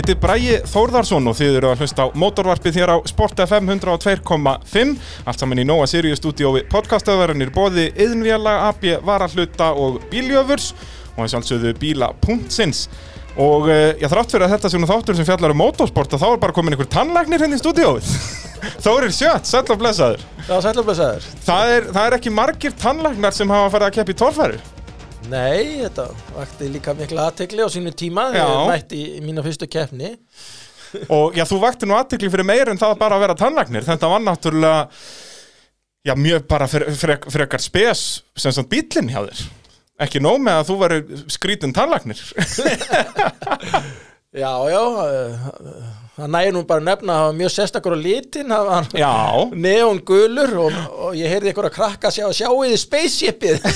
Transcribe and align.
Ég 0.00 0.06
heiti 0.06 0.16
Bræi 0.16 0.52
Þórðarsson 0.64 1.26
og 1.28 1.34
þið 1.36 1.56
eru 1.58 1.68
að 1.68 1.82
hlusta 1.82 2.06
á 2.08 2.16
mótorvarpið 2.16 2.76
hér 2.80 2.92
á 2.96 2.96
Sport 3.04 3.42
FM 3.44 3.66
102.5 3.68 4.94
allt 5.28 5.42
saman 5.42 5.60
í 5.60 5.66
Nóa 5.68 5.84
Sirius 5.90 6.22
stúdíói 6.22 6.62
podcastöðverðinir 6.72 7.52
bóði 7.52 7.90
yðnvjala, 8.00 8.54
AB, 8.70 8.86
varahluta 9.04 9.74
og 9.76 10.00
bíljöfurs 10.08 10.70
og 11.18 11.28
þess 11.28 11.52
alveg 11.52 11.76
bíla.sins 11.82 12.86
og 13.36 13.68
ég 13.68 14.08
þrátt 14.08 14.32
fyrir 14.32 14.48
að 14.48 14.56
þetta 14.56 14.80
nú 14.80 14.88
þáttur 14.88 15.20
sem 15.20 15.28
fjallar 15.28 15.52
um 15.52 15.60
motorsport 15.66 16.16
að 16.16 16.24
þá 16.24 16.28
er 16.30 16.42
bara 16.46 16.56
komin 16.56 16.78
einhver 16.78 16.92
tannlæknir 16.96 17.44
henni 17.44 17.60
í 17.60 17.60
stúdíóið. 17.60 18.08
Þórir 18.86 19.12
Sjött, 19.12 19.52
sæll 19.52 19.68
og 19.68 19.84
blessaður. 19.84 20.24
Já, 20.48 20.56
sætlublesaður. 20.64 21.28
það 21.44 21.76
er, 21.76 21.92
það 21.92 22.06
er 22.06 22.16
ekki 22.22 22.38
margir 22.40 22.80
tannlæknar 22.80 23.36
sem 23.36 23.52
hafa 23.52 23.68
farið 23.76 23.90
að 23.90 23.98
keppa 24.00 24.16
í 24.16 24.22
torfæri 24.24 24.79
Nei, 25.28 25.82
þetta 25.82 26.06
vakti 26.32 26.70
líka 26.72 26.94
mikla 26.96 27.28
aðtegli 27.28 27.60
á 27.60 27.68
sínu 27.70 27.92
tíma 27.92 28.30
þegar 28.32 28.52
ég 28.54 28.70
mætti 28.70 29.00
í 29.18 29.20
mína 29.24 29.44
fyrstu 29.44 29.68
keppni. 29.70 30.14
og 31.14 31.36
já, 31.36 31.44
þú 31.46 31.60
vakti 31.62 31.88
nú 31.88 31.96
aðtekli 31.98 32.30
fyrir 32.32 32.48
meir 32.48 32.72
en 32.72 32.80
það 32.80 32.96
bara 33.02 33.18
að 33.18 33.26
vera 33.26 33.38
tannlæknir. 33.38 33.86
Þetta 33.86 34.10
var 34.10 34.24
náttúrulega 34.24 34.82
já, 36.08 36.14
mjög 36.16 36.46
bara 36.50 36.68
fre 36.70 36.92
fre 36.96 37.18
frekar 37.28 37.62
spes 37.62 38.04
sem 38.32 38.54
svona 38.54 38.70
bílinn 38.72 39.12
hjá 39.12 39.20
þér. 39.28 39.42
Ekki 40.00 40.22
nóg 40.24 40.38
með 40.40 40.62
að 40.62 40.68
þú 40.70 40.78
verið 40.80 41.16
skrítin 41.36 41.76
tannlæknir. 41.76 42.22
Já, 44.30 44.70
já, 44.70 44.78
það 46.20 46.32
nægir 46.34 46.54
nú 46.56 46.62
bara 46.68 46.82
að 46.82 46.88
nefna 46.90 47.12
að 47.14 47.20
það 47.20 47.28
var 47.30 47.38
mjög 47.40 47.52
sérstakur 47.56 47.96
á 47.96 47.98
litin, 48.00 48.54
það 48.54 48.70
var 48.70 49.54
neongulur 49.64 50.54
og, 50.64 50.78
og 51.08 51.16
ég 51.18 51.32
heyrði 51.34 51.52
ykkur 51.54 51.68
að 51.70 51.74
krakka 51.76 52.12
sjá, 52.14 52.26
sjáu 52.36 52.58
þið 52.64 52.76
spaceshipið. 52.84 53.68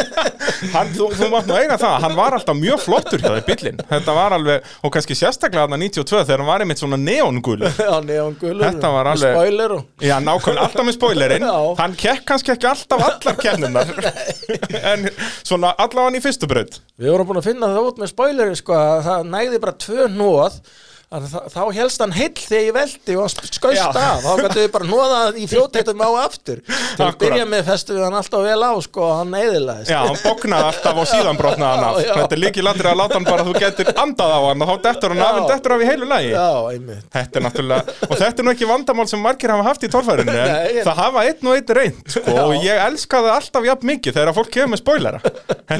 hann, 0.74 0.90
þú, 0.94 1.08
þú 1.16 1.28
mátt 1.32 1.48
nú 1.48 1.56
eiga 1.56 1.76
það 1.80 1.96
hann 2.04 2.16
var 2.18 2.36
alltaf 2.36 2.58
mjög 2.58 2.82
flottur 2.84 3.22
hjá 3.22 3.30
þér 3.32 3.44
bílinn 3.46 3.80
þetta 3.90 4.14
var 4.16 4.34
alveg, 4.36 4.66
og 4.84 4.92
kannski 4.94 5.16
sérstaklega 5.18 5.64
þarna 5.66 5.78
92 5.80 6.20
þegar 6.28 6.42
hann 6.42 6.50
var 6.50 6.64
einmitt 6.64 6.82
svona 6.82 6.98
neongul 7.00 7.58
Já, 7.64 7.94
neongulur. 8.04 8.64
Þetta 8.66 8.92
var 8.94 9.08
og 9.08 9.14
alveg- 9.14 9.36
Spoiler 9.38 9.74
og... 9.76 9.86
Já, 10.04 10.16
nákvæmlega 10.24 10.66
alltaf 10.66 10.86
með 10.88 10.96
spoilerinn. 10.98 11.46
Hann 11.80 11.96
kekk 12.00 12.26
kannski 12.28 12.54
ekki 12.54 12.68
alltaf 12.70 13.06
allar 13.08 13.40
kennunar 13.40 13.90
En 14.92 15.08
svona 15.42 15.72
allavega 15.80 16.20
í 16.20 16.24
fyrstu 16.24 16.48
braut 16.50 16.80
Við 17.00 17.12
vorum 17.14 17.30
búin 17.30 17.40
að 17.40 17.50
finna 17.50 17.72
það 17.72 17.90
út 17.90 18.00
með 18.02 18.12
spoileri 18.12 18.60
sko 18.60 18.76
að 18.76 19.02
það 19.08 19.28
nægði 19.34 19.60
bara 19.64 19.78
tvö 19.86 20.08
nóð 20.12 20.60
þa- 21.10 21.48
þá 21.50 21.62
helst 21.74 21.98
hann 22.04 22.12
heill 22.14 22.36
þegar 22.38 22.60
ég 22.68 22.74
veldi 22.76 23.14
og 23.18 23.30
skauðst 23.34 23.96
af. 23.98 24.20
Þá 24.22 24.42
gætu 24.44 24.60
við 24.60 24.68
bara 24.76 24.86
nóðað 24.86 25.38
í 25.42 25.46
fljóteitum 25.50 26.02
á 26.06 26.10
aftur. 26.22 26.60
Til 26.68 27.02
að 27.06 27.16
byrja 27.18 27.46
með 27.50 27.64
festu 27.66 27.96
við 27.96 28.04
hann 28.06 28.14
alltaf 28.20 28.44
vel 28.46 28.62
á 28.62 28.72
sko 28.86 29.00
og 29.08 29.14
hann 29.18 29.32
neyðilegist 29.34 29.90
Já, 29.90 29.98
hann 30.06 30.20
bóknaði 30.22 30.68
alltaf 30.70 31.00
og 31.02 31.08
síðan 31.10 31.40
brotnaði 31.40 31.72
hann 31.74 31.86
af. 31.88 31.98
Já. 32.06 32.14
Þetta 32.20 32.36
er 32.36 32.42
líki 32.44 32.62
landri 32.62 32.86
að 32.92 33.00
láta 33.00 33.18
hann 33.18 33.26
bara 33.26 33.42
að 33.42 33.50
þú 33.50 33.54
getur 33.64 33.90
andað 34.04 34.30
á 34.30 34.40
hann 34.46 34.62
og 34.62 34.70
þá 34.70 34.76
dettur 34.86 35.14
hann 35.16 35.24
af, 35.26 35.40
en 35.40 35.48
dettur 35.50 35.74
af 35.74 35.80
í 35.82 35.88
heilu 35.90 36.06
lagi. 36.12 36.30
Já, 36.30 36.46
einmitt. 36.76 37.04
Þetta 37.16 37.34
er 37.40 37.44
náttúrulega, 37.48 37.82
og 38.06 38.14
þetta 38.22 38.38
er 38.38 38.46
nú 38.46 38.54
ekki 38.54 38.70
vandamál 38.70 39.08
sem 39.10 39.20
margir 39.26 39.50
hafa 39.56 39.66
haft 39.66 39.82
í 39.82 39.90
torfærinu 39.90 40.30
en 40.30 40.78
það 40.86 41.02
hafa 41.02 41.26
einn 41.26 41.50
og 41.50 41.58
einn 41.58 41.74
reynd 41.80 42.14
sko, 42.14 42.36
og 42.46 42.54
ég 42.62 42.84
elska 42.86 43.18
það 43.26 43.34
alltaf 43.40 43.66
jafn 43.66 43.90
mikið 43.90 44.14
þegar 44.20 44.36
fólk 44.38 44.50
kemur 44.54 44.76
með 44.76 44.82
spoilera. 44.84 45.18
Er 45.70 45.78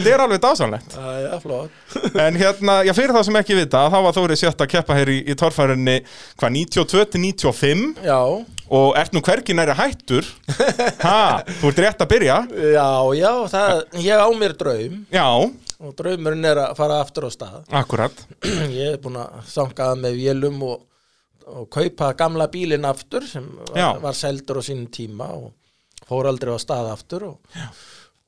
En 5.01 5.20
í, 5.21 5.25
í 5.31 5.37
torfærinu 5.39 5.97
hvað 6.41 6.57
92 6.57 7.07
til 7.13 7.25
95 7.29 8.05
Já, 8.09 8.21
og 8.71 8.99
ert 8.99 9.15
nú 9.15 9.23
hvergi 9.27 9.57
næri 9.57 9.77
hættur? 9.79 10.27
Ha, 11.07 11.43
þú 11.61 11.73
ert 11.73 11.83
rétt 11.85 12.05
að 12.05 12.11
byrja? 12.15 12.37
Já, 12.75 12.89
já, 13.19 13.33
það, 13.53 13.83
ég 14.05 14.23
á 14.23 14.29
mér 14.41 14.55
draum. 14.59 15.01
Já, 15.13 15.27
og 15.81 15.95
draumurinn 15.97 16.45
er 16.45 16.61
að 16.67 16.77
fara 16.79 17.01
aftur 17.03 17.27
á 17.27 17.31
stað. 17.33 17.61
Akkurat. 17.73 18.25
Ég 18.77 18.95
er 18.95 18.99
búin 19.03 19.17
að 19.21 19.39
sangaða 19.49 19.97
með 20.03 20.19
vélum 20.21 20.59
og, 20.67 20.83
og 21.49 21.71
kaupa 21.73 22.13
gamla 22.19 22.51
bílinn 22.53 22.85
aftur 22.89 23.25
sem 23.27 23.47
Já. 23.73 23.95
var, 23.95 24.03
var 24.11 24.19
seldur 24.19 24.61
á 24.61 24.63
sínum 24.67 24.91
tíma 24.93 25.31
og 25.39 25.55
fór 26.05 26.29
aldrei 26.29 26.53
á 26.53 26.61
stað 26.61 26.91
aftur 26.93 27.31
og, 27.31 27.57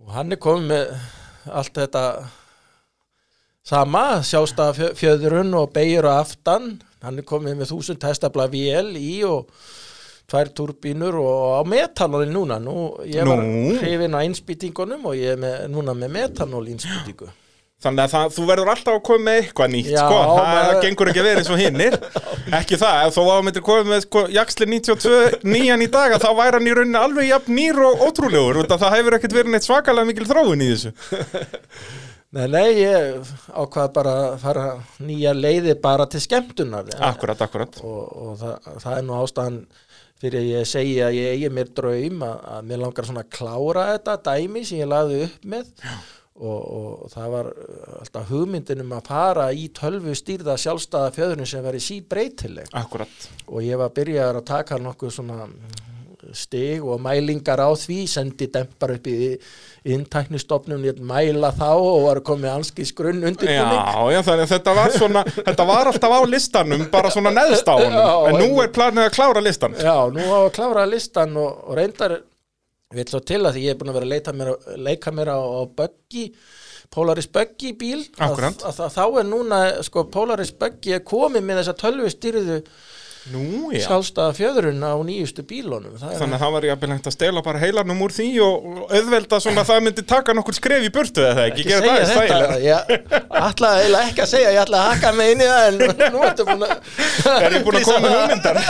og 0.00 0.14
hann 0.16 0.32
er 0.32 0.41
komið 0.42 0.70
með 0.72 1.53
allt 1.60 1.76
þetta 1.76 2.04
sama, 3.67 4.05
sjástaða 4.27 4.91
fjöðrun 4.99 5.53
og 5.61 5.71
beigur 5.75 6.09
á 6.11 6.19
aftan 6.23 6.81
hann 7.03 7.19
er 7.19 7.27
komið 7.27 7.56
með 7.61 7.71
þúsund 7.73 8.05
hestabla 8.06 8.49
vél 8.50 8.95
í 8.99 9.21
og 9.27 9.49
tvær 10.31 10.49
turbínur 10.56 11.17
og 11.19 11.61
á 11.61 11.62
metanóli 11.69 12.31
núna. 12.31 12.56
Nú, 12.62 12.93
ég 13.11 13.27
var 13.27 13.43
hrifin 13.83 14.15
á 14.17 14.21
innspýtingunum 14.25 15.06
og 15.11 15.17
ég 15.19 15.34
er 15.34 15.41
með, 15.43 15.56
núna 15.75 15.95
með 15.99 16.12
metanól 16.15 16.69
innspýtingu. 16.72 17.28
Þannig 17.83 18.05
að 18.05 18.12
það, 18.12 18.28
þú 18.37 18.45
verður 18.47 18.69
alltaf 18.71 18.95
að 18.95 19.01
koma 19.09 19.25
með 19.27 19.39
eitthvað 19.41 19.71
nýtt, 19.72 19.89
Já, 19.91 19.99
sko, 20.05 20.19
það 20.22 20.45
maður- 20.53 20.83
gengur 20.84 21.09
ekki 21.11 21.21
að 21.22 21.27
vera 21.27 21.41
eins 21.43 21.51
og 21.51 21.59
hinnir, 21.59 21.97
ekki 22.61 22.78
það, 22.78 22.99
ef 23.09 23.17
þú 23.17 23.25
ámyndir 23.34 23.65
komið 23.67 23.91
með, 23.91 24.05
sko, 24.06 24.22
Jaxli 24.37 24.69
92 24.71 25.41
nýjan 25.51 25.83
í 25.83 25.89
dag, 25.91 26.15
að 26.15 26.22
þá 26.22 26.31
væri 26.39 26.61
hann 26.61 26.71
í 26.71 26.77
rauninni 26.78 27.01
alveg 27.03 27.28
jafn 27.33 27.59
nýr 27.59 27.83
og 27.89 28.05
ótrúlegur, 28.06 28.62
það 28.71 28.95
hefur 28.95 29.19
ekkert 29.19 29.34
verið 29.41 29.56
neitt 29.56 29.67
svakalega 29.67 30.11
mikil 30.12 30.28
þróun 30.31 30.62
í 30.62 30.71
þessu. 30.71 30.95
Nei, 32.32 32.47
nei, 32.48 32.69
ég 32.81 33.32
ákvað 33.53 33.91
bara 33.98 34.12
að 34.31 34.37
fara 34.41 34.66
nýja 35.04 35.34
leiði 35.37 35.75
bara 35.82 36.06
til 36.09 36.22
skemmtunar 36.25 36.88
Akkurat, 37.04 37.43
akkurat. 37.44 37.76
og, 37.84 37.98
og 38.22 38.38
það, 38.41 38.70
það 38.87 38.94
er 38.97 39.04
nú 39.04 39.19
ástæðan 39.19 39.59
fyrir 40.22 40.38
að 40.41 40.48
ég 40.48 40.71
segi 40.71 40.94
að 41.04 41.19
ég 41.19 41.34
eigi 41.34 41.50
mér 41.53 41.72
draum 41.76 42.25
að, 42.25 42.41
að 42.54 42.66
mér 42.71 42.82
langar 42.87 43.09
svona 43.10 43.25
að 43.26 43.31
klára 43.37 43.84
þetta 43.91 44.16
dæmi 44.31 44.65
sem 44.65 44.81
ég 44.81 44.88
lagði 44.88 45.21
upp 45.26 45.47
með 45.53 45.71
og, 46.42 46.59
og 46.78 47.12
það 47.12 47.28
var 47.37 47.50
uh, 47.53 47.94
alltaf 48.00 48.31
hugmyndin 48.32 48.84
um 48.87 48.94
að 48.97 49.10
fara 49.12 49.47
í 49.53 49.69
tölvu 49.76 50.15
stýrða 50.16 50.56
sjálfstæða 50.65 51.12
fjöðurinn 51.19 51.50
sem 51.53 51.65
veri 51.69 51.82
síbreytileg 51.84 52.72
Akkurat. 52.81 53.28
og 53.44 53.60
ég 53.66 53.76
var 53.82 53.92
byrjaður 53.92 54.41
að 54.41 54.48
taka 54.54 54.81
nokkuð 54.81 55.12
svona 55.19 55.50
stig 56.37 56.84
og 56.84 57.00
mælingar 57.03 57.60
á 57.60 57.70
því 57.76 57.98
sendi 58.10 58.48
dempar 58.53 58.94
upp 58.97 59.06
í 59.10 59.37
inntæknistofnum, 59.93 60.84
ég 60.87 61.00
mæla 61.03 61.50
þá 61.56 61.70
og 61.75 62.06
var 62.06 62.22
komið 62.26 62.53
anskis 62.53 62.93
grunn 62.97 63.25
undir 63.26 63.50
Já, 63.50 63.65
já, 64.15 64.20
þetta 64.53 64.75
var 64.78 64.94
svona, 64.94 65.25
þetta 65.37 65.66
var 65.69 65.91
alltaf 65.91 66.16
á 66.16 66.21
listanum, 66.28 66.87
bara 66.92 67.10
svona 67.15 67.34
neðst 67.34 67.69
á 67.69 67.76
Já, 67.82 68.10
en 68.31 68.38
nú 68.38 68.50
er 68.62 68.72
planið 68.75 69.09
að 69.09 69.15
klára 69.16 69.42
listan. 69.44 69.78
Já, 69.78 69.97
nú 70.15 70.22
á 70.22 70.38
að 70.44 70.53
klára 70.59 70.87
listan 70.88 71.34
og, 71.37 71.65
og 71.66 71.78
reyndar 71.78 72.21
við 72.92 73.12
svo 73.12 73.22
til 73.25 73.42
að 73.42 73.56
því 73.56 73.66
ég 73.66 73.75
er 73.75 73.81
búin 73.81 73.92
að 73.92 74.00
vera 74.00 74.21
að 74.32 74.38
mér, 74.38 74.53
leika 74.88 75.15
mér 75.15 75.32
á, 75.32 75.41
á 75.41 75.62
buggy 75.66 76.26
Polaris 76.92 77.28
buggy 77.32 77.72
bíl 77.78 78.03
að, 78.21 78.42
að, 78.53 78.81
að, 78.84 78.91
þá 78.92 79.04
er 79.22 79.28
núna 79.28 79.60
sko 79.87 80.04
Polaris 80.12 80.53
buggy 80.60 80.98
er 80.98 81.04
komið 81.09 81.47
með 81.47 81.62
þessa 81.62 81.78
tölvu 81.81 82.10
styrðu. 82.12 82.59
Sjálfstæða 83.22 84.33
fjöðurinn 84.34 84.83
á 84.83 84.99
nýjustu 85.06 85.44
bílunum 85.47 85.94
Þannig 86.00 86.34
að 86.34 86.43
það 86.43 86.55
var 86.56 86.65
jafnvel 86.66 86.91
hægt 86.91 87.06
að 87.06 87.15
stela 87.15 87.43
bara 87.47 87.60
heilanum 87.62 88.03
úr 88.03 88.15
því 88.16 88.27
og 88.43 88.66
auðvelda 88.91 89.38
svona 89.44 89.62
að 89.62 89.69
það 89.71 89.84
myndi 89.87 90.05
taka 90.10 90.34
nokkur 90.34 90.56
skref 90.59 90.87
í 90.87 90.91
burtu 90.94 91.22
eða 91.22 91.44
ekki, 91.50 91.62
ekki 91.62 91.71
gera 91.71 91.93
það 92.10 92.56
í 92.56 92.66
ég 92.66 92.91
ætlaði 93.43 93.84
eiginlega 93.84 94.09
ekki 94.10 94.25
að 94.25 94.31
segja 94.33 94.55
ég 94.56 94.62
ætlaði 94.65 94.83
að 94.83 94.91
haka 94.91 95.12
mig 95.19 95.33
inn 95.34 95.44
í 95.44 95.50
það 95.53 95.69
en 95.69 95.78
nú 96.16 96.25
ertu 96.27 96.49
búin 96.50 96.66
að 96.66 96.75
Er 97.47 97.56
ég 97.56 97.66
búin 97.66 97.78
að 97.78 97.87
koma 97.93 98.12
hugmyndar? 98.16 98.60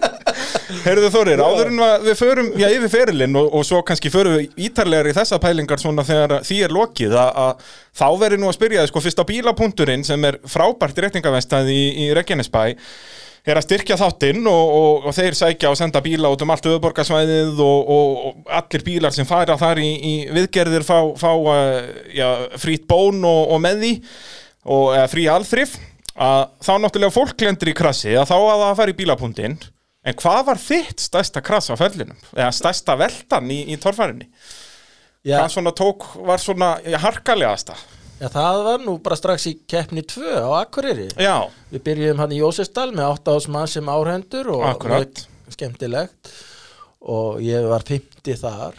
Heyrðu 0.86 1.10
Þórir, 1.12 1.42
áður 1.42 1.70
en 1.72 1.82
að 1.84 2.06
við 2.06 2.18
förum 2.22 2.50
já, 2.58 2.66
yfir 2.72 2.92
ferilinn 2.92 3.38
og, 3.38 3.48
og 3.58 3.66
svo 3.66 3.82
kannski 3.86 4.10
förum 4.12 4.38
við 4.38 4.62
ítarlegar 4.68 5.10
í 5.10 5.16
þessa 5.16 5.38
pælingar 5.42 5.82
svona 5.82 6.04
þegar 6.06 6.38
því 6.46 6.58
er 6.66 6.74
lokið 6.74 7.16
að, 7.18 7.32
að 7.44 7.74
þá 7.98 8.06
verður 8.22 8.42
nú 8.42 8.48
að 8.50 8.56
spyrja 8.56 8.84
þið 8.84 8.92
sko 8.92 9.02
fyrst 9.04 9.22
á 9.22 9.24
bílapunkturinn 9.28 10.06
sem 10.06 10.28
er 10.28 10.38
frábært 10.48 11.02
réttingavestæði 11.04 11.76
í, 11.76 11.84
í 12.06 12.08
Reykjanesbæ 12.16 12.64
er 13.42 13.58
að 13.58 13.66
styrkja 13.66 13.98
þáttinn 13.98 14.46
og, 14.46 14.72
og, 14.78 15.06
og 15.08 15.16
þeir 15.16 15.36
sækja 15.38 15.72
og 15.72 15.78
senda 15.78 16.02
bíla 16.04 16.30
út 16.30 16.44
um 16.44 16.52
allt 16.54 16.68
öðuborgarsvæðið 16.70 17.62
og, 17.64 17.90
og, 17.96 18.42
allir 18.60 18.84
bílar 18.86 19.14
sem 19.14 19.26
fara 19.26 19.56
þar 19.58 19.82
í, 19.82 19.90
í 19.90 20.14
viðgerðir 20.30 20.86
fá, 20.86 20.98
fá 21.18 21.30
uh, 21.34 21.80
já, 22.14 22.28
frýtt 22.62 22.86
bón 22.90 23.22
og, 23.26 23.54
og 23.56 23.62
með 23.64 23.82
því 23.82 23.92
og 24.72 24.94
frí 25.10 25.26
alþrif 25.26 25.74
að 26.12 26.42
þá 26.62 26.72
náttúrulega 26.78 27.14
fólk 27.14 27.42
lendur 27.42 27.72
í 27.72 27.76
krassi 27.76 28.12
að 28.14 28.28
þá 28.30 28.36
að 28.38 28.60
það 28.62 28.76
fara 28.80 28.92
í 28.92 28.98
bílapunktinn 29.00 29.56
en 30.02 30.18
hvað 30.18 30.44
var 30.50 30.60
þitt 30.60 31.02
stærsta 31.02 31.42
krass 31.44 31.72
á 31.72 31.74
fellinum 31.78 32.18
eða 32.34 32.52
stærsta 32.54 32.96
veltan 33.00 33.50
í, 33.50 33.62
í 33.72 33.78
torfærinni 33.80 34.28
hvað 35.26 35.48
svona 35.54 35.74
tók 35.74 36.06
var 36.26 36.42
svona 36.42 36.76
harkalegasta 37.02 37.74
já, 38.22 38.28
það 38.30 38.60
var 38.68 38.84
nú 38.86 38.94
bara 39.02 39.18
strax 39.18 39.48
í 39.50 39.56
keppni 39.68 40.04
2 40.06 40.30
á 40.46 40.48
Akureyri. 40.62 41.08
Já, 41.18 41.36
Við 41.74 41.82
byrjuðum 41.88 42.22
hann 42.22 42.32
í 42.36 42.40
Jósefsdal 42.40 42.88
með 42.94 43.10
8 43.18 43.36
ás 43.36 43.48
mann 43.50 43.68
sem 43.70 43.90
áhendur 43.92 44.52
og 44.54 44.64
Akkurat. 44.70 45.24
skemmtilegt. 45.52 46.32
Og 47.02 47.40
ég 47.42 47.66
var 47.66 47.82
50 47.88 48.38
þar. 48.38 48.76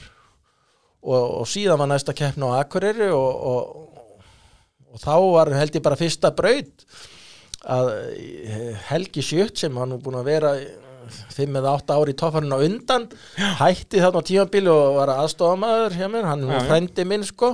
Og, 1.03 1.41
og 1.41 1.47
síðan 1.51 1.81
var 1.83 1.89
næsta 1.91 2.13
keppni 2.15 2.47
á 2.47 2.63
Akureyri 2.63 3.09
og, 3.11 3.33
og, 3.51 4.13
og 4.93 5.01
þá 5.03 5.15
var 5.33 5.51
held 5.59 5.75
ég 5.75 5.83
bara 5.83 5.99
fyrsta 5.99 6.31
braut 6.31 6.85
að 7.63 7.89
eh, 8.15 8.71
Helgi 8.89 9.23
Sjött 9.23 9.59
sem 9.59 9.75
hann 9.79 9.91
nú 9.91 9.97
búin 10.03 10.15
að 10.19 10.29
vera 10.31 10.53
5 11.35 11.59
eða 11.59 11.73
8 11.81 11.95
ári 11.99 12.13
í 12.15 12.17
toffarinn 12.19 12.55
á 12.55 12.59
undan 12.63 13.09
hætti 13.59 13.99
þarna 13.99 14.23
á 14.23 14.27
tímabili 14.27 14.71
og 14.71 14.95
var 15.01 15.11
aðstofamaður 15.17 15.95
hjá 15.99 16.07
mér, 16.11 16.27
hann 16.31 16.43
er 16.47 16.53
Já, 16.53 16.59
já. 16.61 16.67
frendi 16.71 17.05
minn 17.11 17.23
sko 17.27 17.49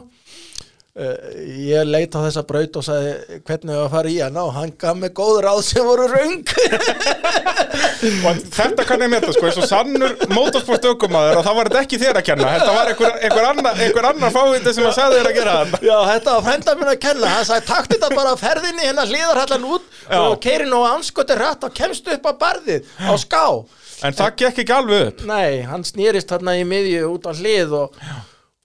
ég 0.99 1.87
leit 1.87 2.15
á 2.15 2.19
þessa 2.25 2.43
braut 2.47 2.75
og 2.79 2.83
sagði 2.83 3.39
hvernig 3.47 3.71
við 3.71 3.81
að 3.83 3.93
fara 3.93 4.11
í 4.11 4.17
hana? 4.19 4.43
Og 4.43 4.51
hann 4.57 4.73
gaf 4.81 4.97
mig 4.99 5.13
góð 5.15 5.37
ráð 5.45 5.61
sem 5.67 5.85
voru 5.87 6.07
röng. 6.11 6.43
Og 7.99 8.39
þetta 8.55 8.85
kann 8.87 9.03
ég 9.03 9.11
meta 9.11 9.31
sko, 9.35 9.47
eins 9.47 9.59
og 9.59 9.67
sannur 9.67 10.13
motorsport 10.31 10.85
aukumæður 10.89 11.39
og 11.39 11.45
það 11.45 11.57
var 11.57 11.69
þetta 11.69 11.81
ekki 11.83 11.99
þér 12.01 12.19
að 12.19 12.25
kenna. 12.29 12.51
Þetta 12.55 12.75
var 12.75 12.91
einhver, 12.91 13.17
einhver 13.27 13.47
annar, 13.49 13.81
einhver 13.85 14.07
annar 14.09 14.33
fáindi 14.35 14.73
sem 14.75 14.87
að 14.87 14.95
sagði 14.95 15.17
þér 15.19 15.29
að 15.29 15.37
gera 15.39 15.55
þetta. 15.59 15.81
Já, 15.83 15.95
þetta 16.09 16.35
var 16.35 16.45
frænda 16.47 16.75
minn 16.79 16.91
að 16.93 17.01
kenna. 17.05 17.33
Hann 17.35 17.49
sagði 17.49 17.67
takt 17.69 17.93
þetta 17.95 18.11
bara 18.15 18.33
á 18.33 18.37
ferðinni 18.39 18.87
hérna 18.87 19.05
hlýðarhallan 19.09 19.67
út 19.75 19.99
Já. 20.05 20.17
og 20.21 20.39
keirin 20.45 20.77
og 20.79 20.87
anskoti 20.93 21.37
rætt 21.39 21.67
og 21.67 21.75
kemstu 21.79 22.15
upp 22.15 22.31
á 22.31 22.33
barðið 22.45 22.89
á 23.03 23.13
ská. 23.19 23.45
En 24.07 24.15
það 24.15 24.35
gekk 24.39 24.63
ekki 24.63 24.75
alveg 24.75 25.07
upp. 25.09 25.23
Nei, 25.27 25.61
hann 25.67 25.83
snýrist 25.87 26.31
þarna 26.31 26.55
í 26.55 26.63
miðju 26.67 27.09
út 27.11 27.27
á 27.27 27.35
hlið 27.35 27.75
og, 27.81 27.97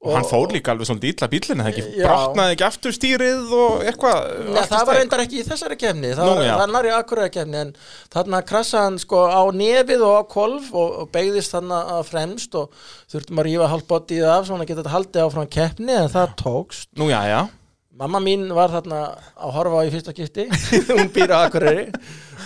og 0.05 0.13
hann 0.19 0.27
fór 0.29 0.53
líka 0.53 0.75
alveg 0.75 0.89
svolítið 0.89 1.13
illa 1.15 1.29
bílinn 1.33 1.63
eða 1.63 1.71
ekki, 1.73 1.85
brotnaði 2.03 2.55
ekki 2.57 2.67
aftur 2.67 2.95
stýrið 2.95 3.55
og 3.57 3.85
eitthvað 3.89 4.21
Nei, 4.51 4.61
það 4.69 4.87
var 4.91 5.01
reyndar 5.01 5.25
ekki 5.25 5.41
í 5.41 5.47
þessari 5.49 5.79
kefni 5.81 6.13
það 6.13 6.29
Nú, 6.29 6.37
var, 6.37 6.51
það 6.61 6.75
nari 6.75 6.95
akkuræða 6.99 7.35
kefni 7.39 7.61
en 7.63 7.75
þarna 8.13 8.43
krassaði 8.51 8.85
hann 8.85 9.01
sko 9.01 9.25
á 9.33 9.43
nefið 9.57 10.07
og 10.07 10.15
á 10.21 10.23
kolf 10.37 10.71
og, 10.77 10.95
og 11.03 11.13
beigðist 11.15 11.57
þarna 11.57 11.83
að 11.97 12.07
fremst 12.13 12.61
og 12.61 12.87
þurftum 13.15 13.41
að 13.41 13.49
rífa 13.49 13.73
hálfbótið 13.73 14.31
af 14.37 14.49
svona 14.51 14.69
geta 14.69 14.83
þetta 14.83 14.97
haldið 14.99 15.27
áfram 15.27 15.53
keppni 15.59 15.97
en 15.97 16.13
það 16.13 16.39
tókst. 16.45 16.91
Nú 17.01 17.09
já, 17.09 17.21
já 17.31 17.41
Mamma 17.95 18.19
mín 18.19 18.49
var 18.51 18.73
þarna 18.73 19.01
að 19.39 19.51
horfa 19.55 19.79
á 19.79 19.87
í 19.87 19.91
fyrsta 19.93 20.11
skipti, 20.11 20.49
hún 20.97 21.11
býr 21.15 21.31
á 21.31 21.47
Akureyri 21.47 21.85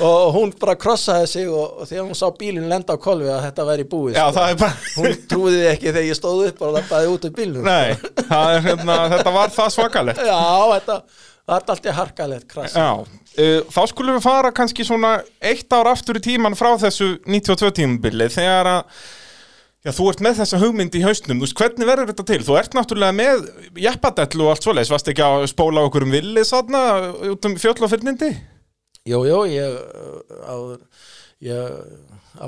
og 0.04 0.34
hún 0.34 0.50
bara 0.60 0.74
krossaði 0.76 1.30
sig 1.30 1.46
og, 1.48 1.78
og 1.80 1.88
þegar 1.88 2.04
hún 2.04 2.18
sá 2.18 2.26
bílinn 2.36 2.66
lenda 2.68 2.92
á 2.92 3.00
kolvi 3.00 3.30
að 3.32 3.46
þetta 3.46 3.64
væri 3.70 3.86
búið. 3.88 4.18
Já, 4.18 4.26
sko. 4.26 4.34
það 4.36 4.52
er 4.52 4.58
bara 4.60 4.90
Hún 4.98 5.16
trúði 5.30 5.62
ekki 5.70 5.88
þegar 5.88 6.04
ég 6.04 6.18
stóð 6.18 6.42
upp 6.50 6.60
og 6.66 6.74
lappaði 6.76 7.14
út 7.14 7.24
úr 7.24 7.32
bílnum. 7.38 7.64
Nei, 7.64 7.96
er, 7.96 8.60
hérna, 8.66 8.98
þetta 9.14 9.34
var 9.38 9.54
það 9.56 9.72
svakalegt 9.78 10.20
Já, 10.28 10.42
þetta 10.74 10.98
það 11.48 11.56
er 11.56 11.72
alltaf 11.72 11.96
harkalegt 12.02 12.48
krass. 12.52 12.76
Já, 12.76 12.90
uh, 13.40 13.72
þá 13.72 13.80
skulum 13.88 14.18
við 14.18 14.26
fara 14.26 14.52
kannski 14.52 14.84
svona 14.84 15.14
eitt 15.40 15.72
ár 15.72 15.88
aftur 15.94 16.20
í 16.20 16.24
tíman 16.28 16.58
frá 16.58 16.74
þessu 16.84 17.14
92 17.24 17.72
tímabili 17.80 18.28
þegar 18.36 18.72
að 18.74 19.00
Já, 19.86 19.92
þú 19.94 20.08
ert 20.10 20.20
með 20.26 20.38
þessa 20.40 20.58
hugmynd 20.58 20.96
í 20.98 21.00
hausnum, 21.04 21.38
þú 21.38 21.46
veist, 21.46 21.56
hvernig 21.60 21.86
verður 21.86 22.08
þetta 22.10 22.24
til? 22.26 22.38
Þú 22.42 22.54
ert 22.58 22.72
náttúrulega 22.74 23.14
með 23.14 23.44
jeppadell 23.78 24.42
og 24.42 24.48
allt 24.50 24.64
svoleiðis, 24.66 24.90
varst 24.90 25.10
ekki 25.12 25.22
að 25.22 25.44
spóla 25.52 25.84
okkur 25.86 26.06
um 26.08 26.14
villi 26.16 26.42
þarna 26.48 26.80
út 27.30 27.46
um 27.46 27.54
fjöll 27.62 27.76
og 27.86 27.92
fyrnindi? 27.92 28.32
Jú, 29.06 29.20
jú, 29.28 29.36
ég, 29.52 29.76
uh, 29.78 30.40
áður, 30.50 30.80
ég 31.46 31.78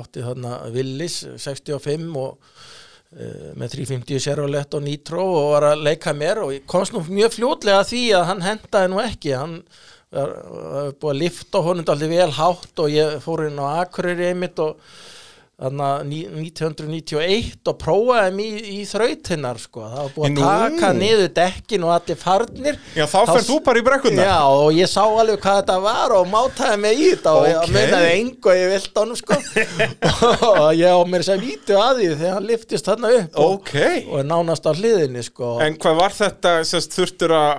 átti 0.01 0.25
þarna 0.25 0.57
Willis 0.75 1.21
65 1.39 2.19
og 2.19 2.35
uh, 2.35 3.47
með 3.55 3.77
350 3.77 4.21
Chevrolet 4.27 4.75
og 4.75 4.83
Nitro 4.83 5.23
og 5.29 5.47
var 5.53 5.69
að 5.69 5.85
leika 5.87 6.11
mér 6.17 6.43
og 6.43 6.67
komst 6.69 6.91
nú 6.91 7.05
mjög 7.07 7.37
fljótlega 7.37 7.87
því 7.87 8.03
að 8.19 8.27
hann 8.27 8.43
hendaði 8.49 8.91
nú 8.91 8.99
ekki 9.05 9.33
hann 9.37 9.55
var, 10.11 10.35
var 10.35 10.93
búið 10.99 11.15
að 11.15 11.23
lifta 11.23 11.63
honum 11.63 11.95
allir 11.95 12.11
vel 12.11 12.29
hátt 12.35 12.83
og 12.83 12.91
ég 12.91 13.17
fór 13.23 13.47
inn 13.47 13.63
á 13.63 13.85
Akureyri 13.85 14.33
einmitt 14.33 14.59
og 14.59 14.83
1991 15.61 17.69
og 17.69 17.75
prófaði 17.81 18.31
mig 18.35 18.49
í, 18.57 18.59
í 18.81 18.83
þrautinnar 18.89 19.57
sko, 19.61 19.79
það 19.85 20.01
var 20.01 20.11
búið 20.15 20.31
Nú. 20.35 20.41
að 20.45 20.59
taka 20.75 20.89
niður 20.97 21.29
dekkin 21.37 21.83
og 21.85 21.91
allir 21.95 22.17
farnir 22.21 22.75
Já, 22.97 23.05
þá 23.11 23.17
fer 23.29 23.43
þú 23.47 23.55
bara 23.65 23.79
í 23.81 23.83
brekkunna. 23.85 24.21
Já, 24.25 24.39
og 24.49 24.69
ég 24.77 24.87
sá 24.91 25.03
alveg 25.05 25.39
hvað 25.43 25.55
þetta 25.61 25.77
var 25.85 26.09
og 26.17 26.23
mátaði 26.31 26.77
mig 26.85 26.95
í 27.01 27.03
þetta 27.13 27.31
og 27.35 27.39
Ok. 27.41 27.47
ég 27.51 27.57
munaði 27.75 28.09
engu 28.17 28.47
og 28.51 28.55
ég 28.61 28.67
vilt 28.75 28.95
honum 29.01 29.17
sko 29.19 29.33
og 30.61 30.69
ég 30.79 30.89
á 30.89 30.99
mér 31.11 31.23
sem 31.27 31.39
vítu 31.41 31.73
að 31.77 31.93
því 32.01 32.07
þegar 32.15 32.33
hann 32.37 32.47
liftist 32.49 32.85
þarna 32.89 33.07
upp 33.19 33.31
og, 33.41 33.47
Ok. 33.59 33.73
og 34.11 34.17
nánast 34.31 34.65
á 34.65 34.71
hliðinni 34.73 35.23
sko 35.27 35.47
En 35.61 35.73
hvað 35.81 35.95
var 36.01 36.11
þetta, 36.17 36.49
sérst, 36.67 36.91
þurftur 36.97 37.31
að, 37.37 37.49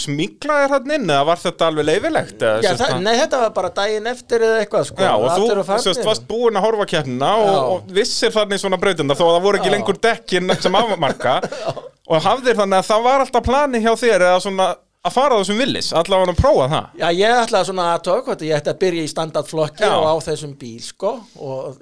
smíkla 0.00 0.54
þér 0.62 0.70
hann 0.76 0.90
inn, 0.96 1.08
eða 1.10 1.24
var 1.28 1.38
þetta 1.42 1.62
alveg 1.70 1.84
leifilegt? 1.90 2.38
Já, 2.64 2.70
það, 2.74 2.88
að- 2.94 3.02
nei, 3.04 3.14
þetta 3.20 3.36
var 3.44 3.52
bara 3.56 3.70
daginn 3.80 4.06
eftir 4.10 4.38
eða 4.46 4.56
eitthvað 4.64 4.84
sko 4.90 5.00
Já, 5.04 5.12
og 5.16 5.20
þú 5.36 5.44
sérst, 5.84 6.04
varst 6.06 6.24
búin 6.28 6.56
að 6.58 6.64
horfa 6.66 6.84
keppnina 6.94 7.30
og, 7.40 7.49
Já. 7.50 7.62
og 7.74 7.94
vissir 7.96 8.34
þannig 8.34 8.62
svona 8.62 8.78
brautenda 8.80 9.16
þó 9.18 9.24
að 9.26 9.32
það 9.34 9.46
voru 9.46 9.60
ekki 9.60 9.72
lengur 9.74 9.98
dekkin 10.08 10.54
sem 10.60 10.78
afmarka. 10.80 11.40
Og 12.10 12.18
hafðir 12.24 12.56
þannig 12.58 12.80
að 12.80 12.88
það 12.88 13.02
var 13.04 13.22
alltaf 13.22 13.44
plani 13.46 13.80
hjá 13.84 13.92
þér 13.94 14.24
eða 14.26 14.38
svona 14.42 14.64
að 15.00 15.14
fara 15.14 15.36
á 15.36 15.40
þessum 15.40 15.56
villis, 15.62 15.86
allavega 15.96 16.34
að 16.34 16.40
prófa 16.42 16.64
það 16.68 16.98
Já, 17.00 17.06
ég 17.16 17.38
ætlaði 17.40 17.68
svona 17.70 17.84
að 17.94 18.02
tók 18.04 18.26
ég 18.44 18.52
ætti 18.58 18.72
að 18.72 18.80
byrja 18.82 19.04
í 19.06 19.08
standardflokki 19.08 19.86
Já. 19.86 19.92
og 19.96 20.04
á 20.12 20.14
þessum 20.26 20.52
bíl 20.60 20.82
sko 20.84 21.12
og 21.40 21.78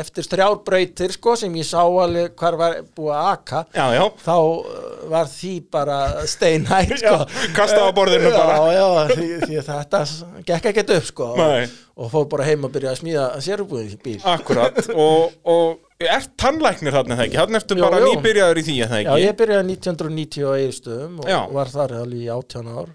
eftir 0.00 0.28
þrjár 0.30 0.56
brautir 0.64 1.12
sko 1.12 1.34
sem 1.36 1.58
ég 1.60 1.68
sá 1.68 1.82
alveg 1.84 2.32
hvar 2.40 2.56
var 2.56 2.78
búið 2.96 3.12
að 3.18 3.28
aka 3.34 3.62
Já, 3.76 3.84
já, 3.98 4.02
þá 4.24 4.32
uh, 4.40 4.88
var 5.12 5.28
því 5.34 5.52
bara 5.76 5.98
steinhægt 6.32 6.96
sko. 7.02 7.14
Já, 7.20 7.46
kastaði 7.58 7.92
á 7.92 7.96
borðinu 8.00 8.32
bara. 8.38 8.56
Já, 8.56 8.80
já, 8.80 8.88
því, 9.12 9.30
því 9.44 9.62
þetta 9.68 10.04
gekk 10.48 10.72
ekkert 10.72 10.96
upp 10.96 11.08
sko 11.12 11.30
Nei. 11.36 11.68
og 12.00 12.12
fór 12.14 12.28
bara 12.32 12.48
heim 12.48 12.64
að 12.64 12.76
byrja 12.78 12.94
að 12.96 13.00
smíða 13.02 13.28
sérubúið 13.44 13.96
í 13.98 14.00
bíl. 14.08 14.18
akkurat 14.32 14.80
og, 14.96 15.36
og 15.44 15.91
er 16.16 16.26
tannlæknir 16.40 16.94
þarna 16.96 17.16
þegar 17.20 17.28
ekki, 17.46 17.56
eftir 17.60 17.78
Jú, 17.80 17.84
bara 17.86 18.00
jú. 18.02 18.10
nýbyrjaður 18.10 18.60
í 18.60 18.66
því 18.66 18.76
eða 18.86 18.98
Já, 18.98 19.04
ekki 19.12 19.24
ég 19.26 19.38
byrjaði 19.40 19.76
1990 19.76 20.44
á 20.44 20.52
Eirstöðum 20.58 21.16
og 21.22 21.30
Já. 21.30 21.38
var 21.56 21.72
þar 21.72 21.96
alveg 22.02 22.20
í 22.20 22.28
18 22.32 22.70
ár. 22.72 22.92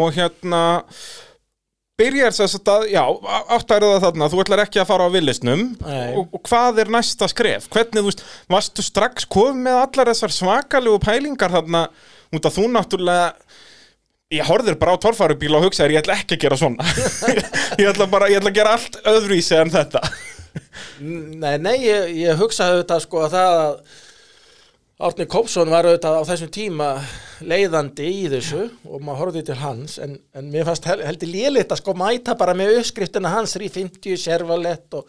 og 0.00 0.14
hérna 0.14 0.62
byrjar 2.00 2.32
þess 2.32 2.60
að, 2.60 2.86
já, 2.94 3.02
áttærið 3.56 3.90
það 3.92 4.04
þarna 4.06 4.28
þú 4.32 4.42
ætlar 4.44 4.62
ekki 4.64 4.80
að 4.80 4.88
fara 4.88 5.08
á 5.08 5.14
villisnum 5.14 5.64
og, 5.84 6.22
og 6.36 6.44
hvað 6.48 6.80
er 6.84 6.92
næsta 6.94 7.28
skref? 7.28 7.66
Hvernig, 7.72 8.00
þú 8.00 8.06
veist, 8.08 8.22
varstu 8.50 8.84
strax 8.86 9.26
komið 9.28 9.66
með 9.66 9.80
allar 9.82 10.12
þessar 10.14 10.34
svakalegu 10.36 11.02
pælingar 11.04 11.52
þarna, 11.52 11.84
út 12.32 12.48
að 12.48 12.56
þú 12.56 12.70
náttúrulega 12.72 13.28
ég 14.30 14.46
horfðir 14.46 14.78
bara 14.78 14.94
á 14.94 15.02
torfærubíl 15.02 15.56
og 15.58 15.66
hugsaðir 15.66 15.96
ég 15.96 16.04
ætla 16.04 16.16
ekki 16.20 16.38
að 16.38 16.44
gera 16.44 16.58
svona 16.60 16.86
ég 17.82 17.88
ætla 17.90 18.06
bara, 18.10 18.30
ég 18.30 18.38
ætla 18.38 18.52
að 18.52 18.60
gera 18.60 18.76
allt 18.78 19.00
öðruvísi 19.10 19.58
en 19.58 19.72
þetta 19.74 20.04
Nei, 21.00 21.56
nei, 21.62 21.76
ég, 21.84 22.14
ég 22.20 22.40
hugsaði 22.40 22.78
auðvitað 22.78 23.04
sko 23.06 23.26
að 23.26 23.36
það 23.36 23.58
að 23.64 23.74
Árni 25.00 25.24
Kópsson 25.32 25.70
var 25.72 25.86
auðvitað 25.88 26.18
á 26.20 26.28
þessum 26.28 26.50
tíma 26.52 26.88
leiðandi 27.40 28.04
í 28.04 28.24
þessu 28.28 28.66
og 28.84 28.98
maður 29.00 29.20
horfði 29.22 29.42
til 29.48 29.56
hans 29.62 29.94
en, 30.04 30.18
en 30.36 30.50
mér 30.52 30.66
fannst 30.68 30.88
hel, 30.90 30.98
heldur 31.06 31.30
lélitt 31.32 31.72
að 31.72 31.80
sko 31.80 31.94
mæta 31.96 32.34
bara 32.36 32.52
með 32.58 32.82
uppskriftina 32.82 33.32
hans 33.32 33.56
350, 33.56 34.18
Servalett 34.20 34.98
og 34.98 35.08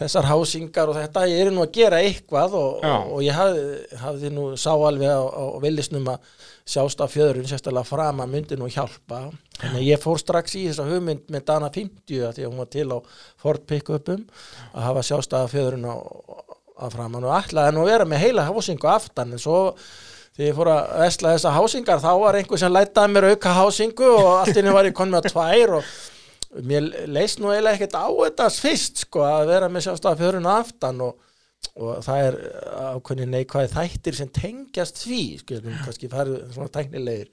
þessar 0.00 0.26
hásingar 0.26 0.90
og 0.90 0.98
þetta 0.98 1.28
ég 1.30 1.44
er 1.44 1.54
nú 1.54 1.62
að 1.62 1.74
gera 1.76 2.00
eitthvað 2.02 2.56
og, 2.58 2.82
og, 2.82 3.12
og 3.14 3.22
ég 3.22 3.38
hafði, 3.38 3.64
hafði 4.02 4.32
nú 4.34 4.48
sá 4.58 4.72
alveg 4.74 5.14
á, 5.14 5.22
á 5.22 5.44
villisnum 5.62 6.10
að 6.16 6.34
sjást 6.68 7.02
af 7.02 7.12
fjöðrun 7.14 7.48
sérstaklega 7.50 7.88
fram 7.88 8.22
að 8.22 8.32
myndi 8.36 8.58
nú 8.58 8.68
hjálpa. 8.70 9.24
Þannig 9.58 9.80
að 9.80 9.88
ég 9.88 10.02
fór 10.02 10.20
strax 10.22 10.54
í 10.58 10.66
þessa 10.68 10.86
hugmynd 10.88 11.26
með 11.32 11.44
Dana 11.50 11.72
50 11.74 12.22
að 12.28 12.38
því 12.38 12.46
að 12.46 12.50
hún 12.52 12.62
var 12.62 12.70
til 12.72 12.86
á 12.94 12.98
Ford 13.42 13.66
pick-upum 13.68 14.24
að 14.72 14.86
hafa 14.88 15.04
sjást 15.06 15.36
af 15.38 15.52
fjöðrun 15.54 15.90
á, 15.90 15.94
að 16.82 16.96
framan. 16.96 17.26
Og 17.28 17.36
ætlaði 17.36 17.76
nú 17.76 17.84
að 17.84 17.92
vera 17.92 18.08
með 18.08 18.24
heila 18.26 18.46
hásingu 18.48 18.90
aftan 18.90 19.34
en 19.34 19.42
svo 19.42 19.58
þegar 20.32 20.48
ég 20.48 20.56
fór 20.56 20.70
að 20.72 20.94
vesla 21.02 21.34
þessa 21.36 21.52
hásingar 21.58 22.00
þá 22.00 22.12
var 22.22 22.38
einhver 22.38 22.60
sem 22.62 22.72
lætaði 22.72 23.12
mér 23.12 23.28
auka 23.32 23.52
hásingu 23.58 24.08
og 24.16 24.30
allt 24.38 24.56
inni 24.56 24.72
var 24.72 24.88
ég 24.88 24.96
konn 24.96 25.12
með 25.12 25.28
tvær 25.28 25.76
og 25.78 25.90
mér 26.68 26.88
leist 27.08 27.40
nú 27.40 27.50
eiginlega 27.52 27.76
ekkert 27.76 27.98
á 28.00 28.08
þetta 28.08 28.48
fyrst 28.56 29.04
sko 29.06 29.24
að 29.26 29.50
vera 29.52 29.68
með 29.72 29.86
sjástaf 29.86 30.18
fjörun 30.20 30.48
aftan 30.48 31.04
og, 31.04 31.14
og 31.72 32.02
það 32.04 32.26
er 32.26 32.38
ákveðni 32.92 33.28
neikvæði 33.32 33.70
þættir 33.72 34.18
sem 34.18 34.32
tengjast 34.34 34.98
því 35.00 35.20
skilum 35.40 35.78
kannski 35.84 36.10
farið 36.12 36.42
svona 36.52 36.72
tæknilegir. 36.74 37.30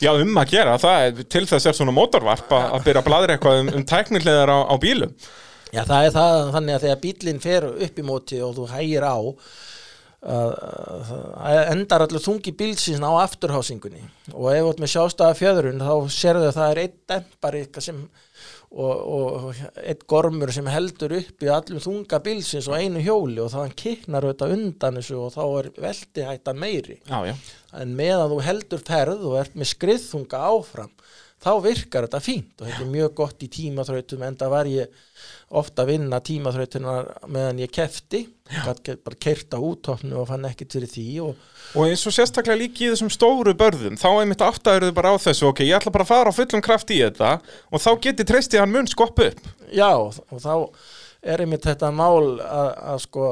Já, 0.00 0.12
um 0.14 0.38
að 0.40 0.54
gera, 0.54 0.78
það 0.80 1.06
er 1.06 1.26
til 1.34 1.44
þess 1.48 1.68
er 1.68 1.76
svona 1.76 1.94
mótorvarp 1.96 2.52
að, 2.56 2.78
byrja 2.86 3.02
að 3.02 3.08
bladra 3.08 3.36
eitthvað 3.36 3.60
um, 3.62 3.72
um 3.76 3.84
tæknilegar 3.88 4.52
á, 4.52 4.58
á 4.68 4.74
bílum. 4.80 5.12
Já 5.72 5.84
það 5.88 6.06
er 6.06 6.16
það 6.16 6.38
þannig 6.56 6.74
að 6.74 6.86
þegar 6.86 7.04
bílinn 7.04 7.42
fer 7.42 7.68
upp 7.70 8.00
í 8.00 8.04
móti 8.04 8.40
og 8.44 8.56
þú 8.58 8.66
hægir 8.72 9.06
á 9.08 9.16
að, 10.22 10.50
að 11.42 11.60
endar 11.72 12.04
allir 12.06 12.22
þungi 12.22 12.52
bílsins 12.58 13.00
á 13.00 13.12
afturhásingunni. 13.24 14.04
Og 14.32 14.50
ef 14.52 14.60
þú 14.60 14.72
ert 14.72 14.82
með 14.84 14.92
sjástaða 14.94 15.38
fjöðrun 15.38 15.82
þá 15.82 15.94
sérðu 16.12 16.50
að 16.50 16.58
það 16.58 16.74
er 16.74 16.82
einn 16.84 16.98
dempari 17.12 17.64
sem 17.80 18.04
og, 18.72 19.00
og 19.06 19.80
eitt 19.84 20.06
gormur 20.08 20.52
sem 20.54 20.68
heldur 20.72 21.12
upp 21.18 21.44
í 21.44 21.50
allum 21.52 21.82
þunga 21.82 22.20
bílsins 22.24 22.68
og 22.70 22.78
einu 22.80 23.02
hjóli 23.04 23.42
og 23.42 23.50
þannig 23.52 23.76
kiknar 23.82 24.26
auðvitað 24.26 24.54
undan 24.56 25.00
þessu 25.00 25.18
og 25.20 25.34
þá 25.34 25.42
er 25.46 25.68
veldihættan 25.86 26.62
meiri. 26.62 26.98
Já, 27.08 27.18
já, 27.28 27.34
en 27.82 27.96
meðan 27.98 28.32
þú 28.32 28.40
heldur 28.46 28.86
ferð 28.86 29.26
og 29.28 29.38
ert 29.42 29.58
með 29.58 29.72
skriðþunga 29.74 30.44
áfram 30.52 30.94
þá 31.42 31.50
virkar 31.64 32.06
þetta 32.06 32.20
fínt 32.22 32.60
og 32.60 32.68
þetta 32.68 32.84
er 32.84 32.92
mjög 32.92 33.14
gott 33.18 33.42
í 33.42 33.48
tímaþrautum 33.52 34.22
en 34.26 34.38
það 34.38 34.52
var 34.52 34.70
ég 34.70 35.00
ofta 35.62 35.84
að 35.84 35.90
vinna 35.92 36.20
tímaþrautunar 36.24 37.10
meðan 37.28 37.60
ég 37.62 37.72
kefti 37.74 38.22
bara 38.52 39.18
kert 39.20 39.54
á 39.56 39.58
útofnu 39.58 40.20
og 40.22 40.28
fann 40.30 40.46
ekkert 40.48 40.76
fyrir 40.78 40.92
því 40.92 41.06
og 41.26 41.48
Og 41.72 41.88
eins 41.88 42.02
og 42.04 42.12
sérstaklega 42.12 42.58
líki 42.60 42.84
í 42.84 42.90
þessum 42.92 43.08
stóru 43.08 43.54
börðum, 43.56 43.94
þá 43.96 44.08
einmitt 44.10 44.42
áttæður 44.44 44.90
þau 44.90 44.96
bara 44.98 45.12
á 45.14 45.24
þessu, 45.24 45.46
ok, 45.48 45.62
ég 45.64 45.78
ætla 45.78 45.92
bara 45.94 46.04
að 46.04 46.10
fara 46.10 46.32
á 46.32 46.36
fullum 46.36 46.64
kraft 46.64 46.92
í 46.92 46.98
þetta 47.00 47.30
og 47.72 47.80
þá 47.80 47.90
geti 48.04 48.26
treystið 48.28 48.60
hann 48.60 48.74
mun 48.74 48.90
skopp 48.90 49.22
upp. 49.24 49.40
já 49.72 49.88
og 49.96 50.36
þá 50.36 50.52
er 51.22 51.44
einmitt 51.44 51.64
þetta 51.64 51.88
mál 51.96 52.42
að, 52.44 52.68
að 52.92 53.00
sko 53.06 53.30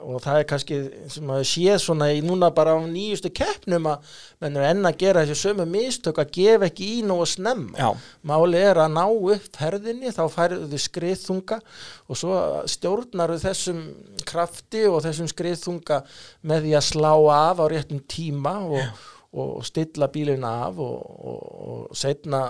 og 0.00 0.22
það 0.24 0.38
er 0.40 0.46
kannski 0.48 0.78
sem 1.12 1.30
að 1.32 1.42
sé 1.50 1.76
svona 1.82 2.10
í 2.14 2.20
núna 2.24 2.50
bara 2.54 2.74
á 2.76 2.80
nýjustu 2.82 3.30
keppnum 3.34 3.88
að 3.90 4.16
menn 4.42 4.58
er 4.58 4.66
enn 4.70 4.88
að 4.88 4.98
gera 5.02 5.24
þessi 5.26 5.40
sömu 5.44 5.66
mistök 5.68 6.20
að 6.22 6.32
gefa 6.36 6.68
ekki 6.70 6.88
í 6.96 7.02
nógu 7.06 7.28
snemma 7.28 7.76
Já. 7.78 7.90
máli 8.26 8.62
er 8.62 8.80
að 8.84 8.96
ná 8.96 9.04
upp 9.06 9.46
ferðinni 9.56 10.14
þá 10.16 10.22
færðu 10.32 10.70
þið 10.72 10.84
skriðþunga 10.86 11.60
og 12.08 12.20
svo 12.22 12.40
stjórnar 12.74 13.36
þessum 13.42 13.84
krafti 14.28 14.86
og 14.90 15.00
þessum 15.06 15.30
skriðþunga 15.30 16.02
með 16.50 16.66
því 16.66 16.76
að 16.80 16.88
slá 16.90 17.12
af 17.36 17.62
á 17.62 17.64
réttum 17.70 18.02
tíma 18.10 18.56
og, 18.66 19.06
og 19.36 19.64
stilla 19.68 20.10
bílina 20.12 20.56
af 20.66 20.82
og, 20.82 21.00
og, 21.30 21.40
og 21.70 21.96
setna 21.98 22.44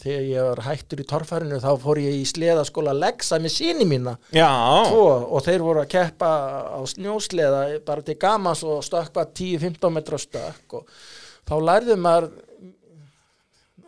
þegar 0.00 0.26
ég 0.26 0.48
var 0.48 0.62
hættur 0.64 1.02
í 1.02 1.06
torfærinu 1.10 1.60
þá 1.62 1.70
fór 1.82 2.00
ég 2.02 2.18
í 2.18 2.26
sleðaskóla 2.28 2.94
að 2.94 3.02
leggsa 3.04 3.38
með 3.42 3.54
síni 3.54 3.86
mína. 3.88 4.16
Tvo 4.90 5.06
og 5.28 5.44
þeir 5.46 5.64
voru 5.66 5.82
að 5.84 5.90
keppa 5.94 6.30
á 6.72 6.80
snjósleða 6.88 7.62
bara 7.86 8.04
til 8.06 8.16
gamans 8.20 8.64
og 8.64 8.82
stökkva 8.86 9.26
10-15 9.28 9.96
metra 9.96 10.20
stökk 10.20 10.80
og 10.80 11.00
þá 11.48 11.54
lærðu 11.68 11.98
maður 12.00 12.30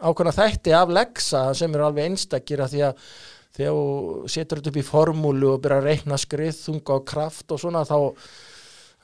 ákveðna 0.02 0.34
þætti 0.34 0.74
af 0.76 0.92
leggsa 0.92 1.44
sem 1.56 1.74
eru 1.74 1.86
alveg 1.86 2.10
einstakir 2.10 2.62
að 2.64 2.74
því 2.74 2.86
að 2.88 3.04
þegar 3.52 3.76
þú 3.76 4.30
setur 4.32 4.60
þetta 4.60 4.72
upp 4.72 4.80
í 4.80 4.86
formúlu 4.86 5.52
og 5.52 5.60
byrja 5.62 5.82
að 5.82 5.90
reikna 5.90 6.18
skrið, 6.20 6.56
þunga 6.56 6.96
og 6.96 7.04
kraft 7.08 7.52
og 7.52 7.60
svona 7.60 7.84
þá 7.88 7.96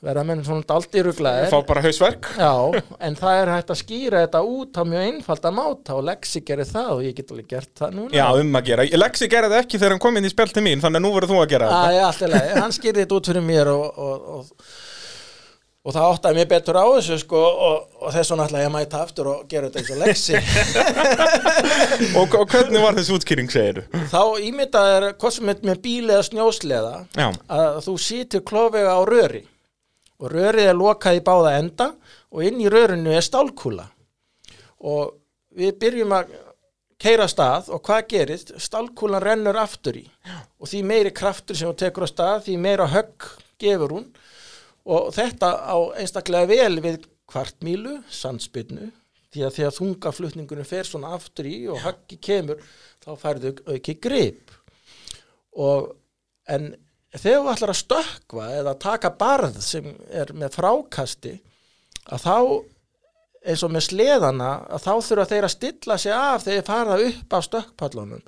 verða 0.05 0.23
menn 0.27 0.41
svona 0.47 0.63
dalt 0.67 0.93
í 0.95 1.01
ruglaðir? 1.03 1.49
Fá 1.51 1.59
bara 1.67 1.81
hausverk? 1.83 2.29
Já, 2.39 2.51
en 3.03 3.17
það 3.19 3.39
er 3.41 3.51
hægt 3.55 3.73
að 3.73 3.79
skýra 3.81 4.21
þetta 4.23 4.41
út 4.47 4.79
á 4.79 4.83
mjög 4.87 5.07
einfalda 5.09 5.51
máta 5.55 5.97
og 5.97 6.05
Lexi 6.07 6.41
gerir 6.47 6.69
það 6.69 6.91
og 6.93 7.01
ég 7.07 7.17
get 7.17 7.33
alveg 7.35 7.49
gert 7.51 7.73
það 7.81 7.97
núna. 7.97 8.13
Já, 8.15 8.25
um 8.39 8.59
að 8.59 8.69
gera. 8.71 8.85
Lexi 9.03 9.29
gerði 9.31 9.51
það 9.55 9.63
ekki 9.65 9.81
þegar 9.81 9.95
hann 9.97 10.03
kom 10.05 10.19
inn 10.21 10.29
í 10.29 10.31
spjall 10.31 10.53
til 10.55 10.63
mín, 10.65 10.83
þannig 10.83 11.01
að 11.01 11.05
nú 11.07 11.11
verður 11.17 11.33
þú 11.33 11.41
að 11.43 11.49
gera 11.55 11.73
þetta. 11.73 11.89
Æ, 11.89 12.05
allt 12.07 12.23
í 12.23 12.31
lagi, 12.35 12.53
hann 12.63 12.77
skýrði 12.79 13.03
þetta 13.03 13.19
út 13.19 13.29
fyrir 13.33 13.45
mér 13.49 13.73
og, 13.73 13.99
og, 13.99 14.31
og, 14.39 14.71
og 15.83 15.95
það 15.95 16.07
áttaði 16.13 16.39
mér 16.39 16.49
betur 16.55 16.79
á 16.79 16.85
þessu 16.95 17.19
sko 17.25 17.43
og, 17.49 17.77
og 17.99 18.15
þess 18.15 18.31
vegna 18.33 18.47
ætla 18.47 18.63
ég 18.63 18.71
að 18.71 18.75
mæta 18.77 19.03
aftur 19.03 19.31
og 19.33 19.45
gera 19.51 19.67
þetta 19.67 19.79
eins 19.83 19.91
og 19.91 19.99
Lexi. 20.05 20.35
Og, 22.19 22.31
og 22.39 22.45
hvernig 22.49 22.79
var 22.81 22.95
þessi 22.95 23.11
útskýring, 23.15 23.49
segir 23.51 23.81
þú? 23.83 23.99
þá 24.11 24.21
ímyndað 24.47 24.89
er 24.95 25.05
hvað 25.19 25.33
sem 25.35 25.49
er 25.51 25.59
með 25.67 25.81
bíl 25.83 26.05
eða 26.07 26.23
snjósleða 26.29 26.93
og 30.19 30.33
rörið 30.33 30.69
er 30.71 30.77
lokað 30.77 31.19
í 31.19 31.23
báða 31.25 31.55
enda 31.59 31.89
og 32.29 32.45
inn 32.45 32.59
í 32.61 32.69
rörinu 32.71 33.13
er 33.15 33.25
stálkúla. 33.25 33.87
Og 34.79 35.15
við 35.55 35.77
byrjum 35.81 36.15
að 36.15 36.33
keira 36.99 37.27
stað 37.31 37.69
og 37.73 37.83
hvað 37.87 38.07
gerist? 38.11 38.53
Stálkúlan 38.59 39.23
rennur 39.23 39.59
aftur 39.59 39.99
í. 40.01 40.05
Og 40.59 40.67
því 40.67 40.83
meiri 40.87 41.13
kraftur 41.15 41.57
sem 41.57 41.69
hún 41.69 41.79
tekur 41.79 42.07
á 42.07 42.09
stað 42.11 42.45
því 42.47 42.57
meira 42.59 42.89
högg 42.91 43.29
gefur 43.59 43.95
hún. 43.95 44.09
Og 44.89 45.11
þetta 45.15 45.53
á 45.63 45.77
einstaklega 45.99 46.49
vel 46.49 46.81
við 46.83 47.03
kvartmílu, 47.29 47.99
sandspinnu 48.09 48.89
því 49.29 49.45
að 49.45 49.55
þegar 49.59 49.75
þungaflutningunum 49.77 50.65
fer 50.67 50.87
svona 50.87 51.13
aftur 51.13 51.45
í 51.45 51.57
og 51.69 51.81
höggi 51.83 52.17
kemur 52.25 52.61
þá 53.03 53.09
færðu 53.21 53.53
auki 53.69 53.95
grip. 54.01 54.53
Og 55.53 55.91
en 56.49 56.71
þegar 57.17 57.43
þú 57.43 57.51
ætlar 57.53 57.73
að 57.73 57.79
stökkva 57.79 58.49
eða 58.59 58.75
taka 58.81 59.13
barð 59.17 59.61
sem 59.65 59.87
er 60.13 60.33
með 60.37 60.59
frákasti 60.59 61.35
að 62.09 62.25
þá 62.25 62.37
eins 63.49 63.63
og 63.63 63.71
með 63.73 63.85
sleðana 63.87 64.49
að 64.69 64.83
þá 64.85 64.93
þurfa 65.07 65.27
þeir 65.31 65.47
að 65.47 65.53
stilla 65.55 65.97
sig 65.97 66.13
af 66.15 66.43
þegar 66.43 66.57
þeir 66.57 66.67
fara 66.67 66.97
upp 67.07 67.33
á 67.33 67.39
stökkpallunum. 67.47 68.23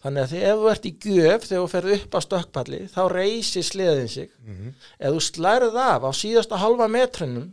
Þannig 0.00 0.22
að 0.22 0.34
ef 0.40 0.60
þú 0.60 0.68
ert 0.70 0.86
í 0.88 0.92
gjöf 1.04 1.46
þegar 1.48 1.62
þú 1.62 1.70
ferð 1.74 1.94
upp 1.96 2.14
á 2.16 2.20
stökkpalli 2.24 2.80
þá 2.92 3.00
reysir 3.12 3.66
sleðin 3.66 4.08
sig. 4.08 4.30
Ef 4.98 5.16
þú 5.16 5.24
slærið 5.26 5.76
af 5.80 6.06
á 6.06 6.10
síðasta 6.16 6.60
halva 6.60 6.88
metrinum 6.88 7.50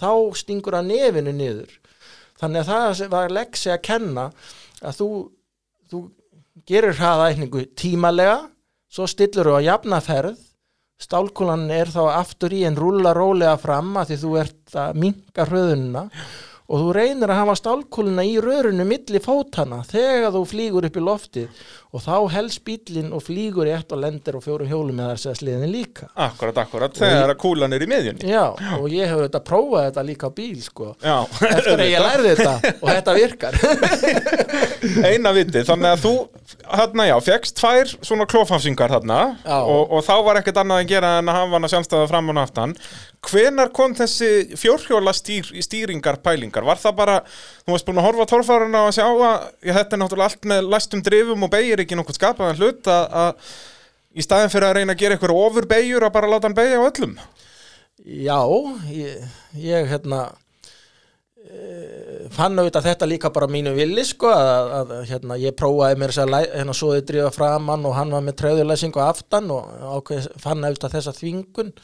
þá 0.00 0.12
stingur 0.36 0.78
að 0.78 0.92
nefinu 0.92 1.32
niður. 1.32 1.74
Þannig 2.40 2.60
að 2.60 2.70
það 2.70 3.10
var 3.12 3.30
leksi 3.36 3.70
að 3.70 3.82
kenna 3.84 4.30
að 4.80 4.96
þú, 4.96 5.08
þú 5.90 5.98
gerir 6.66 6.96
hraðaækningu 6.96 7.66
tímalega 7.76 8.48
svo 8.90 9.06
stillur 9.06 9.46
þú 9.46 9.58
á 9.62 9.66
jafnaferð 9.70 10.38
stálkúlan 11.00 11.70
er 11.72 11.88
þá 11.88 12.02
aftur 12.18 12.52
í 12.52 12.64
en 12.68 12.76
rúla 12.76 13.14
rólega 13.16 13.56
fram 13.60 13.94
að 13.96 14.10
því 14.10 14.18
þú 14.24 14.32
ert 14.42 14.78
að 14.82 14.98
minka 15.04 15.46
hröðunina 15.48 16.02
og 16.70 16.84
þú 16.84 16.92
reynir 16.94 17.32
að 17.32 17.40
hafa 17.40 17.56
stálkúluna 17.58 18.22
í 18.28 18.36
rörinu 18.42 18.84
milli 18.86 19.20
fótana 19.24 19.80
þegar 19.88 20.30
þú 20.36 20.42
flýgur 20.52 20.86
upp 20.86 20.98
í 21.00 21.02
loftið. 21.02 21.62
Og 21.90 22.04
þá 22.04 22.14
helst 22.30 22.60
bílinn 22.62 23.08
og 23.10 23.24
flýgur 23.26 23.66
í 23.66 23.72
ett 23.74 23.90
og 23.90 23.98
lendir 23.98 24.36
og 24.38 24.44
fjórum 24.44 24.68
hjólum 24.70 25.00
með 25.00 25.08
þess 25.10 25.26
að 25.26 25.38
sliðin 25.40 25.72
líka. 25.74 26.06
Akkurat, 26.14 26.60
akkurat, 26.62 26.94
þegar 26.94 27.32
að 27.32 27.40
kúlan 27.42 27.74
er 27.74 27.82
í 27.82 27.88
miðjunni. 27.90 28.28
Já, 28.30 28.44
og 28.76 28.86
ég 28.94 29.10
hef 29.10 29.24
þetta 29.24 29.40
prófað 29.48 29.88
þetta 29.88 30.04
líka 30.06 30.30
á 30.30 30.36
bíl 30.36 30.60
sko. 30.62 30.92
Já, 31.02 31.16
eftir 31.50 31.74
að 31.74 31.90
ég 31.90 32.04
lærði 32.06 32.36
þetta 32.38 32.74
og 32.76 32.86
þetta 32.92 33.16
virkar. 33.18 33.58
Eina 35.10 35.34
viti, 35.34 35.64
þannig 35.66 35.90
að 35.90 36.04
þú, 36.06 36.14
hérna 36.78 37.08
já, 37.10 37.16
fegst 37.26 37.58
tvær 37.58 37.90
svona 37.98 38.26
klófhafsingar 38.30 38.94
þarna 38.94 39.18
Já. 39.42 39.58
og, 39.58 39.90
og 39.90 40.06
þá 40.06 40.14
var 40.28 40.40
ekkert 40.40 40.62
annað 40.62 40.84
að 40.84 40.90
gera 40.94 41.16
en 41.18 41.28
að 41.32 41.40
hafa 41.40 41.56
hann 41.56 41.66
að 41.68 41.74
sjálfstæða 41.74 42.10
fram 42.14 42.30
og 42.30 42.40
aftan. 42.44 42.76
Hvenar 43.20 43.68
kom 43.76 43.92
þessi 43.92 44.56
fjórhjóla 44.56 45.12
stýr, 45.12 45.50
stýringar 45.60 46.22
pælingar? 46.24 46.64
Var 46.64 46.80
það 46.80 46.94
bara, 46.96 47.16
þú 47.66 47.74
varst 47.74 47.88
búin 47.88 48.00
að 48.00 48.06
horfa 48.08 48.26
tórfæruna 48.30 48.86
og 48.88 48.94
sjá 48.96 49.04
að 49.04 49.20
já, 49.20 49.74
þetta 49.76 49.96
er 49.96 50.00
náttúrulega 50.00 50.30
allt 50.30 50.48
með 50.48 50.70
læstum 50.72 51.02
drifum 51.04 51.44
og 51.44 51.52
beigir 51.52 51.84
ekki 51.84 51.98
nokkuð 52.00 52.16
skapaðan 52.16 52.60
hlut 52.62 52.88
að, 52.88 53.04
að 53.24 53.52
í 54.16 54.24
staðin 54.24 54.52
fyrir 54.54 54.70
að 54.70 54.78
reyna 54.78 54.96
að 54.96 55.02
gera 55.04 55.18
eitthvað 55.18 55.42
ofur 55.42 55.68
beigjur 55.68 56.08
að 56.08 56.14
bara 56.16 56.30
láta 56.32 56.48
hann 56.48 56.56
beigja 56.56 56.80
á 56.80 56.88
öllum? 56.88 57.18
Já, 58.00 58.40
ég, 58.88 59.28
ég 59.60 59.92
hérna 59.92 60.22
e, 61.44 61.60
fann 62.32 62.56
auðvitað 62.56 62.88
þetta 62.88 63.08
líka 63.10 63.32
bara 63.36 63.50
mínu 63.52 63.76
villi 63.76 64.06
sko 64.08 64.32
að, 64.32 64.72
að 64.80 64.96
hérna, 65.12 65.36
ég 65.44 65.56
prófaði 65.60 66.00
mér 66.00 66.16
þess 66.16 66.24
að 66.24 66.48
hérna 66.56 66.76
svoði 66.80 67.04
drífa 67.12 67.30
framann 67.36 67.84
og 67.84 67.98
hann 68.00 68.16
var 68.16 68.24
með 68.24 68.40
tröðulæsingu 68.40 69.04
aftan 69.04 69.52
og 69.52 69.68
ákveð, 70.00 70.30
fann 70.40 70.64
auðvitað 70.64 70.96
þessa 70.96 71.16
þvingun 71.20 71.74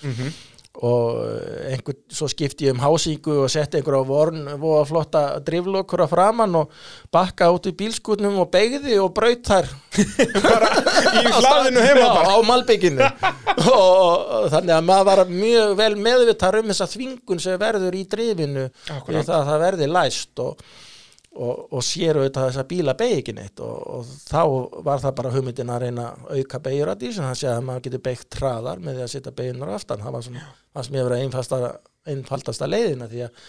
og 0.84 1.20
einhver, 1.70 1.96
svo 2.12 2.28
skipti 2.28 2.66
ég 2.68 2.74
um 2.74 2.82
hásingu 2.82 3.38
og 3.44 3.50
setti 3.52 3.78
einhver 3.78 3.96
á 3.96 4.02
vorn 4.04 4.42
voða 4.60 4.82
flotta 4.88 5.22
driflokur 5.46 6.04
á 6.04 6.08
framann 6.10 6.58
og 6.58 6.72
bakka 7.12 7.48
út 7.54 7.68
í 7.70 7.74
bílskutnum 7.76 8.36
og 8.42 8.50
beigði 8.52 8.98
og 9.00 9.14
braut 9.16 9.46
þær. 9.46 9.70
Bara 10.46 10.72
í 11.22 11.32
hlaðinu 11.32 11.84
heima 11.84 12.08
bara. 12.10 12.34
á 12.34 12.36
malbygginu 12.44 13.06
og, 13.06 13.78
og 13.78 14.50
þannig 14.52 14.74
að 14.76 14.88
maður 14.90 15.08
var 15.10 15.22
mjög 15.30 15.76
vel 15.78 15.92
meðvitað 15.96 16.60
um 16.60 16.72
þessa 16.72 16.90
þvingun 16.92 17.40
sem 17.42 17.60
verður 17.60 17.96
í 17.96 18.04
drifinu. 18.10 18.66
Það 18.86 19.22
að 19.22 19.48
það 19.50 19.64
verði 19.64 19.88
læst 19.92 20.44
og, 20.44 20.60
og, 21.36 21.62
og 21.70 21.84
sér 21.84 22.18
auðvitað 22.18 22.48
þessa 22.48 22.64
bíla 22.70 22.94
beigin 22.98 23.40
eitt 23.42 23.60
og, 23.64 23.76
og 23.92 24.10
þá 24.26 24.42
var 24.86 25.02
það 25.04 25.16
bara 25.20 25.32
hugmyndin 25.34 25.72
að 25.72 25.82
reyna 25.84 26.08
að 26.10 26.40
auka 26.40 26.60
beigur 26.64 26.92
að 26.92 27.06
það 27.16 27.38
sé 27.40 27.50
að 27.52 27.64
maður 27.68 27.86
getur 27.86 28.04
beigt 28.08 28.38
hraðar 28.40 28.82
með 28.82 28.98
því 28.98 29.06
að 29.06 29.12
setja 29.14 29.34
beigunar 29.40 29.74
aftan. 29.76 30.04
Það 30.04 30.16
var 30.16 30.26
svona 30.26 30.44
það 30.76 30.88
sem 30.88 30.98
ég 30.98 31.08
verið 31.08 31.24
einfaldasta, 31.26 31.72
einfaldasta 32.12 32.70
leiðina 32.70 33.10
því 33.12 33.24
að 33.26 33.42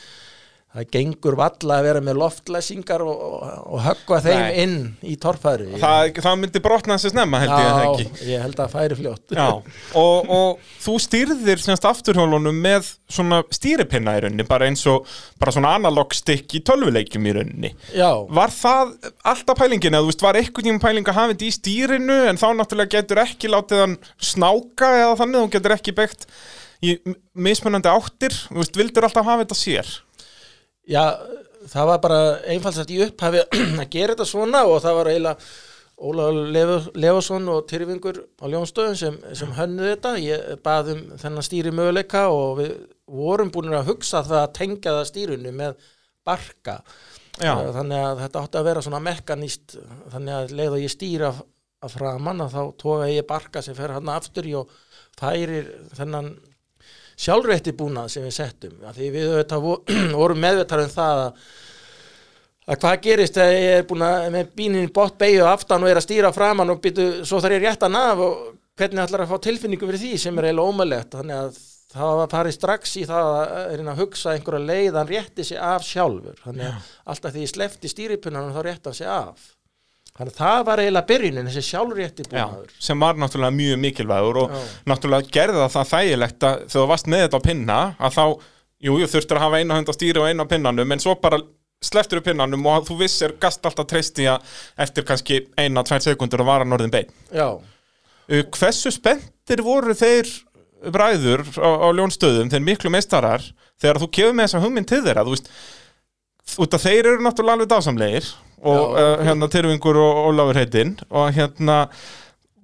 það 0.76 0.90
gengur 0.94 1.38
valla 1.40 1.78
að 1.80 1.86
vera 1.88 2.02
með 2.04 2.18
loftlæsingar 2.20 3.02
og, 3.06 3.22
og, 3.24 3.78
höggva 3.86 4.20
þeim 4.26 4.42
Nei. 4.42 4.58
inn 4.64 4.76
í 5.08 5.16
torfæri 5.22 5.80
Það, 5.80 6.20
það 6.26 6.36
myndi 6.42 6.62
brotna 6.66 6.98
þessi 6.98 7.14
snemma 7.14 7.40
held 7.42 7.54
ég 7.54 7.70
það 7.70 7.86
ekki. 7.86 8.08
Já, 8.08 8.28
ég 8.34 8.44
held 8.44 8.62
að 8.62 8.74
færi 8.76 8.98
fljótt 9.00 9.36
og, 9.40 10.34
og 10.38 10.68
þú 10.84 10.98
stýrðir 11.08 11.64
semst 11.64 11.88
afturhjólunum 11.88 12.60
með 12.68 12.92
svona 13.08 13.40
stýripinna 13.56 14.18
í 14.18 14.24
rauninni, 14.26 14.46
bara 14.48 14.68
eins 14.68 14.84
og 14.92 15.08
bara 15.40 15.56
svona 15.56 15.74
analog 15.80 16.14
stick 16.18 16.58
í 16.58 16.62
tölvuleikjum 16.68 17.30
í 17.30 17.36
rauninni. 17.38 17.74
Já, 17.96 18.12
Var 18.28 18.54
það 18.54 18.94
alltaf 19.32 19.62
pælingin, 19.62 19.96
eða 19.96 20.04
þú 20.04 20.12
veist, 20.12 20.26
var 20.28 20.40
eitthvað 20.42 20.68
tíma 20.68 20.84
pæling 20.84 21.08
að 21.08 21.20
hafa 21.22 21.34
þetta 21.34 21.48
í 21.48 21.54
stýrinu, 21.56 22.18
en 22.28 22.42
þá 22.42 22.48
náttúrulega 22.60 22.94
getur 22.98 23.24
ekki 23.24 23.52
látið 23.54 23.84
hann 23.86 23.96
snáka 24.20 24.92
eða 25.00 25.16
þannig, 25.22 25.46
þú 25.46 25.54
getur 25.56 25.78
ekki 25.78 25.96
beitt 25.96 26.28
í 26.84 26.98
mismunandi 27.48 27.90
áttir, 27.90 28.36
þú 28.50 28.60
veist, 28.60 28.78
vildur 28.78 29.08
alltaf 29.08 29.26
hafa 29.26 29.46
þetta 29.46 29.58
sér. 29.58 29.94
Já, 30.90 31.04
það 31.68 31.90
var 31.92 32.04
bara 32.04 32.20
einfaldsagt 32.54 32.94
í 32.94 33.02
upphafi 33.08 33.44
að 33.82 33.90
gera 33.94 34.16
þetta 34.16 34.30
svona 34.30 34.66
og 34.68 34.80
það 34.86 35.02
var 35.02 35.12
eiginlega 35.14 35.50
Ólaf 35.98 36.92
Lefason 36.94 37.48
og 37.50 37.64
Tyrfingur 37.66 38.20
á 38.38 38.46
Ljónstöðun 38.46 38.98
sem, 39.00 39.16
sem 39.34 39.50
hönnuð 39.58 39.96
þetta 39.96 40.12
ég 40.22 40.60
baðum 40.62 41.00
þennan 41.18 41.46
stýri 41.46 41.72
möguleika 41.74 42.28
og 42.30 42.60
við 42.60 42.76
vorum 43.10 43.50
búin 43.54 43.74
að 43.74 43.90
hugsa 43.90 44.22
það 44.28 44.44
að 44.44 44.52
tengja 44.60 44.94
það 44.94 45.08
stýrinu 45.10 45.54
með 45.58 45.88
barka 46.28 46.76
Já. 47.42 47.54
þannig 47.74 48.04
að 48.04 48.22
þetta 48.24 48.44
átti 48.44 48.60
að 48.60 48.68
vera 48.70 48.84
svona 48.86 49.02
mekaníst 49.08 49.78
þannig 50.14 50.38
að 50.38 50.54
leið 50.60 50.76
og 50.76 50.84
ég 50.84 50.94
stýra 50.94 51.32
af 51.34 51.94
framann 51.98 52.46
að 52.46 52.54
þá 52.54 52.62
toga 52.84 53.10
ég 53.10 53.28
barka 53.30 53.66
sem 53.66 53.78
fer 53.78 53.96
hann 53.98 54.14
aftur 54.14 54.50
og 54.62 54.78
færir 55.18 55.72
þennan 55.98 56.32
sjálfrétti 57.18 57.74
búnað 57.78 58.12
sem 58.14 58.26
við 58.28 58.36
settum. 58.38 58.76
Að 58.86 59.00
því 59.00 59.08
við 59.16 59.32
vorum 60.22 60.44
meðvitað 60.44 60.84
um 60.86 60.92
það 60.94 61.24
að, 61.24 61.48
að 62.68 62.84
hvað 62.84 63.00
gerist 63.08 63.40
þegar 63.40 63.58
ég 63.58 63.80
er 63.80 63.88
búin 63.90 64.06
að 64.08 64.28
með 64.36 64.52
bínin 64.60 64.94
bótt 64.94 65.18
beigju 65.22 65.48
aftan 65.50 65.86
og 65.86 65.92
er 65.92 66.02
að 66.02 66.08
stýra 66.08 66.34
framann 66.36 66.74
og 66.74 66.84
býtu, 66.84 67.08
svo 67.28 67.42
þarf 67.44 67.58
ég 67.58 67.66
rétt 67.66 67.88
að 67.88 67.96
naf 67.96 68.22
og 68.28 68.46
hvernig 68.78 69.04
ætlar 69.04 69.26
að 69.26 69.34
fá 69.34 69.42
tilfinningu 69.48 69.90
fyrir 69.90 70.04
því 70.04 70.14
sem 70.22 70.38
er 70.38 70.50
eiginlega 70.52 70.74
ómælegt 70.74 71.18
þannig 71.18 71.42
að 71.42 71.60
það 71.98 72.18
var 72.20 72.32
farið 72.34 72.54
strax 72.58 72.98
í 73.00 73.04
það 73.08 73.30
að 73.34 73.86
að 73.94 74.02
hugsa 74.02 74.34
einhverja 74.34 74.68
leið 74.68 74.98
hann 75.00 75.10
rétti 75.10 75.46
sig 75.48 75.62
af 75.64 75.86
sjálfur. 75.88 76.36
Þannig 76.44 76.68
að 76.68 76.90
alltaf 77.14 77.34
því 77.34 77.46
ég 77.46 77.54
slefti 77.54 77.92
stýripunnanum 77.92 78.54
þá 78.54 78.62
rétti 78.68 78.92
hann 78.92 79.00
sig 79.00 79.10
af 79.10 79.48
þannig 80.18 80.34
að 80.34 80.40
það 80.42 80.64
var 80.68 80.82
eiginlega 80.84 81.08
byrjunin 81.12 81.50
þessi 81.52 81.64
sjálfrétti 81.68 82.26
Já, 82.28 82.46
búnaður 82.48 82.72
sem 82.88 83.04
var 83.06 83.20
náttúrulega 83.22 83.56
mjög 83.58 83.82
mikilvægur 83.86 84.40
og 84.44 84.56
Já. 84.56 84.64
náttúrulega 84.92 85.32
gerði 85.38 85.62
það 85.64 85.76
það 85.78 85.92
þægilegt 85.94 86.48
að 86.50 86.64
þú 86.74 86.86
varst 86.92 87.12
með 87.14 87.24
þetta 87.26 87.38
á 87.42 87.48
pinna 87.48 87.78
að 87.98 88.18
þá, 88.18 88.24
jú, 88.88 88.98
jú, 89.04 89.10
þurftur 89.14 89.40
að 89.40 89.46
hafa 89.48 89.62
eina 89.62 89.78
hönd 89.80 89.92
á 89.92 89.98
stýri 89.98 90.22
og 90.24 90.28
eina 90.32 90.46
á 90.48 90.52
pinnanum 90.52 90.96
en 90.98 91.04
svo 91.04 91.16
bara 91.22 91.40
sleftur 91.86 92.18
upp 92.24 92.26
pinnanum 92.32 92.66
og 92.66 92.88
þú 92.90 92.98
vissir 93.04 93.36
gast 93.40 93.66
alltaf 93.70 93.86
treysti 93.92 94.26
að 94.32 94.58
eftir 94.82 95.06
kannski 95.06 95.44
eina, 95.62 95.84
tvær 95.86 96.02
sekundur 96.02 96.42
að 96.42 96.50
vara 96.50 96.66
norðin 96.68 96.94
bein. 96.94 97.12
Já, 97.32 97.52
Uh, 98.28 98.42
Hversu 98.52 98.92
spenntir 98.92 99.62
voru 99.64 99.94
þeir 99.96 100.28
bræður 100.92 101.46
á, 101.64 101.70
á 101.80 101.88
ljónstöðum, 101.96 102.50
þeir 102.52 102.60
miklu 102.66 102.90
meistarar 102.92 103.40
þegar 103.80 104.02
þú 104.04 104.10
kefur 104.18 104.34
með 104.36 104.50
þessa 104.50 104.60
hugmynd 104.66 104.90
til 104.90 105.00
þeirra 105.06 105.24
þú 105.24 105.32
veist, 105.32 105.48
út 106.60 106.76
að 106.76 106.84
þeir 106.90 107.08
eru 107.14 107.24
náttúrulega 107.24 107.56
alveg 107.56 107.70
dásamlegir 107.72 108.28
og 108.64 108.96
Já. 108.98 109.02
uh, 109.04 109.26
hérna 109.28 109.50
Tyrfingur 109.54 110.00
og 110.02 110.22
Ólafur 110.32 110.58
heitinn 110.62 110.96
og 111.10 111.30
hérna 111.36 111.82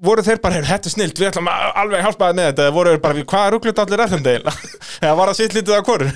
voru 0.04 0.24
þeir 0.26 0.42
bara, 0.44 0.58
"Heyrðu, 0.58 0.68
þetta 0.72 0.90
er 0.90 0.94
snilt, 0.98 1.20
við 1.20 1.30
ætlum 1.32 1.48
að 1.48 1.68
alveg 1.80 2.02
hjálpaði 2.04 2.36
með 2.40 2.48
þetta, 2.50 2.72
voru 2.76 2.94
þeir 2.94 3.04
bara, 3.06 3.26
hvað 3.34 3.52
rugglut 3.54 3.80
allir 3.84 4.02
er 4.04 4.12
þeim 4.12 4.24
deil, 4.26 4.42
eða 5.04 5.16
var 5.20 5.32
það 5.32 5.40
sitt 5.40 5.56
lítið 5.56 5.78
að 5.78 5.86
hvoru 5.88 6.10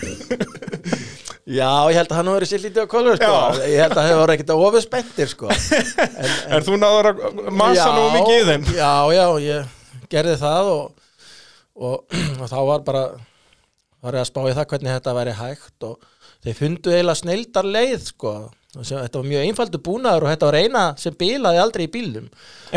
Já, 1.47 1.87
ég 1.87 1.95
held 1.95 2.09
að 2.11 2.17
hann 2.19 2.29
verið 2.33 2.49
sér 2.49 2.59
lítið 2.65 2.83
á 2.83 2.87
kolur 2.91 3.15
sko. 3.15 3.35
Ég 3.63 3.79
held 3.79 3.93
að 3.93 3.99
það 4.01 4.07
hefur 4.09 4.31
ekkert 4.33 4.49
ofur 4.51 4.83
spenntir 4.83 5.29
sko. 5.31 5.47
en, 6.19 6.33
er 6.57 6.65
þú 6.65 6.79
náður 6.81 7.07
að 7.13 7.37
masa 7.55 7.85
nú 7.95 8.01
mikið 8.17 8.35
í 8.41 8.47
þeim 8.49 8.65
Já, 8.75 8.91
já, 9.15 9.23
ég 9.45 10.01
gerði 10.11 10.35
það 10.41 10.71
og, 10.73 11.05
og, 11.79 12.17
og 12.41 12.51
þá 12.51 12.57
var 12.67 12.83
bara 12.89 13.05
var 14.03 14.17
ég 14.19 14.25
að 14.25 14.27
spá 14.27 14.41
í 14.43 14.55
það 14.57 14.67
hvernig 14.73 14.97
þetta 14.97 15.15
væri 15.21 15.37
hægt 15.39 15.87
og 15.87 15.95
þeir 16.43 16.57
fundu 16.59 16.91
eiginlega 16.91 17.21
snildar 17.21 17.71
leið 17.77 18.03
sko. 18.11 18.33
Þetta 18.83 19.19
var 19.19 19.27
mjög 19.27 19.45
einfaldur 19.47 19.81
búnaður 19.83 20.25
og 20.25 20.31
þetta 20.33 20.49
var 20.49 20.57
eina 20.61 20.83
sem 21.01 21.15
bilaði 21.17 21.61
aldrei 21.63 21.83
í 21.87 21.91
bílum 21.93 22.27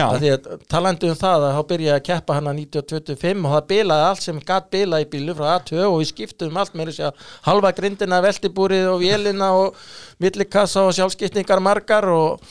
að 0.00 0.46
talandi 0.70 1.10
um 1.10 1.18
það 1.18 1.46
að 1.48 1.56
þá 1.56 1.62
byrjaði 1.72 1.96
að 1.96 2.06
keppa 2.06 2.36
hana 2.38 2.54
1925 2.56 3.44
og 3.44 3.54
það 3.56 3.68
bilaði 3.72 4.06
allt 4.08 4.24
sem 4.24 4.40
gatt 4.50 4.70
bilaði 4.72 5.06
í 5.06 5.10
bílum 5.14 5.38
frá 5.38 5.48
A2 5.56 5.82
og 5.88 5.98
við 5.98 6.10
skiptum 6.12 6.60
allt 6.60 6.78
með 6.78 6.92
þess 6.92 7.06
að 7.08 7.28
halva 7.48 7.74
grindina, 7.76 8.22
veltibúrið 8.24 8.88
og 8.94 9.04
vélina 9.04 9.52
og 9.58 9.80
millikassa 10.22 10.86
og 10.86 10.94
sjálfskiptingar 10.96 11.62
margar 11.64 12.08
og, 12.14 12.44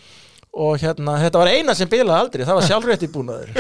og 0.60 0.76
hérna, 0.82 1.16
þetta 1.24 1.40
var 1.42 1.50
eina 1.54 1.76
sem 1.78 1.90
bilaði 1.90 2.20
aldrei, 2.20 2.44
það 2.48 2.58
var 2.58 2.66
sjálfrétti 2.68 3.10
búnaður. 3.14 3.52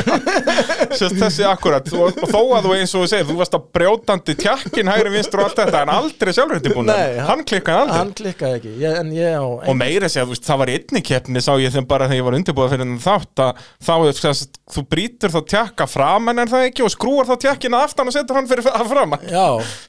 Sérst 0.99 1.19
þessi 1.21 1.45
akkurat 1.47 1.87
og, 1.95 2.19
og 2.19 2.31
þó 2.33 2.39
að 2.57 2.67
þú 2.67 2.73
eins 2.75 2.95
og 2.95 3.05
þú 3.05 3.09
segir, 3.13 3.27
þú 3.29 3.37
varst 3.39 3.55
að 3.55 3.67
brjótandi 3.77 4.35
tjakkin 4.39 4.91
hægri 4.91 5.13
vinstur 5.13 5.43
og 5.43 5.47
allt 5.47 5.61
þetta 5.61 5.83
en 5.85 5.93
aldrei 5.93 6.33
sjálfrætti 6.35 6.73
búin 6.75 6.89
Nei, 6.89 7.19
hann 7.29 7.45
klikkaði 7.47 7.83
aldrei. 7.85 7.97
hann 8.01 8.13
klikkaði 8.19 8.59
ekki. 8.59 8.73
Ég, 8.83 8.97
en 8.99 9.13
ég 9.15 9.39
á 9.39 9.43
og 9.45 9.79
meira 9.79 10.11
segja, 10.11 10.27
veist, 10.29 10.45
það 10.47 10.61
var 10.63 10.73
einni 10.75 11.03
keppni 11.09 11.43
sá 11.45 11.51
ég 11.61 11.75
þeim 11.75 11.87
bara 11.89 12.09
þegar 12.09 12.19
ég 12.19 12.27
var 12.27 12.39
undirbúið 12.39 12.73
fyrir 12.75 12.85
þennan 12.85 13.03
þátt 13.05 13.43
að 13.45 13.63
þá, 13.87 13.93
sérst, 14.19 14.61
þú 14.75 14.85
brýtur 14.91 15.35
þá 15.35 15.39
tjakka 15.55 15.89
framan 15.89 16.43
en 16.43 16.51
það 16.51 16.67
ekki 16.67 16.85
og 16.85 16.93
skrúar 16.93 17.29
þá 17.29 17.35
tjakkina 17.45 17.83
aftan 17.87 18.11
og 18.11 18.15
setur 18.15 18.39
hann 18.39 18.49
fyrir 18.49 18.67
að 18.69 19.29
já, 19.29 19.45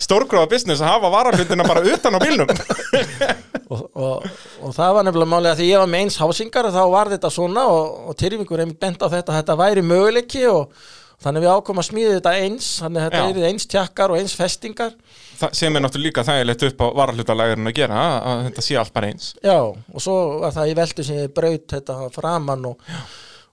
stórgróða 0.07 0.50
business 0.50 0.83
að 0.85 0.95
hafa 0.95 1.12
varahlutina 1.12 1.67
bara 1.67 1.85
utan 1.87 2.17
á 2.17 2.19
bílnum. 2.23 2.50
Og, 3.71 3.85
og, 3.95 4.25
var 7.00 7.10
þetta 7.17 7.30
svona 7.34 7.67
og, 7.73 8.00
og 8.13 8.17
Tyrfingur 8.21 8.63
einmitt 8.65 8.80
bent 8.80 9.02
á 9.02 9.08
þetta 9.13 9.36
þetta 9.41 9.56
væri 9.60 9.82
möguleiki 9.86 10.45
og 10.52 10.75
þannig 11.21 11.43
við 11.45 11.50
ákomum 11.52 11.82
að 11.82 11.89
smíða 11.91 12.13
þetta 12.17 12.30
eins 12.41 12.69
þannig 12.80 13.02
þetta 13.06 13.23
er 13.28 13.49
eins 13.50 13.67
tjakkar 13.69 14.13
og 14.15 14.21
eins 14.23 14.32
festingar. 14.39 14.95
Það- 15.41 15.52
sem 15.58 15.76
er 15.76 15.82
náttúrulega 15.84 16.06
líka 16.08 16.25
þægilegt 16.25 16.63
upp 16.71 16.80
á 16.80 16.86
varahlutalagurinn 17.00 17.69
að 17.69 17.76
gera 17.76 17.99
að, 18.21 18.45
þetta 18.47 18.65
sé 18.65 18.78
allt 18.80 18.93
bara 18.97 19.10
eins. 19.13 19.26
Já, 19.45 19.58
og 19.69 20.00
svo 20.04 20.17
var 20.41 20.54
það 20.56 20.71
í 20.73 20.76
veldu 20.80 21.04
sem 21.04 21.19
ég 21.21 21.34
braut 21.36 21.67
þetta 21.75 21.99
framan 22.15 22.65
og, 22.73 22.86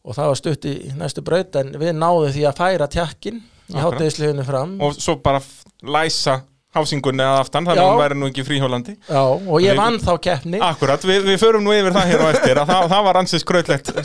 og 0.07 0.15
það 0.15 0.31
var 0.31 0.39
stutt 0.39 0.67
í 0.71 0.75
næstu 0.99 1.23
braut 1.27 1.60
en 1.60 1.73
við 1.79 1.91
náðum 1.99 2.31
því 2.36 2.45
að 2.47 2.60
færa 2.63 2.88
tjakkin 2.95 3.41
í 3.43 3.75
Akkurat. 3.75 3.83
hátegisliðinu 3.99 4.47
fram. 4.47 4.77
Og 4.88 4.95
svo 4.95 5.17
bara 5.23 5.43
læsa 5.83 6.41
hásingunni 6.77 7.25
að 7.25 7.41
aftan 7.43 7.67
þannig 7.67 7.81
Já. 7.81 7.85
að 7.87 7.91
hún 7.93 8.01
væri 8.03 8.17
nú 8.21 8.29
ekki 8.31 8.45
fríhólandi 8.47 8.95
já, 9.09 9.21
og 9.25 9.59
ég 9.65 9.77
vann 9.79 9.99
þá 10.03 10.11
keppni 10.29 10.61
Akkurat, 10.69 11.05
við, 11.09 11.27
við 11.31 11.37
förum 11.43 11.65
nú 11.67 11.75
yfir 11.75 11.95
það 11.97 12.09
hér 12.13 12.23
á 12.23 12.27
eftir 12.31 12.61
að 12.63 12.71
það, 12.71 12.87
það 12.95 13.05
var 13.09 13.19
ansið 13.23 13.43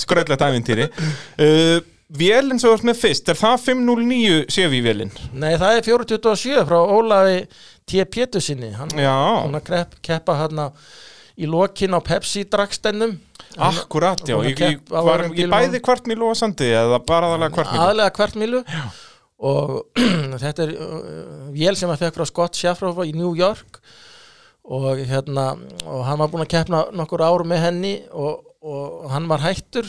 skrautlegt 0.03 0.47
ævintýri 0.49 0.89
uh, 0.93 1.79
Vélinn 2.13 2.59
sem 2.61 2.69
ert 2.69 2.83
með 2.85 2.99
fyrst, 3.01 3.31
er 3.33 3.39
það 3.41 3.63
509 3.71 4.41
Chevy-vélinn? 4.53 5.13
nei, 5.33 5.55
það 5.57 5.79
er 5.79 5.87
427 5.87 6.67
frá 6.69 6.77
Ólafi 6.83 7.39
T. 7.89 8.05
Pétursinni 8.05 8.75
hann 8.77 8.93
Já, 9.01 9.15
hún 9.47 9.57
að 9.57 9.97
keppa 10.05 10.37
hann 10.43 10.61
í 11.41 11.49
lokin 11.49 11.97
á 11.97 12.01
Pepsi 12.05 12.45
drakstennum 12.53 13.15
akkurat, 13.57 14.21
já 14.29 14.37
Í, 14.37 14.53
að 14.53 14.61
í, 14.69 14.77
var, 14.93 15.25
í 15.29 15.33
bílum. 15.39 15.53
bæði 15.57 15.81
kvartmílu 15.85 16.29
og 16.29 16.37
sandi 16.39 16.69
eða 16.73 17.01
bara 17.05 17.31
aðalega 17.33 17.57
kvartmílu? 17.57 17.87
aðlega 17.87 18.15
kvartmílu 18.19 18.61
og 19.43 19.99
þetta 20.43 20.67
er 20.67 20.75
uh, 20.77 21.49
vél 21.55 21.79
sem 21.79 21.91
að 21.91 22.05
fekk 22.05 22.19
frá 22.19 22.29
Scott 22.31 22.59
Sheffroff 22.59 23.03
í 23.05 23.15
New 23.17 23.35
York. 23.39 23.81
Og 24.63 25.01
hérna 25.09 25.57
og 25.91 26.05
hann 26.07 26.21
var 26.21 26.31
búinn 26.31 26.45
að 26.45 26.53
keppna 26.53 26.85
nokkur 26.95 27.25
ár 27.27 27.43
með 27.49 27.65
henni 27.65 27.97
og, 28.15 28.45
og 28.63 29.11
hann 29.11 29.27
var 29.31 29.43
hættur. 29.43 29.89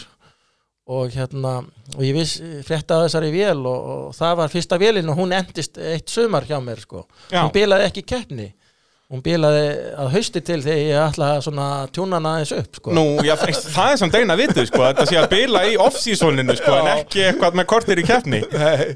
Og 0.89 1.13
hérna 1.13 1.61
og 1.93 2.01
ég 2.03 2.17
viss 2.17 2.41
frétta 2.67 2.97
að 2.97 3.05
þessari 3.05 3.29
vél 3.31 3.61
og, 3.61 3.91
og 3.93 4.17
það 4.17 4.33
var 4.41 4.51
fyrsta 4.51 4.79
vélin 4.81 5.13
og 5.13 5.21
hún 5.21 5.35
endist 5.37 5.77
eitt 5.79 6.11
sumar 6.11 6.43
hjá 6.49 6.57
mér 6.59 6.81
sko. 6.83 7.05
Já. 7.29 7.45
hún 7.45 7.53
bilaði 7.55 7.87
ekki 7.87 8.03
keppni 8.09 8.49
hún 9.11 9.21
bilaði 9.21 9.65
að 9.99 10.11
hausti 10.15 10.41
til 10.45 10.59
þegar 10.63 10.79
ég 10.79 10.99
ætla 11.03 11.29
að 11.37 11.91
tjúna 11.93 12.17
hana 12.17 12.31
aðeins 12.37 12.53
upp 12.55 12.79
sko 12.79 12.95
Nú, 12.95 13.03
já, 13.25 13.33
það 13.37 13.91
er 13.91 13.99
samt 14.01 14.17
eina 14.17 14.37
vitið, 14.39 14.69
sko, 14.69 14.81
þetta 14.87 15.05
sé 15.09 15.19
að 15.19 15.27
bila 15.33 15.63
í 15.69 15.75
off-seasoninu, 15.83 16.55
sko, 16.57 16.77
en 16.79 16.89
ekki 16.95 17.25
eitthvað 17.27 17.59
með 17.59 17.69
kortir 17.73 18.01
í 18.01 18.07
keppni. 18.07 18.41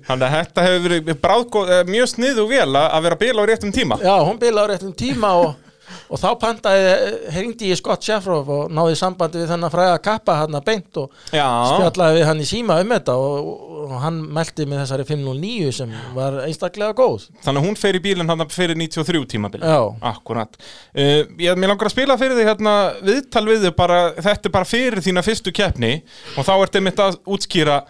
Þannig 0.07 0.27
að 0.27 0.35
þetta 0.37 0.65
hefur 0.67 0.87
verið 0.87 1.13
eh, 1.13 1.83
mjög 1.91 2.11
sniðu 2.13 2.47
vel 2.49 2.71
að 2.81 3.07
vera 3.07 3.19
að 3.19 3.23
bila 3.25 3.45
á 3.45 3.49
réttum 3.51 3.75
tíma. 3.75 3.99
Já, 4.01 4.15
hún 4.23 4.41
bilaði 4.41 4.63
á 4.63 4.71
réttum 4.73 4.95
tíma 4.97 5.33
og, 5.43 5.66
og 6.07 6.21
þá 6.21 6.27
pantaði, 6.39 6.91
hringdi 7.35 7.71
ég 7.71 7.79
Scott 7.79 8.05
Sheffroff 8.05 8.49
og 8.53 8.73
náði 8.73 8.95
sambandi 8.99 9.41
við 9.41 9.51
þennan 9.51 9.73
fræða 9.73 9.97
kappa 10.03 10.37
hann 10.41 10.57
að 10.57 10.65
beint 10.69 10.99
og 11.01 11.13
spjallaði 11.27 12.19
við 12.19 12.27
hann 12.29 12.43
í 12.43 12.47
síma 12.47 12.79
um 12.83 12.93
þetta 12.95 13.15
og, 13.19 13.49
og 13.87 13.95
hann 14.03 14.19
meldi 14.37 14.67
með 14.69 14.83
þessari 14.83 15.07
509 15.09 15.73
sem 15.79 15.95
var 16.15 16.39
einstaklega 16.45 16.95
góð. 16.97 17.27
þannig 17.45 17.61
að 17.63 17.67
hún 17.67 17.79
fer 17.79 17.99
í 17.99 18.03
bílinn 18.03 18.31
hann 18.31 18.45
fyrir 18.53 18.79
93 18.79 19.23
tímabili. 19.33 19.67
Já, 19.67 19.81
Akkurat. 20.11 20.59
Uh, 20.95 21.23
ég, 21.41 21.57
mér 21.59 21.73
langar 21.73 21.89
að 21.89 21.95
spila 21.95 22.19
fyrir 22.19 22.39
þig 22.39 22.51
hérna 22.51 22.75
viðtal 23.01 23.45
við 23.47 23.67
þig 23.67 23.75
bara, 23.79 23.99
þetta 24.15 24.49
er 24.49 24.55
bara 24.55 24.69
fyrir 24.69 25.03
þína 25.03 25.25
fyrstu 25.25 25.53
keppni 25.55 25.97
og 26.37 26.47
þá 26.47 26.53
ertu 26.57 26.83
mitt 26.83 27.01
að 27.03 27.19
útskýra 27.27 27.81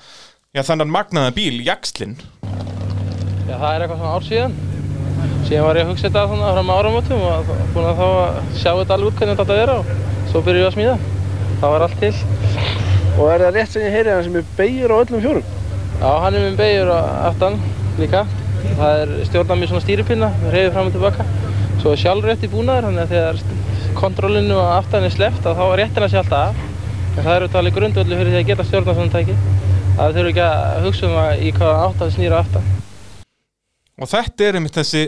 já, 0.56 0.64
þennan 0.64 0.94
magnaða 0.94 1.36
bíl, 1.38 1.62
Jakslinn. 1.68 2.18
Já, 3.48 3.56
það 3.56 3.70
er 3.72 3.86
eitthvað 3.86 4.02
svona 4.02 4.18
ár 4.18 4.77
síðan. 5.48 5.66
Var 5.68 5.80
ég 5.80 5.86
að 5.86 5.92
hugsa 5.92 6.08
þetta 6.08 6.26
svona 6.32 6.54
fram 6.56 6.72
á 6.72 6.78
áramótum 6.78 7.24
og 7.28 7.52
búin 7.74 7.88
að 7.88 8.02
þá 8.02 8.08
að 8.08 8.40
sjá 8.58 8.72
þetta 8.72 8.98
alveg 8.98 9.10
út 9.10 9.22
hvernig 9.22 9.40
þetta 9.40 9.60
vera 9.62 9.78
og 9.78 9.92
svo 10.32 10.42
byrjuðum 10.46 10.62
við 10.62 10.68
að 10.68 10.76
smíða. 10.76 10.98
Það 11.62 11.74
var 11.74 11.86
allt 11.88 12.02
til. 12.02 12.12
Og 13.18 13.32
er 13.34 13.44
það 13.46 13.56
rétt 13.56 13.74
sem 13.74 13.86
ég 13.86 13.96
heyri 13.96 14.14
hann 14.14 14.26
sem 14.28 14.36
er 14.38 14.52
beigir 14.58 14.94
á 14.94 14.96
öllum 15.02 15.24
fjórum? 15.24 15.48
Já, 15.98 16.10
hann 16.22 16.36
er 16.38 16.44
með 16.46 16.60
beigur 16.60 16.92
á 16.94 17.00
aftan 17.32 17.56
líka. 17.98 18.26
Það 18.78 19.02
er 19.02 19.14
stjórnað 19.30 19.62
mér 19.62 19.72
svona 19.72 19.86
stýripinna, 19.86 20.30
reyðið 20.54 20.74
fram 20.76 20.90
og 20.90 20.98
tilbaka. 20.98 21.26
Svo 21.82 21.94
er 21.94 22.02
sjálfrétt 22.02 22.46
í 22.46 22.50
búnaður, 22.52 22.90
þannig 22.90 23.04
að 23.04 23.14
þegar 23.16 23.40
kontrollinu 23.98 24.60
á 24.62 24.78
aftan 24.78 25.08
er 25.08 25.14
sleppt 25.14 25.48
að 25.50 25.58
þá 25.58 25.64
er 25.66 25.80
réttin 25.82 26.06
að 26.06 26.14
sé 26.14 26.20
alltaf 26.22 26.52
af. 26.52 26.62
En 27.18 27.26
það 27.26 27.34
eru 27.36 27.50
talið 27.56 27.78
grundvöldu 27.78 28.20
fyrir 28.20 28.34
því 28.36 28.42
að 28.42 28.50
geta 28.52 28.68
stjórnað 28.68 29.00
svona 29.00 29.16
tæki. 29.16 29.38
Það 29.98 30.18
þurfu 30.20 30.34
ekki 30.34 30.44
að 30.46 30.86
hugsa 30.86 31.08
um 31.08 31.18
að 31.24 31.42
í 31.42 31.54
hvaða 31.58 31.88
átt 31.88 32.04
að 32.06 32.14
snýra 32.14 32.42
aftan. 32.44 32.68
Og 33.98 34.12
þetta 34.12 34.46
er 34.46 34.60
einmitt 34.60 34.78
þessi 34.78 35.04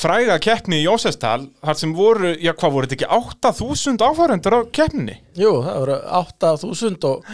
fræga 0.00 0.36
keppni 0.42 0.80
í 0.80 0.84
Jósestal, 0.86 1.48
þar 1.64 1.78
sem 1.80 1.94
voru, 1.96 2.32
já 2.40 2.52
hvað 2.52 2.76
voru 2.76 2.88
þetta 2.90 2.96
ekki 2.98 3.10
8000 3.50 4.04
áfærendur 4.06 4.56
á 4.56 4.60
keppninni? 4.72 5.18
jú, 5.38 5.58
það 5.66 5.82
voru 5.82 5.98
8000 6.20 7.06
og, 7.10 7.28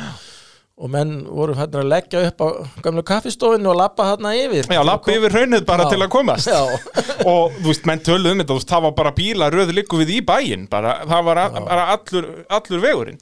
og 0.76 0.92
menn 0.92 1.14
voru 1.30 1.56
hann 1.56 1.78
að 1.80 1.88
leggja 1.94 2.24
upp 2.28 2.44
á 2.44 2.48
gamlu 2.84 3.06
kaffistofinu 3.06 3.72
og 3.72 3.78
lappa 3.80 4.10
hann 4.12 4.28
yfir. 4.34 4.68
Já, 4.68 4.82
lappi 4.84 5.16
yfir 5.16 5.38
raunnið 5.38 5.64
bara 5.68 5.86
Já. 5.86 5.94
til 5.94 6.02
að 6.02 6.12
komast. 6.12 6.50
Já, 6.52 6.62
og 7.32 7.56
þú 7.62 7.70
veist, 7.70 7.88
menn 7.88 8.04
töluðu 8.04 8.36
um 8.36 8.44
þetta, 8.44 8.52
þú 8.52 8.60
veist, 8.60 8.74
það 8.74 8.86
var 8.88 8.94
bara 9.00 9.16
bíla 9.16 9.50
röðu 9.54 9.78
líku 9.80 10.02
við 10.02 10.14
í 10.18 10.22
bæinn, 10.26 10.68
bara, 10.70 11.00
það 11.08 11.28
var 11.30 11.42
allur, 11.46 12.30
allur 12.58 12.86
vegurinn 12.90 13.20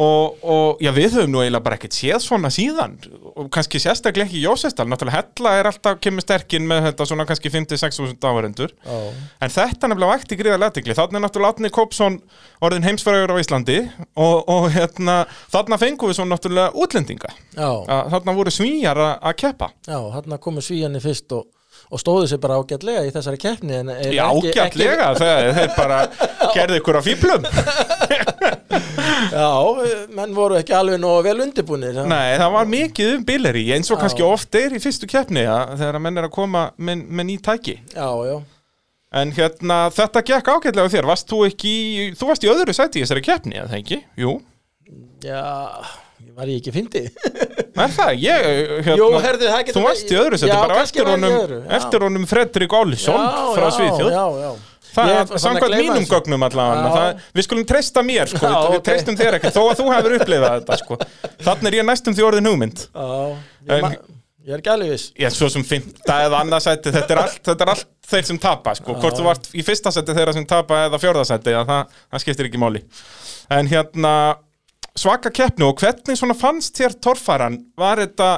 og, 0.00 0.38
og 0.42 0.80
já, 0.80 0.90
við 0.96 1.16
höfum 1.18 1.32
nú 1.34 1.42
eiginlega 1.42 1.64
bara 1.66 1.76
ekkert 1.76 1.96
séð 1.96 2.22
svona 2.24 2.48
síðan. 2.54 2.94
Og 3.34 3.50
kannski 3.52 3.80
sérstaklega 3.82 4.26
ekki 4.28 4.38
í 4.40 4.44
Jósestal, 4.46 4.86
náttúrulega 4.88 5.20
Hella 5.20 5.52
er 5.60 5.68
alltaf 5.70 5.98
kemur 6.00 6.24
sterkinn 6.24 6.66
með 6.70 6.86
þetta 6.88 7.06
svona 7.10 7.26
kannski 7.28 7.52
5-6 7.52 8.00
þúsund 8.00 8.26
ávarendur, 8.30 8.72
já, 8.86 8.98
en 9.44 9.54
þetta 9.54 9.90
nefnilega 9.92 10.14
vakti 10.14 10.38
gríðarlega 10.40 10.72
aðtikli, 10.72 10.96
þannig 10.98 11.20
er 11.20 11.24
náttúrulega 11.26 11.54
Átni 11.56 11.72
Kópsson 11.74 12.18
orðin 12.64 12.86
heimsfræður 12.88 13.34
á 13.36 13.40
Íslandi. 13.42 13.78
Og, 14.20 14.36
og 14.50 14.68
hérna, 14.74 15.20
þarna 15.52 15.78
fengum 15.80 16.10
við 16.10 16.18
svo 16.20 16.26
náttúrulega 16.28 16.72
útlendinga, 16.76 17.30
að, 17.56 18.10
þarna 18.16 18.36
voru 18.40 18.52
svíjar 18.54 19.00
að- 19.04 19.38
keppa. 19.40 19.70
Já, 19.88 19.98
hann 20.16 20.38
komu 20.42 20.60
svíjanni 20.64 21.00
fyrst 21.02 21.32
og, 21.36 21.46
og 21.90 21.98
stóðu 21.98 22.28
sér 22.30 22.38
bara 22.42 22.58
ágætlega 22.60 23.02
í 23.08 23.10
þessari 23.14 23.40
keppni 23.42 23.80
Já, 24.14 24.24
ágætlega, 24.30 25.08
þeir, 25.18 25.72
bara 25.76 25.98
gerði 26.54 26.78
ykkur 26.80 26.98
á 26.98 27.02
fýblum 27.06 27.48
Já, 29.30 29.48
menn 30.16 30.32
voru 30.34 30.56
ekki 30.60 30.74
alveg 30.74 31.00
nógu 31.02 31.22
vel 31.26 31.42
undirbúinir. 31.44 31.98
Nei, 32.08 32.36
það 32.40 32.54
var 32.54 32.70
mikið 32.70 33.10
um 33.16 33.24
bíleri 33.26 33.64
eins 33.74 33.90
og 33.90 33.98
Já. 33.98 34.02
kannski 34.04 34.24
oft 34.26 34.56
er 34.58 34.74
í 34.74 34.80
fyrstu 34.82 35.08
keppni 35.10 35.44
ja, 35.44 35.58
þegar 35.74 35.98
að 35.98 36.04
menn 36.06 36.20
er 36.22 36.28
að 36.28 36.34
koma 36.34 36.64
með, 36.78 37.04
með 37.10 37.28
ný 37.30 37.36
tæki 37.50 37.76
já, 37.94 38.08
já 38.30 38.38
En 39.20 39.32
hérna, 39.34 39.88
þetta 39.90 40.20
gekk 40.22 40.48
ágætlega 40.54 40.92
þér 40.92 41.08
Varst 41.10 41.26
þú 41.26 41.40
ekki, 41.48 41.72
þú 42.14 42.28
varst 42.28 42.44
í 42.46 42.50
öðru 42.52 42.74
sæti 42.76 43.00
í 43.00 43.02
þessari 43.02 43.24
keppni, 43.26 43.56
eða 43.58 43.80
ekki? 43.80 43.98
Jú, 44.22 44.36
Já, 45.26 45.42
var 46.36 46.50
ég 46.50 46.60
ekki 46.62 46.72
fyndi 46.74 47.02
er 47.84 47.92
það? 47.96 48.10
Ég, 48.24 48.48
hérna, 48.86 48.96
Jú, 49.00 49.06
herðu, 49.24 49.46
það 49.50 49.62
getur 49.68 49.76
Þú 49.80 49.84
varst 49.86 50.10
í 50.12 50.18
öðru 50.20 50.38
sæti, 50.40 50.50
Já, 50.52 50.58
bara 50.64 50.82
eftir 50.84 51.10
honum, 51.10 51.34
já. 51.36 51.60
eftir 51.78 52.04
honum 52.06 52.26
Fredrik 52.30 52.72
Olsson 52.80 53.20
Já, 53.20 53.40
frá 53.56 53.64
já, 53.66 53.72
Svíþjóð 53.78 54.12
Já, 54.14 54.24
já 54.44 54.50
Það 54.90 55.10
Ég 55.12 55.20
er 55.20 55.38
samkvæmt 55.44 55.74
mínum 55.78 56.00
þessu. 56.02 56.10
gögnum 56.10 56.42
allavega 56.48 56.86
Já. 56.86 56.94
það, 56.96 57.20
Við 57.38 57.44
skulum 57.46 57.66
treysta 57.70 58.02
mér, 58.02 58.26
sko, 58.32 58.40
Já, 58.42 58.54
við, 58.56 58.70
við 58.74 58.78
ok. 58.80 58.86
treystum 58.88 59.18
þér 59.20 59.36
ekkert 59.38 59.54
Þó 59.54 59.60
að 59.70 59.76
þú 59.80 59.84
hefur 59.94 60.16
upplifað 60.18 60.56
þetta, 60.56 60.78
sko 60.80 60.98
Þannig 61.46 61.68
er 61.70 61.76
ég 61.78 61.86
næstum 61.92 62.16
því 62.18 62.26
orðin 62.26 62.50
hugmynd 62.50 62.82
Já, 62.90 63.06
En- 63.70 63.76
ég, 63.76 63.84
ma- 63.84 63.92
ég 64.40 64.56
er 64.56 64.58
ekki 64.64 64.72
alveg 64.74 64.90
viss 64.96 65.12
Ég 65.20 65.30
er 65.30 65.36
svo 65.36 65.50
sem 65.54 65.62
fymta 65.68 66.16
eða 66.26 66.40
annarsæti 66.42 66.90
Þetta 66.96 67.14
er 67.14 67.22
allt, 67.22 67.38
þetta 67.46 67.66
er 67.68 67.72
allt 67.76 67.86
þeir 68.10 68.26
sem 68.32 68.38
tapa, 68.42 68.74
sko 68.80 68.96
Hvort 68.98 69.20
þú 69.20 69.28
vart 69.30 69.46
í 69.54 69.62
fyrsta 69.62 69.92
sæti 69.94 70.16
þeirra 70.18 70.34
sem 70.34 70.46
tapa 70.50 70.82
eða 70.88 70.98
fjórðasæti 71.04 71.54
það, 71.54 71.84
það 72.10 72.24
skiptir 72.24 72.50
ekki 72.50 72.58
máli 72.66 72.82
En 73.54 73.70
hérna, 73.70 74.14
svaka 74.98 75.32
keppni 75.34 75.66
Og 75.66 75.78
hvernig 75.80 76.18
svona 76.18 76.36
fannst 76.38 76.78
þér 76.78 76.96
torfaran? 77.02 77.60
Var 77.78 78.04
þetta 78.06 78.30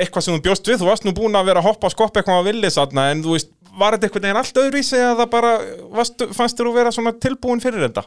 eitthvað 0.00 0.26
sem 0.26 0.36
þú 0.36 0.42
bjóst 0.48 0.70
við? 0.70 0.80
Þú 0.82 0.90
varst 0.90 1.06
nú 1.06 1.14
búin 1.16 1.38
að 1.38 1.50
vera 1.52 1.62
að 1.62 1.70
hoppa 1.70 1.90
og 1.90 1.94
skoppa 1.94 2.20
eitthvað 2.20 2.42
á 2.42 2.46
villis 2.48 2.78
þarna, 2.80 3.06
En 3.12 3.22
þú 3.24 3.36
veist, 3.36 3.50
var 3.78 3.96
þetta 3.96 4.08
eitthvað 4.08 4.26
neginn 4.26 4.42
allt 4.42 4.60
öðruvísi 4.64 5.00
Eða 5.00 5.26
bara, 5.30 5.54
varstu, 5.94 6.30
fannst 6.34 6.58
þér 6.58 6.70
þú 6.70 6.76
vera 6.78 6.94
svona 6.94 7.14
tilbúin 7.22 7.62
fyrir 7.62 7.86
þetta? 7.88 8.06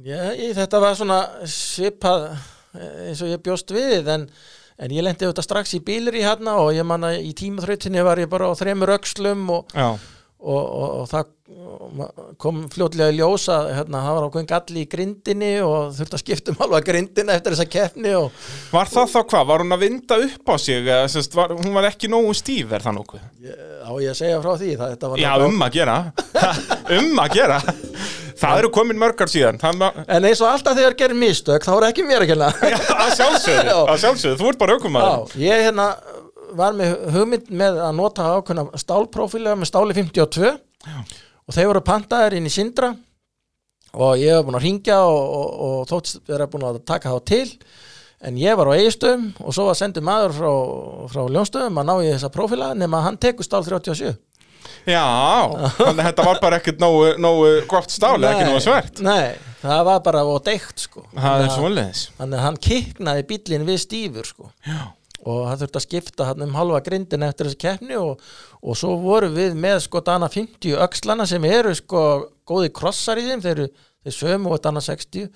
Já, 0.00 0.30
ég, 0.38 0.54
þetta 0.56 0.78
var 0.80 0.94
svona 0.96 1.18
svipað 1.50 2.30
eh, 2.30 3.10
eins 3.10 3.20
og 3.24 3.32
ég 3.32 3.42
bjóst 3.44 3.72
við 3.74 4.06
en, 4.14 4.28
en 4.80 4.94
ég 4.94 5.04
lendi 5.04 5.26
auðvitað 5.26 5.46
strax 5.48 5.74
í 5.76 5.80
bílir 5.84 6.16
í 6.16 6.22
hérna 6.24 6.54
og 6.62 6.70
ég 6.76 6.86
manna 6.86 7.10
í 7.18 7.34
tímaþrautinni 7.36 8.04
var 8.06 8.22
ég 8.22 8.30
bara 8.30 8.48
á 8.48 8.54
þremur 8.56 8.94
öxlum 8.94 9.42
og, 9.58 9.74
og, 10.40 10.64
og, 10.64 10.88
og 11.02 11.08
það 11.10 11.36
kom 12.40 12.60
fljótlega 12.72 13.10
í 13.12 13.16
ljós 13.18 13.44
að 13.52 13.70
hérna, 13.74 14.00
það 14.04 14.16
var 14.16 14.26
ákveðin 14.28 14.48
galli 14.52 14.84
í 14.84 14.88
grindinni 14.90 15.50
og 15.66 15.90
þurfti 15.96 16.16
að 16.16 16.22
skipta 16.22 16.54
um 16.54 16.62
alveg 16.66 16.86
grindina 16.86 17.34
eftir 17.36 17.56
þessa 17.56 17.66
keppni 17.72 18.12
og 18.16 18.44
Var 18.70 18.92
það 18.94 19.10
þá 19.14 19.18
hvað? 19.32 19.48
Var 19.50 19.64
hún 19.64 19.76
að 19.76 19.82
vinda 19.84 20.18
upp 20.26 20.52
á 20.52 20.56
sig? 20.62 20.90
Sérst, 21.12 21.34
var, 21.36 21.54
hún 21.58 21.74
var 21.76 21.88
ekki 21.90 22.10
nógu 22.12 22.32
stíf, 22.38 22.70
er 22.72 22.86
það 22.86 22.96
nokkuð? 23.00 23.26
ég, 23.44 23.60
á 23.84 23.92
ég 24.06 24.16
segja 24.20 24.40
frá 24.44 24.52
því 24.62 24.70
það, 24.80 24.94
Já, 24.94 24.96
náttúrulega- 25.02 25.50
um 25.50 25.66
að 25.66 25.76
gera 25.80 25.98
Um 27.00 27.20
að 27.22 27.36
gera 27.38 27.58
Það 28.40 28.58
eru 28.62 28.70
komin 28.72 28.96
mörgar 28.98 29.28
síðan 29.28 29.58
En 29.60 30.24
eins 30.24 30.40
og 30.40 30.48
alltaf 30.48 30.78
þegar 30.78 30.96
gerir 30.96 31.18
mistök 31.18 31.66
þá 31.66 31.72
er 31.76 31.86
ekki 31.90 32.06
mér 32.08 32.24
að 32.24 32.30
kenna 32.32 32.48
Já, 32.72 32.78
Já. 33.68 33.76
að 33.84 33.98
sjálfsögðu, 34.00 34.38
þú 34.40 34.48
ert 34.52 34.60
bara 34.62 34.78
aukumæður 34.78 35.34
Já, 35.34 35.42
ég 35.44 35.66
hérna 35.68 35.90
var 36.58 36.72
með 36.78 36.94
hugmynd 37.14 37.50
með 37.62 37.78
að 37.84 37.94
nota 37.98 38.26
ákveðna 38.38 38.64
stálprófílega 38.80 39.58
með 39.60 39.70
stáli 39.70 39.96
52 39.96 40.50
og 40.50 41.54
þeir 41.56 41.70
voru 41.70 41.82
pantaðir 41.86 42.38
inn 42.38 42.46
í 42.48 42.52
Sindra. 42.54 42.92
Og 43.98 44.20
ég 44.22 44.36
hef 44.36 44.44
búin 44.46 44.54
að 44.58 44.66
ringja 44.68 45.00
og, 45.02 45.20
og, 45.34 45.54
og 45.66 45.88
þótt 45.90 46.12
vera 46.30 46.46
búin 46.50 46.66
að 46.68 46.82
taka 46.86 47.10
þá 47.10 47.24
til. 47.26 47.46
En 48.22 48.36
ég 48.38 48.54
var 48.58 48.68
á 48.70 48.76
eigistöðum 48.76 49.30
og 49.40 49.54
svo 49.56 49.64
var 49.70 49.78
sendið 49.78 50.04
maður 50.06 50.34
frá, 50.36 50.50
frá 51.10 51.22
ljónstöðum 51.32 51.78
að 51.80 51.86
ná 51.88 51.94
í 52.04 52.10
þessa 52.12 52.30
prófíla 52.34 52.74
nema 52.76 53.00
að 53.00 53.06
hann 53.08 53.16
tekur 53.22 53.46
stál 53.48 53.62
37 53.64 54.12
Já, 54.88 55.02
þannig 55.76 56.00
að 56.02 56.06
þetta 56.06 56.24
var 56.24 56.38
bara 56.40 56.58
ekkert 56.60 56.78
nógu, 56.80 57.08
nógu 57.20 57.48
gott 57.68 57.92
stáli, 57.92 58.24
ekki 58.28 58.46
nógu 58.48 58.60
svert. 58.64 59.00
Nei, 59.04 59.34
það 59.60 59.80
var 59.88 59.98
bara 60.04 60.22
og 60.28 60.38
deikt 60.46 60.84
sko. 60.86 61.02
Það 61.12 61.42
er 61.42 61.44
að- 61.48 61.56
svoleiðis. 61.56 62.02
Þannig 62.20 62.38
að 62.38 62.44
hann 62.46 62.58
kiknaði 62.68 63.24
bílinn 63.28 63.66
við 63.68 63.80
stífur 63.82 64.28
sko. 64.28 64.50
Já. 64.68 64.78
Og 65.26 65.40
það 65.48 65.62
þurfti 65.64 65.78
að 65.80 65.84
skipta 65.86 66.28
hann 66.30 66.44
um 66.46 66.54
halva 66.56 66.80
grindin 66.86 67.26
eftir 67.26 67.48
þessi 67.50 67.60
keppni 67.64 67.98
og, 68.00 68.22
og 68.62 68.78
svo 68.78 68.94
voru 69.02 69.28
við 69.34 69.56
með 69.58 69.82
sko 69.86 70.00
dana 70.06 70.28
50 70.32 70.78
öxlana 70.86 71.26
sem 71.28 71.44
eru 71.48 71.74
sko 71.76 72.04
góði 72.48 72.72
krossar 72.74 73.20
í 73.20 73.26
þeim. 73.28 73.42
Þeir, 73.44 73.58
eru- 73.66 73.88
þeir 74.06 74.16
sömu 74.16 74.54
og 74.54 74.62
dana 74.64 74.80
60 74.84 75.28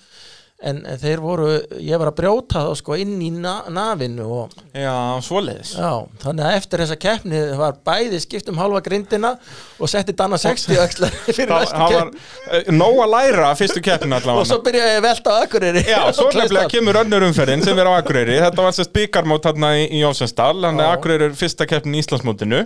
en, 0.65 0.79
en 0.87 0.99
þeir 1.01 1.21
voru, 1.21 1.49
ég 1.83 1.99
var 2.01 2.09
að 2.13 2.17
brjóta 2.21 2.63
þá 2.65 2.77
sko 2.79 2.97
inn 3.01 3.17
í 3.21 3.31
na, 3.35 3.57
nafinu 3.75 4.25
og 4.43 4.55
Já, 4.75 4.95
svoleiðis. 5.27 5.73
Já, 5.77 5.91
þannig 6.23 6.47
að 6.47 6.57
eftir 6.61 6.83
þessa 6.85 6.97
keppni 7.03 7.41
var 7.59 7.77
bæði 7.85 8.21
skipt 8.23 8.49
um 8.53 8.61
halva 8.63 8.81
grindina 8.87 9.35
og 9.83 9.91
setti 9.91 10.15
dana 10.17 10.39
60 10.41 10.81
öxlar 10.85 11.13
fyrir 11.37 11.51
Það 11.53 11.65
næstu 11.67 11.77
það 11.77 11.85
var 11.85 11.95
keppni. 11.99 12.25
uh, 12.63 12.73
nóg 12.79 13.03
að 13.05 13.13
læra 13.17 13.51
af 13.51 13.61
fyrstu 13.61 13.85
keppnin 13.85 14.15
og 14.17 14.23
allavega 14.23 14.49
svo 14.53 14.61
byrjaði 14.71 14.95
ég 14.95 15.01
að 15.03 15.07
velta 15.09 15.35
á 15.35 15.37
akkuriri 15.45 15.85
Já, 15.91 16.01
svo 16.17 16.31
nefnilega 16.33 16.73
kemur 16.79 17.01
önnur 17.03 17.29
umferðin 17.29 17.67
sem 17.67 17.79
er 17.85 17.91
á 17.91 17.93
Akureyri. 17.99 18.41
Þetta 18.47 18.65
var 18.69 18.77
sérst 18.79 18.95
byggarmót 18.97 19.47
þarna 19.51 19.75
í, 19.83 19.87
í 19.99 20.05
Jósensdal 20.07 20.55
Þannig 20.65 20.87
að. 20.87 20.95
Akureyri 20.99 21.29
er 21.33 21.37
fyrsta 21.39 21.67
keppnin 21.71 21.99
í 21.99 22.05
Íslandsmótinu 22.05 22.65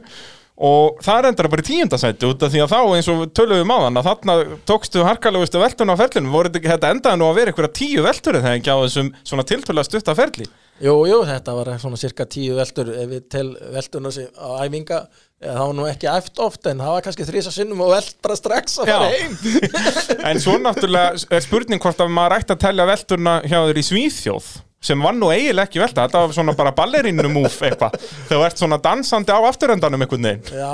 Og 0.58 0.96
það 1.06 1.28
endar 1.28 1.46
bara 1.52 1.62
í 1.62 1.66
tíundasæti 1.68 2.26
út 2.26 2.42
af 2.42 2.50
því 2.50 2.62
að 2.64 2.72
þá 2.72 2.78
eins 2.96 3.08
og 3.12 3.20
töluðum 3.30 3.70
á 3.70 3.78
þann 3.84 4.00
að 4.00 4.08
þarna 4.08 4.34
tókstu 4.66 5.04
harkalegustu 5.06 5.60
veltun 5.62 5.94
á 5.94 6.00
ferlinu 6.00 6.32
voru 6.32 6.50
þetta 6.50 6.90
endaði 6.96 7.20
nú 7.20 7.28
að 7.28 7.38
vera 7.38 7.52
einhverja 7.52 7.76
tíu 7.78 8.02
veltur 8.02 8.40
þegar 8.40 8.58
ekki 8.58 8.74
á 8.74 8.82
þessum 8.82 9.12
svona 9.22 9.46
tiltölulega 9.46 9.86
stutta 9.86 10.16
ferli? 10.18 10.48
Jú, 10.82 10.96
jú, 11.10 11.22
þetta 11.26 11.54
var 11.54 11.72
svona 11.78 11.98
cirka 11.98 12.26
tíu 12.30 12.58
veltur 12.58 12.90
ef 12.90 13.08
við 13.10 13.24
tel 13.30 13.46
veltuna 13.74 14.12
sig 14.14 14.28
á 14.34 14.62
æfinga. 14.66 15.00
Það 15.42 15.62
var 15.62 15.74
nú 15.78 15.86
ekki 15.86 16.10
æft 16.10 16.42
oft 16.42 16.66
en 16.70 16.82
það 16.82 16.94
var 16.96 17.06
kannski 17.06 17.26
þrísa 17.26 17.54
sinnum 17.54 17.82
og 17.86 17.94
velt 17.94 18.16
bara 18.22 18.38
strax 18.38 18.80
að 18.82 18.90
fara 18.90 19.10
heim. 19.14 19.34
En 20.30 20.42
svo 20.42 20.58
náttúrulega 20.58 21.34
er 21.38 21.46
spurning 21.46 21.82
hvort 21.82 22.02
að 22.02 22.14
maður 22.14 22.40
ætti 22.40 22.54
að 22.56 22.64
telja 22.66 22.86
velturna 22.90 23.40
hjá 23.46 23.60
þér 23.60 23.78
í 23.78 23.86
Svíþjóð 23.92 24.56
sem 24.80 25.02
var 25.02 25.16
nú 25.16 25.32
eiginlega 25.34 25.66
ekki 25.66 25.82
velta, 25.82 26.06
þetta 26.06 26.22
var 26.26 26.36
svona 26.36 26.54
bara 26.58 26.74
ballerínu 26.76 27.26
múf 27.32 27.58
eitthvað, 27.66 27.98
þegar 28.28 28.30
þú 28.36 28.46
ert 28.46 28.62
svona 28.62 28.78
dansandi 28.82 29.34
á 29.34 29.40
afturendanum 29.50 30.06
einhvern 30.06 30.30
veginn. 30.30 30.48
Já, 30.54 30.72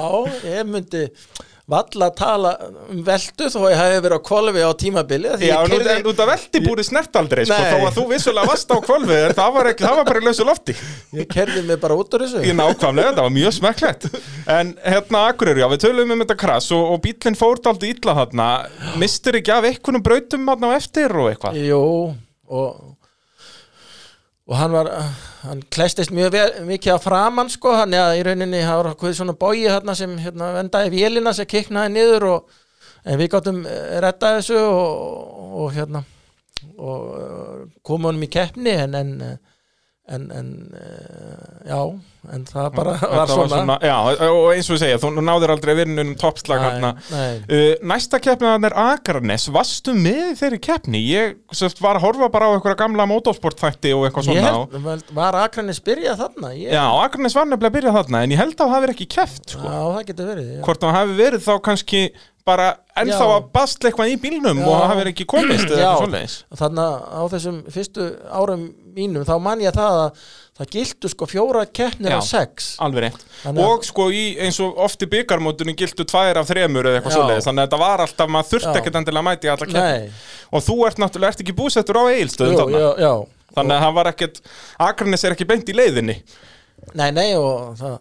ég 0.51 0.69
myndi 0.69 1.09
valla 1.64 2.11
tala 2.12 2.51
um 2.93 2.99
veltu 3.07 3.47
þó 3.49 3.62
ég 3.73 3.79
hef 3.79 3.95
verið 4.05 4.19
á 4.21 4.27
kvolfi 4.29 4.64
á 4.69 4.73
tímabili 4.77 5.31
Já, 5.40 5.55
ég 5.64 5.87
en 5.88 6.03
út, 6.05 6.11
út 6.11 6.19
af 6.21 6.29
velti 6.29 6.61
búri 6.61 6.85
snert 6.85 7.17
aldrei 7.17 7.47
sko, 7.49 7.57
þó 7.57 7.79
að 7.88 7.97
þú 7.97 8.05
vissulega 8.11 8.51
varst 8.51 8.75
á 8.75 8.77
kvolfi 8.85 9.17
en 9.17 9.37
það 9.38 9.55
var, 9.57 9.71
ekki, 9.73 9.87
það 9.87 9.97
var 10.01 10.11
bara 10.11 10.23
lausu 10.27 10.45
lofti. 10.45 10.75
Ég 11.17 11.31
kerði 11.33 11.62
mig 11.64 11.81
bara 11.81 11.97
út 11.97 12.17
úr 12.17 12.27
þessu. 12.27 12.43
Í 12.45 12.53
nákvæmlega, 12.59 13.14
það 13.17 13.29
var 13.29 13.35
mjög 13.38 13.57
smekklegt. 13.59 14.09
En 14.59 14.75
hérna 14.85 15.25
Akureyri, 15.31 15.64
já, 15.64 15.69
við 15.73 15.85
töluðum 15.87 16.12
um 16.19 16.25
þetta 16.27 16.37
krass 16.45 16.69
og, 16.77 16.85
og 16.93 17.01
bílinn 17.07 17.38
fór 17.40 17.62
aldrei 17.64 17.95
illa 17.95 18.17
þarna. 18.21 18.51
Mistur 19.01 19.40
ekki 19.40 19.57
af 19.57 19.71
einhvernum 19.71 20.05
brautum 20.05 20.53
á 20.53 20.69
eftir 20.77 21.17
og 21.17 21.33
eitthvað? 21.33 21.57
Jú, 21.64 21.81
og 22.53 22.93
og 24.44 24.57
hann 24.59 24.74
var 24.74 24.90
hann 25.44 25.62
klestist 25.72 26.12
mjög 26.12 26.37
mikið 26.68 26.96
á 26.96 26.98
framann 27.00 27.50
sko, 27.52 27.72
hann 27.78 27.94
eða 27.96 28.16
í 28.18 28.24
rauninni 28.26 28.61
það 28.64 28.80
var 28.80 28.98
hvað 29.00 29.16
svona 29.16 29.37
bói 29.40 29.64
hérna 29.64 29.94
sem 29.96 30.18
hérna, 30.20 30.50
vendaði 30.59 30.92
vélina 30.92 31.33
sem 31.37 31.48
kiknaði 31.48 31.94
niður 31.94 32.28
og, 32.28 32.59
en 33.04 33.20
við 33.20 33.30
gáttum 33.33 33.62
eh, 33.68 33.96
reddað 34.04 34.38
þessu 34.40 34.61
og, 34.61 35.64
og 35.64 35.72
hérna 35.76 36.04
og 36.76 37.09
eh, 37.20 37.64
komum 37.85 38.11
honum 38.11 38.26
í 38.26 38.30
keppni 38.33 38.76
en 38.85 38.98
en, 39.00 39.14
eh, 39.24 39.54
en, 40.05 40.25
en 40.37 40.49
eh, 40.77 41.69
já, 41.71 41.79
en 42.35 42.43
það 42.45 42.67
bara 42.77 42.93
Þetta 43.01 43.37
var 43.38 43.49
svona, 43.51 43.77
Já, 43.81 43.95
og 44.29 44.49
eins 44.53 44.69
og 44.69 44.77
ég 44.77 44.83
segja, 44.83 44.99
þú 45.01 45.12
náðir 45.25 45.53
aldrei 45.55 45.73
vinnunum 45.79 46.17
toppslag 46.21 46.61
hérna 46.61 46.90
Uh, 47.14 47.75
næsta 47.87 48.19
keppniðan 48.23 48.67
er 48.69 48.75
Akranes 48.81 49.47
Varstu 49.53 49.95
með 49.97 50.35
þeirri 50.40 50.59
keppni? 50.64 51.01
Ég 51.09 51.35
sérst, 51.55 51.81
var 51.85 51.99
að 51.99 52.07
horfa 52.09 52.29
bara 52.33 52.51
á 52.51 52.55
einhverja 52.57 52.79
gamla 52.81 53.07
motorsportþætti 53.11 53.95
og 53.97 54.07
eitthvað 54.09 54.29
svona 54.29 54.45
held, 54.49 54.77
vel, 54.85 54.99
var 55.17 55.38
Akranis 55.45 55.81
byrjað 55.85 56.21
þarna 56.23 56.53
ég, 56.57 56.75
Já, 56.75 56.85
Akranes 57.05 57.37
var 57.37 57.49
nefnilega 57.49 57.73
að 57.73 57.79
byrja 57.79 57.97
þarna 57.99 58.23
en 58.25 58.37
ég 58.37 58.43
held 58.43 58.55
að 58.55 58.62
það 58.64 58.75
hafi 58.77 58.93
ekki 58.95 59.09
keppt 59.17 59.57
sko. 59.57 59.64
já, 59.64 59.81
það 59.97 60.07
getur 60.11 60.31
verið 60.33 60.53
já. 60.53 60.62
Hvort 60.69 60.85
það 60.85 60.97
hafi 60.99 61.19
verið 61.21 61.45
þá 61.45 61.53
kannski 61.71 62.05
bara 62.45 62.71
ennþá 63.01 63.25
Já. 63.25 63.35
að 63.38 63.47
bastla 63.57 63.88
eitthvað 63.90 64.11
í 64.12 64.17
bílnum 64.21 64.59
Já. 64.61 64.64
og 64.69 64.75
það 64.75 64.90
hafi 64.90 65.05
ekki 65.14 65.27
komist 65.33 65.64
eða 65.64 65.79
eitthvað 65.79 66.03
svoleiðis 66.03 66.35
þannig 66.61 66.85
að 66.85 66.97
á 67.17 67.23
þessum 67.33 67.61
fyrstu 67.73 68.09
árum 68.29 68.67
mínum 68.94 69.24
þá 69.26 69.35
man 69.42 69.61
ég 69.64 69.74
það 69.74 69.98
að 70.04 70.24
það 70.54 70.68
gildu 70.76 71.11
sko 71.11 71.26
fjóra 71.26 71.64
keppnir 71.66 72.14
af 72.14 72.24
sex. 72.28 72.68
Alveg 72.85 73.09
rétt. 73.09 73.24
Þannig 73.42 73.64
að- 73.64 73.70
Og 73.74 73.85
sko 73.88 74.07
í, 74.14 74.24
eins 74.38 74.61
og 74.62 74.78
oft 74.87 75.02
í 75.02 75.09
byggarmótunum 75.11 75.76
gildu 75.76 76.07
tvær 76.07 76.38
af 76.40 76.46
þremur 76.48 76.87
eða 76.87 77.00
eitthvað 77.00 77.16
svoleiðis 77.18 77.48
Þannig 77.48 77.64
að 77.64 77.68
þetta 77.68 77.80
var 77.83 78.04
alltaf, 78.07 78.28
maður 78.30 78.50
þurfti 78.52 78.70
Já. 78.70 78.80
ekkert 78.80 78.98
endilega 79.00 79.22
að 79.24 79.28
mæti 79.30 79.50
alla 79.50 79.66
keppni. 79.66 79.83
Nei, 79.83 80.11
Og 80.54 80.62
þú 80.62 80.76
ert 80.87 80.98
náttúrulega, 81.02 81.28
ert 81.35 81.42
ekki 81.44 81.57
búsettur 81.59 81.98
á 81.98 82.04
já. 83.02 83.12
Þannig 83.54 83.74
að 83.78 83.85
það 83.85 83.94
var 83.94 84.11
ekkert, 84.12 84.40
Akranes 84.78 85.24
er 85.24 85.35
ekki 85.35 85.46
beint 85.46 85.68
í 85.68 85.74
leiðinni. 85.74 86.16
Nei, 86.94 87.11
nei 87.11 87.35
og 87.35 87.76
það 87.78 87.98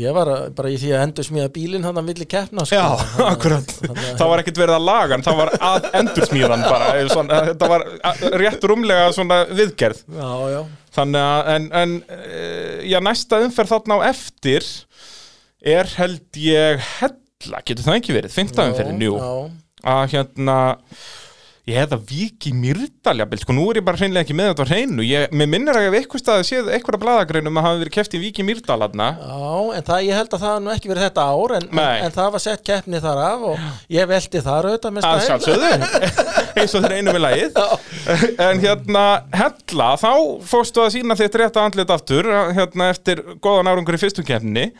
ég 0.00 0.14
var 0.16 0.28
bara 0.56 0.70
í 0.72 0.76
því 0.80 0.90
að 0.96 1.02
endur 1.04 1.26
smíða 1.26 1.48
bílinn 1.52 1.84
hann 1.84 1.98
að 2.00 2.06
milli 2.06 2.24
keppna 2.28 2.64
sko. 2.64 2.76
Já, 2.78 2.84
að- 2.96 3.24
akkurat. 3.32 3.74
að- 3.88 3.98
Það 4.20 4.30
var 4.32 4.42
ekkert 4.42 4.60
verið 4.62 4.76
að 4.78 4.86
laga 4.88 5.10
hann, 5.16 5.24
það 5.26 5.40
var 5.42 5.50
að 5.68 5.88
endursmíðan 6.00 6.62
bara 6.64 6.86
eða 7.00 7.10
svona, 7.12 7.40
Þetta 7.50 7.68
var 7.74 7.84
rétt 8.40 8.64
rúmlega 8.70 9.10
svona 9.12 9.40
viðgerð. 9.52 10.00
Já, 10.16 10.30
já. 10.54 10.62
Þannig 10.96 11.26
að, 11.28 11.50
en, 11.56 11.66
en 11.82 11.92
eh, 12.08 12.80
já, 12.88 12.98
næsta 13.04 13.40
umferð 13.44 13.74
þarna 13.74 13.96
á 13.96 14.08
eftir 14.12 14.66
er 15.76 15.88
held 15.96 16.40
ég 16.40 16.80
hella, 16.98 17.60
getur 17.64 17.84
það 17.86 17.98
ekki 18.00 18.16
verið? 18.16 18.34
15 18.36 18.74
fyrir 18.80 18.96
njú 18.98 19.12
Já, 19.16 19.30
að 19.92 20.02
hérna 20.16 20.56
ég 21.70 21.76
hefði 21.78 21.94
að 21.94 22.08
viki 22.10 22.50
mýrdaljabil 22.58 23.38
sko 23.38 23.54
nú 23.54 23.68
er 23.70 23.78
ég 23.78 23.84
bara 23.86 24.00
hreinlega 24.00 24.26
ekki 24.26 24.34
með 24.34 24.48
þetta 24.50 24.64
á 24.66 24.70
hreinu. 24.72 25.04
Ég, 25.06 25.26
mér 25.30 25.50
minnir 25.52 25.76
að 25.78 25.84
ég 25.84 25.92
hef 25.92 25.98
eitthvað 26.00 26.22
staði 26.24 26.46
séð 26.48 26.70
eitthvað 26.74 26.98
bladagreinu 27.04 27.52
um 27.52 27.60
að 27.60 27.66
hafa 27.68 27.78
verið 27.84 27.94
keft 27.94 28.16
í 28.18 28.20
viki 28.22 28.46
mýrdalarna 28.46 29.06
já, 29.14 29.36
en 29.78 29.86
það, 29.86 30.00
ég 30.08 30.18
held 30.18 30.34
að 30.34 30.42
það 30.42 30.56
nú 30.64 30.72
ekki 30.74 30.90
verið 30.90 31.06
þetta 31.06 31.26
ár 31.30 31.54
en, 31.58 31.68
en, 31.70 31.92
en 32.08 32.16
það 32.16 32.32
var 32.34 32.42
sett 32.42 32.64
keppni 32.66 33.02
þar 33.04 33.22
af 33.28 33.46
og 33.52 33.62
ég 33.94 34.10
velti 34.10 34.42
þar 34.42 34.68
auðvitað 34.72 34.96
með 34.96 35.06
að 35.06 35.22
stæl. 35.22 35.30
sjálfsögðu. 35.30 35.70
Eins 36.62 36.74
og 36.74 36.84
þeir 36.84 36.96
einu 36.98 37.14
við 37.14 37.24
lagið. 37.28 37.62
En 38.48 38.64
hérna 38.66 39.06
hella 39.38 39.88
þá 40.02 40.12
fórstu 40.50 40.82
að 40.82 40.92
sína 40.96 41.18
þitt 41.22 41.40
rétt 41.44 41.62
andlit 41.62 41.94
aftur 41.94 42.26
hérna 42.58 42.90
eftir 42.90 43.22
góðan 43.38 43.70
árangur 43.70 43.96
í 43.96 44.02
fyrstu 44.02 44.26
keppni 44.26 44.72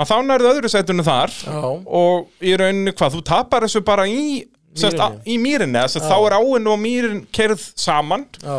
að 0.00 0.08
þá 0.08 0.16
nærðu 0.26 0.50
öðru 0.54 0.70
sætunum 0.72 1.06
þar 1.06 1.32
Já. 1.44 1.60
og 2.00 2.42
í 2.42 2.56
rauninni 2.58 2.94
hvað, 2.96 3.18
þú 3.18 3.24
tapar 3.28 3.66
þessu 3.66 3.84
bara 3.86 4.08
í 4.08 4.46
Sest, 4.74 4.96
Mýrinni. 4.96 5.22
í 5.26 5.36
mýrinni, 5.42 5.82
þess 5.82 6.00
að 6.00 6.06
þá 6.08 6.16
er 6.26 6.36
áinn 6.38 6.70
og 6.72 6.78
mýrin 6.80 7.20
kerð 7.34 7.64
saman 7.76 8.24
Já, 8.40 8.56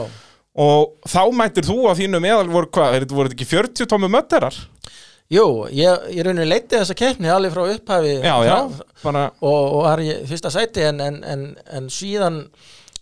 og 0.64 1.10
þá 1.10 1.22
mætir 1.34 1.66
þú 1.66 1.78
að 1.90 2.04
þínu 2.04 2.20
meðal 2.22 2.52
voru 2.54 2.70
hvað, 2.70 2.94
er 2.94 3.06
þetta 3.06 3.18
voru 3.18 3.34
ekki 3.34 3.48
40 3.50 3.90
tómu 3.90 4.10
mötterar? 4.14 4.60
jú, 5.34 5.46
ég, 5.74 6.04
ég 6.14 6.28
raunin 6.28 6.46
leiti 6.46 6.78
þessa 6.78 6.94
keppni 7.00 7.32
alveg 7.34 7.56
frá 7.56 7.64
upphafi 7.74 8.12
Já, 8.22 8.36
já, 8.46 8.58
og, 9.10 9.26
og 9.50 9.80
var 9.88 10.04
ég 10.06 10.22
í 10.22 10.30
fyrsta 10.30 10.52
sæti 10.54 10.86
en, 10.86 11.02
en, 11.02 11.18
en, 11.26 11.46
en 11.74 11.90
síðan 11.90 12.44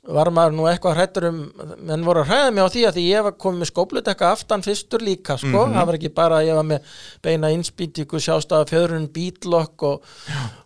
var 0.07 0.31
maður 0.33 0.55
nú 0.57 0.63
eitthvað 0.65 0.95
hrættur 0.97 1.25
um 1.29 1.41
menn 1.85 2.03
voru 2.05 2.23
að 2.23 2.31
hræða 2.31 2.53
mig 2.55 2.63
á 2.65 2.69
því 2.73 2.85
að 2.89 2.95
því 2.97 3.03
ég 3.11 3.23
var 3.27 3.35
komið 3.37 3.59
með 3.61 3.69
skópludekka 3.69 4.31
aftan 4.33 4.63
fyrstur 4.65 4.99
líka 5.05 5.37
sko, 5.37 5.67
Mhm. 5.67 5.75
það 5.75 5.85
var 5.85 5.93
ekki 5.99 6.13
bara 6.15 6.39
að 6.41 6.47
ég 6.47 6.55
var 6.55 6.63
með 6.63 6.81
beina 7.21 7.51
innspýtingu, 7.53 8.17
sjástafa 8.19 8.65
fjöðrun 8.65 9.07
bítlokk 9.13 9.83
og, 9.83 10.01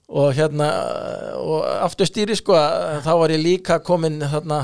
og 0.08 0.34
hérna 0.34 0.70
og 1.36 1.66
aftur 1.84 2.06
stýri 2.08 2.36
sko. 2.36 2.54
Þá 3.04 3.12
var 3.20 3.30
ég 3.30 3.44
líka 3.44 3.80
komin 3.84 4.20
þarna 4.22 4.64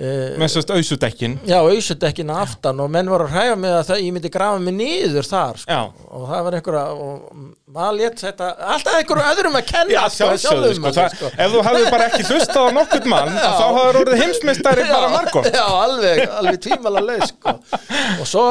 með 0.00 0.48
sérst 0.54 0.70
ausudekkin 0.72 1.34
já, 1.44 1.58
auðsudekkin 1.60 2.30
aftan 2.32 2.78
og 2.80 2.88
menn 2.92 3.10
voru 3.12 3.26
að 3.26 3.34
hræða 3.34 3.56
mig 3.60 3.74
að 3.76 3.82
það, 3.90 4.02
ég 4.06 4.14
myndi 4.16 4.30
grafa 4.32 4.60
mig 4.64 4.76
niður 4.78 5.26
þar 5.28 5.58
sko. 5.60 5.76
Já. 5.76 5.80
og 6.08 6.22
það 6.30 6.44
var 6.46 6.56
einhverja 6.56 6.84
og 7.04 7.42
maður 7.70 7.98
létt 7.98 8.22
þetta 8.24 8.48
alltaf 8.74 8.96
einhverju 8.96 9.26
öðrum 9.34 9.58
að 9.60 9.66
kenna 9.68 9.94
Já, 9.94 10.00
sko, 10.14 10.30
sjálfsögðu, 10.44 10.70
sko, 10.78 10.92
það, 10.96 11.26
ef 11.44 11.52
þú 11.54 11.64
hefði 11.68 11.90
bara 11.94 12.08
ekki 12.08 12.28
hlustað 12.30 12.64
á 12.64 12.70
nokkurt 12.78 13.10
mann 13.12 13.32
þá 13.44 13.66
hafði 13.66 14.02
orðið 14.04 14.22
heimsmeistari 14.24 14.88
bara 14.94 15.12
margótt 15.16 15.50
já, 15.52 15.64
alveg, 15.68 16.24
alveg 16.40 16.62
tvímala 16.64 17.04
laus 17.04 17.34
sko. 17.34 17.56
og 18.16 18.24
svo 18.32 18.46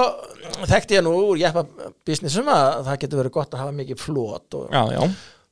þekkti 0.69 0.99
ég 0.99 1.05
nú 1.05 1.15
úr 1.31 1.41
jeppa 1.41 1.65
businessum 2.07 2.47
að 2.53 2.85
það 2.91 3.01
getur 3.03 3.23
verið 3.23 3.35
gott 3.39 3.53
að 3.57 3.65
hafa 3.65 3.75
mikið 3.81 4.01
flót 4.05 4.59
og 4.59 4.69
Já, 4.69 4.81
já, 4.93 5.03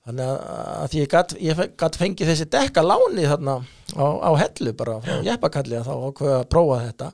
þannig 0.07 0.31
að, 0.31 0.87
því 0.91 1.01
ég 1.03 1.11
gat, 1.11 1.35
ég 1.43 1.61
gat 1.83 1.99
fengið 1.99 2.31
þessi 2.31 2.49
dekka 2.55 2.83
láni 2.85 3.27
þarna 3.27 3.59
á, 3.93 4.05
á 4.23 4.31
hellu 4.41 4.73
bara 4.79 4.97
frá 5.03 5.19
jeppakalli 5.27 5.79
að 5.79 5.89
þá 5.89 5.93
ákveða 6.07 6.39
að 6.39 6.49
prófa 6.53 6.79
þetta. 6.85 7.11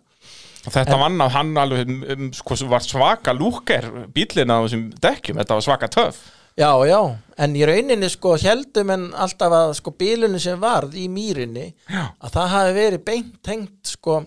Þetta 0.63 0.99
vann 1.01 1.19
á 1.19 1.27
hann 1.33 1.57
alveg 1.59 1.89
um, 1.91 2.29
sko, 2.37 2.55
var 2.71 2.85
svaka 2.85 3.33
lúker 3.35 3.89
bílinn 4.15 4.53
á 4.53 4.63
þessum 4.63 4.87
dekkjum, 5.03 5.41
þetta 5.41 5.59
var 5.59 5.65
svaka 5.65 5.91
töf 5.91 6.21
Já, 6.53 6.69
já, 6.85 6.99
en 7.41 7.55
í 7.57 7.63
rauninni 7.65 8.07
sko 8.13 8.35
heldum 8.37 8.91
en 8.93 9.07
alltaf 9.17 9.55
að 9.57 9.71
sko 9.79 9.93
bílunni 9.97 10.37
sem 10.41 10.59
varð 10.61 10.93
í 11.01 11.07
mýrinni 11.09 11.71
Já. 11.89 12.11
að 12.21 12.35
það 12.35 12.51
hafi 12.51 12.75
verið 12.77 13.01
beint 13.07 13.39
tengt 13.41 13.93
sko 13.95 14.19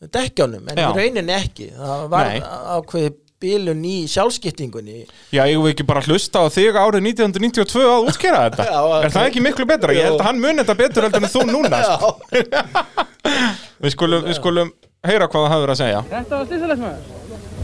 dekkjónum, 0.00 0.64
en 0.72 0.80
Já. 0.80 0.88
í 0.88 0.96
rauninni 0.96 1.34
ekki. 1.36 1.68
Það 1.76 2.06
var 2.14 2.30
ákveði 2.78 3.12
bílun 3.46 3.82
í 3.86 3.96
sjálfskiptingunni 4.10 5.04
Já, 5.32 5.44
ég 5.46 5.56
vil 5.56 5.72
ekki 5.72 5.86
bara 5.88 6.02
hlusta 6.04 6.42
á 6.42 6.46
þig 6.52 6.76
árið 6.76 7.06
1992 7.12 7.84
að 7.88 8.08
útskýra 8.10 8.46
þetta 8.48 8.66
Já, 8.68 8.78
ok. 8.82 8.96
Er 9.06 9.14
það 9.16 9.28
ekki 9.30 9.44
miklu 9.46 9.68
betra? 9.70 9.96
Ég 9.96 10.10
held 10.10 10.20
að 10.20 10.28
hann 10.30 10.42
muni 10.42 10.64
þetta 10.64 10.78
betur 10.82 11.06
heldur 11.06 11.26
en 11.26 11.34
þú 11.36 11.44
núna 11.52 11.82
sko. 11.86 12.10
við, 13.82 13.94
skulum, 13.94 14.26
við 14.26 14.40
skulum 14.40 14.74
heyra 15.06 15.30
hvað 15.30 15.46
það 15.46 15.54
hafður 15.54 15.76
að 15.76 15.80
segja 15.84 16.02
Þetta 16.10 16.40
var 16.40 16.50
slýsalegt 16.50 16.82
maður. 16.82 17.14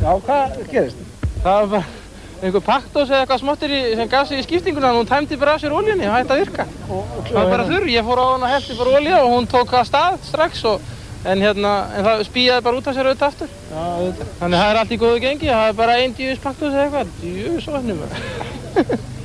Já, 0.03 0.13
hvað 0.29 0.63
gerist? 0.71 1.05
Það 1.43 1.59
var 1.59 1.69
bara 1.75 2.01
einhver 2.43 2.65
paktós 2.67 3.11
eða 3.11 3.23
eitthvað 3.23 3.41
smottir 3.43 3.73
sem 3.95 4.09
gaf 4.11 4.27
sig 4.29 4.41
í 4.43 4.45
skiptinguna 4.47 4.91
og 4.91 5.03
hún 5.03 5.11
tæmdi 5.11 5.39
bara 5.39 5.55
af 5.55 5.63
sér 5.63 5.75
ólíunni 5.77 6.09
og 6.09 6.17
hætti 6.17 6.35
að 6.35 6.41
virka. 6.43 6.67
Það 6.89 7.37
var 7.37 7.51
bara 7.53 7.67
þurr, 7.69 7.87
ég 7.93 8.09
fór 8.09 8.23
á 8.23 8.27
hann 8.33 8.47
og 8.47 8.51
heldi 8.51 8.79
bara 8.81 8.95
ólíu 8.99 9.15
og 9.21 9.31
hún 9.37 9.47
tók 9.51 9.75
að 9.79 9.87
stað 9.91 10.17
strax 10.27 10.65
og 10.73 10.89
en, 11.25 11.45
hérna, 11.45 11.73
en 11.97 12.07
það 12.09 12.25
spýjaði 12.29 12.65
bara 12.67 12.81
út 12.81 12.91
af 12.91 12.97
sér 12.97 13.11
auðvitað 13.11 13.29
aftur. 13.31 13.55
Já, 13.71 13.83
auðvitað. 13.83 14.33
Þannig 14.41 14.59
að 14.59 14.65
það 14.65 14.73
er 14.73 14.81
allt 14.83 14.93
í 14.93 15.01
góðu 15.03 15.23
gengi, 15.27 15.53
það 15.53 15.69
er 15.69 15.79
bara 15.83 15.97
einn 16.01 16.17
djúvis 16.19 16.43
paktós 16.43 16.75
eða 16.75 16.85
eitthvað. 16.89 17.15
Djúvis 17.23 17.71
vatnum. 17.77 18.03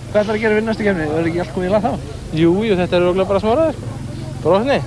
Hvað 0.07 0.21
ætlar 0.21 0.35
að 0.37 0.41
gera 0.45 0.57
við 0.59 0.67
næstu 0.67 0.87
kemni? 0.87 1.09
Verður 1.11 1.31
ekki 1.31 1.43
allt 1.43 1.55
komið 1.55 1.69
í 1.69 1.73
lag 1.73 1.87
þá? 1.87 2.15
jú, 2.35 2.51
jú, 2.65 2.75
þetta 2.75 2.97
er 2.97 3.05
örugglega 3.05 3.29
bara 3.31 3.43
smáraður. 3.43 3.79
Brotni. 4.43 4.79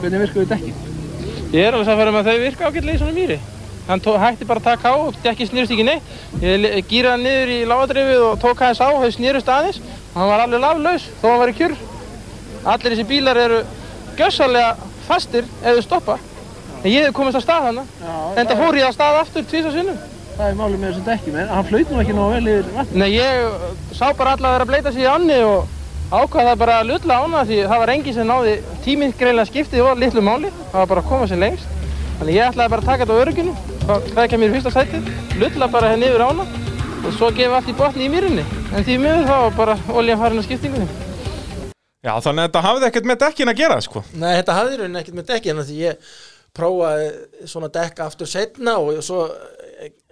Hvernig 0.00 0.22
virkuðu 0.24 0.46
dekkin? 0.50 0.80
Ég 1.54 1.68
er 1.68 1.76
alveg 1.76 1.90
að 1.94 2.18
að 2.18 2.28
þau 2.28 2.38
virka 2.42 2.68
ágætlega 2.70 2.94
í 2.94 3.00
svona 3.02 3.16
mýri. 3.16 3.38
Hann 3.84 4.00
tó, 4.00 4.14
hætti 4.16 4.46
bara 4.48 4.62
að 4.62 4.68
taka 4.70 4.90
á 4.90 4.94
og 4.96 5.16
dekki 5.22 5.46
snýrst 5.48 5.72
ekki 5.74 5.84
neitt. 5.84 6.12
Ég 6.40 6.86
gíraði 6.88 7.10
hann 7.12 7.24
niður 7.26 7.52
í 7.52 7.58
lágadrifið 7.68 8.22
og 8.30 8.38
tók 8.40 8.62
aðeins 8.64 8.80
á, 8.80 8.88
þau 8.88 9.10
snýrust 9.12 9.50
aðeins 9.52 9.80
og 9.82 10.16
hann 10.16 10.30
var 10.30 10.44
alveg 10.46 10.62
laflaus 10.64 11.08
þó 11.20 11.26
hann 11.28 11.42
var 11.42 11.52
í 11.52 11.56
kjur. 11.58 11.74
Allir 12.64 12.94
þessi 12.94 13.06
bílar 13.10 13.40
eru 13.44 13.58
gjössalega 14.16 14.70
fastir 15.04 15.44
ef 15.60 15.76
þau 15.76 15.84
stoppa. 15.84 16.16
En 16.84 16.92
ég 16.92 17.06
hef 17.06 17.14
komist 17.16 17.38
á 17.40 17.40
stað 17.40 17.70
hana, 17.70 17.82
en 18.36 18.44
það 18.44 18.58
fór 18.60 18.76
ég 18.76 18.84
á 18.84 18.92
stað 18.92 19.18
aftur 19.22 19.44
tvís 19.48 19.64
og 19.64 19.72
sinnum. 19.72 20.00
Það 20.34 20.50
er 20.50 20.56
málið 20.58 20.80
með 20.82 20.90
þessum 20.90 21.04
dekkjum, 21.06 21.36
en 21.40 21.52
hann 21.54 21.68
flaut 21.70 21.92
nú 21.92 22.00
ekki 22.02 22.16
nógu 22.16 22.34
vel 22.34 22.50
yfir 22.52 22.66
vatn. 22.74 22.98
Nei, 23.00 23.06
ég 23.14 23.38
uh, 23.46 23.62
sá 23.96 24.02
bara 24.18 24.34
alla 24.34 24.50
að 24.50 24.56
vera 24.56 24.66
að 24.66 24.72
bleita 24.72 24.92
sig 24.92 25.04
í 25.04 25.08
annni 25.08 25.38
og 25.48 25.70
ákvað 26.10 26.50
það 26.50 26.58
bara 26.60 26.74
að 26.82 26.90
lulla 26.90 27.16
ána 27.24 27.44
því 27.48 27.60
það 27.70 27.80
var 27.84 27.92
enginn 27.94 28.16
sem 28.18 28.28
náði 28.28 28.52
tíminn 28.84 29.14
greinlega 29.16 29.48
skiptið 29.48 29.86
og 29.86 30.02
litlu 30.02 30.24
máli. 30.26 30.50
Það 30.74 30.76
var 30.82 30.90
bara 30.92 31.04
að 31.06 31.08
koma 31.14 31.30
sér 31.30 31.40
lengst. 31.40 31.72
Þannig 32.18 32.36
ég 32.36 32.50
ætlaði 32.50 32.74
bara 32.74 32.84
að 32.84 32.90
taka 32.90 33.06
þetta 33.06 33.16
á 33.16 33.22
örygginu, 33.22 33.56
það 33.86 34.28
kemur 34.34 34.52
í 34.52 34.54
fyrsta 34.58 34.74
sætið, 34.74 35.08
lulla 35.40 35.70
bara 35.72 35.94
henni 35.94 36.10
yfir 36.10 36.26
ána 36.28 36.44
og 37.00 37.16
svo 37.16 37.32
gefa 37.32 37.62
allt 37.62 37.72
í 37.72 37.78
botni 37.80 38.04
í 38.04 38.12
mýrinni. 38.12 38.44
En 38.74 38.84
því 38.84 39.00
miður 39.00 39.24
þá 39.30 39.34
var 39.46 39.56
bara 39.56 39.80
oljan 39.96 40.20
farin 40.20 40.44
á 40.44 40.44
skiptingunni. 40.44 41.00
Já, 42.04 42.12
þannig 42.20 42.42
að 42.42 42.46
þetta 42.50 42.62
hafði 42.66 42.86
ekkert 42.90 43.06
með 43.08 43.20
dekkin 43.22 43.50
að 43.50 43.60
gera 43.62 43.80
sko. 43.80 44.04
Nei, 44.12 44.34
þetta 44.36 44.56
hafði 44.58 44.78
raunin 44.82 45.00
ekkert 45.00 45.16
með 45.16 45.28
dekki 45.30 45.52
en 45.54 45.60
því 45.64 45.76
ég 45.80 46.08
prófaði 46.54 47.46
svona 47.50 47.70
dekk 47.74 48.02
aftur 48.04 48.30
setna 48.30 48.76
og 48.78 49.00
svo 49.02 49.26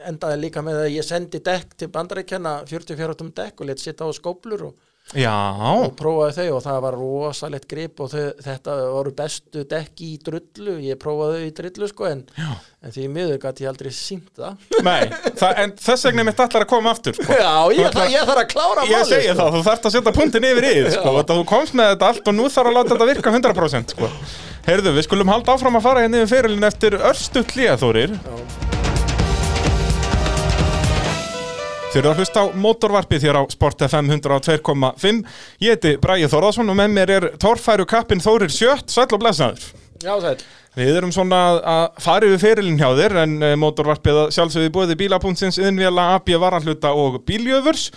endaði 0.09 0.41
líka 0.43 0.63
með 0.65 0.81
að 0.85 0.95
ég 0.97 1.07
sendi 1.07 1.41
dekk 1.45 1.77
til 1.79 1.91
bandaríkjana 1.95 2.55
44 2.69 3.19
tum 3.19 3.31
dekk 3.37 3.63
og 3.63 3.71
let 3.71 3.83
sitta 3.83 4.09
á 4.09 4.11
skóplur 4.17 4.67
og, 4.69 4.89
Já, 5.13 5.33
og 5.77 5.91
prófaði 5.99 6.47
þau 6.47 6.55
og 6.57 6.63
það 6.65 6.77
var 6.87 6.95
rosalegt 6.97 7.67
grip 7.69 7.99
og 8.01 8.09
þau, 8.09 8.23
þetta 8.47 8.77
voru 8.95 9.11
bestu 9.19 9.65
dekk 9.69 10.01
í 10.07 10.11
drullu, 10.25 10.77
ég 10.87 10.97
prófaði 11.03 11.43
þau 11.43 11.49
í 11.51 11.53
drullu 11.59 11.89
sko 11.91 12.07
en, 12.09 12.23
en 12.41 12.95
því 12.95 13.09
miður 13.13 13.41
gæti 13.43 13.67
ég 13.67 13.73
aldrei 13.75 13.91
sínt 13.93 14.31
það. 14.39 14.63
Nei, 14.87 15.03
það, 15.37 15.61
en 15.67 15.75
þess 15.85 16.09
vegna 16.09 16.25
er 16.25 16.29
mitt 16.31 16.41
allar 16.47 16.65
að 16.65 16.71
koma 16.73 16.95
aftur 16.95 17.19
sko. 17.19 17.29
Já, 17.29 17.53
ég, 17.77 17.91
það, 17.93 18.09
ég 18.15 18.31
þarf 18.31 18.45
að 18.47 18.49
klára 18.55 18.87
Ég 18.89 18.97
málið, 18.97 19.13
segi 19.13 19.29
sko. 19.29 19.39
það, 19.43 19.53
þú 19.59 19.63
þarft 19.69 19.91
að 19.91 19.97
setja 19.99 20.17
punktin 20.23 20.49
yfir 20.53 20.69
í 20.71 20.75
sko, 20.97 21.15
þú 21.35 21.39
komst 21.53 21.77
með 21.83 21.93
þetta 21.93 22.11
allt 22.15 22.33
og 22.33 22.39
nú 22.41 22.49
þarf 22.57 22.73
að 22.73 22.79
láta 22.81 22.95
þetta 22.97 23.13
virka 23.13 23.37
100% 23.37 23.97
sko. 23.99 24.13
Heyrðu, 24.71 24.97
við 24.97 25.09
skulum 25.11 25.35
halda 25.35 25.59
áfram 25.59 25.77
að 25.77 25.89
fara 25.91 26.07
hérna 26.07 26.23
yfir 26.23 26.37
fyrirlin 26.39 26.69
eftir 26.73 26.97
örstuð 27.03 27.51
hlýjaþórir 27.53 28.15
Þið 31.93 31.99
eru 32.01 32.09
að 32.09 32.21
hlusta 32.23 32.41
á 32.41 32.47
mótorvarpið 32.57 33.25
hér 33.27 33.37
á 33.37 33.43
Sport 33.53 33.83
FM 33.85 34.07
102.5 34.15 35.19
Ég 35.61 35.75
heiti 35.75 35.91
Bræði 36.01 36.31
Þorðarsson 36.33 36.73
og 36.73 36.79
með 36.79 36.95
mér 36.95 37.11
er 37.19 37.27
torfæru 37.37 37.85
kappin 37.85 38.23
Þórir 38.25 38.49
Sjött, 38.49 38.89
sæll 38.89 39.11
og 39.13 39.21
blessaður. 39.21 39.67
Já, 40.01 40.15
sæl 40.25 40.39
Við 40.73 40.97
erum 41.03 41.13
svona 41.13 41.43
að 41.61 41.83
fara 42.01 42.31
yfir 42.31 42.41
fyrirlin 42.47 42.81
hjá 42.81 42.89
þér 42.97 43.19
en 43.27 43.35
uh, 43.45 43.53
mótorvarpið 43.61 44.23
sjálfsögði 44.33 44.73
búið 44.73 44.95
bílapunktins, 45.03 45.61
innvjala, 45.61 46.15
AB 46.17 46.33
varahluta 46.41 46.95
og 46.97 47.21
bíljöfurs 47.29 47.91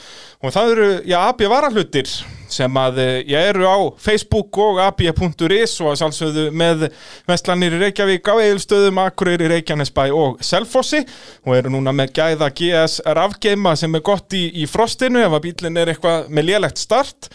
og 0.44 0.52
það 0.52 0.74
eru, 0.74 0.90
já, 1.08 1.22
AB 1.30 1.46
varahlutir 1.56 2.12
sem 2.52 2.80
að 2.82 3.02
uh, 3.02 3.10
ég 3.26 3.50
eru 3.52 3.66
á 3.68 3.78
Facebook 4.02 4.60
og 4.62 4.80
ab.is 4.84 5.76
og 5.82 5.92
að 5.92 6.00
sjálfsögðu 6.02 6.46
með 6.56 6.88
vestlanir 7.30 7.76
í 7.78 7.82
Reykjavík 7.84 8.32
á 8.32 8.36
Egilstöðum, 8.38 9.02
Akureyri, 9.06 9.50
Reykjanesbæ 9.52 10.08
og 10.16 10.40
Selfossi 10.46 11.04
og 11.46 11.58
eru 11.58 11.74
núna 11.74 11.96
með 11.96 12.16
gæða 12.20 12.50
GS 12.56 13.02
rafgeima 13.06 13.76
sem 13.80 13.96
er 13.96 14.06
gott 14.06 14.36
í, 14.38 14.48
í 14.64 14.70
frostinu 14.70 15.24
ef 15.26 15.38
að 15.38 15.46
bílinn 15.50 15.82
er 15.82 15.94
eitthvað 15.94 16.34
með 16.34 16.52
lélegt 16.52 16.82
start 16.82 17.32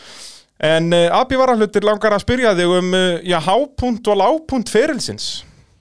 En 0.61 0.93
uh, 0.93 1.07
Abi 1.17 1.39
varahlutir 1.41 1.85
langar 1.89 2.13
að 2.13 2.21
spyrja 2.27 2.53
þig 2.59 2.75
um 2.77 2.91
uh, 2.93 3.17
já, 3.25 3.39
hápunt 3.41 4.11
og 4.13 4.19
lágpunt 4.21 4.69
ferilsins. 4.69 5.31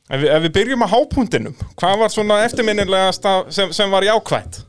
Ef 0.09 0.23
ef 0.23 0.45
við 0.47 0.53
byrjum 0.55 0.85
á 0.87 0.89
hápuntinum, 0.89 1.57
hvað 1.77 1.99
var 2.01 2.13
svona 2.13 2.39
eftirminnilegasta 2.47 3.33
sem, 3.53 3.73
sem 3.75 3.91
var 3.91 4.07
jákvætt? 4.07 4.63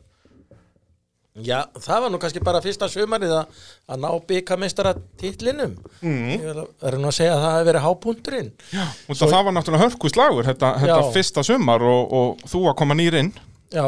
Já, 1.38 1.61
það 1.79 2.03
var 2.03 2.11
nú 2.11 2.19
kannski 2.19 2.40
bara 2.43 2.59
fyrsta 2.64 2.88
sumarið 2.90 3.33
að, 3.38 3.59
að 3.87 4.01
ná 4.03 4.09
byggamistara 4.27 4.97
titlinum 5.21 5.77
mm. 6.03 6.25
Ég 6.33 6.47
verður 6.83 6.97
nú 6.99 7.11
að 7.12 7.16
segja 7.21 7.37
að 7.37 7.45
það 7.45 7.53
hefði 7.55 7.69
verið 7.69 7.85
hápunturinn 7.85 8.49
Út 8.51 9.14
af 9.14 9.31
það 9.31 9.45
var 9.47 9.55
náttúrulega 9.55 9.85
hörku 9.85 10.11
slagur 10.11 10.49
þetta, 10.49 10.73
þetta 10.83 10.97
Já. 11.05 11.12
fyrsta 11.14 11.45
sumar 11.47 11.85
og, 11.87 12.16
og 12.19 12.43
þú 12.51 12.64
að 12.73 12.77
koma 12.83 12.97
nýr 12.99 13.19
inn. 13.21 13.31
Já 13.71 13.87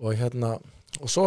og 0.00 0.14
hérna 0.16 0.54
og 1.00 1.12
svo 1.12 1.26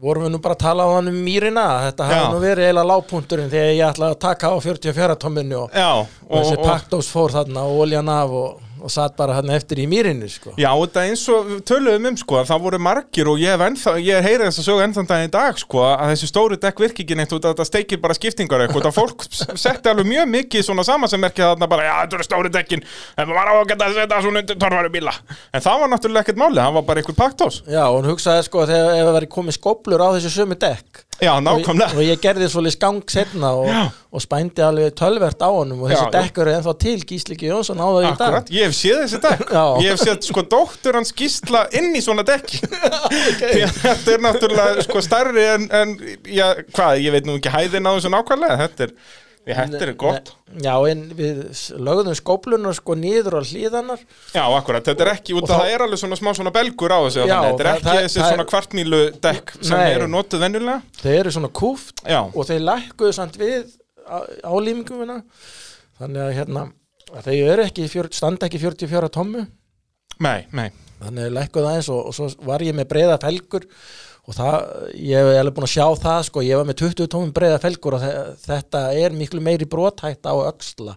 vorum 0.00 0.24
við 0.26 0.32
nú 0.34 0.40
bara 0.42 0.56
að 0.56 0.64
tala 0.64 0.86
á 0.88 0.90
hann 0.96 1.10
um 1.12 1.18
mýrina 1.24 1.66
þetta 1.86 2.06
Já. 2.08 2.10
hafa 2.10 2.32
nú 2.32 2.40
verið 2.42 2.66
eiginlega 2.66 2.90
lágpunturinn 2.90 3.52
þegar 3.52 3.70
ég 3.74 3.84
ætlaði 3.90 4.16
að 4.16 4.22
taka 4.24 4.50
á 4.50 4.56
44 4.64 5.16
tómminni 5.20 5.58
og, 5.60 5.76
Já, 5.76 5.90
og 6.00 6.34
þessi 6.34 6.56
og, 6.56 6.62
og, 6.62 6.66
paktós 6.66 7.10
fór 7.12 7.34
þarna 7.36 7.66
og 7.68 7.82
oljan 7.84 8.12
af 8.12 8.34
og, 8.40 8.66
og 8.80 8.92
satt 8.92 9.16
bara 9.18 9.36
hann 9.38 9.50
eftir 9.54 9.80
í 9.82 9.86
mýrinni 9.90 10.28
sko. 10.30 10.52
Já, 10.60 10.70
þetta 10.72 11.04
eins 11.08 11.24
og 11.32 11.50
töluðum 11.68 12.10
um 12.10 12.18
sko, 12.20 12.38
að 12.40 12.50
það 12.50 12.64
voru 12.66 12.80
margir 12.86 13.30
og 13.30 13.40
ég 13.42 13.64
ennþá, 13.66 13.94
ég 14.04 14.24
heyri 14.26 14.46
þess 14.46 14.62
að 14.62 14.68
sögu 14.68 14.84
ennþann 14.86 15.10
dag 15.10 15.24
í 15.26 15.30
dag 15.34 15.60
sko, 15.60 15.82
að 15.90 16.12
þessi 16.14 16.30
stóru 16.30 16.58
dekk 16.60 16.82
virki 16.84 17.04
ekki 17.04 17.18
neitt 17.18 17.34
að 17.36 17.48
þetta 17.48 17.66
steikir 17.68 18.00
bara 18.02 18.16
skiptingar 18.16 18.64
eitthvað, 18.64 18.88
það 18.88 18.98
fólk 18.98 19.26
setti 19.64 19.92
alveg 19.92 20.08
mjög 20.10 20.32
mikið 20.34 20.66
svona 20.66 20.86
samansemmerki 20.88 21.44
þarna 21.44 21.70
bara, 21.70 21.86
já, 21.88 21.94
þetta 22.04 22.20
eru 22.20 22.28
stóru 22.30 22.54
dekkin, 22.56 22.84
en 23.16 23.30
maður 23.30 23.40
var 23.40 23.52
á 23.52 23.54
að 23.58 23.68
geta 23.74 23.90
að 23.90 24.00
setja 24.00 24.22
svona 24.24 24.44
undir 24.44 24.60
torfæru 24.64 24.94
bíla, 24.96 25.14
en 25.52 25.66
það 25.66 25.84
var 25.84 25.94
náttúrulega 25.94 26.26
ekkert 26.26 26.42
máli, 26.42 26.60
það 26.62 26.80
var 26.80 26.88
bara 26.90 27.04
einhver 27.04 27.20
paktós. 27.20 27.62
Já, 27.68 27.84
og 27.86 28.00
hún 28.00 28.10
hugsaði 28.14 28.48
sko 28.48 28.66
þegar 28.70 28.96
ef 28.96 29.06
það 29.06 29.16
væri 29.18 29.32
komið 29.36 29.58
skóplur 29.60 30.04
á 30.04 30.08
þessu 30.16 30.34
sömu 30.40 30.58
dekk 30.60 31.04
Já, 31.26 31.32
og, 31.36 31.42
nákvæmlega. 31.44 31.96
og 31.96 32.06
ég 32.06 32.20
gerði 32.22 32.48
svolítið 32.48 32.80
gang 32.80 33.12
setna 33.12 33.50
og, 33.60 33.70
og 34.10 34.24
spændi 34.24 34.64
alveg 34.64 34.94
tölvert 34.98 35.42
á 35.44 35.48
honum 35.52 35.82
og 35.84 35.92
þessi 35.92 36.06
Já, 36.06 36.12
dekkur 36.16 36.48
er 36.48 36.58
ennþá 36.58 36.74
til 36.84 36.96
Gísliki 37.10 37.50
Jónsson 37.50 37.80
á 37.80 37.86
það 37.86 38.00
í 38.00 38.08
dag. 38.08 38.26
Akkurat, 38.26 38.52
ég 38.56 38.68
hef 38.68 38.76
séð 38.78 39.02
þessi 39.04 39.22
dekk. 39.26 39.44
Já. 39.52 39.64
Ég 39.84 39.94
hef 39.94 40.04
séð 40.04 40.28
sko 40.30 40.44
dóttur 40.56 40.98
hans 41.00 41.14
gísla 41.16 41.64
inn 41.76 41.90
í 41.96 42.02
svona 42.04 42.24
dekki. 42.26 42.62
Því 43.40 43.64
að 43.66 43.80
Þetta 43.80 44.14
er 44.14 44.24
náttúrulega 44.26 44.86
sko 44.86 45.02
stærri 45.04 45.46
en, 45.54 45.66
en 45.74 45.96
já, 46.28 46.46
hvað, 46.76 47.00
ég 47.04 47.14
veit 47.16 47.28
nú 47.28 47.36
ekki 47.40 47.52
hæðin 47.54 47.88
á 47.88 47.92
þessu 47.96 48.12
nákvæmlega 48.12 48.60
Þetta 48.64 48.88
er, 48.88 48.94
ég, 49.48 49.56
þetta 49.56 49.80
er 49.86 49.92
gott. 49.98 50.32
Já, 50.60 50.74
en 50.90 51.02
við 51.16 51.40
lögðum 51.80 52.16
skóplunar 52.18 52.74
sko 52.76 52.94
niður 52.98 53.38
á 53.38 53.42
hlíðanar 53.46 54.00
Já, 54.34 54.42
akkurat, 54.58 54.84
þetta 54.84 55.06
er 55.06 55.12
ekki, 55.14 55.34
út 55.38 55.44
Og 55.44 55.48
að 55.48 55.54
þá- 55.54 55.60
það 55.62 55.74
er 55.74 55.84
alveg 55.86 55.98
svona 56.02 56.18
smá 56.20 56.30
svona 56.36 56.52
belgur 56.52 56.90
á 56.92 56.98
þessu 57.06 57.22
Já, 57.24 57.26
þannig, 57.30 57.50
Þetta 57.50 57.60
er 57.60 57.66
það- 57.70 57.76
ekki 57.78 57.88
það- 57.90 58.02
þessi 58.04 58.20
það- 58.20 58.32
svona 58.34 58.48
kvartmílu 58.52 59.00
dekk 59.20 59.54
sem 59.62 59.78
Nei. 59.78 59.92
eru 59.94 60.06
notuð 60.08 60.40
venjulega. 60.44 60.82
Þeir 61.00 61.18
eru 61.20 61.30
svona 61.38 61.52
kúft 61.60 62.02
Já, 62.06 62.20
og 62.26 62.46
þeir 62.46 62.60
lækkuðu 62.68 63.12
samt 63.14 63.36
við 63.40 63.76
álýmingumina 64.44 65.22
þannig 66.00 66.20
að 66.26 66.34
hérna 66.38 66.62
að 67.14 67.24
þeir 67.26 67.50
eru 67.54 67.62
ekki, 67.66 67.88
fjör, 67.90 68.08
standa 68.14 68.46
ekki 68.48 68.58
44 68.62 69.08
tommu 69.10 69.46
nei, 70.20 70.46
nei. 70.52 70.70
Þannig 71.00 71.30
að 71.30 71.32
lækkuðu 71.38 71.68
aðeins 71.70 71.88
og, 71.88 72.00
og 72.10 72.12
svo 72.14 72.26
var 72.44 72.60
ég 72.60 72.74
með 72.76 72.88
breiða 72.90 73.14
felgur 73.22 73.62
og 73.64 74.09
það, 74.28 74.56
ég 74.94 75.20
hef 75.20 75.40
alveg 75.40 75.54
búin 75.56 75.68
að 75.68 75.74
sjá 75.74 75.86
það 76.04 76.24
sko, 76.28 76.42
ég 76.46 76.60
var 76.60 76.68
með 76.68 76.80
20 76.84 77.12
tómum 77.12 77.36
breiða 77.36 77.60
felgur 77.62 77.96
og 77.98 78.02
þe 78.04 78.10
þetta 78.44 78.82
er 79.00 79.16
miklu 79.16 79.44
meiri 79.44 79.68
brothætt 79.70 80.28
á 80.28 80.34
öxla. 80.50 80.96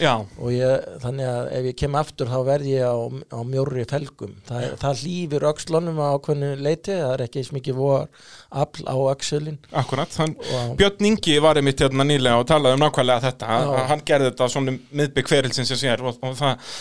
Já, 0.00 0.12
og 0.40 0.52
ég, 0.52 0.84
þannig 1.02 1.28
að 1.28 1.48
ef 1.56 1.66
ég 1.68 1.76
kem 1.80 1.96
aftur 1.96 2.28
þá 2.28 2.38
verð 2.46 2.68
ég 2.68 2.84
á, 2.84 2.96
á 3.32 3.40
mjórri 3.44 3.84
felgum. 3.88 4.32
Það, 4.48 4.66
það 4.80 5.02
lífur 5.06 5.46
öxlunum 5.50 6.00
á 6.00 6.16
ákveðnu 6.16 6.50
leiti, 6.64 6.96
það 6.96 7.12
er 7.12 7.24
ekki 7.26 7.42
eins 7.42 7.52
mikið 7.56 7.78
vor 7.80 8.06
afl 8.52 8.88
á 8.88 8.96
öxulin 9.12 9.60
akkurat 9.82 10.12
þann, 10.12 10.34
og 10.36 10.74
Björn 10.80 11.08
Ingi 11.08 11.38
var 11.42 11.60
einmitt 11.60 11.80
hérna 11.82 12.06
nýlega 12.08 12.40
og 12.40 12.48
talaði 12.48 12.76
um 12.76 12.82
nákvæmlega 12.84 13.24
þetta 13.28 13.60
Já. 13.62 13.70
hann 13.92 14.04
gerði 14.08 14.30
þetta 14.30 14.50
svona 14.52 14.76
miðbygg 14.92 15.32
ferilsins 15.32 15.72
sem 15.72 15.80
sér 15.80 16.04
og, 16.04 16.18
og 16.20 16.36
það, 16.40 16.76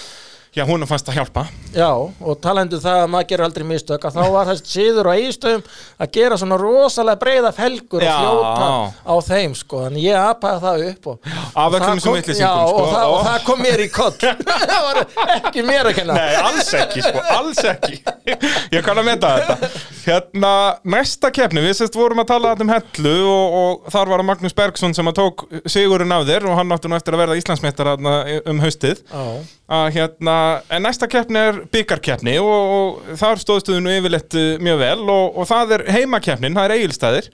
já, 0.56 0.66
hún 0.68 0.84
fannst 0.90 1.08
að 1.08 1.16
hjálpa. 1.20 1.46
Já, 1.72 1.88
og 1.96 2.40
talandu 2.44 2.80
það 2.82 3.02
að 3.06 3.12
maður 3.14 3.28
gerur 3.30 3.46
aldrei 3.46 3.66
mistök 3.70 4.04
að 4.08 4.18
þá 4.18 4.24
var 4.34 4.50
þessi 4.50 4.72
síður 4.74 5.08
á 5.08 5.12
eigistöðum 5.16 5.62
að 6.04 6.10
gera 6.18 6.40
svona 6.42 6.58
rosalega 6.60 7.22
breiða 7.22 7.52
felgur 7.56 8.04
Já. 8.04 8.12
og 8.12 8.26
fljóta 8.26 8.68
á 9.08 9.16
þeim 9.30 9.56
sko, 9.56 9.84
þannig 9.86 10.08
ég 10.10 10.20
apaði 10.20 10.62
það 10.66 10.84
upp 10.90 11.08
og, 11.14 11.30
Af 11.32 11.62
og 11.62 11.78
öllum 11.78 12.02
þessum 12.02 12.42
Já, 12.42 12.52
sko. 12.52 12.82
og, 12.82 12.90
það, 12.92 13.14
og 13.14 13.24
það 13.30 13.46
kom 13.48 13.64
mér 13.64 13.84
í 13.86 13.88
koll. 13.92 14.18
Það 14.72 14.84
var 14.86 15.00
ekki 15.38 15.64
mér 15.66 15.90
að 15.90 15.96
kenna. 15.98 16.16
Nei, 16.16 16.36
alls 16.42 16.74
ekki, 16.78 17.02
sko, 17.06 17.24
alls 17.36 17.64
ekki. 17.72 17.98
Ég 18.76 18.86
kann 18.86 19.00
að 19.00 19.08
meta 19.08 19.32
þetta. 19.38 19.72
Hérna, 20.02 20.52
næsta 20.96 21.32
keppni, 21.34 21.64
við 21.64 21.76
sérst 21.80 21.96
vorum 21.96 22.22
að 22.24 22.30
tala 22.34 22.52
þarna 22.54 22.68
um 22.68 22.74
hellu 22.76 23.16
og, 23.30 23.58
og 23.62 23.92
þar 23.94 24.12
var 24.14 24.24
að 24.24 24.30
Magnús 24.32 24.56
Bergsson 24.58 24.96
sem 24.98 25.12
að 25.12 25.18
tók 25.22 25.46
sigurinn 25.70 26.14
af 26.16 26.28
þér 26.30 26.48
og 26.50 26.60
hann 26.60 26.76
átti 26.76 26.92
nú 26.92 26.98
eftir 26.98 27.16
að 27.18 27.24
verða 27.26 27.40
Íslandsmeistar 27.42 27.92
þarna 27.94 28.16
um 28.52 28.64
haustið. 28.64 29.04
Já, 29.08 29.26
að 29.72 29.86
hérna, 29.96 30.36
en 30.74 30.84
næsta 30.84 31.08
keppni 31.12 31.40
er 31.40 31.60
byggarkeppni 31.72 32.38
og, 32.44 32.74
og 32.76 33.20
þar 33.20 33.40
stóðstu 33.40 33.76
þið 33.76 33.84
nú 33.86 33.94
yfirleitt 33.96 34.36
uh, 34.36 34.48
mjög 34.64 34.82
vel 34.82 35.04
og, 35.06 35.38
og 35.40 35.48
það 35.48 35.76
er 35.78 35.86
heimakeppnin, 35.96 36.58
það 36.58 36.68
er 36.68 36.76
eigilstæðir 36.78 37.30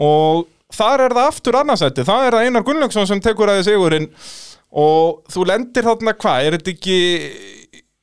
og 0.00 0.48
þar 0.74 1.06
er 1.06 1.14
það 1.16 1.28
aftur 1.30 1.58
annarsætti, 1.60 2.06
það 2.06 2.26
er 2.26 2.36
það 2.36 2.48
Einar 2.48 2.66
Gunnlaugsson 2.66 3.08
sem 3.10 3.22
tekur 3.22 3.50
að 3.50 3.60
þið 3.60 3.68
sigurinn. 3.70 4.08
Og 4.70 5.24
þú 5.34 5.44
lendir 5.50 5.82
þarna 5.82 6.14
hvað, 6.14 6.44
er 6.46 6.56
þetta 6.56 6.70
ekki 6.76 6.98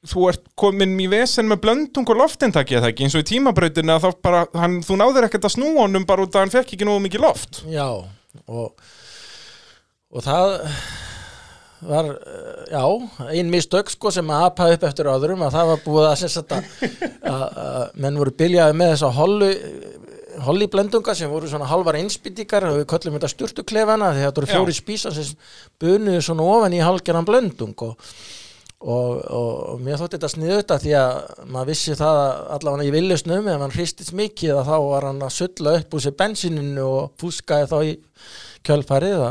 þú 0.07 0.27
ert 0.31 0.43
komin 0.59 0.95
í 0.99 1.07
vesen 1.11 1.47
með 1.49 1.61
blöndung 1.63 2.11
og 2.11 2.19
loftintaki 2.21 2.77
eða 2.77 2.91
ekki, 2.91 3.07
eins 3.07 3.15
og 3.15 3.23
í 3.23 3.29
tímabrautinu 3.31 3.95
að 3.95 4.05
þá 4.05 4.21
bara, 4.27 4.43
hann, 4.59 4.79
þú 4.85 4.99
náður 4.99 5.27
ekkert 5.27 5.47
að 5.47 5.55
snúa 5.55 5.85
honum 5.85 6.07
bara 6.07 6.27
út 6.27 6.35
að 6.35 6.45
hann 6.45 6.53
fekk 6.53 6.75
ekki 6.75 6.87
nógu 6.87 7.03
mikið 7.07 7.23
loft. 7.23 7.61
Já 7.71 7.87
og, 7.87 8.87
og 10.13 10.25
það 10.27 10.57
var, 11.81 12.05
eh, 12.05 12.63
já, 12.71 12.83
ein 13.29 13.51
mistök 13.53 13.91
sko 13.93 14.11
sem 14.11 14.29
að 14.33 14.47
apaði 14.49 14.77
upp 14.77 14.87
eftir 14.89 15.11
öðrum 15.11 15.43
að 15.45 15.59
það 15.59 15.71
var 15.71 15.83
búið 15.85 16.09
að 16.09 16.23
sagt 16.25 16.55
að, 16.57 16.71
að, 17.35 17.45
að 17.67 18.01
menn 18.05 18.17
voru 18.17 18.33
byljaði 18.41 18.77
með 18.79 18.93
þessa 18.95 19.13
hollu 19.19 19.51
holli 20.45 20.67
blendunga 20.69 21.15
sem 21.17 21.29
voru 21.31 21.49
svona 21.49 21.67
halvar 21.69 21.97
einspýtingar 21.99 22.67
og 22.69 22.81
við 22.81 22.89
köllum 22.91 23.15
þetta 23.17 23.29
styrtuklefana 23.31 24.11
þegar 24.15 24.27
þetta 24.29 24.41
voru 24.41 24.51
fjóri 24.51 24.75
spísa 24.75 25.13
sem 25.15 25.37
bunuðu 25.81 26.25
svona 26.25 26.45
ofan 26.45 26.75
í 26.77 26.81
halgeran 26.83 27.25
blendung 27.27 27.73
og, 27.85 27.95
og, 28.81 29.13
og, 29.23 29.49
og 29.73 29.81
mér 29.83 30.01
þótti 30.01 30.17
þetta 30.17 30.31
sniðu 30.33 30.59
þetta 30.59 30.79
því 30.83 30.93
að 31.01 31.47
maður 31.55 31.71
vissi 31.71 31.97
það 31.97 32.21
að 32.25 32.35
allavega 32.57 32.89
í 32.89 32.93
villusnum 32.97 33.49
ef 33.53 33.63
hann 33.63 33.75
hristist 33.77 34.13
mikið 34.17 34.59
að 34.59 34.69
þá 34.69 34.75
var 34.85 35.09
hann 35.09 35.23
að 35.25 35.35
sulla 35.39 35.75
upp 35.81 35.97
úr 35.97 36.05
sér 36.05 36.17
bensininu 36.21 36.85
og 36.85 37.09
fúskaði 37.21 37.71
þá 37.73 37.77
í 37.81 37.95
kjölfarið 38.65 39.21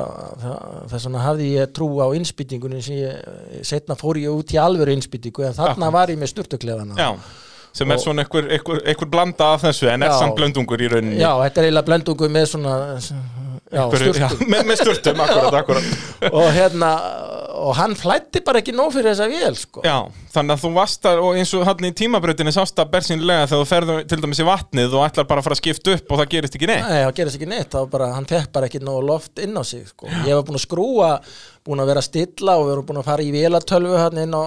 þess 0.90 1.08
vegna 1.08 1.24
hafði 1.24 1.48
ég 1.56 1.72
trú 1.76 1.88
á 2.02 2.06
innspýtingunni 2.16 2.82
sem 2.84 3.00
ég 3.00 3.64
setna 3.66 3.96
fór 3.98 4.20
ég 4.20 4.30
út 4.34 4.54
í 4.54 4.60
alvöru 4.60 4.94
innspýtingu 4.96 5.48
en 5.48 5.56
þarna 5.56 5.90
var 5.94 6.12
ég 6.12 6.20
með 6.20 6.32
styrtuklefana 6.34 6.96
Já, 7.00 7.10
sem 7.76 7.90
er 7.90 8.00
svona 8.02 8.24
einhver, 8.26 9.08
blanda 9.10 9.52
af 9.56 9.66
þessu 9.66 9.90
en 9.92 10.06
er 10.06 10.14
samt 10.16 10.36
blöndungur 10.38 10.80
í 10.80 10.88
rauninni. 10.92 11.18
Já, 11.20 11.32
þetta 11.42 11.60
er 11.60 11.68
eiginlega 11.68 11.88
blendungu 11.90 12.30
með 12.32 12.46
svona 12.54 12.76
já, 13.72 13.83
Einhverju- 13.83 14.18
já, 14.20 14.29
með, 14.46 14.66
með 14.70 14.83
sturtum, 14.83 15.20
akkurat, 15.24 15.57
akkurat. 15.62 16.31
Og 16.33 16.50
hérna 16.55 16.90
og 17.57 17.72
hann 17.79 17.94
flætti 17.96 18.42
bara 18.44 18.61
ekki 18.61 18.74
nóg 18.76 18.90
fyrir 18.92 19.14
þessa 19.14 19.26
vél 19.33 19.55
sko. 19.57 19.81
Já, 19.83 19.94
þannig 20.35 20.52
að 20.55 20.61
þú 20.62 20.70
varst 20.76 21.07
að, 21.09 21.20
og 21.24 21.38
eins 21.40 21.52
og 21.57 21.64
hann 21.66 21.87
í 21.88 21.90
tímabrautinni 21.96 22.52
sást 22.55 22.79
að 22.83 22.90
bersinlega 22.92 23.46
þegar 23.48 23.62
þú 23.62 23.68
ferður 23.70 24.02
til 24.12 24.18
dæmis 24.22 24.42
í 24.42 24.46
vatnið 24.46 24.96
og 24.98 25.07
ætlar 25.07 25.26
bara 25.31 25.40
að 25.42 25.48
fara 25.48 25.57
að 25.57 25.62
skipta 25.62 25.94
upp 25.96 26.12
og 26.12 26.20
það 26.20 26.31
gerist 26.35 26.59
ekki 26.59 26.68
neitt. 26.70 26.85
Nei, 26.85 27.00
það 27.07 27.14
gerist 27.20 27.38
ekki 27.40 27.48
neitt, 27.55 27.76
bara, 27.96 28.11
hann 28.14 28.29
fekk 28.29 28.52
bara 28.55 28.68
ekki 28.70 28.83
nóg 28.85 29.00
loft 29.09 29.42
inn 29.42 29.57
á 29.57 29.62
sig, 29.66 29.87
sko. 29.88 30.11
Ég 30.29 30.37
var 30.37 30.44
búin 30.46 30.61
að 30.61 30.66
skrúa, 30.66 31.11
búin 31.66 31.83
að 31.83 31.90
vera 31.94 32.05
stilla 32.05 32.59
og 32.61 32.68
við 32.68 32.74
erum 32.76 32.88
búin 32.92 33.00
að 33.02 33.09
fara 33.09 33.24
í 33.26 33.33
vélatölvu 33.35 34.05
inn 34.26 34.37
á 34.37 34.42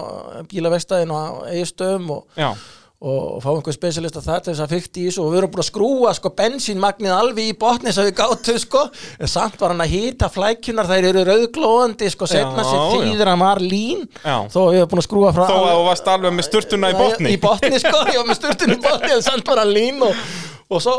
bílavestæðin 0.54 1.16
og 1.18 1.42
eigistöðum 1.50 2.10
og, 2.14 2.22
Já, 2.38 2.52
og 3.00 3.38
fá 3.40 3.48
einhver 3.54 3.72
specialista 3.72 4.20
það 4.20 4.40
til 4.44 4.52
þess 4.52 4.62
að 4.64 4.72
fykti 4.74 5.00
í 5.00 5.04
þessu. 5.08 5.22
Og 5.24 5.30
við 5.32 5.38
erum 5.40 5.52
búin 5.54 5.62
að 5.62 5.68
skrúa 5.70 6.10
sko 6.16 6.32
bensínmagnið 6.36 7.14
alveg 7.16 7.48
í 7.48 7.54
botni 7.62 7.94
sem 7.96 8.08
við 8.10 8.18
gátum 8.18 8.58
sko, 8.60 8.82
en 9.16 9.30
samt 9.32 9.56
var 9.62 9.72
hann 9.72 9.80
að 9.84 9.94
hýta 9.94 10.28
flækjunar, 10.34 10.90
þær 10.90 11.08
eru 11.08 11.24
rauðglóðandi 11.30 12.10
sko, 12.12 12.28
setna 12.28 12.66
sér 12.66 12.84
þýðir 12.92 13.32
að 13.32 13.40
maður 13.40 13.64
lín, 13.72 14.04
þó 14.20 14.60
við 14.68 14.82
erum 14.82 14.92
búin 14.92 15.02
að 15.02 15.08
skrúa 15.08 15.32
frá 15.32 15.46
þó 15.48 15.56
að 15.56 15.72
þú 15.72 15.88
varst 15.88 16.12
alveg 16.12 16.36
með 16.36 16.48
sturtuna 16.50 16.92
í 16.92 16.98
botni. 17.00 17.32
í 17.32 17.40
botni 17.40 17.80
sko, 17.80 18.04
ég 18.10 18.20
var 18.20 18.28
með 18.28 18.40
sturtun 18.42 18.76
í 18.76 18.78
botni 18.84 19.12
en 19.16 19.26
samt 19.30 19.48
bara 19.48 19.64
lín 19.64 20.04
og, 20.04 20.22
og 20.68 20.84
svo 20.84 20.96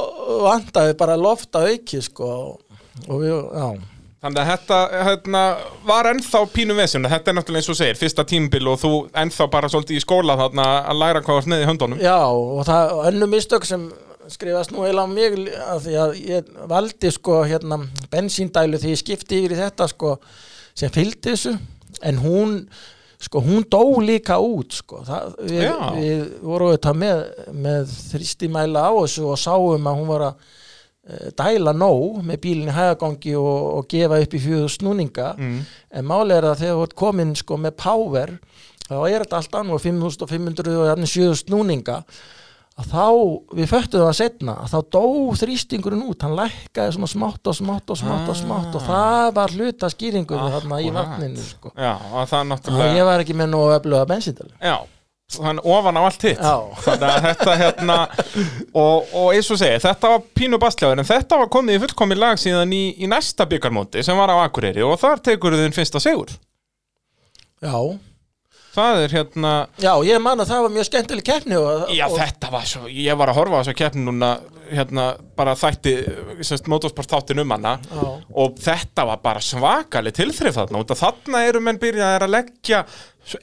vantaði 0.47 0.97
bara 0.97 1.21
loft 1.21 1.53
að 1.53 1.75
auki 1.75 2.01
sko. 2.01 2.33
Og 3.07 3.21
við, 3.21 3.37
já 3.37 3.90
Þannig 4.21 4.37
að 4.37 4.49
þetta 4.51 4.79
hérna, 5.07 5.39
var 5.89 6.07
ennþá 6.11 6.39
pínu 6.53 6.75
vesinu, 6.77 7.09
þetta 7.09 7.31
er 7.31 7.35
náttúrulega 7.39 7.63
eins 7.63 7.69
og 7.73 7.77
segir, 7.79 7.97
fyrsta 7.97 8.25
tímbil 8.29 8.67
og 8.69 8.77
þú 8.77 8.91
ennþá 9.17 9.47
bara 9.49 9.69
svolítið 9.73 9.97
í 9.97 10.03
skóla 10.03 10.35
þarna 10.37 10.65
að 10.91 10.99
læra 11.01 11.23
hvað 11.25 11.39
var 11.39 11.45
snið 11.47 11.63
í 11.63 11.67
höndunum. 11.71 12.03
Já, 12.05 12.19
og 12.29 12.61
það 12.67 12.93
önnu 13.09 13.29
mistök 13.31 13.65
sem 13.65 13.87
skrifast 14.29 14.75
nú 14.75 14.85
eiginlega 14.85 15.09
á 15.09 15.15
mig 15.15 15.39
að 15.65 15.81
því 15.87 15.97
að 16.03 16.15
ég 16.29 16.53
valdi 16.69 17.11
sko 17.17 17.41
hérna 17.49 17.81
bensíndælu 18.13 18.77
því 18.83 18.93
ég 18.93 19.01
skipti 19.01 19.41
yfir 19.41 19.57
í 19.57 19.61
þetta 19.63 19.89
sko 19.89 20.15
sem 20.77 20.93
fylgdi 20.93 21.33
þessu. 21.33 21.57
En 22.05 22.21
hún 22.21 22.55
sko 23.21 23.41
hún 23.41 23.65
dó 23.73 23.81
líka 24.05 24.37
út 24.37 24.77
sko. 24.83 25.01
Það, 25.07 25.35
við, 25.49 25.67
við 25.97 26.23
vorum 26.45 26.69
auðvitað 26.69 27.01
með, 27.07 27.27
með 27.65 27.93
þrýstimæla 28.11 28.85
á 28.85 28.91
þessu 29.01 29.29
og 29.33 29.41
sáum 29.49 29.89
að 29.89 29.97
hún 29.97 30.11
var 30.13 30.29
að 30.29 30.49
dæla 31.37 31.73
nóg 31.75 32.21
með 32.25 32.41
bílinni 32.43 32.75
hægagangi 32.75 33.37
og, 33.39 33.61
og 33.77 33.87
gefa 33.91 34.19
upp 34.23 34.35
í 34.35 34.43
fjöðu 34.43 34.67
snúninga. 34.75 35.31
Mm. 35.37 35.63
en 35.91 36.07
máli 36.07 36.35
er 36.35 36.47
að 36.49 36.61
þegar 36.63 36.77
þú 36.77 36.83
ert 36.87 36.99
komin 37.03 37.33
sko 37.39 37.57
með 37.59 37.77
power 37.81 38.37
þá 38.91 38.99
er 39.07 39.23
þetta 39.23 39.39
allt 39.39 39.57
annað 39.61 39.83
5500 39.87 40.77
og 40.77 40.87
hérna 40.91 41.09
7000 41.09 41.43
snúninga. 41.45 42.03
Að 42.79 42.87
þá, 42.87 43.07
við 43.59 43.67
föttum 43.67 44.05
það 44.05 44.15
setna 44.15 44.53
að 44.63 44.71
þá 44.71 44.77
dó 44.95 45.03
þrýstingurinn 45.41 46.05
út. 46.07 46.23
Hann 46.23 46.37
lækkaði 46.39 46.95
svona 46.95 47.09
smátt 47.11 47.49
og 47.51 47.57
smátt 47.57 47.91
og 47.91 47.99
smátt 47.99 48.31
og 48.31 48.37
smátt 48.39 48.77
og 48.79 48.85
það 48.85 49.27
var 49.37 49.53
hluta 49.57 49.89
skýringu 49.91 50.39
þarna 50.39 50.79
í 50.81 50.89
vatninu 50.95 51.43
sko. 51.43 51.73
Já, 51.75 51.91
og 51.99 52.31
það 52.31 52.47
náttúrulega, 52.53 52.95
ég 52.97 53.09
var 53.11 53.25
ekki 53.25 53.35
með 53.37 53.51
nógu 53.51 53.75
öfluga 53.75 54.07
bensíndal. 54.09 54.49
Já, 54.63 54.77
þann 55.37 55.61
ofan 55.63 55.99
á 55.99 56.01
allt 56.03 56.25
hitt. 56.27 56.43
Þetta 56.85 57.55
hérna 57.61 57.97
og, 58.73 59.09
og 59.13 59.27
eins 59.31 59.49
og 59.53 59.59
segi, 59.61 59.79
þetta 59.83 60.13
var 60.13 60.23
pínu 60.37 60.59
bastlegaður 60.61 61.03
en 61.03 61.09
þetta 61.11 61.41
var 61.41 61.51
komið 61.53 61.77
í 61.77 61.81
fullkomi 61.85 62.17
lag 62.19 62.39
síðan 62.41 62.75
í, 62.75 62.83
í 62.99 63.09
næsta 63.11 63.47
byggarmóti 63.49 64.03
sem 64.05 64.17
var 64.19 64.33
á 64.33 64.43
Akureyri 64.43 64.83
og 64.85 64.97
þar 65.01 65.23
tekur 65.31 65.57
þinn 65.59 65.75
fyrsta 65.75 66.01
sigur. 66.03 66.33
Já, 67.61 67.75
það 68.71 69.03
er 69.03 69.15
hérna 69.17 69.51
já, 69.81 69.91
ég 70.07 70.23
man 70.23 70.41
að 70.41 70.51
það 70.53 70.65
var 70.65 70.73
mjög 70.77 70.87
skemmtileg 70.89 71.27
keppni 71.27 71.59
og, 71.59 71.85
Já, 71.91 72.05
og, 72.07 72.17
þetta 72.19 72.51
var 72.53 72.67
svo, 72.69 72.87
ég 72.87 73.19
var 73.19 73.31
að 73.31 73.39
horfa 73.41 73.59
á 73.59 73.61
þessu 73.61 73.77
keppni 73.81 74.05
núna, 74.07 74.31
hérna, 74.71 75.07
bara 75.37 75.55
þætti 75.59 75.95
semst 76.47 76.69
motorsport 76.71 77.11
þáttin 77.11 77.43
um 77.43 77.55
hana 77.55 77.77
Já. 77.83 78.03
og 78.43 78.59
þetta 78.63 79.07
var 79.11 79.23
bara 79.23 79.43
svakalig 79.43 80.15
tilþrif 80.15 80.55
þarna, 80.59 80.83
út 80.83 80.93
af 80.95 81.01
þarna 81.03 81.43
eru 81.49 81.63
menn 81.63 81.81
byrjaðir 81.81 82.27
að 82.27 82.37
leggja 82.37 82.85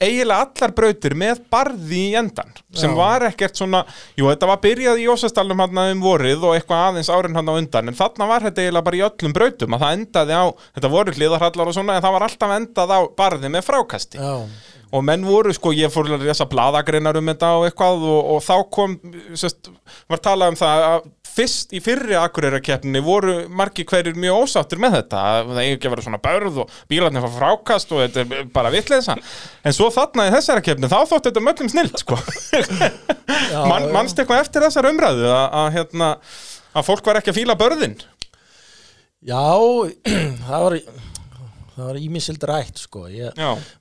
eiginlega 0.01 0.43
allar 0.43 0.73
brautir 0.75 1.13
með 1.15 1.43
barði 1.49 1.99
í 2.09 2.15
endan 2.19 2.49
sem 2.75 2.91
Já. 2.91 2.97
var 2.97 3.23
ekkert 3.29 3.61
svona, 3.61 3.83
jú, 4.17 4.25
þetta 4.27 4.49
var 4.49 4.59
byrjað 4.65 4.99
í 4.99 5.05
Jósastalum 5.05 5.61
hann 5.63 5.83
um 5.85 6.01
vorið 6.03 6.43
og 6.43 6.57
eitthvað 6.57 6.83
aðeins 6.89 7.11
árin 7.13 7.37
hann 7.37 7.53
á 7.53 7.53
undan, 7.53 7.91
en 7.93 7.97
þarna 7.97 8.27
var 8.33 8.43
þetta 8.49 8.65
eiginlega 8.65 8.87
bara 8.89 8.99
í 8.99 9.05
öllum 9.07 9.37
brautum, 9.37 9.77
að 9.77 9.85
það 9.85 9.95
endaði 9.99 10.41
á 10.41 10.45
þetta 10.75 10.91
voru 10.97 11.15
hliðarhallar 11.15 11.71
og 11.71 11.77
svona, 11.77 11.95
en 11.95 12.03
það 12.03 12.17
var 12.17 12.27
alltaf 12.27 12.57
endað 12.57 12.93
á 12.97 12.99
barði 13.21 13.53
með 13.55 13.65
frákasti 13.69 14.19
já, 14.19 14.35
og 14.89 15.05
menn 15.05 15.25
voru 15.27 15.53
sko, 15.53 15.73
ég 15.75 15.91
fór 15.93 16.09
að 16.15 16.25
lesa 16.25 16.47
bladagreinar 16.49 17.19
um 17.19 17.31
þetta 17.31 17.53
og 17.59 17.67
eitthvað 17.67 18.05
og, 18.09 18.19
og 18.33 18.43
þá 18.45 18.55
kom, 18.73 18.97
sest, 19.37 19.69
var 20.09 20.21
talað 20.25 20.53
um 20.53 20.59
það 20.59 20.85
að 20.89 21.07
fyrst 21.29 21.73
í 21.77 21.79
fyrri 21.83 22.17
akureyrakeppninni 22.19 23.01
voru 23.05 23.35
margi 23.53 23.85
hverjir 23.87 24.17
mjög 24.19 24.43
ósáttur 24.43 24.81
með 24.81 24.97
þetta, 24.97 25.21
að 25.21 25.51
það 25.51 25.61
eigi 25.63 25.75
ekki 25.77 25.89
að 25.89 25.93
vera 25.93 26.05
svona 26.07 26.21
börð 26.23 26.61
og 26.63 26.77
bílarnir 26.91 27.25
fá 27.25 27.35
frákast 27.35 27.93
og 27.93 28.01
þetta 28.03 28.23
er 28.23 28.49
bara 28.55 28.71
vitleisa, 28.73 29.15
en 29.63 29.75
svo 29.75 29.91
þarna 29.93 30.27
í 30.29 30.33
þessara 30.35 30.65
keppni, 30.65 30.89
þá 30.91 30.99
þótt 31.11 31.29
þetta 31.29 31.45
möllum 31.45 31.71
snilt 31.71 32.03
sko, 32.03 32.19
Man, 33.69 33.91
mannst 33.93 34.19
eitthvað 34.19 34.43
eftir 34.43 34.65
þessar 34.65 34.89
umræðu 34.89 35.29
að, 35.29 35.45
að 35.61 35.69
hérna, 35.77 36.09
að 36.73 36.89
fólk 36.89 37.11
var 37.11 37.21
ekki 37.21 37.33
að 37.33 37.39
fíla 37.39 37.57
börðin? 37.59 37.95
Já, 39.29 39.45
það 40.47 40.65
var 40.65 40.77
það 41.79 41.89
var 41.91 41.99
ímisild 42.01 42.43
rætt 42.49 42.81
sko. 42.81 43.05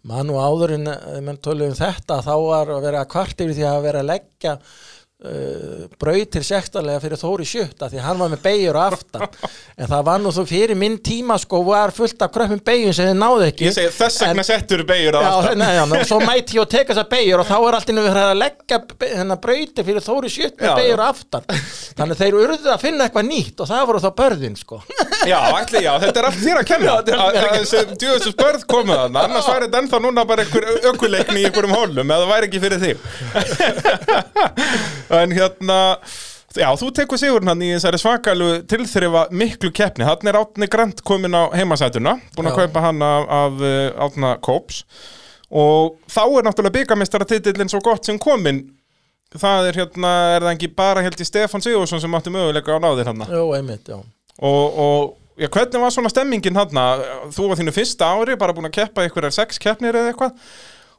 Man 0.09 0.29
nú 0.31 0.39
áður 0.41 0.77
en 0.79 0.87
eh, 0.93 1.19
menn 1.25 1.41
tölu 1.43 1.69
um 1.69 1.75
þetta 1.79 2.21
þá 2.25 2.35
var 2.47 2.73
að 2.77 2.87
vera 2.89 3.05
kvart 3.11 3.43
yfir 3.45 3.57
því 3.59 3.67
að 3.69 3.83
vera 3.89 4.05
að 4.05 4.11
leggja 4.13 4.55
uh, 5.25 5.87
brautir 5.99 6.45
sektarlega 6.47 7.01
fyrir 7.03 7.19
Þóri 7.21 7.47
Sjötta 7.49 7.89
því 7.91 8.03
hann 8.05 8.21
var 8.21 8.31
með 8.33 8.43
beigur 8.45 8.79
á 8.79 8.83
aftan. 8.87 9.25
En 9.79 9.91
það 9.91 10.03
var 10.09 10.23
nú 10.23 10.33
þú 10.35 10.45
fyrir 10.49 10.79
minn 10.79 10.99
tíma 11.05 11.39
sko 11.41 11.63
var 11.67 11.93
fullt 11.95 12.23
af 12.23 12.33
kröppum 12.35 12.61
beigjum 12.65 12.95
sem 12.97 13.09
þið 13.11 13.19
náðu 13.19 13.45
ekki. 13.49 13.67
Ég 13.69 13.75
segi 13.77 13.93
þess 13.99 14.23
vegna 14.25 14.45
settur 14.47 14.85
beigur 14.89 15.19
á 15.19 15.21
aftan. 15.27 15.65
já, 15.79 15.83
ná, 15.91 15.95
svo 16.11 16.19
mæti 16.23 16.59
ég 16.59 16.63
og 16.65 16.71
teka 16.73 16.91
þessar 16.93 17.11
beigur 17.13 17.43
og 17.43 17.49
þá 17.49 17.57
er 17.59 17.79
allt 17.79 17.93
innum 17.93 18.07
við 18.07 18.21
að 18.23 18.41
leggja 18.43 18.79
hennar 19.19 19.41
brauti 19.43 19.81
fyrir 19.89 20.07
Þóri 20.07 20.29
Sjötta 20.35 20.61
með 20.65 20.73
beigur 20.83 21.03
á 21.03 21.07
aftan. 21.09 21.45
Þannig 21.99 22.15
að 22.15 22.21
þeir 22.23 22.35
urðu 22.43 22.71
að 22.75 22.85
finna 22.85 23.03
eitthvað 23.09 23.29
nýtt 23.29 23.59
og 23.65 23.67
það 23.73 23.87
voru 23.91 24.05
þá 24.05 24.11
börðin 24.23 24.59
sko. 24.59 24.77
Já, 25.27 25.41
ætli, 25.59 25.83
já, 25.83 25.93
þetta 26.03 26.19
er 26.23 26.27
allt 26.29 26.43
þér 26.45 26.59
að 26.63 26.67
kenna. 26.69 26.93
Að 26.99 27.05
djúðisins 27.99 28.37
börð 28.39 28.63
komið 28.71 28.97
þannig 29.03 29.21
Annars 29.25 29.49
væri 29.49 29.67
þetta 29.67 29.81
ennþá 29.83 29.99
núna 30.05 30.23
bara 30.29 30.45
einhver 30.45 30.65
En 35.15 35.33
hérna 35.33 35.79
Já, 36.57 36.71
þú 36.81 36.89
tekur 36.97 37.21
sigurinn 37.21 37.51
hann 37.51 37.61
í 37.63 37.69
þessari 37.75 37.99
svakalu 38.01 38.47
tilþrifa 38.71 39.27
miklu 39.37 39.69
keppni. 39.75 40.07
Þannig 40.09 40.31
er 40.31 40.39
Átni 40.41 40.69
Grant 40.73 41.03
komin 41.07 41.37
á 41.37 41.53
heimasætuna 41.53 42.17
Búin 42.35 42.49
að 42.49 42.63
kaupa 42.63 42.83
hann 42.87 43.05
af, 43.05 43.27
af 43.37 43.61
uh, 43.61 44.07
Átna 44.07 44.33
Kóps. 44.43 44.81
Og 45.49 45.99
þá 46.09 46.23
er 46.25 46.49
náttúrulega 46.49 46.77
byggamistara 46.79 47.29
titillin 47.29 47.71
svo 47.71 47.83
gott 47.85 48.09
sem 48.09 48.19
komin 48.21 48.65
Það 49.37 49.69
er 49.69 49.79
hérna, 49.83 50.11
er 50.35 50.45
það 50.47 50.55
ekki 50.55 50.71
bara 50.77 51.05
held 51.05 51.21
í 51.21 51.27
Stefán 51.29 51.65
Sigursson 51.65 52.01
sem 52.01 52.15
átti 52.17 52.33
möguleika 52.33 52.77
á 52.77 52.81
náðir 52.81 53.11
hann 53.11 53.27
Jó, 53.29 53.43
einmitt, 53.57 53.85
já. 53.85 53.99
Og, 54.41 54.79
og 54.81 55.03
já, 55.37 55.51
hvernig 55.53 55.83
var 55.85 55.93
svona 55.93 56.13
stemmingin 56.13 56.57
hann 56.57 56.81
þú 57.37 57.51
var 57.51 57.61
þínu 57.61 57.75
fyrsta 57.77 58.09
ári, 58.09 58.39
bara 58.41 58.57
búin 58.57 58.71
að 58.71 58.79
keppa 58.81 59.05
ykkur 59.05 59.29
er 59.29 59.37
sex 59.37 59.61
keppnir 59.61 60.01
eða 60.01 60.15
eitthvað 60.15 60.33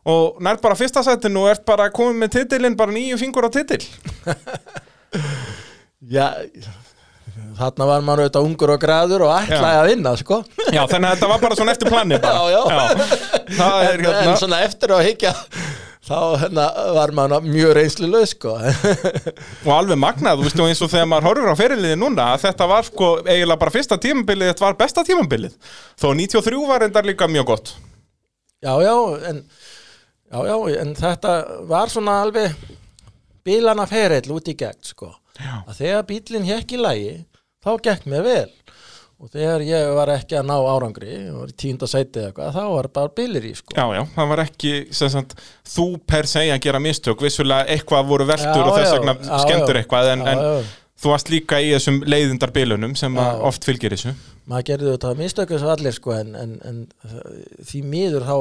og 0.08 0.40
nær 0.44 0.60
bara 0.64 0.78
fyrsta 0.80 1.04
sætinu 1.04 1.44
og 1.44 1.52
ert 1.52 1.66
bara 1.68 1.90
komið 1.92 2.22
með 2.24 2.36
titilinn, 2.38 2.78
bara 2.80 2.96
nýju 2.96 3.18
fingur 3.20 3.48
á 3.48 3.52
titil 3.52 3.82
Já, 6.10 6.32
þarna 7.60 7.88
var 7.90 8.06
maður 8.06 8.24
auðvitað 8.24 8.46
ungur 8.48 8.72
og 8.76 8.80
græður 8.82 9.26
og 9.28 9.34
ætlaði 9.36 9.80
að 9.82 9.90
vinna, 9.92 10.14
sko. 10.20 10.38
já, 10.72 10.80
þannig 10.88 11.10
að 11.10 11.16
þetta 11.18 11.30
var 11.34 11.42
bara 11.44 11.58
svona 11.60 11.74
eftir 11.76 11.92
planni 11.92 12.20
bara. 12.24 12.46
Já, 12.54 12.56
já. 12.56 12.64
það 13.58 13.84
er 13.84 13.92
En, 13.92 14.06
hérna 14.06 14.24
en 14.24 14.40
svona 14.40 14.62
eftir 14.64 14.94
að 14.96 15.04
higgja, 15.10 15.34
þá 16.10 16.20
hérna, 16.46 16.68
var 16.96 17.14
maður 17.18 17.50
mjög 17.50 17.76
reynslu 17.78 18.24
sko. 18.32 18.56
og 19.68 19.74
alveg 19.76 20.00
magnað, 20.00 20.40
þú 20.40 20.48
veist, 20.48 20.64
og 20.64 20.72
eins 20.72 20.84
og 20.88 20.94
þegar 20.94 21.12
maður 21.12 21.30
horfir 21.30 21.52
á 21.52 21.62
fyrirliði 21.66 22.00
núna, 22.00 22.30
að 22.38 22.46
þetta 22.48 22.70
var 22.72 22.88
sko 22.88 23.12
eiginlega 23.26 23.62
bara 23.66 23.76
fyrsta 23.76 24.00
tímabilið, 24.08 24.54
þetta 24.54 24.68
var 24.70 24.80
besta 24.80 25.06
tímabilið 25.10 25.76
þó 26.00 26.10
93 26.16 26.64
var 26.72 26.88
endar 26.88 27.10
líka 27.12 27.28
mjög 27.28 27.52
gott 27.52 27.74
já, 28.64 28.72
já, 28.84 28.96
en, 29.34 29.44
já, 30.30 30.40
já, 30.48 30.56
en 30.84 30.94
þetta 30.98 31.34
var 31.70 31.90
svona 31.92 32.20
alveg 32.26 32.54
bílana 33.46 33.86
ferill 33.90 34.36
út 34.36 34.50
í 34.52 34.56
gegn, 34.60 34.82
sko. 34.86 35.14
Að 35.40 35.76
þegar 35.80 36.08
bílinn 36.10 36.48
hekk 36.50 36.76
í 36.76 36.80
lagi, 36.82 37.12
þá 37.64 37.72
gekk 37.88 38.08
mér 38.12 38.26
vel. 38.28 38.50
Og 39.20 39.28
þegar 39.34 39.64
ég 39.68 39.90
var 39.98 40.08
ekki 40.14 40.38
að 40.40 40.46
ná 40.48 40.56
árangri, 40.72 41.16
og 41.28 41.42
var 41.42 41.50
í 41.52 41.56
tínda 41.60 41.88
sæti 41.92 42.22
eða 42.22 42.30
eitthvað, 42.30 42.54
þá 42.56 42.62
var 42.72 42.88
bara 42.96 43.12
bílir 43.18 43.48
í, 43.50 43.56
sko. 43.58 43.74
Já, 43.76 43.84
já, 43.98 44.04
það 44.16 44.30
var 44.32 44.42
ekki 44.46 44.74
sem 44.96 45.12
sagt, 45.12 45.34
þú 45.68 45.88
per 46.08 46.30
se 46.32 46.46
að 46.48 46.62
gera 46.64 46.80
mistök 46.84 47.24
vissulega 47.26 47.68
eitthvað 47.74 48.08
voru 48.14 48.28
veltur 48.30 48.62
Já, 48.64 48.68
og 48.70 48.78
þess 48.78 48.94
vegna 48.96 49.16
skemmtur 49.44 49.82
eitthvað 49.82 50.12
en, 50.14 50.24
Já, 50.24 50.32
en 50.32 50.44
já. 50.46 50.70
þú 51.04 51.12
varst 51.12 51.34
líka 51.34 51.60
í 51.60 51.74
þessum 51.74 52.00
leiðindarbilunum 52.08 52.96
sem 53.00 53.20
að 53.20 53.28
Já. 53.34 53.42
oft 53.52 53.68
fylgir 53.68 53.96
þessu 53.98 54.16
maður 54.50 54.66
gerði 54.72 54.94
þetta 54.96 55.12
mistöku 55.20 55.60
svo 55.62 55.74
allir 55.76 55.94
sko 56.00 56.16
en, 56.16 56.32
en, 56.40 56.56
en 56.66 56.80
því 57.68 57.84
miður 57.92 58.26
þá 58.30 58.38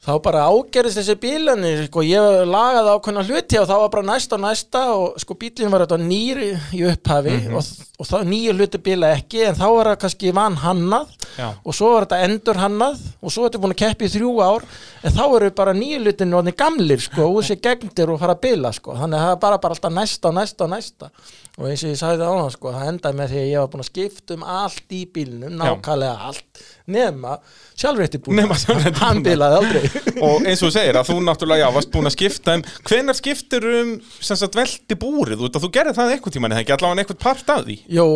þá 0.00 0.14
bara 0.24 0.46
ágerðist 0.48 0.96
þessi 0.96 1.16
bílunni 1.20 1.70
sko 1.84 2.02
ég 2.06 2.44
lagaði 2.48 2.92
ákveðna 2.94 3.24
hluti 3.28 3.58
og 3.60 3.66
þá 3.68 3.74
var 3.82 3.90
bara 3.92 4.06
næsta 4.08 4.36
og 4.38 4.42
næsta 4.46 4.84
og 4.94 5.18
sko 5.20 5.36
bílinn 5.36 5.72
var 5.74 5.84
þetta 5.84 5.98
nýri 6.00 6.48
í 6.72 6.80
upphafi 6.88 7.34
og, 7.52 7.68
og 8.00 8.08
þá 8.08 8.16
nýju 8.30 8.54
hluti 8.56 8.80
bíla 8.86 9.10
ekki 9.18 9.42
en 9.50 9.58
þá 9.58 9.66
var 9.66 9.90
það 9.90 9.98
kannski 10.06 10.32
van 10.38 10.56
hannað 10.62 11.12
Já. 11.36 11.50
og 11.52 11.76
svo 11.76 11.92
var 11.92 12.06
þetta 12.06 12.30
endur 12.30 12.62
hannað 12.62 13.04
og 13.20 13.34
svo 13.34 13.44
er 13.44 13.50
þetta 13.50 13.62
búin 13.66 13.76
að 13.76 13.82
keppi 13.82 14.08
í 14.08 14.14
þrjú 14.14 14.32
ár 14.40 14.66
en 15.04 15.16
þá 15.18 15.22
eru 15.26 15.52
bara 15.60 15.76
nýju 15.76 16.00
hlutin 16.00 16.38
og 16.40 16.50
gamlir 16.64 17.04
sko 17.04 17.28
og 17.28 17.42
þessi 17.42 17.60
gegndir 17.68 18.14
og 18.14 18.20
fara 18.24 18.38
að 18.38 18.42
bila 18.46 18.72
sko. 18.72 18.96
Þannig 18.96 19.20
að 19.20 19.26
það 19.26 19.36
er 19.36 19.44
bara, 19.44 19.60
bara 19.60 19.76
alltaf 19.76 19.94
næsta 20.00 20.32
og 20.32 20.36
næsta 20.40 20.64
og 20.64 20.72
næsta 20.72 21.12
og 21.60 21.66
eins 21.68 21.82
og 21.84 21.92
ég 21.92 21.98
sagði 22.00 22.22
það 22.22 22.30
ána 22.34 22.52
sko 22.54 22.72
það 22.72 22.90
endaði 22.90 23.18
með 23.18 23.32
því 23.32 23.40
að 23.40 23.48
ég 23.50 23.60
var 23.60 23.70
búin 23.72 23.84
að 23.84 23.88
skipta 23.90 24.36
um 24.36 24.44
allt 24.56 24.94
í 24.96 25.00
bílnum, 25.14 25.56
nákvæmlega 25.60 26.28
allt 26.30 26.62
nema 26.90 27.34
sjálfrétti 27.78 28.20
búin 28.24 28.40
Nema 28.40 28.56
sjálfrétti 28.58 29.02
hann 29.02 29.22
bilaði 29.26 29.60
aldrei. 29.60 30.02
Og 30.26 30.48
eins 30.48 30.64
og 30.64 30.70
þú 30.70 30.72
segir 30.78 30.98
að 31.00 31.12
þú 31.12 31.18
náttúrulega, 31.26 31.66
já, 31.66 31.74
varst 31.76 31.92
búin 31.92 32.10
að 32.10 32.16
skipta 32.16 32.56
um 32.56 32.66
hvenar 32.88 33.18
skiptir 33.18 33.68
um 33.76 33.94
sem 34.18 34.40
sagt 34.40 34.58
veldi 34.58 34.98
búrið? 35.04 35.46
Út 35.46 35.60
að 35.60 35.66
þú 35.66 35.72
gerði 35.76 35.96
það 36.00 36.14
einhvern 36.16 36.36
tímann 36.36 36.56
eða 36.56 36.64
ekki 36.64 36.76
allavega 36.78 37.04
einhvern 37.04 37.22
part 37.28 37.54
af 37.54 37.64
því? 37.68 37.78
Jú, 38.00 38.08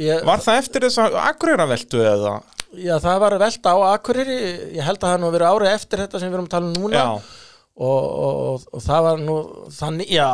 ég, 0.00 0.26
var 0.26 0.44
það 0.44 0.62
eftir 0.64 0.88
þess 0.88 1.02
að 1.04 1.18
akureyra 1.26 1.68
veldu 1.70 2.04
eða? 2.16 2.36
Já, 2.76 2.96
það 3.00 3.20
var 3.22 3.36
velta 3.40 3.72
á 3.72 3.78
Akureyri. 3.94 4.38
Ég 4.76 4.84
held 4.84 4.98
að 5.00 5.12
það 5.12 5.20
nú 5.22 5.28
verið 5.32 5.52
árið 5.54 5.72
eftir 5.72 6.02
þetta 6.02 6.20
sem 6.20 6.28
við 6.32 6.36
erum 6.36 6.48
að 6.48 6.54
tala 6.56 6.68
um 6.68 6.80
núna. 6.82 7.04
Og, 7.16 7.30
og, 7.86 8.40
og, 8.40 8.66
og 8.72 8.82
það 8.84 9.06
var 9.06 9.22
nú 9.22 9.36
þannig, 9.76 10.10
já 10.12 10.28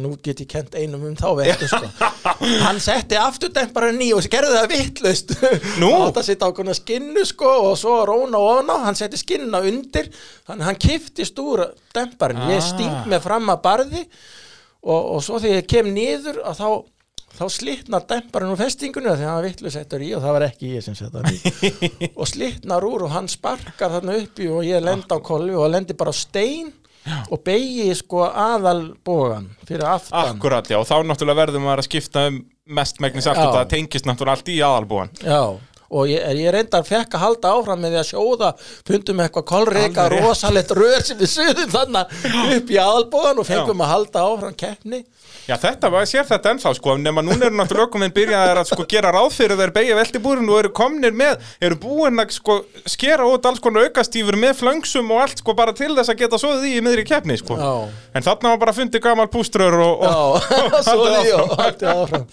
nú 0.00 0.10
get 0.20 0.42
ég 0.42 0.48
kent 0.50 0.74
einum 0.76 1.04
um 1.08 1.14
þá 1.16 1.28
veitu 1.38 1.68
sko. 1.70 1.88
hann 2.66 2.80
setti 2.82 3.16
afturdempara 3.16 3.92
ný 3.96 4.10
og 4.16 4.26
gerði 4.28 4.58
það 4.58 4.68
vittlust 4.74 5.32
átt 5.80 6.20
að 6.20 6.26
sitta 6.26 6.50
á 6.50 6.56
konar 6.56 6.76
skinnu 6.76 7.24
sko, 7.28 7.48
og 7.70 7.78
svo 7.80 8.00
róna 8.08 8.40
ofan 8.42 8.72
á, 8.74 8.76
hann 8.88 8.98
setti 8.98 9.20
skinnuna 9.20 9.62
undir 9.64 10.10
þannig 10.12 10.60
að 10.60 10.68
hann 10.68 10.80
kiftist 10.84 11.40
úr 11.40 11.64
demparin, 11.96 12.42
ég 12.50 12.60
Ah. 12.60 12.68
sting 12.72 13.08
með 13.08 13.24
fram 13.24 13.48
að 13.54 13.62
barði 13.64 14.04
og, 14.84 15.00
og 15.16 15.20
svo 15.24 15.40
þegar 15.40 15.62
ég 15.62 15.70
kem 15.70 15.92
niður 15.94 16.42
að 16.44 16.60
þá 16.60 16.68
þá 17.40 17.44
slitnar 17.54 18.02
demparinn 18.10 18.50
úr 18.52 18.58
festingunni 18.58 19.12
því 19.14 19.22
að 19.22 19.28
hann 19.30 19.38
var 19.38 19.46
vittlusettur 19.46 20.02
í 20.04 20.10
og 20.16 20.24
það 20.24 20.34
var 20.36 20.44
ekki 20.48 20.70
ég 20.74 20.84
sem 20.84 20.96
setja 20.98 21.22
hann 21.22 21.30
í. 21.30 22.10
Og 22.20 22.26
slitnar 22.28 22.84
úr 22.84 23.04
og 23.06 23.12
hann 23.14 23.30
sparkar 23.30 23.94
þarna 23.94 24.16
uppi 24.18 24.48
og 24.50 24.66
ég 24.66 24.82
lend 24.84 25.06
á 25.08 25.16
kolvi 25.24 25.54
og 25.56 25.70
lendi 25.72 25.94
bara 25.96 26.12
á 26.12 26.16
stein 26.20 26.72
og 27.30 27.42
beigi 27.46 27.88
sko 27.96 28.26
aðal 28.28 28.90
bógan 29.06 29.48
fyrir 29.66 29.86
aftan. 29.88 30.36
Akkurat, 30.36 30.68
já, 30.68 30.78
og 30.80 30.88
þá 30.88 30.96
náttúrulega 31.08 31.40
verðum 31.44 31.64
maður 31.68 31.84
að 31.84 31.88
skipta 31.90 32.26
um 32.30 32.42
mest 32.70 33.00
megnis 33.02 33.26
allt 33.30 33.40
Já. 33.42 33.50
það 33.58 33.72
tengist 33.74 34.06
náttúrulega 34.08 34.38
allt 34.38 34.50
í 34.52 34.60
aðalbúan 34.62 35.10
Já, 35.24 35.40
og 35.90 36.10
ég, 36.10 36.22
ég 36.38 36.54
reyndar 36.54 36.86
fekk 36.86 37.16
að 37.16 37.24
halda 37.24 37.54
áfram 37.56 37.82
með 37.82 37.94
því 37.94 38.00
að 38.00 38.08
sjóða 38.10 38.50
fundum 38.90 39.22
eitthvað 39.24 39.46
kolreika 39.50 40.06
rosalegt 40.12 40.74
rör 40.78 41.06
sem 41.06 41.18
við 41.18 41.32
suðum 41.34 41.72
þannig 41.74 42.14
upp 42.58 42.70
í 42.70 42.78
aðalbóðan 42.84 43.42
og 43.42 43.48
fengum 43.48 43.82
að 43.84 43.92
halda 43.94 44.24
áfram 44.28 44.58
keppni 44.62 45.02
Já, 45.50 45.56
þetta 45.58 45.88
var, 45.90 46.04
sér 46.06 46.26
þetta 46.28 46.52
ennþá 46.54 46.70
sko, 46.78 46.92
nema 47.02 47.24
núna 47.26 47.48
eru 47.48 47.56
náttúrulega 47.58 47.88
ökuminn 47.88 48.12
byrjaðar 48.14 48.60
að 48.60 48.68
sko 48.68 48.84
gera 48.90 49.10
ráð 49.16 49.32
fyrir 49.34 49.58
þeir 49.58 49.72
beigja 49.74 49.96
veltibúrin 49.98 50.46
og 50.46 50.60
eru 50.60 50.70
komnir 50.78 51.16
með, 51.16 51.40
eru 51.66 51.78
búin 51.82 52.22
að 52.22 52.36
sko 52.36 52.60
skera 52.86 53.26
út 53.26 53.48
alls 53.50 53.58
konar 53.64 53.88
aukastífur 53.88 54.38
með 54.38 54.60
flöngsum 54.60 55.10
og 55.10 55.24
allt 55.24 55.42
sko 55.42 55.56
bara 55.58 55.74
til 55.74 55.90
þess 55.96 56.12
að 56.12 56.20
geta 56.22 56.38
svoðið 56.38 56.76
í 56.76 56.84
miðri 56.86 57.06
keppni 57.08 57.38
sko. 57.40 57.58
Já. 57.58 57.72
En 58.14 58.26
þarna 58.28 58.54
var 58.54 58.62
bara 58.62 58.76
fundið 58.76 59.02
gamal 59.08 59.26
púströr 59.32 59.74
og, 59.82 60.06
Já, 60.06 60.14
og, 60.68 60.78
svo 60.86 60.98
haldið 61.00 61.18
því 61.18 61.34
og 61.40 61.56
haldið 61.64 61.92
áfram 61.96 62.30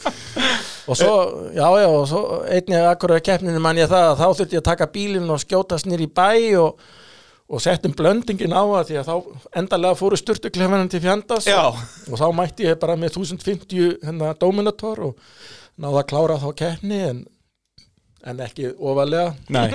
og 0.88 0.96
svo, 0.96 1.16
já, 1.58 1.68
já, 1.82 1.88
og 1.90 2.06
svo 2.08 2.22
einnig 2.46 2.86
akkur 2.94 3.18
að 3.18 3.26
keppninu 3.28 3.60
man 3.64 3.82
ég 3.82 3.90
það 3.92 4.12
að 4.12 4.22
þá 4.22 4.28
þurfti 4.28 4.56
ég 4.56 4.62
að 4.62 4.70
taka 4.70 4.92
bílinn 4.94 5.34
og 5.34 5.42
skjótast 5.42 5.90
nýr 5.90 6.06
í 6.06 6.08
bæ 6.08 6.30
og, 6.62 6.86
og 7.48 7.64
settum 7.64 7.94
blöndingin 7.96 8.52
á 8.52 8.60
það 8.60 8.90
því 8.90 8.98
að 9.00 9.08
þá 9.08 9.16
endalega 9.62 9.98
fóru 10.00 10.20
sturtuklefanum 10.20 10.90
til 10.92 11.02
fjandast 11.04 11.48
Já. 11.48 11.62
og, 11.70 11.80
og 12.12 12.20
þá 12.20 12.28
mætti 12.36 12.68
ég 12.68 12.80
bara 12.82 12.98
með 13.00 13.22
1050 13.22 14.02
hérna 14.04 14.34
Dominator 14.42 15.04
og 15.10 15.22
náða 15.80 16.02
að 16.04 16.10
klára 16.12 16.40
þá 16.44 16.48
keppni 16.60 17.00
en, 17.08 17.22
en 18.28 18.42
ekki 18.44 18.74
ofalega. 18.76 19.36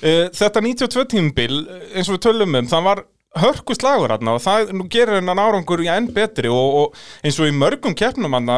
Eh, 0.00 0.30
Þetta 0.32 0.62
92 0.64 1.02
tímbil, 1.12 1.56
eins 1.92 2.08
og 2.08 2.14
við 2.16 2.22
tölum 2.24 2.54
um, 2.56 2.68
það 2.70 2.86
var 2.86 3.02
hörku 3.42 3.74
slagur 3.76 4.14
þarna 4.14 4.38
og 4.38 4.40
það 4.40 4.70
nú 4.78 4.86
gerir 4.90 5.18
hennan 5.18 5.42
árangur 5.42 5.82
í 5.84 5.90
enn 5.92 6.08
betri 6.14 6.48
og, 6.48 6.78
og 6.80 7.26
eins 7.26 7.36
og 7.36 7.50
í 7.50 7.52
mörgum 7.52 7.92
keppnum 7.98 8.32
hann 8.38 8.48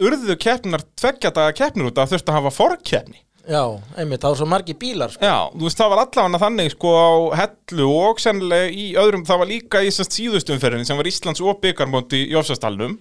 urðu 0.00 0.36
keppnar 0.40 0.84
tveggja 0.98 1.32
daga 1.32 1.54
keppnir 1.56 1.88
út 1.88 1.98
að 2.02 2.14
þurfti 2.14 2.32
að 2.32 2.38
hafa 2.40 2.52
forkeppni. 2.58 3.22
Já, 3.48 3.62
einmitt, 3.96 4.20
það 4.20 4.32
var 4.34 4.38
svo 4.40 4.48
margi 4.50 4.76
bílar 4.78 5.12
sko. 5.14 5.24
Já, 5.24 5.48
þú 5.54 5.66
veist, 5.66 5.80
það 5.80 5.92
var 5.94 6.02
allavega 6.04 6.40
þannig 6.44 6.72
sko 6.74 6.92
á 6.92 7.10
hellu 7.40 7.90
og 7.96 8.22
sennilega 8.22 8.70
í 8.70 8.86
öðrum, 9.00 9.26
það 9.28 9.42
var 9.42 9.50
líka 9.50 9.82
í 9.86 9.92
sérst 9.94 10.16
síðustumferðinni 10.18 10.88
sem 10.88 11.00
var 11.00 11.08
Íslands 11.08 11.42
og 11.44 11.60
byggarmóti 11.64 12.24
í 12.26 12.32
Jófsastalnum 12.34 12.98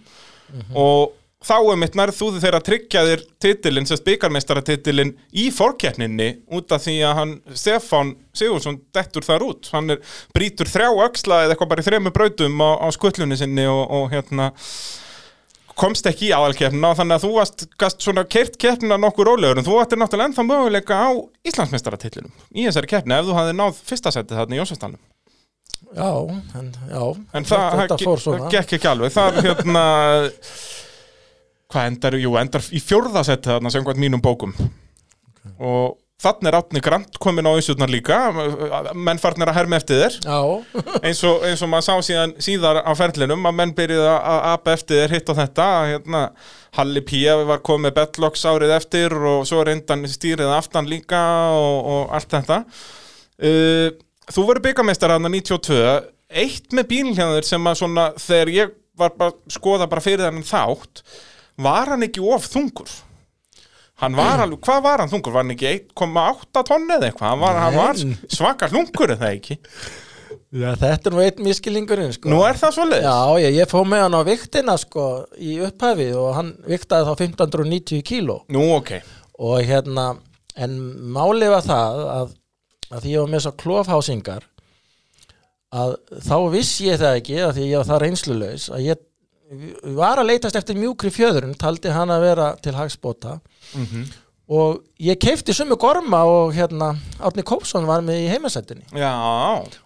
og 0.73 1.11
þá 1.45 1.55
er 1.59 1.77
mitt 1.79 1.95
nærð 1.95 2.17
þú 2.17 2.29
þegar 2.35 2.57
að 2.57 2.65
tryggja 2.67 3.03
þér 3.07 3.21
titilinn, 3.43 3.87
sérst 3.87 4.05
byggarmeistaratitilinn 4.07 5.13
í 5.39 5.45
fórkeppninni 5.55 6.29
út 6.55 6.71
af 6.75 6.83
því 6.83 6.95
að 7.07 7.13
hann, 7.19 7.35
Stefán 7.55 8.15
Sigursson, 8.35 8.81
dettur 8.95 9.27
þar 9.27 9.45
út, 9.47 9.69
hann 9.75 9.95
er, 9.95 10.01
brýtur 10.35 10.71
þrjá 10.71 10.89
öxla 11.05 11.43
eða 11.45 11.55
eitthvað 11.55 11.71
bara 11.75 11.85
í 11.85 11.87
þremu 11.87 12.15
brautum 12.15 12.63
á, 12.63 12.69
á 12.83 12.87
skullunni 12.95 13.39
sinni 13.39 13.67
og, 13.71 13.85
og 13.87 14.09
hérna 14.11 14.49
komst 15.79 16.07
ekki 16.09 16.29
í 16.29 16.33
aðalkeppnina 16.35 16.91
og 16.91 16.97
þannig 16.99 17.17
að 17.17 17.25
þú 17.25 17.31
varst 17.37 17.67
gast 17.79 18.03
svona 18.03 18.25
kert 18.27 18.57
keppnina 18.61 18.97
nokkur 18.99 19.29
rólegur 19.31 19.61
en 19.61 19.67
þú 19.67 19.77
ættir 19.81 20.01
náttúrulega 20.01 20.31
ennþá 20.31 20.45
möguleika 20.49 20.99
á 20.99 21.09
Íslandsmeistaratitlinum 21.47 22.33
í 22.51 22.67
þessari 22.67 22.91
keppni 22.91 23.15
ef 23.15 23.29
þú 23.29 23.37
hafði 23.39 23.55
náð 23.59 23.79
fyrsta 23.89 24.13
setið 24.15 24.41
þarna 24.41 24.57
í 24.57 24.61
Jónsvestalunum 24.61 25.05
Já, 25.95 26.11
en, 26.59 26.67
já. 26.89 27.03
En 27.33 27.45
það, 27.47 27.63
þetta 27.79 27.95
það, 27.95 28.03
fór 28.03 28.19
það 28.19 28.23
svona. 28.25 28.49
gekk 28.53 28.73
ekki 28.77 28.89
alveg. 28.91 29.13
Það 29.15 29.37
er 29.39 29.47
hérna 29.47 29.83
hvað 31.69 31.87
endar, 31.89 32.17
jú, 32.19 32.33
endar 32.41 32.67
í 32.69 32.81
fjórða 32.83 33.23
setið 33.25 33.53
þarna 33.55 33.71
sem 33.73 33.85
hvað 33.87 34.01
mínum 34.03 34.21
bókum. 34.21 34.53
Og 35.57 35.95
þannig 36.19 36.49
er 36.49 36.57
Átni 36.57 36.81
Grant 36.83 37.19
komin 37.23 37.47
á 37.47 37.53
Ísutnar 37.55 37.91
líka. 37.91 38.17
Menn 38.95 39.21
farnir 39.21 39.51
að 39.51 39.59
herma 39.59 39.79
eftir 39.79 40.01
þér. 40.03 40.17
Eins 41.07 41.23
og, 41.27 41.45
eins 41.47 41.63
og 41.63 41.71
maður 41.71 41.87
sá 41.87 42.09
síðan 42.09 42.35
síðar 42.43 42.81
á 42.83 42.91
ferlinum 42.99 43.47
að 43.47 43.57
menn 43.61 43.75
byrjuði 43.77 44.11
að 44.15 44.41
apa 44.51 44.75
eftir 44.75 45.03
þér 45.03 45.15
hitt 45.15 45.31
og 45.31 45.39
þetta 45.39 45.69
hérna, 45.93 46.25
Halli 46.77 47.05
Pía 47.07 47.37
var 47.49 47.63
komið 47.65 47.95
Bettlocks 47.97 48.45
árið 48.49 48.75
eftir 48.75 49.15
og 49.15 49.47
svo 49.49 49.63
reyndan 49.65 50.03
stýrið 50.11 50.51
aftan 50.57 50.89
líka 50.91 51.23
og, 51.55 51.79
og 51.95 52.13
allt 52.19 52.37
þetta. 52.37 52.61
Uh, 53.39 53.89
Þú 54.29 54.43
verður 54.45 54.65
byggameistar 54.67 55.09
hann 55.15 55.25
92 55.25 55.77
eitt 56.29 56.73
með 56.77 56.89
bílhjáður 56.91 57.47
sem 57.47 57.65
að 57.65 57.79
svona 57.79 58.09
þegar 58.21 58.51
ég 58.53 58.73
var 58.99 59.15
bara 59.17 59.33
skoða 59.49 59.87
bara 59.89 60.03
fyrir 60.03 60.27
þennan 60.27 60.45
þátt 60.45 61.01
var 61.59 61.89
hann 61.93 62.05
ekki 62.05 62.21
of 62.21 62.45
þungur 62.51 62.91
Hann 63.99 64.15
var 64.17 64.39
alveg, 64.45 64.59
hvað 64.65 64.83
var 64.85 65.03
hann 65.03 65.11
þungur? 65.11 65.33
Var 65.35 65.43
hann 65.45 65.55
ekki 65.55 65.71
1,8 65.71 66.63
tonni 66.69 66.95
eða 66.97 67.09
eitthvað? 67.09 67.31
Hann 67.33 67.41
var, 67.43 67.59
hann 67.63 67.75
var 67.79 67.99
Nei. 68.03 68.15
svaka 68.35 68.69
hlungur 68.71 69.15
eða 69.17 69.33
ekki? 69.35 69.59
já 70.49 70.71
þetta 70.81 71.09
er 71.09 71.13
nú 71.13 71.19
einn 71.21 71.43
miskilingurinn 71.45 72.13
sko. 72.15 72.29
Nú 72.31 72.39
er 72.45 72.57
það 72.57 72.71
svoleiðis? 72.73 73.05
Já, 73.05 73.41
ég, 73.43 73.55
ég 73.59 73.69
fóð 73.69 73.83
með 73.91 73.99
hann 74.05 74.17
á 74.17 74.21
viktina 74.25 74.75
sko 74.81 75.03
í 75.37 75.55
upphafi 75.67 76.07
og 76.17 76.29
hann 76.37 76.49
viktaði 76.69 77.05
þá 77.05 77.11
1590 77.27 78.01
kíló 78.07 78.39
Nú, 78.53 78.63
ok. 78.79 78.95
og 79.45 79.59
hérna, 79.69 80.07
en 80.57 80.73
málið 81.13 81.53
var 81.53 81.65
það 81.67 82.01
að, 82.15 82.31
að 82.89 83.03
því 83.05 83.13
ég 83.13 83.21
var 83.25 83.31
með 83.35 83.43
svo 83.45 83.53
klófhásingar 83.61 84.47
að 85.69 85.93
þá 86.25 86.35
vissi 86.55 86.89
ég 86.89 86.97
það 87.01 87.19
ekki 87.19 87.37
að 87.45 87.53
því 87.59 87.67
ég 87.69 87.77
var 87.83 87.89
það 87.91 88.01
reynslulaus 88.07 88.67
að 88.73 88.85
ég 88.87 89.05
var 89.97 90.21
að 90.21 90.29
leitast 90.31 90.57
eftir 90.57 90.77
mjúkri 90.81 91.13
fjöðurinn 91.13 91.57
taldi 91.61 91.93
hann 91.93 92.09
að 92.13 92.25
vera 92.25 92.49
til 92.61 92.73
hagspota 92.77 93.37
og 94.49 94.81
ég 94.99 95.19
keifti 95.21 95.53
sumu 95.53 95.75
gorma 95.77 96.23
og 96.25 96.53
hérna 96.55 96.95
Árni 97.19 97.43
Kópsson 97.45 97.85
var 97.85 98.01
með 98.01 98.23
í 98.23 98.29
heimasættinni. 98.31 98.85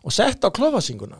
Og 0.04 0.12
sett 0.16 0.44
á 0.44 0.50
klófasinguna 0.56 1.20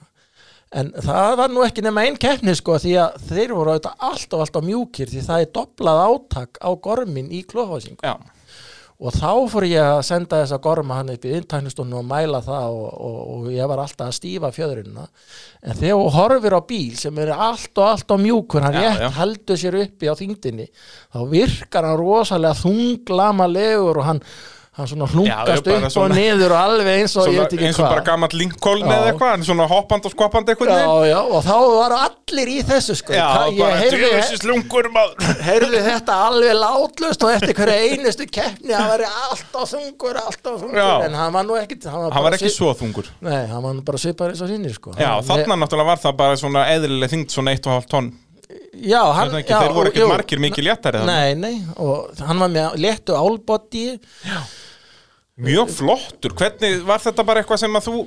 en 0.74 0.90
það 1.06 1.36
var 1.38 1.52
nú 1.54 1.62
ekki 1.66 1.84
nema 1.86 2.02
einn 2.08 2.16
keppni 2.18 2.56
sko 2.58 2.80
því 2.82 2.94
að 2.98 3.18
þeir 3.30 3.52
voru 3.54 3.74
auðvitað 3.76 4.08
allt 4.08 4.34
og 4.34 4.40
allt 4.42 4.56
á 4.58 4.62
mjúkir 4.66 5.12
því 5.12 5.22
það 5.28 5.44
er 5.44 5.52
doblað 5.54 6.00
átak 6.08 6.58
á 6.58 6.70
gormin 6.82 7.30
í 7.30 7.44
klófasingu 7.46 8.02
já, 8.02 8.16
og 9.04 9.12
þá 9.12 9.32
fór 9.52 9.66
ég 9.68 9.84
að 9.84 10.02
senda 10.08 10.40
þessa 10.40 10.60
gorma 10.64 11.02
hann 11.02 11.12
upp 11.12 11.26
í 11.28 11.34
intæknustunum 11.36 12.00
og 12.00 12.08
mæla 12.08 12.40
það 12.46 12.78
og, 12.78 12.88
og, 13.08 13.18
og 13.34 13.50
ég 13.52 13.68
var 13.68 13.82
alltaf 13.84 14.08
að 14.08 14.18
stífa 14.20 14.52
fjöðurina 14.56 15.04
en 15.60 15.80
þegar 15.82 16.00
þú 16.00 16.14
horfir 16.16 16.56
á 16.56 16.62
bíl 16.70 16.96
sem 17.00 17.20
er 17.20 17.34
allt 17.36 17.84
og 17.84 17.90
allt 17.90 18.16
á 18.16 18.18
mjúkur 18.24 18.68
hann 18.68 18.80
já. 18.80 19.10
heldur 19.20 19.60
sér 19.60 19.80
uppi 19.82 20.08
á 20.08 20.16
þingdinni 20.16 20.70
þá 20.72 21.20
virkar 21.34 21.90
hann 21.90 22.00
rosalega 22.00 22.62
þunglama 22.64 23.50
og 23.84 24.04
hann, 24.08 24.24
hann 24.74 24.88
svona 24.90 25.06
hlunkast 25.06 25.64
bara 25.68 25.78
upp 25.78 25.84
og 25.86 25.92
svona- 25.94 26.16
niður 26.18 26.52
og 26.56 26.60
alveg 26.64 26.88
eins 27.04 27.14
og 27.16 27.28
ég 27.28 27.34
svona, 27.36 27.42
veit 27.44 27.54
ekki 27.54 27.66
eins 27.68 27.78
og 27.80 27.84
hvað. 27.86 27.92
bara 27.94 28.02
gammal 28.08 28.30
Lincoln 28.34 28.80
Já. 28.82 28.88
eða 28.96 29.12
eitthvað, 29.12 29.34
en 29.38 29.44
svona 29.50 29.68
hoppand 29.70 30.06
og 30.06 30.12
skoppand 30.16 30.50
eitthvað 30.50 30.72
Já, 30.74 30.94
já, 31.12 31.20
og 31.22 31.44
þá 31.46 31.58
var 31.78 31.92
allir 32.00 32.48
í 32.48 32.58
þessu 32.66 32.96
sko. 32.98 33.14
Já 33.14 33.28
Hvað- 33.34 33.54
ég 33.54 33.76
heyrði, 33.84 34.10
heyrði 35.50 35.82
þetta 35.88 36.16
alveg 36.28 36.56
látlust 36.58 37.24
og 37.28 37.32
eftir 37.36 37.54
hverja 37.54 37.78
einustu 37.94 38.26
keppni 38.34 38.74
hann 38.74 38.90
var 38.96 39.06
alltaf 39.10 39.70
þungur, 39.76 40.20
alltaf 40.24 40.58
þungur. 40.64 40.82
Já. 40.82 41.06
en 41.06 41.14
hann 41.22 41.34
var 41.38 41.44
nú 41.48 41.60
ekkit 41.62 41.86
hann 41.90 42.02
var, 42.08 42.12
Hann 42.18 42.24
var 42.24 42.32
ekki 42.40 42.50
svip- 42.50 42.58
svo 42.58 42.74
þungur. 42.82 43.10
Nei, 43.22 43.46
hann 43.48 43.62
var 43.64 43.82
bara 43.86 43.98
svipar 44.02 44.34
eins 44.34 44.42
og 44.42 44.50
sinni 44.50 44.74
sko. 44.74 44.92
Já, 44.98 45.14
Hann- 45.22 45.24
þarna 45.30 45.60
náttúrulega 45.64 45.86
var 45.94 45.98
það 46.08 46.18
bara 46.18 46.36
svona 46.36 46.66
eðlileg 46.74 47.10
þyngd 47.14 47.30
svona 47.38 47.54
1,5 47.54 47.86
tonn. 47.94 48.12
Já, 48.74 49.00
hann, 49.14 49.30
ekki, 49.38 49.50
já, 49.54 49.60
Þeir 49.64 49.74
voru 49.74 49.90
ekki 49.92 50.08
margir 50.10 50.40
mikið 50.42 50.66
léttari. 50.68 51.06
Nei, 51.06 51.34
nei, 51.36 51.54
og 51.78 52.10
hann 52.20 52.40
var 52.40 52.50
með 52.50 52.76
léttu 52.82 53.14
álbóti 53.16 54.00
Mjög 55.42 55.70
flottur, 55.74 56.34
hvernig 56.38 56.84
var 56.86 57.02
þetta 57.02 57.24
bara 57.26 57.42
eitthvað 57.42 57.64
sem 57.64 57.76
að 57.80 57.88
þú 57.90 58.06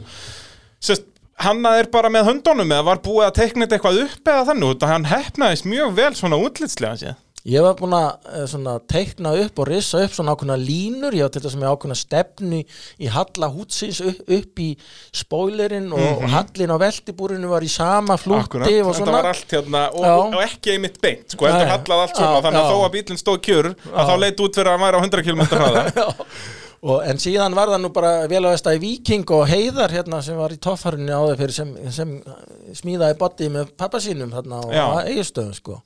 sest, 0.87 1.07
Hanna 1.43 1.75
er 1.77 1.89
bara 1.93 2.09
með 2.09 2.31
höndunum 2.31 2.71
eða 2.73 2.85
var 2.87 3.01
búið 3.05 3.27
að 3.27 3.35
teikna 3.43 3.67
þetta 3.67 3.77
eitthvað 3.77 4.03
upp 4.07 4.29
eða 4.33 4.45
þannig 4.53 4.71
út 4.73 4.85
að 4.87 4.93
hann 4.95 5.09
hefnaðist 5.11 5.67
mjög 5.69 5.97
vel 5.99 6.13
svona 6.17 6.39
útlitslega 6.41 7.01
séð 7.03 7.23
Ég 7.47 7.63
var 7.63 7.77
búin 7.79 7.93
að 7.95 8.07
eh, 8.35 8.47
svona, 8.51 8.73
teikna 8.91 9.31
upp 9.45 9.61
og 9.63 9.69
rissa 9.69 10.01
upp 10.03 10.15
svona 10.17 10.33
ákveðna 10.35 10.57
línur, 10.59 11.15
ég 11.15 11.23
var 11.29 11.35
til 11.37 11.43
þess 11.45 11.59
með 11.61 11.69
ákveðna 11.77 11.97
stefnu 12.01 12.63
í 12.99 13.11
halla 13.15 13.51
hútsins 13.55 14.01
upp, 14.03 14.23
upp 14.39 14.63
í 14.65 14.71
spóilerinn 15.15 15.93
og 15.95 16.25
mm 16.25 16.33
hallin 16.33 16.73
á 16.75 16.79
veltibúrinu 16.83 17.53
var 17.53 17.63
í 17.63 17.71
sama 17.71 18.17
flúti 18.19 18.41
Mhm. 18.41 18.47
Akkurat, 18.49 18.67
og 18.67 18.95
þetta 18.95 18.99
svona. 18.99 19.13
var 19.19 19.29
allt 19.31 19.55
hérna 19.55 19.85
og, 19.93 20.03
Já. 20.03 20.17
og 20.27 20.43
ekki 20.49 20.73
einmitt 20.75 20.99
beint, 21.01 21.31
sko, 21.31 21.47
heldur 21.47 21.67
Nei. 21.69 21.75
hallað 21.77 22.03
allt 22.07 22.17
svona 22.17 22.35
Já, 22.35 22.43
þannig 22.49 22.61
að 22.61 22.67
já. 22.67 22.73
þó 22.73 22.79
að 22.89 22.95
bílinn 22.97 23.23
stóð 23.23 23.39
kjör 23.47 23.69
að 23.95 24.11
þá 24.11 24.15
leit 24.25 24.41
út 24.47 24.55
fyrir 24.59 24.67
að 24.67 24.75
hann 24.75 24.87
væri 24.87 24.97
á 24.97 25.05
100 25.07 25.23
km 25.23 25.43
hraða 25.53 25.85
Og, 26.85 27.01
en 27.09 27.19
síðan 27.21 27.57
var 27.57 27.71
það 27.73 27.83
nú 27.83 27.91
bara 27.97 28.13
vel 28.31 28.43
á 28.45 28.53
vestæði 28.53 28.83
Viking 28.83 29.31
og 29.33 29.47
Heiðar 29.49 29.95
hérna 29.97 30.21
sem 30.25 30.37
var 30.37 30.53
í 30.53 30.59
toffarinu 30.61 31.15
áður 31.15 31.41
fyrir 31.41 31.57
sem, 31.57 31.71
sem 31.95 32.17
smíðaði 32.77 33.17
botti 33.21 33.49
með 33.53 33.73
pappa 33.81 34.01
sínum 34.03 34.35
þarna 34.35 34.61
á 34.61 35.09
eigistöðum 35.09 35.57
sko. 35.57 35.79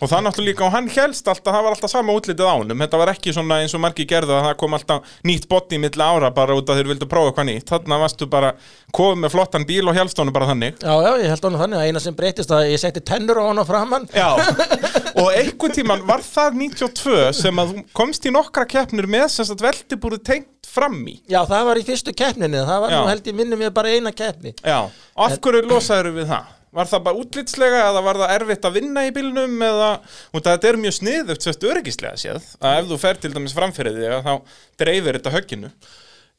Og 0.00 0.08
það 0.10 0.24
náttúrulega 0.26 0.50
líka, 0.50 0.64
og 0.66 0.74
hann 0.74 0.88
helst 0.94 1.28
alltaf 1.28 1.54
það 1.54 1.66
var 1.66 1.76
alltaf 1.76 1.92
sama 1.92 2.14
útlitið 2.16 2.48
á 2.48 2.54
honum, 2.56 2.82
þetta 2.84 3.00
var 3.00 3.12
ekki 3.12 3.34
svona 3.36 3.60
eins 3.60 3.74
og 3.76 3.82
margi 3.84 4.06
gerðu 4.08 4.34
að 4.36 4.46
það 4.48 4.56
kom 4.62 4.76
alltaf 4.78 5.14
nýtt 5.28 5.48
body 5.50 5.76
í 5.76 5.82
milli 5.84 6.06
ára 6.06 6.30
bara 6.34 6.56
út 6.56 6.72
að 6.72 6.80
þeir 6.80 6.90
vildu 6.94 7.08
prófa 7.10 7.30
eitthvað 7.30 7.48
nýtt. 7.50 7.66
Þarna 7.70 8.00
varstu 8.04 8.28
bara 8.30 8.52
komið 8.96 9.22
með 9.24 9.34
flottan 9.36 9.66
bíl 9.68 9.84
og 9.90 9.98
helst 9.98 10.20
honum 10.20 10.36
bara 10.36 10.48
þannig. 10.50 10.80
Já, 10.80 10.94
já, 11.04 11.10
ég 11.20 11.34
held 11.34 11.48
honum 11.48 11.64
þannig 11.64 11.80
að 11.80 11.90
eina 11.90 12.04
sem 12.04 12.16
breytist 12.16 12.54
að 12.54 12.68
ég 12.72 12.82
setti 12.82 13.04
tennur 13.04 13.40
á 13.40 13.44
á 13.50 13.64
framann 13.68 14.06
Já, 14.14 14.28
og 15.20 15.28
einhvern 15.34 15.74
tíman 15.76 16.06
var 16.08 16.24
það 16.24 16.56
92 16.62 17.18
sem 17.36 17.60
að 17.60 17.74
þú 17.74 17.84
komst 17.96 18.26
í 18.26 18.32
nokkra 18.34 18.66
keppnir 18.70 19.08
með 19.10 19.28
sem 19.34 19.48
sagt 19.48 19.64
veltibúru 19.64 20.20
tengt 20.22 20.70
fram 20.70 21.00
í. 21.10 21.18
Já, 21.30 21.42
það 21.48 21.66
var 21.70 21.80
í 21.80 21.84
fyrstu 21.86 22.14
keppninni, 22.16 22.62
það 22.66 22.84
var 22.84 22.94
Já. 22.94 23.00
nú 23.00 23.10
held 23.10 23.28
ég 23.30 23.36
minni 23.36 23.58
mér 23.58 23.74
bara 23.74 23.92
eina 23.92 24.12
keppni. 24.14 24.54
Já, 24.62 24.80
af 25.26 25.36
hverju 25.42 25.66
losaður 25.66 26.14
við 26.20 26.30
það? 26.30 26.56
Var 26.70 26.86
það 26.86 27.00
bara 27.06 27.18
útlitslega 27.18 27.78
eða 27.88 28.02
var 28.06 28.20
það 28.20 28.34
erfitt 28.36 28.66
að 28.68 28.76
vinna 28.78 29.02
í 29.08 29.14
bílnum 29.14 29.64
eða, 29.66 29.88
og 30.30 30.44
þetta 30.46 30.68
er 30.68 30.78
mjög 30.78 30.94
sniðugt 31.00 31.46
sérst 31.46 31.66
öryggislega 31.66 32.20
séð, 32.20 32.46
að 32.62 32.76
ef 32.78 32.90
þú 32.92 32.98
fer 33.02 33.18
til 33.18 33.32
dæmis 33.34 33.56
framfyrir 33.56 33.96
þig 33.96 34.14
að 34.14 34.28
þá 34.28 34.54
dreifir 34.84 35.18
þetta 35.18 35.34
högginu. 35.34 35.72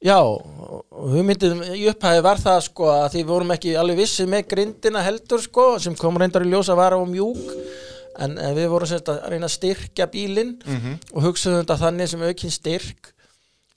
Já, 0.01 0.17
og 0.17 1.11
hugmyndin 1.13 1.59
í 1.75 1.83
upphæði 1.91 2.23
var 2.25 2.39
það 2.41 2.63
sko 2.65 2.87
að 2.89 3.09
því 3.13 3.25
vorum 3.27 3.51
ekki 3.53 3.75
alveg 3.77 3.99
vissi 4.01 4.23
með 4.25 4.47
grindina 4.55 5.03
heldur 5.05 5.43
sko 5.43 5.65
sem 5.83 5.93
kom 5.99 6.17
reyndar 6.17 6.47
í 6.47 6.49
ljós 6.49 6.71
að 6.73 6.79
vara 6.79 6.97
á 6.97 7.05
mjúk 7.05 7.43
en, 8.17 8.33
en 8.33 8.55
við 8.57 8.71
vorum 8.71 8.89
sérst 8.89 9.11
að 9.13 9.19
reyna 9.29 9.45
að 9.45 9.53
styrkja 9.59 10.07
bílinn 10.09 10.55
og 11.13 11.27
hugsaðum 11.27 11.61
þetta 11.61 11.77
þannig 11.83 12.09
sem 12.09 12.23
aukinn 12.25 12.55
styrk 12.55 13.11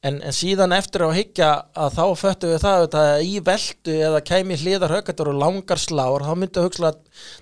en, 0.05 0.20
en 0.20 0.34
síðan 0.36 0.74
eftir 0.76 1.05
að 1.07 1.16
hyggja 1.18 1.50
að 1.72 1.96
þá 1.96 2.05
föttum 2.20 2.52
við 2.52 2.64
það 2.64 2.96
að 3.00 3.24
í 3.24 3.32
veldu 3.48 3.96
eða 4.09 4.22
kæmi 4.28 4.59
hliðar 4.61 4.96
höggatur 4.98 5.30
og 5.32 5.40
langar 5.40 5.80
slár 5.80 6.26
þá 6.26 6.32
myndi 6.36 6.61
að 6.61 6.68
hugsa 6.68 6.90
að 6.90 7.00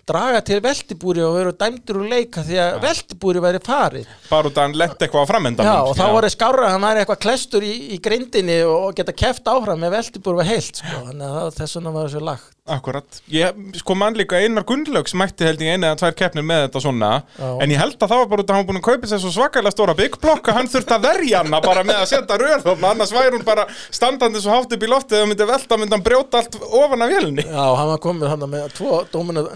draga 0.08 0.40
til 0.46 0.60
veltibúri 0.64 1.22
og 1.24 1.36
veru 1.38 1.52
dæmdur 1.58 2.00
úr 2.02 2.08
leika 2.12 2.42
því 2.46 2.58
að 2.62 2.78
veltibúri 2.86 3.42
væri 3.44 3.60
farið. 3.64 4.06
Bara 4.30 4.48
út 4.50 4.56
að 4.58 4.66
hann 4.68 4.78
lent 4.82 4.98
eitthvað 5.06 5.24
á 5.24 5.30
framöndan 5.32 5.66
Já, 5.68 5.76
og 5.86 5.96
þá 5.98 6.04
var 6.12 6.26
það 6.28 6.34
skárra 6.36 6.66
að 6.68 6.74
hann 6.76 6.86
væri 6.88 7.02
eitthvað 7.04 7.22
klestur 7.26 7.66
í, 7.66 7.74
í 7.96 8.00
grindinni 8.02 8.58
og 8.68 8.94
geta 8.98 9.12
keft 9.12 9.44
áfram 9.52 9.80
með 9.84 9.94
veltibúr 9.98 10.40
var 10.42 10.48
heilt, 10.50 10.82
sko, 10.82 11.04
þannig 11.08 11.28
að 11.28 11.38
það- 11.38 11.54
þess 11.60 11.76
vegna 11.78 11.94
var 11.98 12.08
þessu 12.10 12.24
lagt. 12.30 12.48
Akkurat, 12.62 13.16
ég 13.26 13.56
sko 13.74 13.94
mann 13.98 14.14
líka 14.14 14.38
einar 14.38 14.62
Gunnlaugs 14.62 15.16
mætti 15.18 15.42
held 15.48 15.58
ég 15.64 15.72
eina 15.74 15.88
eða 15.90 15.98
tvær 15.98 16.12
keppnir 16.14 16.44
með 16.46 16.60
þetta 16.68 16.80
svona. 16.84 17.08
Já. 17.34 17.48
en 17.60 17.70
ég 17.74 17.80
held 17.80 17.96
að 17.98 18.12
það 18.12 18.20
var 18.22 18.28
bara 18.30 18.42
út 18.44 18.50
að 18.52 18.54
hann 18.54 18.66
búin 18.68 18.78
að 18.78 18.84
kaupa 18.86 19.08
svo 19.18 19.32
svakalega 19.34 19.72
stóra 19.74 19.96
byggblokk 19.98 20.46
að 20.52 20.54
hann 20.60 20.68
þurfti 20.70 20.94
að 20.94 21.02
verja 21.08 21.40
hana 21.42 21.60
bara 21.60 21.82
með 21.82 21.98
að 22.04 22.06
setja 22.12 22.38
rör 22.38 22.62
þarna 22.62 22.90
annars 22.94 23.10
væri 23.16 23.34
hún 23.34 23.44
bara 23.44 23.64
standandi 23.90 24.38
svo 24.44 24.54
hátt 24.54 24.76
upp 24.76 24.86
í 24.86 24.90
loftið 24.92 25.24
og 25.24 25.28
myndi 25.32 25.48
velta 25.50 25.76
myndi 25.80 25.96
hann 25.96 26.06
brjóta 26.06 26.38
allt 26.38 26.54
ofan 26.62 27.02
af 27.02 27.10
vélni 27.10 27.42
Já, 27.50 27.66
hann 27.80 27.90
var 27.90 27.98
komið 28.06 28.30
hann 28.30 28.46
með 28.54 28.70
tvo 28.78 29.02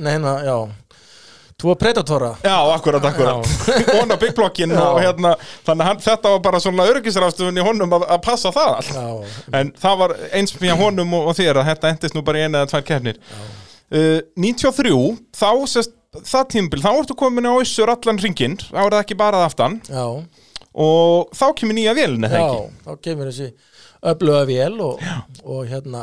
nei, 0.07 0.13
hérna, 0.15 0.33
já, 0.47 0.57
tvo 1.57 1.75
predatora. 1.81 2.31
Já, 2.45 2.57
akkurat, 2.75 3.05
akkurat. 3.05 3.47
Á 4.13 4.17
byggblokkin 4.21 4.71
Já. 4.71 4.83
og 4.85 4.99
hérna 5.01 5.35
þannig 5.65 5.91
að 5.91 6.03
þetta 6.05 6.33
var 6.35 6.41
bara 6.45 6.61
svona 6.61 6.87
örgisrafstöfun 6.93 7.61
í 7.61 7.65
honum 7.65 7.95
að, 7.97 8.05
að 8.13 8.25
passa 8.27 8.53
það 8.53 8.73
allt. 8.79 8.91
Já, 8.93 9.37
En 9.61 9.71
það 9.81 10.01
var 10.03 10.17
eins 10.37 10.53
fyrir 10.57 10.81
honum 10.85 11.15
og, 11.17 11.31
og 11.33 11.39
þér 11.39 11.63
að 11.63 11.71
þetta 11.73 11.93
endist 11.95 12.17
nú 12.19 12.25
bara 12.27 12.43
í 12.43 12.47
eina 12.47 12.63
eða 12.63 12.73
tvær 12.75 12.87
keppnir. 12.91 13.21
Uh, 13.87 14.19
93, 14.37 14.93
þá 15.39 15.51
sest, 15.71 15.95
það 16.27 16.49
tímbil, 16.57 16.83
þá 16.85 16.91
ertu 16.93 17.17
komin 17.19 17.49
á 17.49 17.55
Össur 17.57 17.93
allan 17.93 18.21
ringinn, 18.21 18.59
þá 18.67 18.83
það 18.83 19.01
ekki 19.01 19.19
bara 19.19 19.41
að 19.41 19.49
aftan. 19.49 19.79
Já, 19.89 20.07
og 20.77 21.31
þá 21.33 21.47
kemur 21.57 21.79
nýja 21.79 21.95
vélina, 21.97 22.29
já, 22.29 22.43
ekki? 22.43 22.81
þá 22.85 23.05
kemur 23.07 23.31
þessi 23.31 23.47
öfluga 24.13 24.43
vél 24.49 24.75
og, 24.85 25.05
og 25.45 25.63
hérna, 25.71 26.03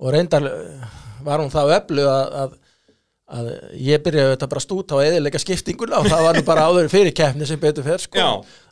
og 0.00 0.14
reyndar 0.14 0.46
eh, 0.48 0.86
var 1.26 1.42
hún 1.42 1.52
það 1.52 1.74
öflug 1.76 2.08
að, 2.08 2.54
að 3.26 3.48
ég 3.82 4.02
byrjaði 4.04 4.34
þetta 4.36 4.48
bara 4.52 4.62
stúta 4.62 4.98
á 4.98 5.02
eðilega 5.02 5.40
skiptinguna 5.42 5.98
og 5.98 6.06
það 6.06 6.24
var 6.28 6.38
nú 6.38 6.44
bara 6.46 6.66
áður 6.70 6.90
fyrir 6.92 7.14
keppni 7.16 7.48
sem 7.48 7.60
betur 7.62 7.86
fer 7.86 8.02
sko. 8.04 8.26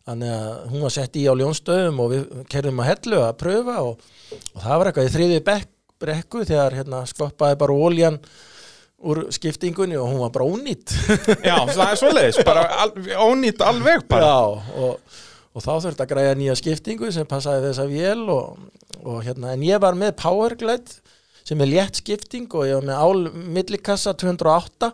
Þannig 0.04 0.30
að 0.30 0.50
hún 0.70 0.84
var 0.84 0.94
sett 0.94 1.16
í 1.18 1.24
á 1.26 1.34
ljónstöðum 1.34 2.00
og 2.04 2.10
við 2.12 2.24
kerðum 2.52 2.82
að 2.84 2.90
hellu 2.92 3.22
að 3.24 3.36
pröfa 3.40 3.76
og, 3.82 4.04
og 4.52 4.58
það 4.62 4.78
var 4.78 4.90
eitthvað 4.90 5.08
í 5.08 5.14
þriði 5.16 5.40
brekku 6.04 6.44
þegar 6.44 6.76
hérna 6.78 7.02
skoppaði 7.08 7.58
bara 7.64 7.78
óljan 7.86 8.18
úr 9.04 9.24
skiptingunni 9.34 9.98
og 10.00 10.08
hún 10.12 10.22
var 10.22 10.32
bara 10.32 10.46
ónýtt 10.48 10.92
Já, 11.44 11.56
það 11.68 11.84
er 11.86 11.98
svoleiðis, 12.00 12.40
bara 12.46 12.64
al, 12.84 12.92
ónýtt 13.26 13.64
alveg 13.64 14.06
bara. 14.08 14.28
Já, 14.30 14.76
og, 14.80 15.18
og 15.54 15.64
þá 15.64 15.72
þurfti 15.84 16.04
að 16.06 16.12
græja 16.14 16.36
nýja 16.38 16.56
skiptingu 16.60 17.10
sem 17.12 17.28
passaði 17.28 17.66
þessa 17.68 17.88
vél 17.90 18.22
og, 18.32 18.62
og 19.02 19.18
hérna, 19.26 19.52
en 19.56 19.66
ég 19.66 19.82
var 19.82 19.98
með 19.98 20.14
Powerglide 20.22 21.00
sem 21.44 21.60
er 21.60 21.68
létt 21.68 22.00
skipting 22.00 22.48
og 22.56 22.66
ég 22.68 22.78
var 22.78 22.86
með 22.88 23.00
ál 23.04 23.48
millikassa 23.54 24.14
208 24.16 24.90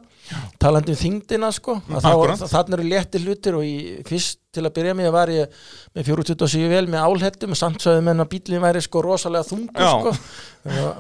talandi 0.63 0.95
um 0.95 0.99
þingdina 0.99 1.49
sko. 1.55 1.77
Akkúrat. 1.97 2.43
þannig 2.51 2.77
eru 2.77 2.87
létti 2.91 3.21
hlutir 3.23 3.57
og 3.59 3.65
í, 3.67 3.99
fyrst 4.07 4.39
til 4.55 4.65
að 4.67 4.75
byrja 4.77 4.95
með 4.99 5.11
var 5.15 5.31
ég 5.31 5.59
með 5.95 6.11
427 6.11 6.71
vel 6.71 6.85
með 6.91 7.07
álhettum 7.07 7.55
samt 7.59 7.83
sögðu 7.83 8.05
menn 8.07 8.23
að 8.23 8.31
bílinn 8.35 8.63
væri 8.63 8.83
sko 8.83 9.03
rosalega 9.07 9.47
þungur 9.47 9.91
sko. 9.95 10.15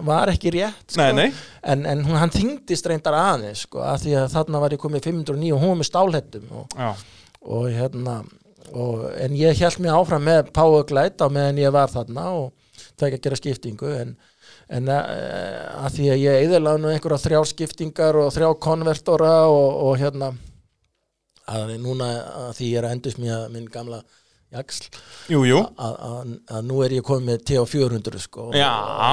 Var 0.07 0.33
ekki 0.35 0.55
rétt 0.55 0.95
sko. 0.95 1.03
Nei, 1.03 1.11
nei. 1.19 1.41
en, 1.63 1.83
en 1.91 2.05
hún, 2.07 2.19
hann 2.23 2.35
þingdist 2.35 2.87
reyndar 2.91 3.19
aðeins 3.19 3.67
sko 3.67 3.83
að 3.87 4.07
því 4.07 4.19
að 4.23 4.29
þarna 4.37 4.63
var 4.63 4.77
ég 4.77 4.83
komið 4.83 5.11
509 5.11 5.57
og 5.57 5.65
hún 5.65 5.75
var 5.75 5.83
með 5.83 5.91
stálhettum 5.91 6.55
og 6.63 6.79
og 7.41 7.71
hérna 7.73 8.21
og, 8.71 9.07
en 9.19 9.37
ég 9.39 9.59
held 9.59 9.83
mér 9.83 9.99
áfram 9.99 10.27
með 10.27 10.51
Powerglide 10.55 11.25
á 11.25 11.29
meðan 11.33 11.61
ég 11.63 11.75
var 11.75 11.91
þarna 11.93 12.27
og 12.37 12.51
það 13.01 13.07
ekki 13.09 13.19
að 13.19 13.25
gera 13.27 13.39
skiptingu 13.41 13.93
en, 13.97 14.13
en 14.71 14.91
uh, 14.93 15.85
að 15.85 15.97
því 15.97 16.07
að 16.15 16.23
ég 16.23 16.47
eðalega 16.47 16.81
nú 16.81 16.93
einhverja 16.93 17.25
þrjár 17.25 17.51
skiptingar 17.51 18.19
og 18.21 18.31
þrjá 18.35 18.51
konvertora 18.63 19.35
og, 19.51 19.69
og 19.89 19.99
hérna 20.01 20.33
að 21.51 21.75
núna 21.83 22.11
að 22.47 22.53
því 22.59 22.71
ég 22.71 22.79
er 22.79 22.87
að 22.87 22.97
endast 22.97 23.21
mér 23.23 23.49
minn 23.51 23.71
gamla 23.73 24.03
jaksl 24.51 24.89
að, 25.79 26.63
nú 26.67 26.81
er 26.83 26.95
ég 26.97 27.05
komið 27.07 27.27
með 27.29 27.43
T400 27.51 28.23
sko 28.25 28.49
Já. 28.57 28.67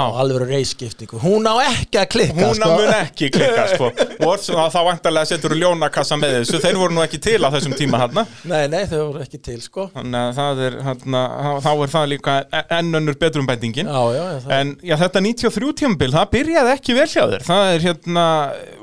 og 0.10 0.18
alveg 0.24 0.48
reisskiptingu 0.50 1.20
hún 1.22 1.46
á 1.46 1.54
ekki 1.68 2.00
að 2.02 2.08
klikka 2.16 2.40
Hún 2.48 2.58
sko. 2.58 2.70
mun 2.74 2.90
ekki 2.96 3.30
klikka, 3.36 3.66
sko. 3.76 3.92
Og 4.26 4.42
þá 4.74 4.80
vantarlega 4.88 5.30
setur 5.30 5.54
þú 5.54 5.60
ljónakassa 5.62 6.18
með 6.18 6.40
þessu, 6.40 6.62
þeir 6.64 6.80
voru 6.82 6.98
nú 6.98 7.04
ekki 7.06 7.20
til 7.22 7.38
á 7.46 7.50
þessum 7.54 7.76
tíma 7.78 8.02
hann. 8.02 8.18
nei, 8.50 8.66
nei, 8.72 8.82
þau 8.90 8.98
voru 9.12 9.24
ekki 9.28 9.42
til 9.46 9.60
sko 9.62 9.88
Þannig 9.94 10.42
að 10.48 10.64
er, 10.68 10.80
hérna, 10.88 11.22
þá 11.62 11.70
er 11.76 11.94
það 11.94 12.10
líka 12.16 12.38
enn 12.80 13.02
önnur 13.02 13.20
betrumbætingin. 13.22 13.86
já, 13.94 14.02
já, 14.18 14.24
já, 14.34 14.40
það, 14.42 14.52
En 14.58 14.74
já, 14.82 14.96
þetta 15.06 15.24
93 15.30 15.74
tímabil, 15.84 16.12
það 16.18 16.30
byrjaði 16.34 16.74
ekki 16.74 16.98
vel 16.98 17.08
hjá 17.14 17.24
þér. 17.30 17.46
Það 17.48 17.72
er 17.76 17.86
hérna, 17.88 18.26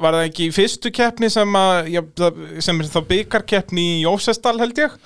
var 0.06 0.18
það 0.20 0.28
ekki 0.30 0.48
fyrstu 0.54 0.94
keppni 0.94 1.30
sem 1.34 1.58
að, 1.58 1.92
já, 1.94 2.02
sem 2.62 2.80
er 2.80 2.90
þá 2.94 3.00
byggarkeppni 3.10 3.86
í 3.98 4.02
Jósestal 4.06 4.58
held 4.62 4.78
ég. 4.86 4.98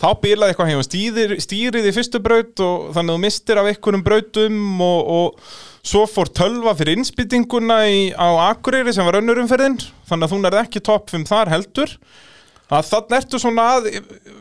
Þá 0.00 0.06
byrjaði 0.22 0.48
eitthvað 0.54 0.70
hefum 0.72 0.86
stýrir, 0.86 1.32
stýrið 1.44 1.88
í 1.90 1.92
fyrstu 1.92 2.20
braut 2.24 2.60
og 2.64 2.86
þannig 2.96 3.12
að 3.12 3.18
þú 3.18 3.22
mistir 3.26 3.58
af 3.60 3.66
einhverjum 3.68 4.04
brautum 4.06 4.60
og, 4.80 5.10
og 5.16 5.50
svo 5.90 6.06
fór 6.08 6.30
tölva 6.36 6.72
fyrir 6.78 6.96
innspýtinguna 6.96 7.76
í, 7.92 7.98
á 8.16 8.28
Akureyri 8.48 8.94
sem 8.96 9.04
var 9.04 9.18
önnurumferðin. 9.20 9.76
Þannig 10.08 10.24
að 10.28 10.32
þú 10.32 10.38
nærði 10.46 10.62
ekki 10.64 10.82
topp 10.88 11.12
5 11.12 11.26
þar 11.28 11.52
heldur. 11.52 11.92
Að 12.70 12.86
þannig 12.94 13.16
ertu 13.18 13.40
svona 13.42 13.66
að, 13.76 13.90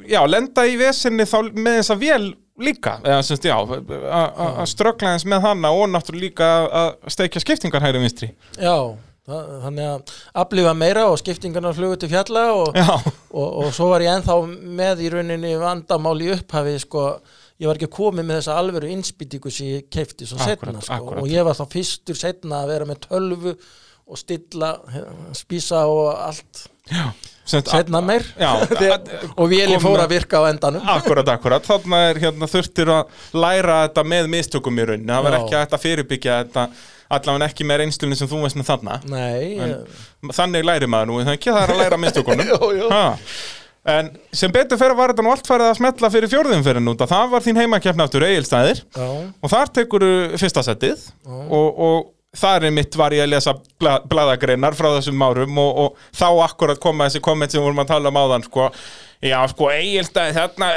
já, 0.07 0.19
lenda 0.29 0.63
í 0.69 0.77
vesinni 0.79 1.25
þá 1.27 1.37
með 1.49 1.79
þessa 1.81 1.95
vél 2.05 2.27
líka, 2.59 2.97
eða 3.07 3.19
semst, 3.25 3.45
já, 3.47 3.55
að- 3.55 3.89
að 3.89 4.59
að 4.63 4.67
ströggla 4.69 5.13
eins 5.15 5.25
með 5.31 5.43
hana 5.47 5.71
og 5.75 5.87
náttúrulega 5.89 6.27
líka 6.27 6.49
að 6.83 6.89
steikja 7.15 7.41
skiptingar 7.43 7.81
hægri 7.83 8.01
vinstri. 8.03 8.29
Já, 8.59 8.75
þannig 9.65 9.89
að 9.89 10.13
aflifa 10.43 10.75
meira 10.77 11.05
og 11.09 11.19
skiptingarnar 11.21 11.75
flugu 11.77 11.99
til 12.01 12.11
fjalla 12.11 12.45
og, 12.55 12.77
Já, 12.77 12.87
og, 13.31 13.47
og 13.47 13.75
svo 13.75 13.89
var 13.93 14.05
ég 14.05 14.15
ennþá 14.17 14.39
með 14.79 15.03
í 15.05 15.11
rauninni 15.13 15.53
vandamál 15.61 16.15
í 16.25 16.31
upphafi 16.35 16.77
sko, 16.83 17.05
ég 17.61 17.69
var 17.69 17.79
ekki 17.79 17.91
komið 17.99 18.25
með 18.25 18.41
þessa 18.41 18.57
alvöru 18.61 18.89
innspýtingu 18.95 19.53
sem 19.53 19.75
ég 19.75 19.91
keipti 19.93 20.29
svo 20.29 20.39
setna 20.41 20.81
sko, 20.83 21.19
og 21.21 21.29
ég 21.29 21.45
var 21.47 21.57
þá 21.57 21.65
fyrstur 21.75 22.19
setna 22.19 22.63
að 22.63 22.73
vera 22.75 22.89
með 22.89 23.05
tölvu 23.07 23.55
og 24.09 24.17
stilla, 24.17 24.73
spísa 25.37 25.83
og 25.85 26.07
allt. 26.17 26.63
Semst, 27.49 27.69
setna 27.69 28.01
meir. 28.01 28.25
Já, 28.37 28.55
og 29.39 29.51
kom 29.53 29.83
fór 29.83 30.03
að 30.03 30.13
virka 30.15 30.41
á 30.41 30.49
endanum. 30.49 30.85
Akkurat, 30.97 31.29
akkurat, 31.33 31.65
þarna 31.65 31.99
er 32.09 32.19
hérna 32.21 32.49
þurftir 32.49 32.89
að 32.93 33.27
læra 33.37 33.83
þetta 33.87 34.05
með 34.09 34.29
mistökum 34.33 34.81
í 34.81 34.87
rauninni, 34.89 35.11
það 35.11 35.27
var 35.27 35.37
Já. 35.37 35.39
ekki 35.41 35.59
að 35.61 35.83
fyrirbyggja 35.85 36.39
þetta 36.39 36.65
allavega 37.09 37.47
ekki 37.49 37.65
með 37.69 37.81
reynslunni 37.83 38.17
sem 38.19 38.29
þú 38.29 38.41
veist 38.45 38.59
með 38.59 38.67
þarna. 38.69 38.99
Nei, 39.09 39.57
En- 39.57 39.71
ég- 39.73 40.35
þannig 40.37 40.67
læri 40.69 40.89
maður 40.91 41.09
nú, 41.11 41.17
það 41.23 41.33
er 41.33 41.39
ekki 41.39 41.53
það 41.55 41.63
er 41.65 41.73
að 41.75 41.81
læra 41.83 42.01
mistökunum. 42.05 42.53
En 43.89 44.09
sem 44.35 44.51
betur 44.53 44.77
fyrir 44.77 44.93
var 44.97 45.13
þetta 45.13 45.23
nú 45.25 45.31
allt 45.31 45.47
farið 45.47 45.69
að 45.71 45.77
smetla 45.79 46.09
fyrir 46.13 46.29
fjórðum 46.29 46.63
fyrir 46.65 46.83
núta, 46.83 47.07
það 47.09 47.29
var 47.31 47.41
þín 47.45 47.59
heimakeppni 47.61 48.03
aftur 48.03 48.25
eigilstæðir 48.27 48.81
já, 48.83 49.05
og 49.39 49.49
þar 49.53 49.71
tekur 49.79 50.03
fyrsta 50.37 50.61
settið 50.67 51.05
og, 51.25 51.79
og 51.87 52.09
þar 52.37 52.67
er 52.67 52.75
mitt 52.75 52.97
var 52.99 53.15
ég 53.15 53.23
að 53.23 53.31
lesa 53.31 53.53
bla, 53.81 53.95
bladagreinar 54.11 54.75
frá 54.77 54.91
þessum 54.97 55.23
árum 55.25 55.57
og, 55.63 55.79
og 55.85 56.11
þá 56.19 56.27
akkurat 56.43 56.81
koma 56.83 57.07
þessi 57.07 57.23
komment 57.25 57.55
sem 57.55 57.63
vorum 57.63 57.79
að 57.81 57.89
tala 57.95 58.11
um 58.11 58.19
áðan 58.19 58.45
sko. 58.45 58.67
Já, 59.19 59.39
sko, 59.51 59.67
eigilstæði 59.75 60.35
þarna 60.37 60.67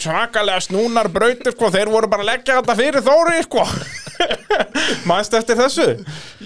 svakalega 0.00 0.62
snúnar 0.64 1.10
brautir, 1.12 1.52
sko, 1.52 1.68
þeir 1.74 1.90
voru 1.92 2.08
bara 2.08 2.24
að 2.24 2.30
leggja 2.30 2.56
þetta 2.56 2.76
fyrir 2.78 3.04
Þóri, 3.04 3.42
sko 3.44 3.64
Manst 5.08 5.36
eftir 5.36 5.58
þessu? 5.58 5.86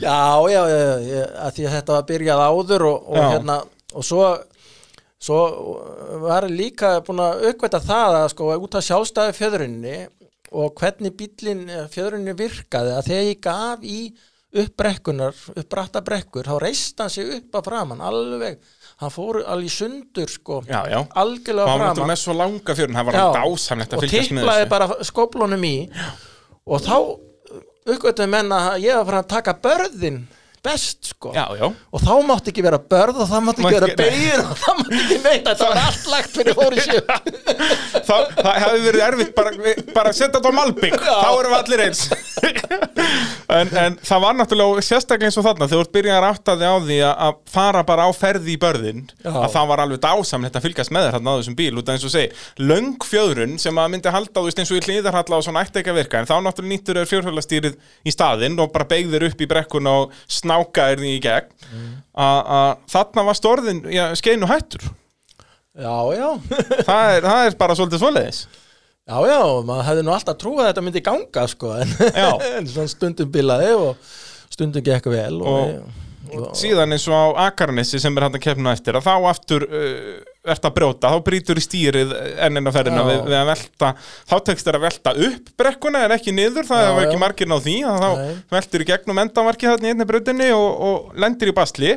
Já, 0.02 0.18
já, 0.50 0.60
já, 0.70 1.22
að 1.44 1.54
því 1.54 1.68
að 1.68 1.76
þetta 1.76 1.94
var 1.94 2.08
byrjað 2.10 2.42
áður 2.48 2.86
og, 2.88 3.06
og 3.06 3.22
hérna 3.22 3.56
og 3.94 4.06
svo, 4.06 4.26
svo 5.22 5.40
var 6.24 6.48
líka 6.50 6.96
búin 7.06 7.22
að 7.22 7.46
aukvæta 7.48 7.82
það 7.86 8.18
að 8.20 8.28
sko 8.34 8.50
út 8.58 8.78
af 8.78 8.86
sjálfstæði 8.88 9.38
fjöðrunni 9.38 9.96
og 10.54 10.74
hvernig 10.78 11.14
bíllinn 11.18 11.66
fjöðrunni 11.90 12.34
virkaði 12.38 12.94
að 12.94 13.10
þegar 13.10 13.28
ég 13.30 13.42
gaf 13.46 13.86
í 13.86 13.98
upp 14.54 14.74
brekkunar, 14.78 15.34
upp 15.54 15.70
bratta 15.70 16.02
brekkur 16.06 16.46
þá 16.46 16.58
reist 16.62 17.00
hann 17.02 17.10
sig 17.10 17.30
upp 17.38 17.58
að 17.58 17.70
framann 17.70 18.02
alveg, 18.04 18.60
hann 19.02 19.10
fór 19.10 19.40
alveg 19.42 19.72
sundur 19.74 20.30
sko, 20.30 20.60
Já, 20.68 20.80
já. 20.90 21.00
Algjörlega 21.22 21.64
Og 21.66 21.80
hann 21.82 21.96
var 21.98 22.10
með 22.12 22.20
svo 22.22 22.36
langa 22.38 22.76
fjörun, 22.78 22.94
það 22.98 23.08
var 23.10 23.18
hann 23.20 23.38
dásamlegt 23.40 23.92
að 23.92 23.98
og 23.98 24.04
fylgjast 24.06 24.34
með 24.38 24.48
þessu. 24.50 24.68
bara 24.74 24.88
skóplunum 25.10 25.64
í. 25.68 25.74
Og 26.64 26.80
þá 26.84 26.96
uppgötum 27.94 28.30
menn 28.32 28.52
að 28.54 28.78
ég 28.86 28.96
var 28.96 29.04
farin 29.10 29.24
að 29.24 29.32
taka 29.34 29.54
börðin 29.66 30.20
best 30.64 31.10
sko. 31.12 31.32
Já, 31.36 31.44
já. 31.58 31.66
Og 31.68 32.02
þá 32.02 32.12
mátti 32.28 32.52
ekki 32.52 32.64
vera 32.64 32.80
börð 32.80 33.22
og 33.24 33.30
það 33.30 33.44
mátti 33.48 33.64
ekki 33.64 33.78
vera 33.78 33.98
beigir 34.00 34.42
og 34.44 34.54
það 34.62 34.80
mátti 34.80 35.00
ekki 35.02 35.18
neitt. 35.26 35.48
Þetta 35.50 35.70
var 35.70 35.82
allt 35.84 36.10
lagt 36.14 36.34
fyrir 36.38 36.58
fóri 36.58 36.84
sjö 36.84 37.02
það, 38.04 38.30
það 38.38 38.58
hefði 38.64 38.82
verið 38.88 39.04
erfitt 39.08 39.34
bara, 39.36 39.54
bara 39.94 40.14
setja 40.14 40.32
þetta 40.38 40.52
á 40.52 40.58
malbygg 40.58 40.96
þá 41.04 41.30
erum 41.30 41.54
við 41.54 41.58
allir 41.60 41.84
eins. 41.88 42.04
En, 43.54 43.68
en 43.76 43.96
það 44.02 44.22
var 44.24 44.36
náttúrulega 44.38 44.82
sérstaklega 44.82 45.28
eins 45.28 45.36
og 45.38 45.44
þarna 45.46 45.66
þegar 45.68 45.76
þú 45.76 45.84
ert 45.84 45.92
byrjað 45.94 46.16
að 46.16 46.26
átta 46.30 46.54
þig 46.58 46.70
á 46.72 46.76
því 46.86 46.96
að, 47.06 47.36
fara 47.54 47.82
bara 47.86 48.06
á 48.08 48.10
ferði 48.16 48.54
í 48.54 48.56
börðin 48.60 49.02
Já. 49.22 49.30
að 49.30 49.46
það 49.52 49.68
var 49.70 49.82
alveg 49.84 50.00
dásamlegt 50.02 50.58
að 50.58 50.64
fylgjast 50.64 50.94
með 50.94 51.08
þarna 51.14 51.34
á 51.34 51.38
þessum 51.38 51.56
bíl 51.58 51.78
út 51.78 51.90
af 51.90 51.94
eins 51.94 52.06
og 52.08 52.14
segi 52.14 52.64
löng 52.64 53.06
fjöðrun 53.06 53.54
sem 53.62 53.78
að 53.78 53.92
myndi 53.92 54.14
halda 54.14 54.40
þú 54.40 54.46
veist 54.48 54.62
eins 54.62 54.72
og 54.72 54.80
í 54.80 54.84
hlýðarhalla 54.88 55.38
og 55.38 55.46
svona 55.46 55.62
ætti 55.64 55.82
ekki 55.82 55.92
að 55.92 56.00
virka. 56.00 56.22
En 56.22 56.30
þá 56.30 56.34
náttúrulega 56.48 56.72
nýttur 56.72 57.00
þér 57.00 57.10
fjórhjólastýrið 57.12 57.78
í 58.02 58.14
staðinn 58.14 58.58
og 58.64 58.72
bara 58.74 58.88
beigðir 58.90 59.28
upp 59.28 59.44
í 59.44 59.50
brekkun 59.50 59.90
og 59.92 60.16
snákaðir 60.54 61.02
því 61.02 61.14
í 61.18 61.22
gegn 61.24 61.52
Mm. 61.74 61.94
að 62.14 62.76
þarna 62.92 63.22
var 63.26 63.34
stórðin 63.34 63.78
já, 63.90 64.04
skeinu 64.14 64.46
hættur. 64.46 64.84
Já, 65.74 65.94
já, 66.14 66.28
það 66.86 67.08
er, 67.16 67.24
það 67.24 67.46
er 67.48 67.56
bara 67.58 67.74
svolítið 67.74 68.02
svoleiðis. 68.04 68.38
Já, 69.04 69.16
já 69.26 69.38
maður 69.66 69.88
hefði 69.88 70.04
nú 70.06 70.12
alltaf 70.14 70.36
trúið 70.38 70.60
að 70.62 70.68
þetta 70.70 70.84
myndi 70.86 71.02
ganga 71.04 71.46
sko 71.50 71.72
en, 71.82 71.90
en 72.78 72.88
stundum 72.92 73.32
bilaði 73.34 73.72
og 73.74 74.12
stundum 74.54 74.84
gekk 74.86 75.10
vel 75.12 75.40
og, 75.42 75.74
Og 76.34 76.54
síðan 76.56 76.94
eins 76.94 77.04
og 77.10 77.14
á 77.36 77.50
Akarnessi 77.50 77.98
sem 78.00 78.14
er 78.16 78.24
hann 78.28 78.34
að 78.38 78.42
kefna 78.46 78.72
eftir 78.74 78.96
að 78.96 79.04
þá 79.06 79.26
aftur 79.28 79.66
uh, 79.68 80.22
ert 80.44 80.66
að 80.68 80.74
brjóta, 80.76 81.10
þá 81.14 81.24
brýtur 81.24 81.58
í 81.60 81.64
stýrið 81.64 82.12
ennina 82.44 82.72
ferðina 82.74 83.04
við, 83.06 83.20
við 83.30 83.36
að 83.38 83.50
velta 83.50 83.90
þá 84.02 84.34
tekst 84.48 84.68
þér 84.68 84.78
að 84.78 84.84
velta 84.84 85.14
upp 85.28 85.50
brekkuna 85.60 86.04
en 86.04 86.14
ekki 86.18 86.34
niður, 86.36 86.68
það 86.68 86.84
hefur 86.84 87.06
ekki 87.06 87.20
margir 87.22 87.50
náð 87.50 87.64
því 87.64 87.76
þá 87.84 88.08
Nei. 88.20 88.32
veltur 88.52 88.84
í 88.84 88.88
gegnum 88.90 89.20
endamarki 89.24 89.70
þarna 89.70 89.88
í 89.88 89.94
einni 89.94 90.08
brautinni 90.08 90.48
og, 90.56 90.70
og 90.88 91.20
lendir 91.24 91.52
í 91.52 91.56
basli. 91.56 91.94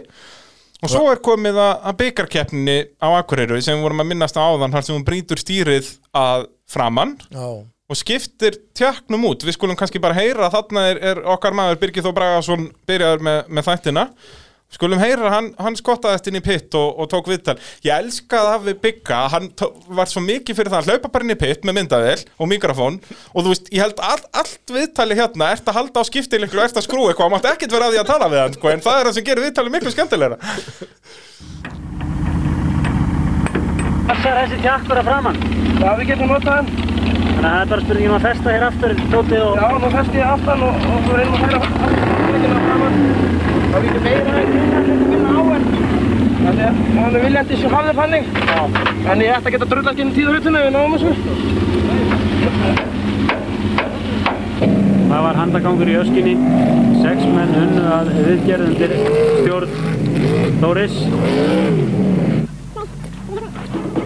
Og 0.78 0.92
svo 0.94 1.08
er 1.10 1.20
komið 1.26 1.58
að, 1.58 1.72
að 1.90 1.96
byggarkeppninni 2.04 2.78
á 3.02 3.08
Akureyru 3.18 3.58
sem 3.66 3.80
vorum 3.82 4.04
að 4.04 4.12
minnast 4.12 4.38
á 4.38 4.46
áðan 4.46 4.76
þar 4.76 4.86
sem 4.86 4.94
hún 4.94 5.08
brýtur 5.08 5.42
stýrið 5.42 5.90
að 6.16 6.46
framann 6.70 7.16
já, 7.34 7.48
og 7.66 7.98
skiptir 7.98 8.60
tjöknum 8.78 9.26
út. 9.32 9.42
Við 9.48 9.58
skulum 9.58 9.80
kannski 9.80 10.02
bara 10.04 10.18
heyra 10.20 10.52
þarna 10.54 10.84
er, 10.92 11.00
er 11.02 11.24
okkar 11.34 11.56
maður 11.58 11.82
Birgir 11.82 12.06
Þó 12.06 12.12
Bragason 12.14 12.68
byrjaður 12.88 13.26
með, 13.26 13.40
með 13.50 13.68
þættina 13.72 14.06
skulum 14.74 15.00
heyra, 15.00 15.30
hann, 15.32 15.54
hann 15.62 15.78
skottaðist 15.80 16.28
inn 16.28 16.40
í 16.40 16.42
pitt 16.44 16.76
og, 16.76 16.98
og 17.00 17.08
tók 17.12 17.30
viðtal 17.32 17.56
ég 17.86 17.94
elskaði 17.96 18.50
að 18.52 18.66
við 18.68 18.82
bygga, 18.84 19.20
hann 19.32 19.48
tó, 19.56 19.70
var 19.96 20.12
svo 20.12 20.22
mikið 20.26 20.60
fyrir 20.60 20.74
það 20.74 20.82
að 20.82 20.90
hlaupa 20.92 21.12
bara 21.14 21.28
inn 21.28 21.36
í 21.38 21.40
pitt 21.40 21.64
með 21.64 21.78
myndavél 21.80 22.22
og 22.36 22.52
mikrofón 22.52 23.00
og 23.32 23.46
þú 23.46 23.54
veist, 23.54 23.72
ég 23.72 23.86
held 23.86 24.00
all, 24.04 24.24
allt 24.42 24.76
viðtali 24.76 25.18
hérna, 25.18 25.54
ert 25.56 25.72
að 25.72 25.78
halda 25.80 26.04
á 26.04 26.10
skiptileglu 26.10 26.60
og 26.60 26.68
ert 26.68 26.82
að 26.82 26.88
skrúa 26.90 27.14
eitthvað, 27.14 27.34
mátt 27.38 27.50
ekkert 27.54 27.78
vera 27.78 27.88
að 27.88 27.96
því 27.96 28.02
að 28.04 28.12
tala 28.12 28.32
við 28.34 28.44
hann 28.44 28.58
sko, 28.60 28.74
en 28.74 28.84
það 28.84 29.00
er 29.00 29.10
það 29.10 29.18
sem 29.18 29.28
gerir 29.32 29.46
viðtali 29.48 29.74
miklu 29.78 29.96
skemmtilegra 29.96 30.38
Passar 34.08 34.38
þessi 34.40 34.58
tjakkur 34.64 35.00
að 35.02 35.08
framann. 35.10 35.40
Já, 35.82 35.90
við 36.00 36.06
getum 36.14 36.30
notað 36.32 36.62
hann. 36.62 36.70
Þannig 36.78 37.42
að 37.42 37.44
það 37.44 37.60
er 37.60 37.68
bara 37.74 37.84
spurningum 37.84 38.16
að 38.16 38.26
festa 38.28 38.48
hér 38.56 38.66
aftur 38.70 38.92
tótið 39.12 39.42
og... 39.44 39.52
Já, 39.60 39.68
nú 39.84 39.90
festi 39.98 40.16
ég 40.22 40.32
aftan 40.32 40.64
og, 40.64 40.74
og 40.96 41.04
Það 43.78 43.84
er 43.86 43.90
ekki 43.92 44.00
meira 44.08 44.32
en 44.42 44.48
minna 45.06 45.32
á 45.38 45.42
en 45.54 45.66
þannig 46.48 46.64
að 46.66 46.78
hann 46.98 47.16
er 47.18 47.22
viljandi 47.28 47.58
sem 47.60 47.74
hafði 47.76 47.92
þannig. 48.00 48.24
En 49.14 49.22
ég 49.22 49.36
ætti 49.36 49.50
að 49.52 49.54
geta 49.54 49.68
drullast 49.74 50.00
inn 50.02 50.10
í 50.10 50.16
tíðarutinu 50.16 50.64
við 50.64 50.72
náum 50.74 50.96
þessu. 50.96 51.12
Það 55.12 55.22
var 55.28 55.38
handagangur 55.44 55.92
í 55.94 56.00
öskinni. 56.02 56.34
Sex 57.04 57.30
menn 57.36 57.54
unnu 57.62 57.84
að 58.00 58.10
viðgerð 58.16 58.66
undir 58.72 58.92
stjórn 59.44 59.70
Þóris. 60.64 60.98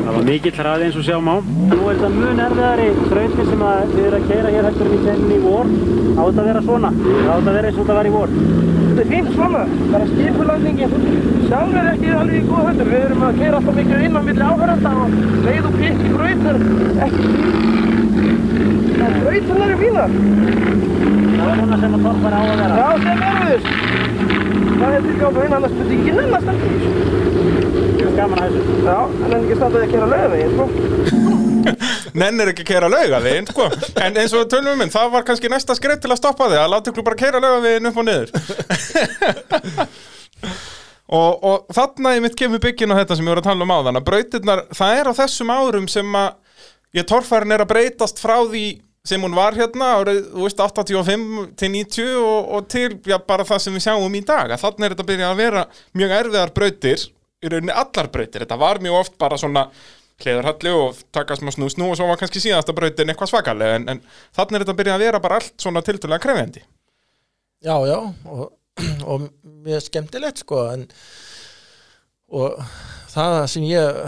Það 0.01 0.11
var 0.17 0.23
mikill 0.27 0.55
hraði 0.59 0.89
eins 0.89 0.99
og 0.99 1.07
sjá 1.07 1.17
má. 1.23 1.37
Nú 1.71 1.79
er 1.87 1.95
þetta 1.95 2.11
mun 2.17 2.43
erfiðari 2.49 2.91
þrautir 3.05 3.51
sem 3.53 3.65
að 3.71 3.95
þið 3.95 4.05
eru 4.09 4.19
að 4.19 4.29
keira 4.33 4.53
hér 4.57 4.67
heldur 4.67 4.91
en 4.91 4.99
í 4.99 5.01
tenni 5.07 5.39
í 5.39 5.43
vor. 5.47 5.73
Á 6.19 6.21
þetta 6.27 6.41
að 6.43 6.47
vera 6.51 6.67
svona. 6.67 6.91
Á 6.91 7.31
þetta 7.31 7.39
að 7.39 7.55
vera 7.55 7.67
eins 7.71 7.77
og 7.77 7.83
þetta 7.85 7.99
var 8.01 8.11
í 8.11 8.15
vor. 8.19 8.39
Þetta 8.91 9.03
er 9.05 9.07
fínt 9.07 9.29
svona, 9.31 9.59
bara 9.87 10.05
skipulagningi. 10.09 10.87
Sjálf 11.45 11.75
er 11.79 11.85
ekki 11.93 12.09
alveg 12.11 12.33
í 12.35 12.47
góð 12.49 12.65
höndur. 12.67 12.89
Við 12.91 13.03
erum 13.05 13.21
að 13.23 13.37
keira 13.37 13.59
alltaf 13.61 13.77
mikið 13.77 14.01
inn 14.03 14.17
á 14.19 14.21
milli 14.25 14.43
áhöranda 14.43 14.91
og 14.99 15.13
leið 15.45 15.67
og 15.69 15.77
pitt 15.77 16.01
í 16.01 16.09
brautur. 16.11 16.59
Ekki 17.05 17.21
fínt. 17.29 17.61
Það 18.97 19.05
er 19.07 19.15
brauturnar 19.21 19.69
eru 19.69 19.77
fínar. 19.79 20.11
Það 21.37 21.45
er 21.45 21.61
svona 21.61 21.79
sem 21.85 21.95
að 21.95 22.03
torfara 22.09 22.35
á 22.35 22.43
að 22.43 22.59
vera. 22.59 22.75
Já, 22.81 22.89
sem. 23.05 23.19
Það 24.81 24.97
er 24.97 25.01
gáð 25.21 25.39
annars 25.45 25.77
myndi 25.79 25.93
ég 25.95 26.01
ekki 26.01 26.11
nenn 26.19 26.35
að 26.35 26.41
standa 26.43 26.65
í 26.67 26.75
þessu. 26.75 26.91
Það 27.95 28.05
er 28.09 28.13
gaman 28.19 28.43
að 28.43 28.59
þessu. 28.59 28.75
Já, 28.89 28.99
en 29.07 29.31
en 29.31 29.39
ekki 29.39 29.59
standaði 29.61 29.87
að 29.87 29.95
kera 29.95 30.11
lögaveginn, 30.17 30.53
sko. 30.59 31.87
nennir 32.17 32.51
ekki 32.51 32.65
að 32.65 32.69
keira 32.71 32.91
lauga 32.91 33.21
þig 33.23 33.51
sko. 33.51 33.67
en 34.03 34.19
eins 34.21 34.35
og 34.37 34.49
tölum 34.51 34.71
við 34.73 34.79
minn, 34.81 34.93
það 34.93 35.11
var 35.15 35.25
kannski 35.27 35.51
næsta 35.51 35.77
skref 35.77 36.01
til 36.03 36.11
að 36.11 36.21
stoppa 36.21 36.49
þig, 36.51 36.59
að 36.61 36.71
láta 36.75 36.91
ykkur 36.91 37.07
bara 37.07 37.21
keira 37.23 37.41
lauga 37.43 37.63
þig 37.65 37.89
upp 37.91 38.01
og 38.01 38.07
niður 38.09 38.29
og, 41.21 41.31
og 41.51 41.75
þarna 41.75 42.15
ég 42.17 42.23
mitt 42.25 42.37
kemur 42.39 42.63
byggin 42.63 42.93
á 42.93 42.99
þetta 43.01 43.17
sem 43.17 43.27
ég 43.27 43.33
voru 43.33 43.43
að 43.43 43.49
tala 43.49 43.67
um 43.67 43.75
áðan 43.75 44.01
að 44.01 44.07
brautirnar, 44.11 44.63
það 44.75 44.99
er 44.99 45.11
á 45.11 45.13
þessum 45.21 45.53
árum 45.53 45.89
sem 45.91 46.15
að 46.21 46.31
ég 46.97 47.07
torfærin 47.07 47.55
er 47.55 47.63
að 47.63 47.71
breytast 47.71 48.19
frá 48.21 48.37
því 48.43 48.65
sem 49.07 49.23
hún 49.23 49.33
var 49.33 49.55
hérna 49.57 49.95
árið, 49.97 50.19
þú 50.29 50.43
veist, 50.45 50.59
85 50.61 51.23
til 51.57 51.71
90 51.73 52.11
og, 52.21 52.51
og 52.57 52.67
til, 52.69 52.89
já, 53.07 53.17
bara 53.25 53.45
það 53.47 53.63
sem 53.63 53.73
við 53.77 53.85
sjáum 53.87 54.17
í 54.17 54.21
dag, 54.27 54.51
að 54.51 54.61
þarna 54.61 54.85
er 54.85 54.93
þetta 54.93 55.05
að 55.05 55.09
byrja 55.09 55.31
að 55.31 55.41
vera 55.41 55.63
mjög 55.97 56.13
erfiðar 56.19 56.53
brautir, 56.59 57.07
í 57.41 57.49
rauninni 57.49 57.73
allar 57.81 58.11
brautir, 58.13 58.43
þetta 58.43 58.59
var 58.61 58.81
mjög 58.83 58.99
oft 58.99 59.17
bara 59.21 59.39
svona 59.41 59.65
hliðarhalli 60.23 60.73
og 60.77 61.01
taka 61.15 61.37
smá 61.39 61.51
snú 61.53 61.69
snú 61.71 61.91
og 61.91 61.99
svo 61.99 62.07
var 62.09 62.19
kannski 62.21 62.43
síðasta 62.43 62.75
brautin 62.77 63.11
eitthvað 63.11 63.33
svakalega 63.33 63.79
en, 63.79 63.89
en 63.95 64.03
þannig 64.37 64.57
er 64.57 64.65
þetta 64.65 64.75
að 64.75 64.81
byrja 64.81 64.95
að 64.97 65.05
vera 65.05 65.23
bara 65.23 65.41
allt 65.41 65.53
svona 65.61 65.83
tildulega 65.85 66.23
krefjandi. 66.23 66.63
Já, 67.61 67.75
já 67.89 67.97
og, 67.99 68.45
og 69.11 69.27
mjög 69.43 69.85
skemmtilegt 69.87 70.45
sko 70.45 70.63
en 70.71 70.87
og 72.31 72.61
það 73.11 73.37
sem 73.51 73.67
ég 73.67 73.99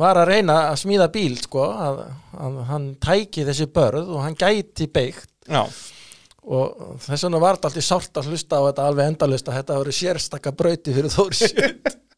var 0.00 0.18
að 0.18 0.32
reyna 0.32 0.56
að 0.70 0.80
smíða 0.82 1.08
bíl 1.12 1.36
sko 1.38 1.64
að, 1.70 2.02
að 2.34 2.60
hann 2.70 2.90
tæki 3.02 3.46
þessi 3.46 3.68
börð 3.74 4.10
og 4.16 4.24
hann 4.24 4.38
gæti 4.38 4.88
beigt 4.90 5.28
Já, 5.50 5.64
og 6.46 7.00
þess 7.04 7.26
vegna 7.26 7.40
var 7.42 7.58
þetta 7.58 7.70
alltaf 7.70 7.86
sárt 7.86 8.20
að 8.20 8.30
hlusta 8.30 8.60
á 8.60 8.66
þetta 8.68 8.86
alveg 8.86 9.10
endalust 9.12 9.50
að 9.50 9.58
þetta 9.60 9.80
voru 9.80 9.94
sérstakka 9.94 10.54
brauti 10.56 10.94
fyrir 10.94 11.14
Þóris 11.14 11.44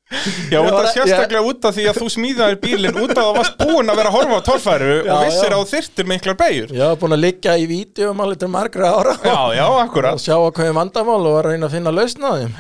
Já 0.53 0.59
út 0.61 0.71
var 0.73 0.87
að- 0.87 0.93
sérstaklega 0.97 1.43
út 1.49 1.65
af 1.69 1.77
því 1.77 1.85
að 1.91 2.01
þú 2.03 2.09
smíðaðir 2.17 2.59
bílinn 2.63 2.99
út 3.03 3.13
af 3.13 3.23
að 3.23 3.29
þú 3.29 3.37
varst 3.39 3.57
búinn 3.63 3.93
að 3.93 4.01
vera 4.01 4.11
að 4.13 4.17
horfa 4.17 4.39
á 4.39 4.43
torfæru 4.49 4.91
Já, 5.07 5.13
og 5.15 5.23
vissir 5.27 5.49
já. 5.49 5.55
að 5.55 5.63
þú 5.63 5.71
þyrtir 5.73 6.09
miklar 6.13 6.37
beigur 6.43 6.75
ég 6.77 6.83
var 6.87 6.99
búin 7.03 7.17
að 7.17 7.23
liggja 7.27 7.57
í 7.59 7.67
vídeo 7.71 8.11
alveg 8.23 8.41
til 8.43 8.51
margra 8.53 8.91
ára. 8.93 9.15
Já, 9.25 9.39
já, 9.57 9.65
og 9.69 9.79
akkurat 9.83 10.21
sjá 10.23 10.35
að 10.37 10.51
hvað 10.57 10.69
er 10.71 10.77
vandamál 10.79 11.21
og 11.31 11.37
að 11.39 11.47
reyna 11.49 11.69
að 11.69 11.77
finna 11.77 11.93
lausn 11.95 12.27
á 12.27 12.33
þeim. 12.39 12.53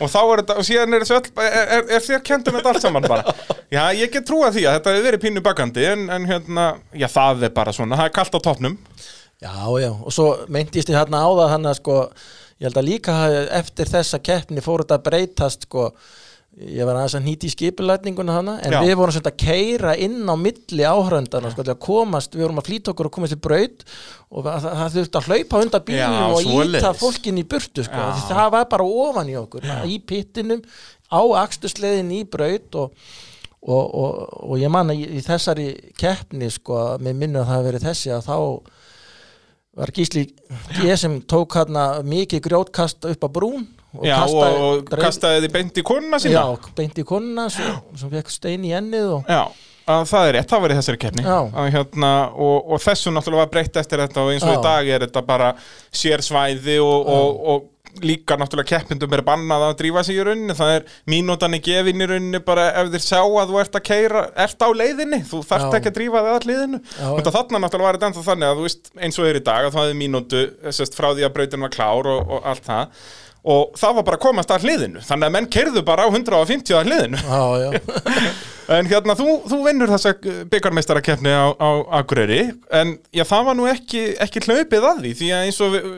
Og 0.00 0.10
þá 0.12 0.18
er 0.22 0.42
þetta, 0.42 0.56
og 0.60 0.66
síðan 0.68 0.96
er 0.96 1.06
öll 1.06 1.30
er, 1.46 1.58
er, 1.76 1.84
er 1.96 2.04
þér 2.06 2.22
kendum 2.26 2.58
þetta 2.58 2.72
allt 2.72 2.84
saman 2.84 3.06
bara. 3.06 3.34
Já, 3.72 3.82
ég 3.96 4.12
get 4.12 4.26
trúa 4.28 4.50
því 4.54 4.66
að 4.66 4.76
þetta 4.78 4.94
hefur 4.96 5.06
verið 5.08 5.22
pínu 5.24 5.42
bakandi 5.46 5.86
en, 5.92 6.04
en 6.12 6.26
hérna, 6.28 6.66
já 6.94 7.08
það 7.12 7.46
er 7.48 7.54
bara 7.56 7.74
svona 7.76 7.98
það 7.98 8.10
er 8.10 8.16
kalt 8.18 8.36
á 8.36 8.40
toppnum. 8.44 8.76
Já, 9.42 9.52
já, 9.82 9.90
og 9.92 10.12
svo 10.14 10.28
meintist 10.52 10.88
ég 10.92 10.96
hérna 10.96 11.24
á 11.24 11.28
það 11.28 11.50
hann 11.54 11.70
að 11.70 11.78
sko, 11.80 11.96
ég 12.62 12.78
að 12.80 13.34
eftir 13.58 13.90
þessa 13.92 14.20
keppni 14.24 14.64
fór 14.64 14.84
þetta 14.84 14.96
að 15.00 15.06
breytast 15.10 15.66
sko, 15.68 15.90
ég 16.56 16.86
var 16.88 16.96
aðeins 16.96 17.16
að 17.18 17.24
nýti 17.26 17.48
í 17.50 17.52
skipulætninguna 17.52 18.36
hana, 18.38 18.54
en 18.64 18.72
Já. 18.72 18.78
við 18.80 18.94
vorum 18.96 19.12
svona 19.12 19.32
að 19.32 19.40
keira 19.42 19.92
inn 20.00 20.22
á 20.24 20.34
milli 20.40 20.86
áhröndana 20.88 21.50
sko, 21.52 21.66
að 21.66 21.78
komast, 21.84 22.32
við 22.36 22.46
vorum 22.46 22.62
að 22.62 22.70
flýta 22.70 22.92
okkur 22.94 23.10
og 23.10 23.14
komast 23.18 23.36
í 23.36 23.40
braut 23.44 23.84
og 24.30 24.46
það, 24.46 24.66
það, 24.66 24.96
þurfti 24.96 25.20
að 25.20 25.28
hlaupa 25.28 25.62
undan 25.66 25.86
bílnum 25.90 26.16
Já, 26.16 26.24
og 26.32 26.66
íta 26.80 26.92
fólkin 26.96 27.42
í 27.42 27.46
burtu 27.50 27.84
sko, 27.84 28.08
Já. 28.08 28.24
það 28.30 28.50
var 28.56 28.68
bara 28.72 28.88
ofan 29.04 29.32
í 29.32 29.36
okkur, 29.42 29.68
í 29.84 30.00
pittinum 30.08 30.64
á 31.12 31.20
akstusleiðin 31.44 32.12
í 32.16 32.24
braut 32.28 32.82
og 32.82 33.08
Og, 33.66 33.94
og, 33.98 34.18
og 34.46 34.58
ég 34.60 34.70
man 34.70 34.92
að 34.92 35.00
í, 35.00 35.06
í 35.18 35.20
þessari 35.26 35.64
keppni 35.98 36.46
sko, 36.54 36.76
með 37.02 37.16
minna 37.18 37.40
að 37.40 37.48
það 37.48 37.56
hafi 37.56 37.66
verið 37.66 37.86
þessi 37.88 38.12
að 38.14 38.26
þá 38.28 38.36
var 39.80 39.92
Gísli 39.96 40.22
G 40.76 40.94
sem 41.00 41.16
tók 41.26 41.56
hérna 41.58 41.86
mikið 42.06 42.44
grjótkast 42.44 43.08
upp 43.10 43.26
á 43.26 43.28
brún 43.32 43.66
og 43.96 44.08
Já, 44.08 44.16
kastaði, 44.22 44.58
og, 44.66 44.82
og 44.82 45.04
kastaði 45.04 45.44
þið 45.44 45.54
beint 45.58 45.80
í 45.80 45.86
konuna 45.92 46.20
sína. 46.22 46.42
Já, 46.42 46.74
beint 46.80 47.00
í 47.00 47.06
konuna 47.06 47.46
sem, 47.52 47.78
fekk 48.16 48.34
stein 48.34 48.66
í 48.66 48.74
ennið 48.76 49.14
og, 49.18 49.30
Já, 49.30 49.42
að 49.86 50.08
það 50.10 50.28
er 50.28 50.36
rétt, 50.38 50.50
það 50.50 50.64
var 50.64 50.74
í 50.74 50.80
þessari 50.80 51.12
að, 51.36 51.70
hérna, 51.76 52.12
og, 52.34 52.74
og 52.74 52.82
þessu 52.82 53.14
náttúrulega 53.14 53.44
var 53.44 53.54
breytt 53.54 53.80
eftir 53.82 54.02
þetta 54.02 54.24
og 54.24 54.34
eins 54.34 54.46
og 54.46 54.56
í 54.56 54.60
dag 54.66 54.92
er 54.96 55.06
þetta 55.06 55.24
bara 55.26 55.54
sérsvæði 55.94 56.78
og, 56.82 57.10
og, 57.16 57.40
og 57.54 57.72
líka 58.04 58.36
náttúrulega 58.36 58.76
keppindum 58.76 59.14
er 59.16 59.22
bannað 59.24 59.64
að 59.68 59.74
drífa 59.80 60.02
sig 60.06 60.18
í 60.18 60.24
rauninni, 60.26 60.56
það 60.56 60.72
er 60.74 60.86
mínútan 61.08 61.56
í 61.56 61.60
gefin 61.64 62.02
í 62.02 62.08
rauninni 62.10 62.40
bara 62.44 62.66
ef 62.82 62.90
þeir 62.92 63.04
sjá 63.04 63.20
að 63.22 63.52
þú 63.52 63.60
ert 63.62 63.78
að 63.78 63.84
keira, 63.88 64.24
ert 64.46 64.64
á 64.66 64.68
leiðinni, 64.80 65.20
þú 65.28 65.42
þarft 65.48 65.78
ekki 65.78 65.92
að 65.92 65.98
drífa 66.00 66.24
þig 66.26 66.32
að 66.34 66.48
liðinu. 66.50 66.80
Já, 66.96 67.06
og 67.12 67.30
þarna 67.38 67.62
náttúrulega 67.62 67.88
var 67.88 67.98
þetta 67.98 68.10
ennþá 68.10 68.26
þannig 68.30 68.50
að 68.50 68.58
þú 68.60 68.66
veist 68.66 68.90
eins 69.00 69.20
og 69.20 69.30
er 69.30 69.40
í 69.40 69.44
dag 69.46 69.68
að 69.68 69.76
það 69.76 69.86
hefði 69.86 70.00
mínútu 70.02 70.42
sest, 70.80 70.98
frá 70.98 71.08
því 71.12 71.28
að 71.28 71.36
brautin 71.38 71.66
var 71.66 71.76
klár 71.76 72.10
og, 72.12 72.34
og 72.36 72.50
allt 72.52 72.68
það 72.68 73.06
og 73.46 73.78
það 73.78 73.96
var 73.98 74.06
bara 74.08 74.18
að 74.18 74.24
komast 74.26 74.52
að 74.52 74.66
hliðinu. 74.66 75.02
Þannig 75.06 75.28
að 75.28 75.34
menn 75.36 75.48
kerðu 75.56 75.82
bara 75.86 76.04
á 76.04 76.08
150 76.10 76.76
að 76.76 76.90
hliðinu. 76.90 77.22
Já, 77.22 77.42
já, 77.62 78.20
en 78.76 78.90
hérna 78.90 79.14
þú, 79.18 79.28
þú 79.46 79.58
vinnur 79.62 79.92
þessa 79.94 80.14
byggarmeistarakefni 80.50 81.30
á, 81.30 81.46
á 81.54 81.70
Akureyri. 82.00 82.40
En 82.74 82.96
já 83.14 83.22
það 83.28 83.50
var 83.50 83.58
nú 83.58 83.68
ekki, 83.70 84.06
ekki 84.26 84.42
hlaupið 84.48 84.88
að 84.90 85.04
því. 85.04 85.12
Því 85.20 85.32
að 85.36 85.44
eins 85.46 85.60
og 85.62 85.76
við, 85.76 85.90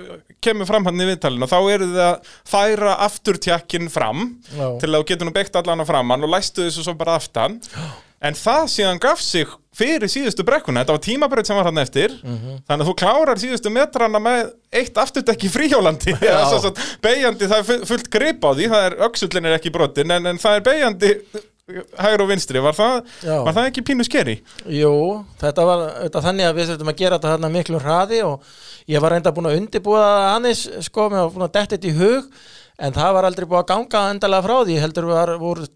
kemur 0.44 0.68
fram 0.68 0.86
hann 0.86 1.02
í 1.02 1.06
viðtalinu 1.08 1.48
þá 1.50 1.56
eru 1.72 1.88
þið 1.90 2.02
að 2.04 2.34
færa 2.46 2.96
afturtjakkin 3.06 3.88
fram 3.92 4.26
Já. 4.52 4.66
til 4.82 4.90
að 4.92 5.00
þú 5.00 5.06
getur 5.10 5.28
nú 5.28 5.34
beitt 5.34 5.56
allan 5.58 5.82
á 5.82 5.86
framann 5.88 6.26
og 6.26 6.30
læstu 6.34 6.66
þessu 6.68 6.84
svo 6.86 6.94
bara 6.98 7.16
aftan 7.18 7.58
en 8.24 8.34
það 8.34 8.64
síðan 8.74 8.98
gaf 9.02 9.20
sig 9.22 9.50
fyrir 9.78 10.10
síðustu 10.10 10.42
brekkuna, 10.42 10.82
þetta 10.82 10.94
var 10.96 11.02
tímabreyt 11.04 11.46
sem 11.46 11.54
var 11.58 11.68
hann 11.68 11.78
eftir 11.78 12.16
þannig 12.18 12.80
að 12.82 12.88
þú 12.88 12.94
klárar 12.98 13.38
síðustu 13.38 13.70
metrana 13.70 14.18
með 14.18 14.48
eitt 14.74 14.96
afturtekki 14.98 15.50
fríhjólandi. 15.54 16.16
Beigjandi, 17.06 17.46
það 17.46 17.60
er 17.60 17.68
fu- 17.68 17.84
fullt 17.92 18.10
grip 18.10 18.42
á 18.42 18.50
því 18.58 18.66
það 18.72 18.86
er 18.88 18.96
öxullin 19.06 19.46
er 19.46 19.54
ekki 19.60 19.70
brotin 19.76 20.10
en, 20.16 20.26
en 20.32 20.40
það 20.42 20.58
er 20.58 20.66
beigjandi 20.66 21.12
hægur 22.00 22.22
og 22.24 22.30
vinstri, 22.32 22.60
var 22.64 22.72
það, 22.74 22.98
var 23.44 23.52
það 23.58 23.66
ekki 23.70 23.82
pínu 23.90 24.04
skeri? 24.08 24.38
jú, 24.72 24.92
þetta 25.38 25.66
var 25.68 25.82
þetta 26.06 26.22
þannig 26.24 26.46
að 26.48 26.54
við 26.58 26.70
þurfum 26.72 26.92
að 26.94 27.00
gera 27.02 27.18
þetta 27.18 27.32
þarna 27.34 27.50
miklu 27.58 27.80
hraði 27.84 28.20
og 28.24 28.46
ég 28.88 29.02
var 29.04 29.12
reynda 29.14 29.34
búin 29.36 29.50
að 29.50 29.58
undirbúa 29.60 30.00
það 30.06 30.28
aðeins, 30.32 30.62
sko, 30.88 31.10
með 31.12 31.20
að 31.26 31.34
búin 31.34 31.44
að 31.46 31.52
detta 31.58 31.76
þetta 31.76 31.90
í 31.92 31.98
hug 32.00 32.30
en 32.78 32.94
það 32.94 33.14
var 33.16 33.26
aldrei 33.28 33.46
búið 33.50 33.60
að 33.60 33.68
ganga 33.72 34.02
endalega 34.12 34.46
frá 34.46 34.56
því, 34.62 34.80
heldur 34.84 35.08
við 35.08 35.16
var, 35.18 35.32
voru 35.42 35.68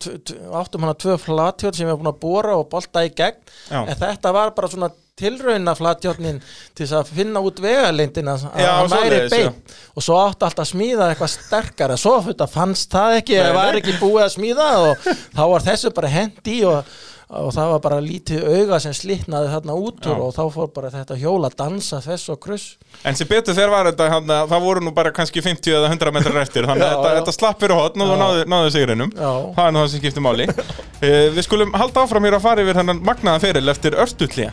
áttum 0.61 0.85
hana 0.87 0.99
tvö 1.05 1.17
flatjörn 1.19 1.79
sem 1.79 1.89
við 1.91 2.01
búin 2.01 2.13
að 2.13 2.21
bóra 2.23 2.59
og 2.61 2.69
bolta 2.71 3.03
í 3.07 3.11
gegn, 3.11 3.41
Já. 3.69 3.81
en 3.83 3.97
þetta 4.05 4.35
var 4.37 4.53
bara 4.57 4.71
svona 4.71 4.93
tilrauna 5.19 5.75
flatjörnin 5.77 6.39
til 6.73 6.87
þess 6.87 6.95
að 6.97 7.11
finna 7.19 7.43
út 7.45 7.61
vegalindina 7.63 8.37
að 8.39 8.65
hann 8.65 8.91
væri 8.93 9.21
beint 9.31 9.75
og 9.93 10.05
svo 10.07 10.17
átti 10.23 10.47
alltaf 10.49 10.65
að 10.65 10.71
smíða 10.73 11.09
eitthvað 11.13 11.33
sterkara. 11.35 11.99
Svo 12.01 12.17
fannst 12.51 12.91
það 12.95 13.19
ekki, 13.21 13.39
það 13.39 13.59
var 13.59 13.81
ekki 13.83 13.99
búið 14.01 14.25
að 14.25 14.35
smíða 14.39 14.69
og 14.87 15.09
þá 15.37 15.43
var 15.53 15.67
þessu 15.69 15.93
bara 15.99 16.13
hendi 16.15 16.59
og, 16.69 16.95
og 17.33 17.53
það 17.55 17.71
var 17.73 17.83
bara 17.87 18.01
lítið 18.05 18.45
auga 18.45 18.79
sem 18.83 18.95
slitnaði 18.97 19.53
þarna 19.53 19.77
út 19.79 20.09
úr 20.11 20.21
og 20.27 20.35
þá 20.37 20.43
fór 20.53 20.73
bara 20.75 20.91
þetta 20.93 21.17
hjól 21.21 21.41
að 21.47 21.57
dansa 21.63 22.01
þess 22.05 22.33
og 22.33 22.41
kruss 22.45 22.77
En 23.09 23.17
sem 23.19 23.29
betur 23.29 23.57
þegar 23.57 23.73
var 23.73 23.89
þetta, 23.89 24.09
hann, 24.13 24.35
það 24.51 24.67
voru 24.67 24.85
nú 24.85 24.93
bara 24.95 25.13
kannski 25.15 25.43
50 25.45 25.79
eða 25.79 25.89
100 25.91 26.15
metrar 26.15 26.43
eftir 26.43 26.69
þannig 26.69 26.87
að 26.87 26.93
þetta, 26.97 27.15
þetta 27.19 27.37
slapp 27.39 27.65
fyrir 27.65 27.79
hotn 27.79 28.05
og 28.05 28.13
þú 28.13 28.19
náðu, 28.21 28.45
náðu 28.53 28.75
sigrinum. 28.77 29.15
Já. 29.17 29.31
það 29.57 29.65
er 29.65 29.75
nú 29.75 29.83
það 29.83 29.89
sem 29.95 30.05
skiptir 30.05 30.27
máli. 30.27 30.49
Uh, 30.53 31.27
Við 31.39 31.43
skulum 31.49 31.75
halda 31.79 32.05
áfram 32.05 32.29
hér 32.29 32.39
að 32.39 32.47
fara 32.47 32.67
yfir 32.67 32.83
hennan 32.83 33.03
magnaðan 33.03 33.45
feril 33.47 33.73
eftir 33.73 33.99
örstutlía 33.99 34.53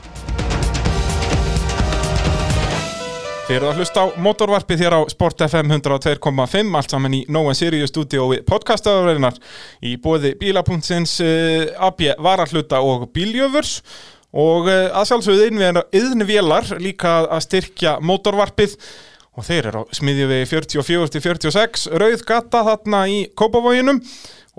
Þið 3.49 3.55
eruð 3.57 3.69
að 3.71 3.79
hlusta 3.81 4.01
á 4.05 4.13
motorvarpið 4.21 4.81
hér 4.83 4.93
á 4.93 5.01
Sport 5.09 5.39
FM 5.41 5.71
102.5 5.73 6.75
allt 6.77 6.91
saman 6.93 7.15
í 7.17 7.21
Nóa 7.33 7.55
Sirius 7.57 7.89
stúdíói 7.89 8.43
podcastaðurveirinar 8.45 9.39
í 9.89 9.95
bóði 10.03 10.35
bíla.sins 10.37 11.15
uh, 11.25 11.63
AB 11.87 12.03
varahluta 12.21 12.83
og 12.85 13.07
bíljöfurs 13.15 13.79
og 14.37 14.69
uh, 14.69 14.93
að 14.93 15.09
sjálfsögðu 15.09 15.81
yðnvélar 15.97 16.69
líka 16.77 17.15
að 17.25 17.41
styrkja 17.47 17.95
motorvarpið. 18.05 18.77
Og 19.33 19.49
þeir 19.49 19.71
eru 19.71 19.81
á 19.81 19.97
smiðjuvegi 19.97 20.51
44-46 20.53 21.89
rauð 21.97 22.27
gata 22.29 22.61
þarna 22.69 23.03
í 23.09 23.19
Kópavoginum. 23.33 24.03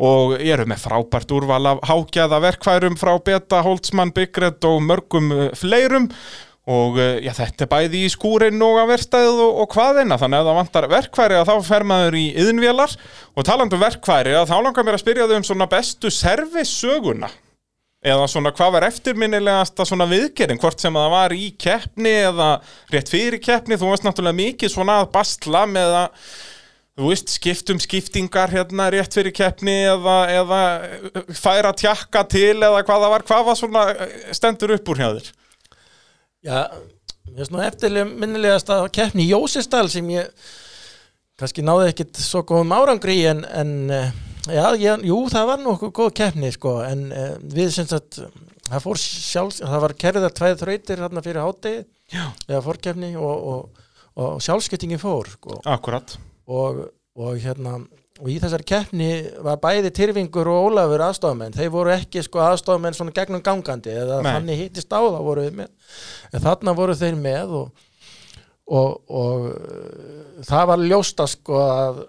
Og 0.03 0.35
eru 0.41 0.67
með 0.67 0.83
frábært 0.89 1.31
úrval 1.39 1.63
af 1.77 1.87
hágjaða 1.87 2.43
verkfærum 2.43 2.99
frá 2.99 3.15
Beta, 3.23 3.63
Holtzmann, 3.63 4.11
Byggred 4.17 4.67
og 4.67 4.83
mörgum 4.83 5.31
uh, 5.31 5.49
fleirum 5.55 6.11
og 6.71 6.99
uh, 7.01 7.19
já, 7.25 7.33
þetta 7.35 7.67
er 7.67 7.71
bæði 7.71 8.05
í 8.07 8.11
skúrin 8.13 8.63
og 8.63 8.79
að 8.79 8.93
verstæðu 8.93 9.45
og, 9.49 9.61
og 9.65 9.75
hvaðina 9.75 10.19
þannig 10.21 10.41
að 10.41 10.51
það 10.51 10.59
vantar 10.61 10.89
verkfæri 10.95 11.39
að 11.41 11.51
þá 11.51 11.69
fer 11.71 11.87
maður 11.91 12.19
í 12.21 12.27
yðnvélar 12.45 12.97
og 13.35 13.47
talandi 13.49 13.79
um 13.79 13.83
verkfæri 13.83 14.35
að 14.39 14.51
þá 14.53 14.57
langar 14.59 14.87
mér 14.87 14.99
að 14.99 15.05
spyrja 15.05 15.31
þau 15.31 15.39
um 15.41 15.49
svona 15.51 15.71
bestu 15.71 16.13
servissöguna. 16.15 17.33
Eða 18.01 18.29
svona 18.33 18.53
hvað 18.57 18.71
var 18.79 18.87
eftirminnilegasta 18.87 19.85
svona 19.85 20.07
viðgerinn, 20.09 20.61
hvort 20.63 20.81
sem 20.81 20.95
að 20.97 21.03
það 21.05 21.11
var 21.13 21.35
í 21.37 21.51
keppni 21.61 22.15
eða 22.31 22.47
rétt 22.95 23.11
fyrir 23.13 23.43
keppni. 23.45 23.77
Þú 23.77 23.91
veist 23.91 24.07
náttúrulega 24.07 24.39
mikið 24.39 24.73
svona 24.73 25.03
að 25.03 25.11
bastla 25.19 25.67
með 25.69 25.97
að 25.99 26.31
þú 27.01 27.11
veist, 27.11 27.35
skiptum 27.35 27.83
skiptingar 27.83 28.53
hérna 28.55 28.89
rétt 28.95 29.17
fyrir 29.17 29.35
keppni 29.37 29.75
eða, 29.91 30.17
eða 30.33 30.63
færa 31.37 31.75
tjakka 31.77 32.25
til 32.29 32.57
eða 32.57 32.81
hvað 32.81 33.05
það 33.05 33.15
var, 33.15 33.27
hvað 33.29 33.47
var 33.51 33.61
svona 33.61 33.85
eh, 33.93 34.17
stendur 34.37 34.75
upp 34.79 34.91
úr 34.93 35.01
hjá 35.03 35.09
þér? 35.19 35.31
Já, 36.41 36.71
eftirlega 37.37 38.07
minnilegast 38.09 38.71
að 38.73 38.87
keppni 38.97 39.27
í 39.27 39.33
Jósisdal 39.35 39.87
sem 39.93 40.07
ég 40.13 40.31
kannski 41.41 41.65
náði 41.65 41.91
ekkit 41.91 42.21
svo 42.21 42.43
góðum 42.49 42.73
árangri 42.77 43.19
en, 43.29 43.43
en 43.45 43.75
eh, 43.93 44.15
já, 44.49 44.65
ég, 44.81 45.05
jú, 45.09 45.19
það 45.33 45.51
var 45.51 45.61
nú 45.61 45.75
okkur 45.75 45.93
góð 45.99 46.11
keppni 46.21 46.53
sko, 46.55 46.79
en 46.85 47.07
uh, 47.13 47.35
við 47.41 47.71
sem 47.77 47.89
sagt 47.89 48.23
það 48.71 48.85
fór 48.87 49.01
sjálf, 49.03 49.61
það 49.61 49.85
var 49.85 49.97
kerðar 50.01 50.35
tveið 50.37 50.59
þrautir 50.63 51.05
hérna 51.05 51.25
fyrir 51.25 51.45
hátegi 51.45 51.85
eða 52.49 52.65
fórkeppni 52.65 53.13
og, 53.21 53.47
og, 53.53 53.87
og 54.21 54.43
sjálfskiptingi 54.45 55.01
fór 55.01 55.29
sko. 55.35 55.61
Akkurat. 55.69 56.17
Og, 56.51 56.87
og 57.21 57.41
hérna 57.43 57.83
og 58.21 58.29
í 58.29 58.37
þessari 58.41 58.67
keppni 58.69 59.11
var 59.45 59.61
bæði 59.63 59.93
Tyrfingur 59.97 60.49
og 60.53 60.71
Ólafur 60.71 61.05
aðstofamenn, 61.07 61.55
þeir 61.57 61.71
voru 61.73 61.93
ekki 61.95 62.23
sko 62.25 62.43
aðstofamenn 62.45 62.97
svona 62.97 63.15
gegnum 63.17 63.43
gangandi 63.45 63.95
eða 63.97 64.21
þannig 64.27 64.65
hittist 64.65 64.93
á 64.93 65.01
það 65.01 65.23
voru 65.25 65.45
þeir 65.47 65.55
með. 65.63 65.71
En 66.31 66.45
þarna 66.45 66.75
voru 66.77 66.97
þeir 67.01 67.17
með 67.21 67.55
og, 67.61 67.87
og, 68.77 68.91
og 69.23 69.47
uh, 69.49 70.43
það 70.47 70.67
var 70.73 70.85
ljósta 70.93 71.27
sko 71.31 71.63
að 71.65 72.03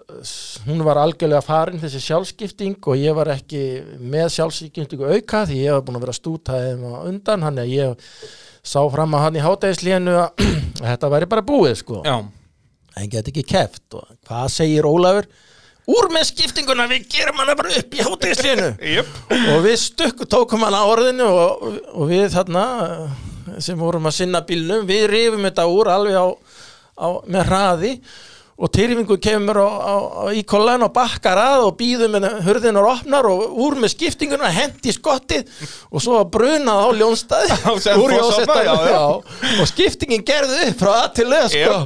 hún 0.66 0.84
var 0.86 1.00
algjörlega 1.00 1.44
farin 1.46 1.80
þessi 1.82 2.02
sjálfskipting 2.04 2.76
og 2.92 3.00
ég 3.00 3.16
var 3.16 3.32
ekki 3.34 3.62
með 4.00 4.34
sjálfskiptingu 4.36 5.08
auka 5.08 5.46
því 5.48 5.62
ég 5.64 5.78
var 5.78 5.86
búin 5.86 6.00
að 6.00 6.06
vera 6.06 6.18
stútaðið 6.18 6.84
á 6.92 7.00
undan 7.08 7.46
hann 7.48 7.62
að 7.62 7.72
ég 7.72 8.12
sá 8.62 8.78
fram 8.92 9.16
að 9.16 9.24
hann 9.24 9.40
í 9.40 9.46
hátæðislíðinu 9.46 10.18
að 10.20 10.44
þetta 10.92 11.10
væri 11.16 11.30
bara 11.32 11.46
búið 11.46 11.78
sko. 11.80 12.02
Já, 12.04 12.20
en 13.00 13.10
get 13.10 13.32
ekki 13.32 13.46
keft 13.48 13.96
og 13.96 14.12
hvað 14.28 14.52
segir 14.52 14.86
Ólafur 14.86 15.30
úr 15.90 16.08
með 16.14 16.28
skiptinguna, 16.30 16.86
við 16.90 17.06
gerum 17.10 17.40
hana 17.42 17.56
bara 17.58 17.74
upp 17.80 17.94
í 17.94 18.04
hátíðslinu 18.06 18.68
jöp 18.92 19.12
og 19.34 19.62
við 19.64 19.78
stukku 19.82 20.28
tókum 20.30 20.62
hana 20.66 20.82
á 20.84 20.90
orðinu 20.90 21.26
og, 21.26 21.64
og 21.96 22.10
við 22.10 22.28
þarna 22.36 22.66
sem 23.62 23.78
vorum 23.78 24.06
að 24.06 24.18
sinna 24.20 24.42
bílnum, 24.46 24.86
við 24.86 25.08
rifum 25.10 25.48
þetta 25.48 25.66
úr 25.70 25.90
alveg 25.92 26.18
á, 26.18 26.26
á 27.02 27.08
með 27.26 27.48
hraði 27.50 27.92
og 28.58 28.68
Tyrfingur 28.72 29.16
kemur 29.22 29.56
á, 29.56 29.64
á, 29.64 29.94
á, 29.96 30.24
í 30.36 30.42
kollan 30.44 30.84
og 30.84 30.92
bakkar 30.92 31.38
að 31.40 31.66
og 31.66 31.76
býður 31.78 32.10
með 32.12 32.26
hurðinar 32.44 32.88
opnar 32.90 33.26
og 33.30 33.56
úr 33.64 33.78
með 33.80 33.94
skiptinguna 33.94 34.50
hendi 34.52 34.92
skottið 34.92 35.48
og 35.88 36.02
svo 36.04 36.20
brunað 36.28 36.82
á 36.84 36.88
ljónstæði 37.00 37.56
Á 38.92 39.08
og 39.62 39.66
skiptingin 39.70 40.24
gerði 40.26 40.68
upp 40.68 40.82
frá 40.82 40.92
að 40.98 41.08
til 41.16 41.26
lög 41.32 41.48
sko, 41.52 41.78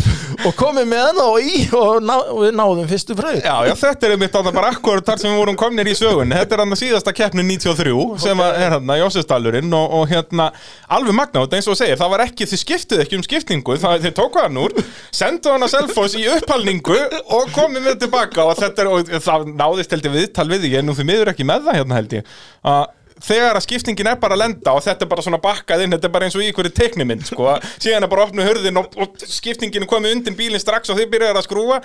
og 0.42 0.56
komið 0.58 0.88
með 0.90 1.04
hana 1.06 1.26
og 1.30 1.38
í 1.46 1.62
og, 1.70 2.02
ná, 2.02 2.14
og 2.34 2.42
við 2.42 2.58
náðum 2.58 2.90
fyrstu 2.90 3.16
fröð 3.18 3.40
Já, 3.40 3.54
já, 3.70 3.74
þetta 3.84 4.08
er 4.08 4.16
einmitt 4.16 4.34
þarna 4.34 4.54
bara 4.58 4.72
akkurat 4.74 5.06
þar 5.06 5.22
sem 5.22 5.32
við 5.32 5.40
vorum 5.44 5.60
komnir 5.60 5.90
í 5.90 5.96
sögun 5.96 6.34
Þetta 6.34 6.58
er 6.58 6.64
hann 6.64 6.80
síðasta 6.82 7.14
keppni 7.16 7.46
93 7.46 7.94
sem 8.26 8.42
að 8.42 8.60
er 8.66 8.76
hann 8.76 8.94
Jósefsdalurinn 8.96 9.76
og, 9.76 9.96
og 10.00 10.10
hérna 10.10 10.50
alveg 10.92 11.16
magnátt 11.16 11.56
eins 11.56 11.68
og 11.70 11.78
segir, 11.78 11.98
það 12.00 12.12
var 12.14 12.26
ekki, 12.26 12.48
þið 12.50 12.62
skiptuð 12.62 13.02
ekki 13.04 13.18
um 13.18 13.24
skiptingu 13.26 13.78
það, 13.80 14.06
þið 14.06 14.14
tóku 14.16 14.42
hann 14.42 14.60
úr, 14.60 14.74
sendu 15.14 15.52
hann 15.52 15.66
að 15.66 15.74
Selfoss 15.76 16.16
í 16.18 16.24
upphalningu 16.66 16.96
og 17.30 17.50
komið 17.54 17.84
með 17.84 17.98
tilbaka 18.02 18.44
og 18.50 18.58
þetta 18.58 18.82
er, 18.82 18.90
og 18.90 19.10
það 19.22 19.48
náðist 19.54 19.92
held 19.94 20.06
ég 20.06 20.14
viðtal 20.16 20.46
við 20.50 20.68
ég 20.70 20.78
er 20.80 20.84
nú 20.86 20.94
því 20.96 21.06
miður 21.06 21.32
ekki 21.32 21.46
með 21.46 21.66
það 21.66 21.78
hérna 21.78 21.98
held 21.98 22.14
ég. 22.16 22.30
Að 22.66 22.84
þegar 23.26 23.56
að 23.56 23.64
skiptingin 23.64 24.10
er 24.10 24.18
bara 24.20 24.36
að 24.36 24.42
lenda 24.42 24.74
og 24.76 24.84
þetta 24.84 25.06
er 25.06 25.10
bara 25.10 25.24
svona 25.24 25.40
bakkað 25.40 25.84
inn, 25.84 25.94
þetta 25.94 26.08
er 26.08 26.14
bara 26.16 26.26
eins 26.26 26.36
og 26.36 26.42
í 26.42 26.50
einhverju 26.50 26.74
teiknimynd 26.76 27.24
sko, 27.30 27.54
síðan 27.78 28.04
er 28.04 28.12
bara 28.12 28.26
opnu 28.26 28.44
hurðin 28.44 28.82
og, 28.82 28.90
og 29.00 29.16
skiptingin 29.24 29.86
er 29.86 29.90
komið 29.90 30.18
undir 30.18 30.36
bílinn 30.36 30.60
strax 30.60 30.92
og 30.92 31.00
þið 31.00 31.10
byrjar 31.14 31.40
að 31.40 31.46
skrúa 31.46 31.80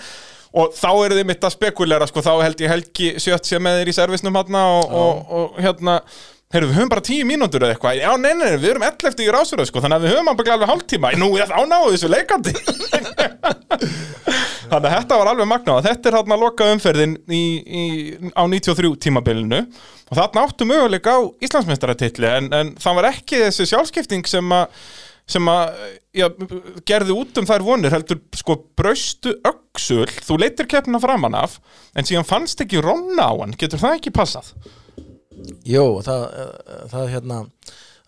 og 0.52 0.76
þá 0.76 0.90
eru 0.92 1.16
þið 1.16 1.30
mitt 1.30 1.48
að 1.48 1.56
spekulera 1.56 2.10
sko, 2.10 2.26
þá 2.26 2.34
held 2.44 2.66
ég 2.66 2.74
Helgi 2.74 3.14
Sjött 3.24 3.48
sé 3.48 3.62
með 3.64 3.80
þér 3.80 3.94
í 3.94 3.96
servisnum 3.96 4.36
hérna 4.36 4.66
og, 4.76 4.92
og, 4.92 5.22
og 5.38 5.62
hérna 5.64 6.02
Heyrðu, 6.52 6.68
við 6.68 6.78
höfum 6.78 6.92
bara 6.92 7.04
tíu 7.08 7.26
mínútur 7.28 7.64
eða 7.64 7.74
eitthvað. 7.76 8.00
Já, 8.02 8.10
nei, 8.20 8.34
nei, 8.36 8.50
við 8.60 8.70
erum 8.74 8.84
11 8.84 9.22
í 9.24 9.32
rásröð, 9.32 9.68
sko 9.70 9.78
Þannig 9.84 9.98
að 9.98 10.04
við 10.06 10.14
höfum 10.16 10.38
bara 10.42 10.54
alveg 10.58 10.72
hálftíma. 10.72 11.08
Nú, 11.20 11.28
þá 11.40 11.62
náðu 11.70 11.92
þessu 11.94 12.10
leikandi. 12.12 12.54
Þannig 14.72 14.88
að 14.88 14.96
þetta 14.96 15.14
var 15.20 15.28
alveg 15.32 15.48
magnað. 15.52 15.86
Þetta 15.88 16.06
er 16.10 16.18
hérna 16.20 16.36
loka 16.40 16.64
umferðin 16.72 17.14
í, 17.32 17.44
í, 17.62 17.84
á 18.36 18.44
93 18.48 18.92
tímabilinu. 19.04 19.60
Og 20.12 20.20
þarna 20.20 20.44
áttu 20.48 20.64
möguleika 20.68 21.12
á 21.16 21.20
Íslandsmeistaratitli 21.44 22.28
en, 22.28 22.46
en 22.56 22.68
það 22.80 22.98
var 23.00 23.06
ekki 23.14 23.36
þessi 23.46 23.64
sjálfskipting 23.72 24.24
sem 24.28 24.48
að 24.56 24.66
sem 25.32 25.46
að 25.48 25.70
já, 26.18 26.26
gerði 26.88 27.14
út 27.16 27.38
um 27.40 27.46
þær 27.48 27.64
vonir 27.64 27.94
heldur 27.94 28.20
sko 28.36 28.58
braustu 28.76 29.32
öxul. 29.48 30.10
Þú 30.20 30.34
leitir 30.42 30.68
keppina 30.72 31.00
framan 31.00 31.38
af 31.40 31.60
en 31.96 32.08
síðan 32.08 32.28
fannst 32.28 32.60
ekki 32.64 32.82
ronna 32.84 33.30
á 33.32 33.34
hann. 33.40 33.56
Getur 33.60 33.80
það 33.80 34.00
ekki 34.00 34.12
passað? 34.16 34.52
Jú, 35.68 35.86
það, 36.06 36.26
það 36.92 37.14
hérna 37.16 37.38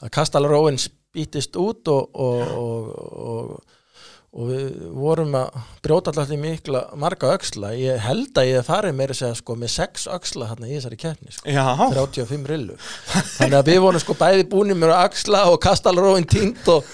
að 0.03 0.11
Kastal 0.13 0.43
Róin 0.49 0.79
spýtist 0.81 1.55
út 1.59 1.87
og, 1.91 2.09
og, 2.13 2.53
og, 2.57 2.91
og, 3.23 3.79
og 4.33 4.49
við 4.49 4.69
vorum 4.97 5.35
að 5.37 5.57
brjóta 5.85 6.11
alltaf 6.11 6.31
mikla 6.41 6.83
marga 6.99 7.33
öxla. 7.37 7.73
Ég 7.77 8.01
held 8.03 8.37
að 8.39 8.49
ég 8.49 8.67
farið 8.67 8.95
meira 8.97 9.15
að 9.15 9.21
segja 9.21 9.39
sko 9.39 9.57
með 9.59 9.73
sex 9.75 10.07
öxla 10.11 10.51
hérna 10.51 10.69
í 10.69 10.77
þessari 10.77 11.01
keppni 11.03 11.35
sko. 11.35 11.49
Já, 11.49 11.67
35 11.83 12.49
rillu 12.53 12.79
þannig 13.37 13.59
að 13.59 13.69
við 13.73 13.83
vorum 13.87 14.05
sko 14.05 14.17
bæði 14.19 14.47
búinir 14.53 14.79
með 14.81 14.95
axla 14.97 15.45
og 15.51 15.59
kastalróin 15.63 16.27
tínt 16.29 16.65
og, 16.73 16.87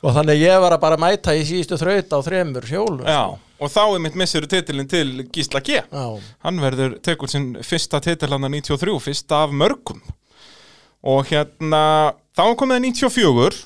og 0.00 0.16
þannig 0.16 0.38
að 0.38 0.46
ég 0.46 0.64
var 0.64 0.78
að 0.78 0.86
bara 0.86 1.02
mæta 1.04 1.36
í 1.36 1.44
síðustu 1.48 1.80
þraut 1.80 2.16
á 2.16 2.18
þremur 2.24 2.72
hjólum 2.72 3.06
já 3.06 3.22
Og 3.58 3.72
þá 3.72 3.82
er 3.84 4.02
mitt 4.04 4.16
missuru 4.18 4.46
titilin 4.50 4.88
til 4.90 5.24
Gísla 5.34 5.60
G. 5.64 5.80
Já, 5.82 6.06
Hann 6.46 6.60
verður 6.62 6.98
tekur 7.02 7.30
sinn 7.30 7.56
fyrsta 7.66 8.00
titil 8.04 8.30
hann 8.30 8.46
93, 8.46 8.94
fyrsta 9.02 9.42
af 9.46 9.54
mörgum. 9.56 10.02
Og 11.02 11.26
hérna 11.30 12.14
Þá 12.38 12.44
komið 12.58 12.78
að 12.78 12.84
94 12.86 13.62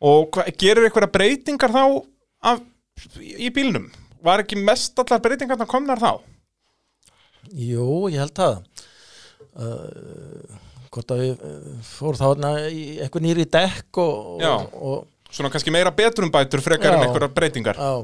Og 0.00 0.30
hva, 0.32 0.46
gerir 0.56 0.86
eitthvað 0.86 1.10
breytingar 1.12 1.74
þá 1.74 1.82
af, 2.48 2.62
í 3.20 3.50
bílnum? 3.52 3.90
Var 4.24 4.44
ekki 4.44 4.56
mest 4.60 4.98
allar 5.00 5.20
breytingarna 5.24 5.66
komnar 5.68 6.00
þá? 6.00 6.20
jú, 7.50 8.08
ég 8.12 8.20
held 8.22 8.34
það. 8.36 8.58
Uh, 9.50 10.58
hvort 10.92 11.14
að 11.14 11.22
við 11.22 11.44
uh, 11.46 11.70
fór 11.86 12.18
þá 12.18 12.26
eitthvað 12.30 13.24
nýri 13.24 13.46
dekk 13.50 14.00
og, 14.02 14.44
og, 14.46 14.76
og 14.76 15.08
Svona 15.30 15.46
kannski 15.52 15.70
meira 15.70 15.92
betrumbætur 15.94 16.58
frekar 16.58 16.96
en 16.96 17.04
Já. 17.04 17.06
einhverjar 17.06 17.30
breytingar. 17.30 17.76
Já, 17.78 18.02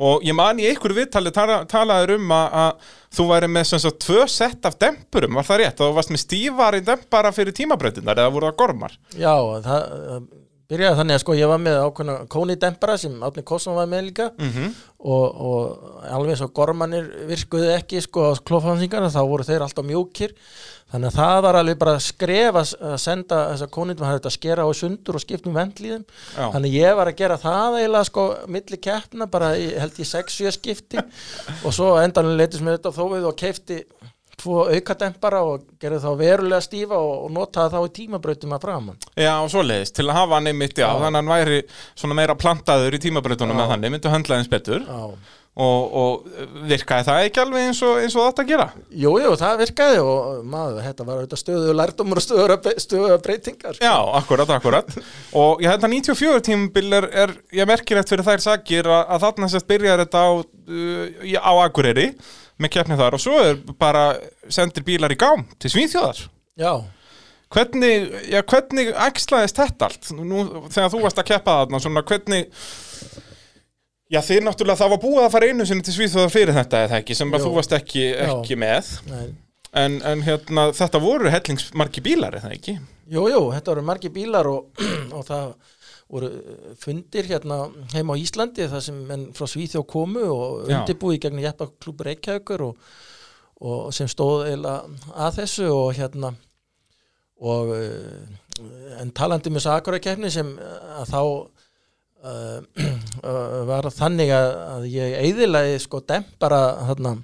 Og 0.00 0.24
ég 0.24 0.36
man 0.36 0.60
í 0.60 0.64
einhverju 0.70 0.96
viðtali 0.96 1.32
tala, 1.36 1.58
talaður 1.68 2.14
um 2.16 2.30
að, 2.32 2.86
þú 3.12 3.26
væri 3.28 3.50
með 3.52 3.66
sem 3.68 3.82
sagt 3.82 4.00
tvö 4.06 4.26
sett 4.32 4.68
af 4.68 4.78
dempurum, 4.80 5.36
var 5.36 5.48
það 5.48 5.60
rétt? 5.60 5.80
Þú 5.80 5.90
varst 5.98 6.14
með 6.14 6.22
stífari 6.24 6.80
dempara 6.86 7.32
fyrir 7.36 7.56
tímabreytinnar 7.56 8.22
eða 8.22 8.32
voru 8.32 8.48
það 8.48 8.60
gormar? 8.62 8.96
já 9.20 9.34
það 9.66 10.22
byrjaði 10.70 11.00
þannig 11.00 11.18
að 11.18 11.24
sko 11.24 11.36
ég 11.38 11.50
var 11.50 11.60
með 11.62 11.80
ákveðna 11.84 12.16
kónidempara 12.30 12.96
sem 13.00 13.18
Átni 13.26 13.44
Kosson 13.46 13.78
var 13.78 13.90
með 13.90 14.06
líka. 14.10 14.30
Mm 14.38 14.70
og, 15.00 15.40
og 15.40 16.02
alveg 16.12 16.42
og 16.44 16.52
gormanir 16.52 17.06
virkuðu 17.28 17.70
ekki 17.72 18.02
sko 18.04 18.26
á 18.28 18.40
klófansingarna 18.44 19.08
þá 19.12 19.22
voru 19.28 19.46
þeir 19.48 19.64
alltaf 19.64 19.86
mjúkir. 19.86 20.34
Þannig 20.90 21.12
að 21.12 21.16
það 21.20 21.40
var 21.46 21.58
alveg 21.60 21.78
bara 21.80 22.02
skref 22.02 22.58
að 22.58 22.72
að 22.90 22.96
senda 22.98 23.38
þessa 23.52 23.68
kónindum 23.70 24.08
að 24.08 24.16
þetta 24.18 24.32
skera 24.34 24.66
á 24.66 24.70
sundur 24.74 25.16
og 25.16 25.22
skiptum 25.22 25.54
vendlíðum 25.54 26.02
þannig 26.34 26.74
ég 26.74 26.96
var 26.98 27.10
að 27.12 27.20
gera 27.20 27.38
það 27.40 27.78
eiginlega 27.78 28.08
sko 28.10 28.24
milli 28.50 28.80
keppna 28.82 29.28
bara 29.30 29.52
í, 29.56 29.68
held 29.78 30.00
ég 30.02 30.10
6-7 30.10 30.54
skipti. 30.58 31.04
Og 31.64 31.76
svo 31.76 31.94
endanlega 32.02 32.42
leitist 32.42 32.66
með 32.66 32.80
þetta 32.80 32.96
þó 32.98 33.04
við 33.14 33.28
og 33.30 33.38
keifti 33.38 33.84
tvo 34.40 34.66
aukadempara 34.70 35.42
og 35.46 35.66
gerði 35.80 36.02
þá 36.04 36.10
verulega 36.20 36.64
stífa 36.64 37.00
og, 37.00 37.26
og 37.26 37.34
notaði 37.36 37.74
þá 37.74 37.80
í 37.80 37.92
tímabrautum 38.00 38.54
að 38.56 38.64
framann 38.66 39.02
Já, 39.14 39.34
og 39.38 39.50
svoleiðis, 39.52 39.92
til 39.96 40.08
að 40.08 40.16
hafa 40.20 40.38
hann 40.38 40.52
einmitt, 40.52 40.78
já, 40.78 40.88
þannig 40.88 41.10
að 41.10 41.20
hann 41.20 41.34
væri 41.34 41.60
svona 41.98 42.16
meira 42.18 42.38
plantaður 42.38 42.96
í 42.96 43.02
tímabreytunum 43.06 43.60
með 43.60 43.74
þannig, 43.74 43.94
myndu 43.96 44.14
höndla 44.14 44.40
eins 44.40 44.50
betur 44.50 44.86
Já. 44.86 45.04
og, 45.66 45.94
og 46.00 46.42
virkaði 46.70 47.06
það 47.10 47.28
ekki 47.28 47.42
alveg 47.44 47.68
eins 47.68 47.82
og, 47.86 48.00
eins 48.00 48.16
og 48.16 48.26
átt 48.28 48.42
að 48.42 48.50
gera? 48.54 48.66
Jú, 49.04 49.14
jú, 49.20 49.36
það 49.40 49.62
virkaði 49.64 50.02
og 50.06 50.42
maður, 50.54 50.82
þetta 50.88 51.08
var 51.08 51.20
auðvitað 51.20 51.42
stöðu 51.44 51.76
lærdómur 51.76 52.22
og 52.22 52.26
stöðu, 52.26 53.16
breytingar 53.26 53.78
sko. 53.78 53.86
Já, 53.86 53.96
akkurat, 54.20 54.54
akkurat 54.56 55.00
og 55.36 55.64
ég 55.64 55.72
held 55.72 55.88
að 55.88 55.96
94 55.98 56.44
tímabil 56.50 57.00
er, 57.00 57.08
er 57.26 57.34
ég 57.60 57.68
merkilegt 57.68 58.12
fyrir 58.12 58.26
þær 58.26 58.46
sakir 58.46 58.88
að, 58.88 59.02
að 59.16 59.26
þarna 59.26 59.50
sérst 59.52 59.68
byrjar 59.70 60.04
þetta 60.06 60.22
á, 60.24 60.30
uh, 60.40 61.34
á 61.36 61.52
Akureyri 61.66 62.12
með 62.60 62.74
keppni 62.76 62.98
þar 63.00 63.16
og 63.16 63.22
svo 63.22 63.40
er 63.42 63.58
bara 63.80 64.04
sendir 64.52 64.84
bílar 64.86 65.12
í 65.12 65.18
gám 65.20 65.46
til 65.58 65.72
Svíþjóðar. 65.72 66.24
Já, 66.60 66.72
Hvernig, 67.50 68.12
já, 68.30 68.38
hvernig 68.46 68.92
æxlaðist 68.94 69.58
þetta 69.58 69.88
allt? 69.88 70.10
Nú, 70.14 70.44
þegar 70.70 70.92
þú 70.92 71.00
varst 71.02 71.18
að 71.18 71.32
keppa 71.32 71.56
þarna, 71.64 71.80
svona 71.82 72.02
hvernig 72.06 72.44
Já, 74.10 74.18
þið 74.26 74.40
náttúrulega, 74.42 74.78
það 74.80 74.90
var 74.90 75.00
búið 75.04 75.20
að 75.22 75.32
fara 75.34 75.48
einu 75.50 75.64
sinni 75.66 75.84
til 75.86 75.92
Svíþjóðar 75.94 76.32
fyrir 76.34 76.54
þetta 76.56 76.78
eða 76.86 76.96
ekki, 76.98 77.14
sem 77.14 77.30
þú 77.30 77.50
varst 77.54 77.74
ekki, 77.76 78.08
ekki 78.24 78.56
með. 78.58 78.88
En, 79.70 80.00
en 80.02 80.24
hérna, 80.26 80.64
þetta 80.74 80.98
voru 81.02 81.30
hellingsmarki 81.30 82.02
bílar 82.02 82.34
eða 82.40 82.50
ekki? 82.56 82.74
Jú, 83.10 83.28
jú, 83.30 83.42
þetta 83.54 83.70
voru 83.70 83.84
margir 83.86 84.10
bílar 84.14 84.50
og, 84.50 84.82
og 85.16 85.22
það 85.28 85.52
voru 86.10 86.30
fundir 86.80 87.28
hérna 87.30 87.62
heima 87.94 88.16
á 88.18 88.20
Íslandi 88.20 88.66
þar 88.70 88.84
sem 88.84 88.98
menn 89.06 89.28
frá 89.36 89.46
Svíþjóð 89.50 89.86
komu 89.90 90.26
og 90.26 90.68
undirbúi 90.68 91.20
gegn 91.22 91.42
Jeppa 91.42 91.70
klúpur 91.78 92.10
Reykjavíkur 92.10 92.66
og, 92.66 92.90
og 93.62 93.94
sem 93.94 94.10
stóð 94.10 94.48
eiginlega 94.48 95.14
að 95.14 95.40
þessu 95.40 95.70
og 95.70 95.90
hérna 95.98 96.34
og 97.40 97.72
uh, 97.72 98.38
en 99.00 99.14
talandi 99.16 99.52
með 99.52 99.66
Sakurakefni 99.68 100.30
sem 100.32 100.50
uh, 100.58 101.00
að 101.00 101.14
þá 101.14 101.22
uh, 101.24 102.58
uh, 103.24 103.60
var 103.70 103.90
þannig 103.94 104.34
að, 104.34 104.50
að 104.74 104.88
ég 104.92 105.18
eiðilaði 105.24 105.78
sko 105.86 106.02
dempara 106.04 106.64
þarna 106.90 107.16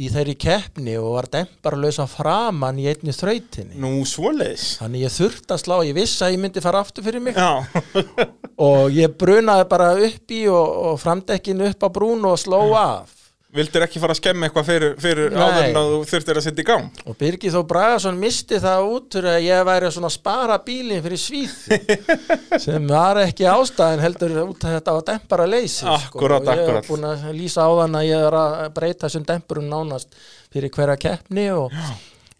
í 0.00 0.08
þeirri 0.08 0.34
keppni 0.40 0.94
og 0.96 1.14
var 1.18 1.28
dempara 1.34 1.78
lausa 1.80 2.06
framann 2.08 2.78
í 2.80 2.86
einni 2.88 3.12
þrautinni. 3.12 3.76
Nú, 3.80 3.92
svoleiðis. 4.08 4.78
Þannig 4.80 5.04
ég 5.04 5.14
þurfti 5.18 5.56
að 5.56 5.62
slá, 5.64 5.76
ég 5.84 5.96
vissi 5.98 6.24
að 6.24 6.34
ég 6.34 6.42
myndi 6.44 6.64
fara 6.64 6.80
aftur 6.80 7.04
fyrir 7.04 7.24
mig. 7.24 7.36
Já, 7.36 7.60
og 8.70 8.96
ég 8.96 9.16
brunaði 9.20 9.68
bara 9.70 9.92
upp 10.08 10.36
í 10.36 10.42
og, 10.48 10.76
og 10.90 11.00
framdekkin 11.02 11.66
upp 11.68 11.84
á 11.84 11.88
brún 11.92 12.24
og 12.30 12.38
sló 12.40 12.62
af. 12.80 13.19
Vildir 13.54 13.82
ekki 13.82 13.98
fara 14.02 14.14
að 14.14 14.18
skemma 14.20 14.46
eitthvað 14.46 14.66
fyrir, 14.68 14.92
fyrir 15.02 15.32
áður 15.34 15.64
en 15.66 15.78
að 15.80 15.88
þú 15.92 16.00
þurftir 16.10 16.38
að 16.38 16.44
setja 16.46 16.62
í 16.62 16.66
gang. 16.68 17.00
Og 17.10 17.16
Birgir 17.18 17.54
Þó 17.54 17.60
Bragason 17.72 18.20
misti 18.22 18.60
það 18.62 18.90
út 18.94 19.16
að 19.20 19.38
ég 19.42 19.64
væri 19.66 19.88
að 19.90 20.06
spara 20.14 20.58
bílinn 20.66 21.02
fyrir 21.02 21.18
svíð 21.18 21.56
sem 22.66 22.86
var 22.90 23.20
ekki 23.24 23.48
ástæðin 23.50 24.04
heldur 24.04 24.36
út 24.44 24.66
að 24.68 24.76
þetta 24.78 24.94
var 24.98 25.08
dempara 25.10 25.48
leysi 25.50 25.88
Akkúrat, 25.90 26.46
og 26.46 26.62
ég 26.62 26.70
hef 26.76 26.88
búin 26.92 27.08
að 27.10 27.26
lýsa 27.36 27.66
á 27.66 27.70
þann 27.82 27.98
að 28.00 28.06
ég 28.10 28.28
er 28.28 28.38
að 28.44 28.54
breyta 28.78 29.06
þessum 29.08 29.26
dempurum 29.32 29.68
nánast 29.72 30.14
fyrir 30.54 30.70
hverja 30.74 30.96
keppni 31.08 31.48
og, 31.54 31.74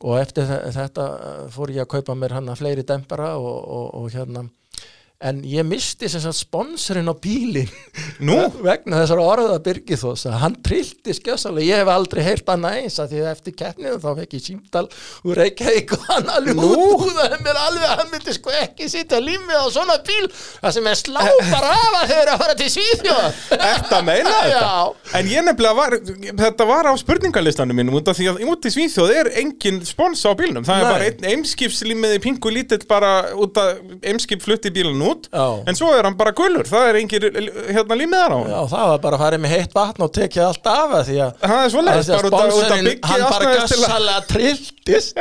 og 0.06 0.16
eftir 0.20 0.46
þe- 0.48 0.62
þetta 0.78 1.08
fór 1.54 1.74
ég 1.74 1.84
að 1.84 1.92
kaupa 1.96 2.16
mér 2.18 2.38
hann 2.38 2.54
fleiri 2.58 2.86
dempara 2.86 3.34
og, 3.38 3.58
og, 3.66 3.86
og 4.00 4.10
hérna 4.14 4.46
en 5.20 5.42
ég 5.44 5.66
misti 5.68 6.08
sem 6.08 6.22
sagt 6.22 6.38
sponsorinn 6.38 7.10
á 7.10 7.14
bílinn 7.20 7.68
Nú? 8.24 8.36
vegna 8.66 9.02
þessar 9.02 9.20
orða 9.20 9.58
Birgithós 9.64 10.24
að 10.30 10.38
hann 10.40 10.56
trillti 10.64 11.12
skjössalega, 11.16 11.66
ég 11.68 11.82
hef 11.82 11.90
aldrei 11.92 12.22
eins 12.24 12.96
að 13.02 13.12
því 13.12 13.20
að 13.20 13.32
eftir 13.34 13.56
keppninu 13.58 13.98
þá 14.00 14.08
fekk 14.20 14.36
ég 14.38 14.44
símdal 14.46 14.86
úr 15.28 15.40
Reykjavík 15.42 15.92
og 15.96 16.06
hann 16.08 16.30
alveg 16.32 16.62
útbúðaði 16.64 17.40
mér 17.44 17.60
alveg 17.66 17.84
að 17.84 17.96
hann 18.00 18.12
myndi 18.14 18.36
sko 18.36 18.54
ekki 18.62 18.88
sitja 18.88 19.20
límið 19.20 19.60
á 19.60 19.66
svona 19.74 19.98
bíl 20.06 20.30
það 20.32 20.76
sem 20.78 20.88
er 20.88 21.00
slá 21.02 21.20
bara 21.50 21.74
af 21.84 21.98
að 22.00 22.14
eru 22.16 22.34
að 22.34 22.44
fara 22.44 22.56
til 22.62 22.70
Svíþjóð 22.76 23.40
Þetta 23.50 24.00
meina 24.06 24.34
þetta? 24.40 24.56
Já. 24.56 25.16
En 25.20 25.30
ég 25.30 25.44
nefnilega 25.44 25.76
var, 25.76 25.96
þetta 26.44 26.68
var 26.68 26.88
á 26.88 26.92
spurningalistanum 27.00 27.76
mínum 27.76 27.98
út 28.00 28.08
af 28.08 28.16
því 28.16 28.30
að 28.32 28.42
út 28.48 28.68
í 28.68 28.72
Svíþjóð 28.72 29.14
er 29.20 29.30
engin 29.42 29.80
spons 29.84 30.22
á 30.24 30.32
bílnum. 30.38 30.64
Það 30.66 30.84
er 35.10 35.14
út. 35.14 35.28
Já. 35.34 35.44
En 35.70 35.78
svo 35.80 35.90
er 35.98 36.08
hann 36.08 36.16
bara 36.20 36.32
gulur, 36.40 36.64
það 36.70 36.88
er 36.92 36.98
engin 37.00 37.26
hérna 37.74 37.98
límiðar 38.00 38.34
á 38.34 38.38
hann. 38.38 38.50
Já, 38.54 38.60
það 38.74 38.86
var 38.92 39.02
bara 39.06 39.18
að 39.18 39.24
fara 39.26 39.40
með 39.44 39.54
heitt 39.56 39.74
vatn 39.76 40.06
og 40.06 40.12
tekið 40.16 40.46
allt 40.46 40.70
af 40.74 40.96
að 41.00 41.04
því 41.10 41.18
að 41.26 41.30
Það 41.50 41.64
er 41.64 41.74
svoleiðis, 41.74 42.00
að 42.00 42.06
því 42.06 42.14
að 42.16 42.30
bara 42.30 42.30
út 42.30 42.40
af 42.40 42.52
sponsorinn, 42.54 42.88
byggi 42.90 43.10
hann 43.10 43.26
bara 43.30 43.50
að- 43.50 43.56
gjössalega 43.60 44.20
trilltist 44.30 45.14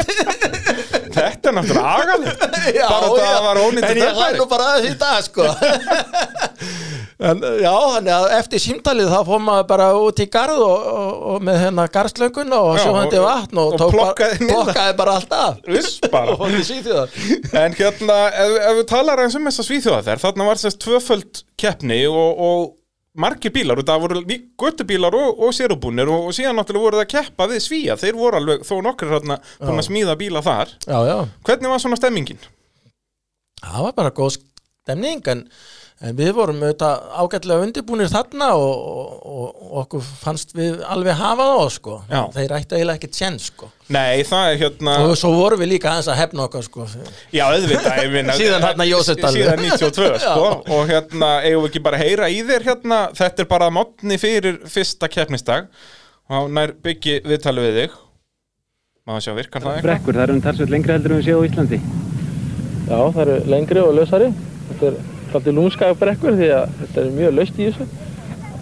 Þetta 1.20 1.50
er 1.50 1.56
náttúrulega 1.58 1.94
agalegt. 2.00 2.40
Bara 2.50 2.70
já. 2.70 2.86
að 2.86 3.18
það 3.20 3.44
var 3.48 3.58
ónýttur 3.66 3.90
En 3.90 3.98
ég 4.00 4.14
hlæ 4.14 4.28
dempari. 4.30 4.38
nú 4.40 4.46
bara 4.50 4.68
í 4.86 4.92
dag 5.00 5.24
sko 5.26 5.46
En 7.20 7.42
já, 7.60 7.74
þannig 7.76 8.14
að 8.16 8.26
eftir 8.38 8.62
símtalið 8.64 9.10
þá 9.12 9.18
fór 9.28 9.42
maður 9.44 9.66
bara 9.68 9.88
út 10.00 10.20
í 10.24 10.28
garð 10.32 10.62
og, 10.64 10.86
og, 10.88 11.10
og 11.34 11.42
með 11.44 11.58
hérna 11.66 11.84
garðslönguna 11.92 12.60
og 12.64 12.78
sjóðandi 12.80 13.20
vatn 13.26 13.60
og, 13.60 13.74
og 13.76 13.92
plokkaði 13.92 14.94
bara 14.96 15.18
allt 15.20 15.34
af 15.36 15.58
og 15.60 16.40
fór 16.40 16.54
til 16.54 16.64
Svíþjóðar 16.70 17.12
En 17.60 17.76
hérna, 17.76 18.18
ef, 18.32 18.54
ef 18.70 18.78
við 18.80 18.88
talar 18.94 19.24
eins 19.26 19.36
um 19.36 19.50
þessa 19.50 19.66
svíþjóða 19.80 20.06
þær, 20.06 20.22
þarna 20.26 20.46
var 20.50 20.60
sérst 20.60 20.82
tvöföld 20.84 21.42
keppni 21.60 22.00
og, 22.10 22.44
og 22.44 23.20
margir 23.20 23.52
bílar, 23.56 23.80
og 23.80 23.88
það 23.88 24.04
voru 24.04 24.22
göttubílar 24.60 25.16
og, 25.18 25.42
og 25.48 25.56
sérubúnir 25.56 26.12
og, 26.12 26.30
og 26.30 26.36
síðan 26.36 26.60
náttúrulega 26.60 26.86
voru 26.86 27.00
það 27.00 27.06
að 27.08 27.12
keppa 27.16 27.48
við 27.52 27.64
svíja, 27.66 27.98
þeir 28.00 28.20
voru 28.20 28.40
alveg 28.40 28.64
þó 28.68 28.76
nokkur 28.86 29.14
hérna 29.16 29.40
búin 29.60 29.82
að 29.82 29.88
smíða 29.90 30.16
bíla 30.20 30.44
þar. 30.46 30.76
Já, 30.86 31.00
já, 31.08 31.18
Hvernig 31.48 31.74
var 31.74 31.84
svona 31.84 32.00
stemmingin? 32.00 32.48
það 33.60 33.86
var 33.88 33.96
bara 33.98 34.16
góð 34.16 34.38
stemning 34.40 35.26
en, 35.28 35.46
en 36.00 36.16
við 36.16 36.30
vorum 36.38 36.62
auðvitað 36.64 37.02
ágætlega 37.20 37.64
undirbúnir 37.66 38.08
þarna 38.12 38.48
og, 38.56 38.70
og, 38.80 39.50
og, 39.50 39.74
okkur 39.82 40.02
fannst 40.22 40.54
við 40.56 40.80
alveg 40.88 41.18
hafa 41.20 41.44
það 41.50 41.70
sko. 41.76 41.96
Já. 42.08 42.22
þeir 42.38 42.54
ætti 42.56 42.78
eiginlega 42.78 42.98
ekkert 43.02 43.16
tjens 43.18 43.44
sko. 43.52 43.68
Nei, 43.90 44.24
það 44.30 44.46
er 44.54 44.58
hérna... 44.62 44.94
og 45.04 45.16
svo 45.20 45.32
vorum 45.36 45.60
við 45.60 45.70
líka 45.74 45.92
aðeins 45.92 46.10
að 46.14 46.20
hefna 46.22 46.46
okkar 46.46 46.64
sko. 46.64 46.88
Já, 47.36 47.44
auðvitað, 47.50 48.00
ég 48.00 48.10
minna 48.14 48.34
Síðan 48.40 48.64
þarna 48.64 48.86
Jósefsdalur. 48.88 49.40
Síðan 49.44 49.60
92, 49.66 50.10
sko. 50.26 50.48
Og 50.78 50.82
hérna, 50.94 51.30
eigum 51.44 51.64
við 51.66 51.70
ekki 51.74 51.84
bara 51.90 52.00
að 52.00 52.04
heyra 52.06 52.26
í 52.32 52.40
þér 52.48 52.64
hérna? 52.70 53.00
Þetta 53.20 53.40
er 53.44 53.50
bara 53.52 53.68
mótni 53.74 54.16
fyrir 54.22 54.56
fyrsta 54.72 55.06
keppnisdag. 55.12 55.64
Og 56.30 56.46
nær 56.54 56.70
byggi 56.86 57.16
viðtalið 57.26 57.64
við 57.66 57.76
þig. 57.82 57.92
Má 59.04 59.10
það 59.18 59.24
sjá, 59.26 59.34
virkar 59.42 59.60
það 59.66 59.72
eitthvað? 59.74 59.88
Brekkur, 59.90 60.14
það 60.16 60.26
eru 60.28 60.34
um 60.38 60.44
talsveit 60.46 60.70
lengri 60.70 60.94
heldur 60.94 61.14
en 64.94 65.19
svolítið 65.30 65.58
lúmskaga 65.58 65.98
brekkur 66.00 66.38
því 66.38 66.50
að 66.56 66.78
þetta 66.80 67.02
er 67.02 67.12
mjög 67.18 67.36
laust 67.38 67.60
í 67.60 67.68
þessu. 67.68 67.88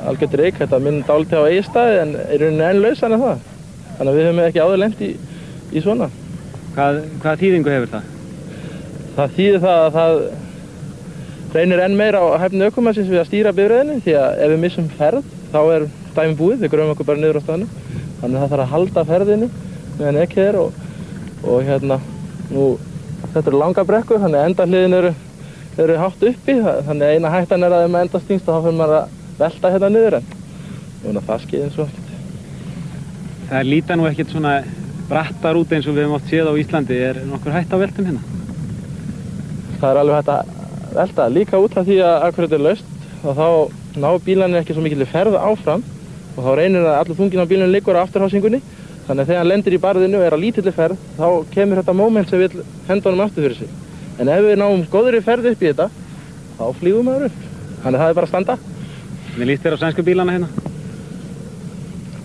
Algjört 0.07 0.35
reik, 0.39 0.59
þetta 0.61 0.79
minn 0.83 0.99
dálítið 1.07 1.41
á 1.41 1.49
eigistæði 1.49 2.01
en 2.01 2.15
er 2.21 2.43
rauninni 2.43 2.67
enn 2.67 2.81
lausan 2.83 3.15
en 3.15 3.23
það. 3.23 3.45
Þannig 3.97 4.11
að 4.11 4.17
við 4.17 4.27
höfum 4.27 4.41
ekki 4.45 4.63
áður 4.63 4.81
lent 4.83 5.01
í, 5.01 5.11
í 5.73 5.83
svona. 5.83 6.09
Hvað, 6.75 6.99
hvaða 7.23 7.39
þýðingu 7.41 7.73
hefur 7.73 7.93
það? 7.95 8.11
Það 9.17 9.37
þýðir 9.37 9.63
það 9.63 9.83
að 9.85 9.95
það 9.97 10.19
reynir 11.57 11.81
enn 11.85 11.97
meira 11.97 12.21
á 12.21 12.27
hæfni 12.43 12.67
aukumarsins 12.67 13.09
við 13.09 13.21
að 13.23 13.29
stýra 13.31 13.55
bifræðinni 13.57 14.01
því 14.05 14.17
að 14.19 14.43
ef 14.43 14.51
við 14.53 14.61
missum 14.61 14.89
ferð 14.99 15.31
þá 15.53 15.61
er 15.73 15.87
dæmi 16.17 16.37
búið, 16.37 16.59
við 16.61 16.73
gröfum 16.73 16.93
okkur 16.93 17.07
bara 17.07 17.21
niður 17.23 17.39
á 17.39 17.45
staðinu. 17.45 17.69
Þannig 18.19 18.35
að 18.35 18.43
það 18.43 18.51
þarf 18.53 18.65
að 18.65 18.73
halda 18.73 19.05
ferðinni 19.07 19.49
meðan 19.97 20.19
ekki 20.21 20.43
er 20.43 20.59
og, 20.61 20.77
og 21.47 21.63
hérna, 21.65 21.97
nú, 22.53 22.67
þetta 23.33 23.45
eru 23.49 23.61
langa 23.61 23.85
brekkur 23.87 24.21
þannig 24.21 24.41
að 24.41 24.49
endahliðin 24.51 24.97
eru, 24.99 25.13
eru 25.85 25.97
hátt 26.01 26.23
uppi 26.31 26.53
þa- 26.63 26.81
þannig 26.87 27.05
að 27.07 27.13
eina 27.17 27.29
hættan 27.35 27.63
er 27.67 27.75
að 27.77 27.85
ef 27.85 27.91
maður 27.93 28.07
endast 28.07 28.27
þingst 28.31 28.45
þá 28.47 28.55
fyrir 28.65 28.77
maður 28.81 28.97
að 28.97 29.09
velta 29.39 29.71
hérna 29.75 29.89
niður 29.93 30.17
en 30.19 30.27
Núna 31.03 31.21
það 31.27 31.41
skeiði 31.43 31.63
eins 31.67 31.77
og 31.77 31.87
ekkert. 31.87 32.13
Það 33.49 33.67
líta 33.69 33.95
nú 33.95 34.07
ekkert 34.09 34.31
svona 34.33 34.53
brattar 35.07 35.55
út 35.59 35.71
eins 35.71 35.85
og 35.87 35.93
við 35.95 36.03
hefum 36.03 36.15
oft 36.17 36.31
séð 36.31 36.49
á 36.49 36.53
Íslandi. 36.57 36.97
Er 37.09 37.19
nokkur 37.29 37.53
hætt 37.53 37.71
á 37.71 37.77
veltum 37.79 38.07
hérna? 38.09 38.23
Það 39.77 39.89
er 39.91 39.99
alveg 40.01 40.17
hægt 40.17 40.31
að 40.33 40.95
velta 40.97 41.27
líka 41.29 41.61
út 41.61 41.77
af 41.77 41.85
því 41.85 41.97
að 42.01 42.25
akkurat 42.27 42.55
er 42.57 42.63
laust 42.65 42.83
og 43.23 43.37
þá 43.37 43.47
ná 44.01 44.09
bílarnir 44.25 44.61
ekki 44.63 44.73
svo 44.73 44.81
mikil 44.83 45.05
ferð 45.05 45.37
áfram 45.37 45.83
og 46.35 46.41
þá 46.43 46.51
reynir 46.57 46.81
að 46.85 46.97
allur 47.03 47.19
þungin 47.21 47.43
á 47.45 47.49
bílunum 47.49 47.71
liggur 47.77 47.97
á 47.97 48.01
afturhásingunni 48.03 48.59
þannig 49.07 49.21
að 49.21 49.27
þegar 49.29 49.39
hann 49.43 49.51
lendir 49.53 49.77
í 49.77 49.81
barðinu 49.85 50.17
og 50.19 50.25
er 50.27 50.33
á 50.33 50.39
lítilli 50.41 50.73
ferð 50.73 50.97
þá 51.17 51.27
kemur 51.53 51.79
þetta 51.81 51.93
moment 51.97 52.29
sem 52.29 52.41
vil 52.41 52.65
henda 52.89 53.09
honum 53.09 53.23
aftur 53.25 53.45
fyrir 53.45 53.57
sig 53.61 53.69
en 54.17 54.31
ef 54.33 54.45
við 54.47 54.57
náum 54.61 54.85
góðri 54.91 55.21
ferð 55.25 55.51
upp 55.51 55.61
í 55.63 55.69
þetta 55.71 55.89
þá 56.57 56.63
flýgum 56.79 57.07
maður 57.07 57.27
upp. 57.29 57.41
Þannig 57.83 57.97
að 57.97 58.03
það 58.03 58.09
er 58.09 58.17
bara 58.17 58.27
að 58.27 58.33
standa. 58.33 58.57
Mér 59.37 59.49
líst 59.51 59.65
þér 59.65 59.77
á 59.77 59.81
sænsku 59.83 60.05
bílana 60.07 60.37
hérna? 60.37 60.49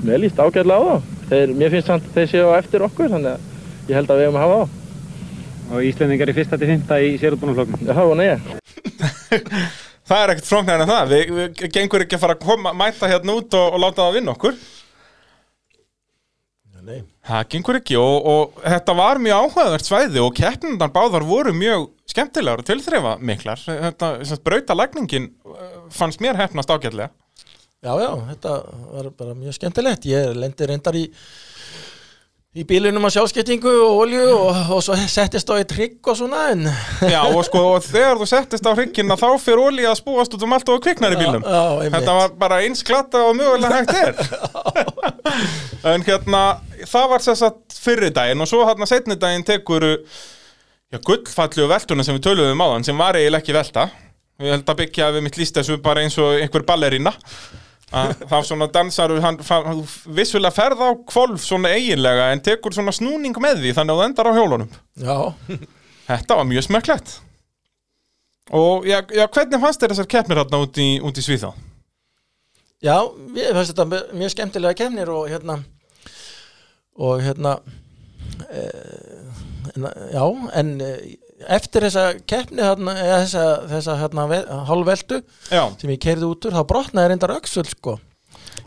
mér 0.02 0.18
líst 0.18 0.40
ágætlega 0.40 0.78
á 0.78 0.82
þá. 0.82 1.10
Þeir, 1.30 1.52
mér 1.56 1.70
finnst 1.72 1.88
samt 1.88 2.06
að 2.08 2.16
þeir 2.16 2.30
séu 2.32 2.48
á 2.50 2.58
eftir 2.58 2.84
okkur 2.84 3.12
þannig 3.12 3.36
að 3.36 3.90
ég 3.90 3.96
held 3.98 4.10
að 4.10 4.18
við 4.18 4.26
hefum 4.26 4.40
að 4.40 4.46
hafa 4.46 4.58
á 4.58 4.64
Og 5.72 5.84
Íslendingar 5.88 6.28
í 6.28 6.34
fyrsta 6.36 6.58
til 6.60 6.68
fymta 6.68 6.98
í 7.00 7.14
sérútbúnaflokkum. 7.22 7.86
já, 7.86 7.94
vona 7.96 8.26
ég 8.26 8.40
Það 10.08 10.18
er 10.24 10.32
ekkert 10.32 10.48
flóknar 10.50 10.82
en 10.82 10.90
það, 10.90 11.12
við, 11.14 11.30
við 11.38 11.70
gengur 11.72 12.02
ekki 12.04 12.18
að 12.18 12.24
fara 12.24 12.34
að 12.36 12.42
koma, 12.44 12.72
mæta 12.76 13.08
hérna 13.08 13.36
út 13.38 13.54
og, 13.56 13.68
og 13.70 13.80
láta 13.80 14.02
það 14.02 14.16
vinna 14.18 14.34
okkur 14.34 14.58
Nei. 16.82 17.02
Það 17.22 17.42
gengur 17.54 17.78
ekki 17.78 17.96
og, 18.00 18.26
og 18.26 18.62
þetta 18.64 18.94
var 18.98 19.20
mjög 19.22 19.44
áhugavert 19.46 19.86
svæði 19.86 20.22
og 20.24 20.32
keppnundan 20.34 20.90
báðar 20.94 21.22
voru 21.28 21.52
mjög 21.54 21.88
skemmtilegar 22.10 22.64
og 22.64 22.66
tilþreifa 22.66 23.12
miklar 23.22 23.62
Þetta, 23.62 24.08
sem 24.26 24.40
brauta 24.42 24.74
lagningin 24.74 25.30
fannst 25.94 26.22
mér 26.24 26.40
hefnast 26.40 26.72
ágætlega 26.74 27.12
Já, 27.82 27.96
já, 27.98 28.10
þetta 28.28 28.50
var 28.92 29.06
bara 29.18 29.32
mjög 29.34 29.56
skemmtilegt. 29.56 30.04
Ég 30.06 30.36
lendi 30.38 30.66
reyndar 30.70 30.94
í, 30.94 31.00
í 32.52 32.66
bílunum 32.68 33.06
á 33.08 33.10
sjálfskiptingu 33.14 33.70
og 33.80 34.02
olju 34.02 34.24
og, 34.28 34.58
og 34.76 34.80
svo 34.84 34.96
settist 35.08 35.48
á 35.48 35.56
í 35.56 35.64
trygg 35.68 36.08
og 36.12 36.18
svona 36.18 36.42
en 36.52 36.66
Já, 37.00 37.22
og 37.24 37.40
sko, 37.48 37.62
og 37.78 37.86
þegar 37.86 38.20
þú 38.20 38.28
settist 38.28 38.68
á 38.68 38.76
hryggina 38.76 39.16
þá 39.16 39.28
fyrir 39.40 39.62
olí 39.62 39.86
að 39.88 39.96
spúast 40.02 40.36
út 40.36 40.44
um 40.44 40.52
allt 40.52 40.68
og 40.68 40.82
kviknar 40.84 41.16
í 41.16 41.20
bílnum. 41.22 41.46
Já, 41.46 41.62
já. 41.86 41.92
Þetta 41.94 42.16
var 42.18 42.36
bara 42.42 42.60
eins 42.66 42.84
glatta 42.84 43.24
og 43.24 43.38
mögulega 43.38 43.80
hægt 43.80 43.96
er. 43.96 44.12
En 45.92 46.04
hérna, 46.04 46.42
það 46.86 47.08
var 47.10 47.24
að 47.32 47.56
fyrri 47.72 48.12
daginn 48.14 48.44
og 48.44 48.50
svo 48.50 48.60
hérna 48.68 48.86
setni 48.86 49.16
daginn 49.18 49.46
tekur 49.48 49.86
já, 49.88 50.98
gullfallu 51.00 51.66
veltuna 51.72 52.04
sem 52.04 52.18
við 52.18 52.26
töluðum 52.28 52.62
á 52.62 52.66
þann 52.74 52.86
sem 52.90 53.00
var 53.00 53.16
eiginlega 53.16 53.40
ekki 53.40 53.56
velta. 53.56 53.88
Ég 54.42 54.52
held 54.58 54.68
að 54.68 54.80
byggja 54.82 55.08
við 55.16 55.24
mitt 55.24 55.40
líst 55.40 55.56
þessu 55.56 55.80
bara 55.82 56.04
eins 56.04 56.20
og 56.20 56.36
einhver 56.36 56.68
ballerína 56.68 57.16
þá 57.92 58.36
svona 58.48 58.68
dansar 58.72 59.12
hann, 59.20 59.36
hann 59.48 59.82
vissulega 60.16 60.54
ferð 60.56 60.80
á 60.80 60.88
kvolf 61.12 61.42
svona 61.44 61.72
eiginlega 61.76 62.30
en 62.32 62.40
tekur 62.44 62.72
svona 62.76 62.94
snúning 62.96 63.36
með 63.42 63.60
því 63.64 63.74
þannig 63.76 63.92
að 63.94 64.00
þú 64.00 64.06
endar 64.08 64.30
á 64.30 64.36
hjólunum. 64.38 64.70
Já, 64.96 65.16
Þetta 66.08 66.36
var 66.40 66.48
mjög 66.50 66.64
smekklegt. 66.66 67.12
Og 68.52 68.86
já, 68.88 68.98
já, 69.14 69.26
hvernig 69.30 69.60
fannst 69.62 69.80
þér 69.84 69.92
þessar 69.94 70.08
keppnir 70.10 70.40
hérna 70.42 70.58
út 70.64 70.80
í, 70.82 70.88
út 71.04 71.20
í 71.20 71.22
Svíþá? 71.24 71.52
já, 72.82 72.96
ég 73.38 73.52
fannst 73.54 73.70
þetta 73.76 73.86
mjög- 74.18 74.32
skemmtilega 74.34 74.74
kemnir 74.80 75.12
og 75.14 75.28
hérna 75.30 75.60
og 76.98 77.20
hérna 77.22 77.52
e, 78.50 78.62
en, 79.76 79.86
já, 80.10 80.24
en 80.58 80.72
e, 80.82 80.90
eftir 81.48 81.86
þessa 81.88 82.04
keppni 82.28 82.62
eða 82.62 83.18
þessa, 83.24 83.44
þessa 83.72 83.96
hérna, 84.00 84.24
ve- 84.30 84.46
hálfveldu 84.70 85.20
Já, 85.50 85.64
sem 85.80 85.90
ég 85.94 86.00
keirði 86.02 86.28
út 86.30 86.48
úr, 86.48 86.56
þá 86.58 86.64
brotnaði 86.72 87.12
reyndar 87.12 87.34
öxul 87.38 87.64
sko. 87.68 87.98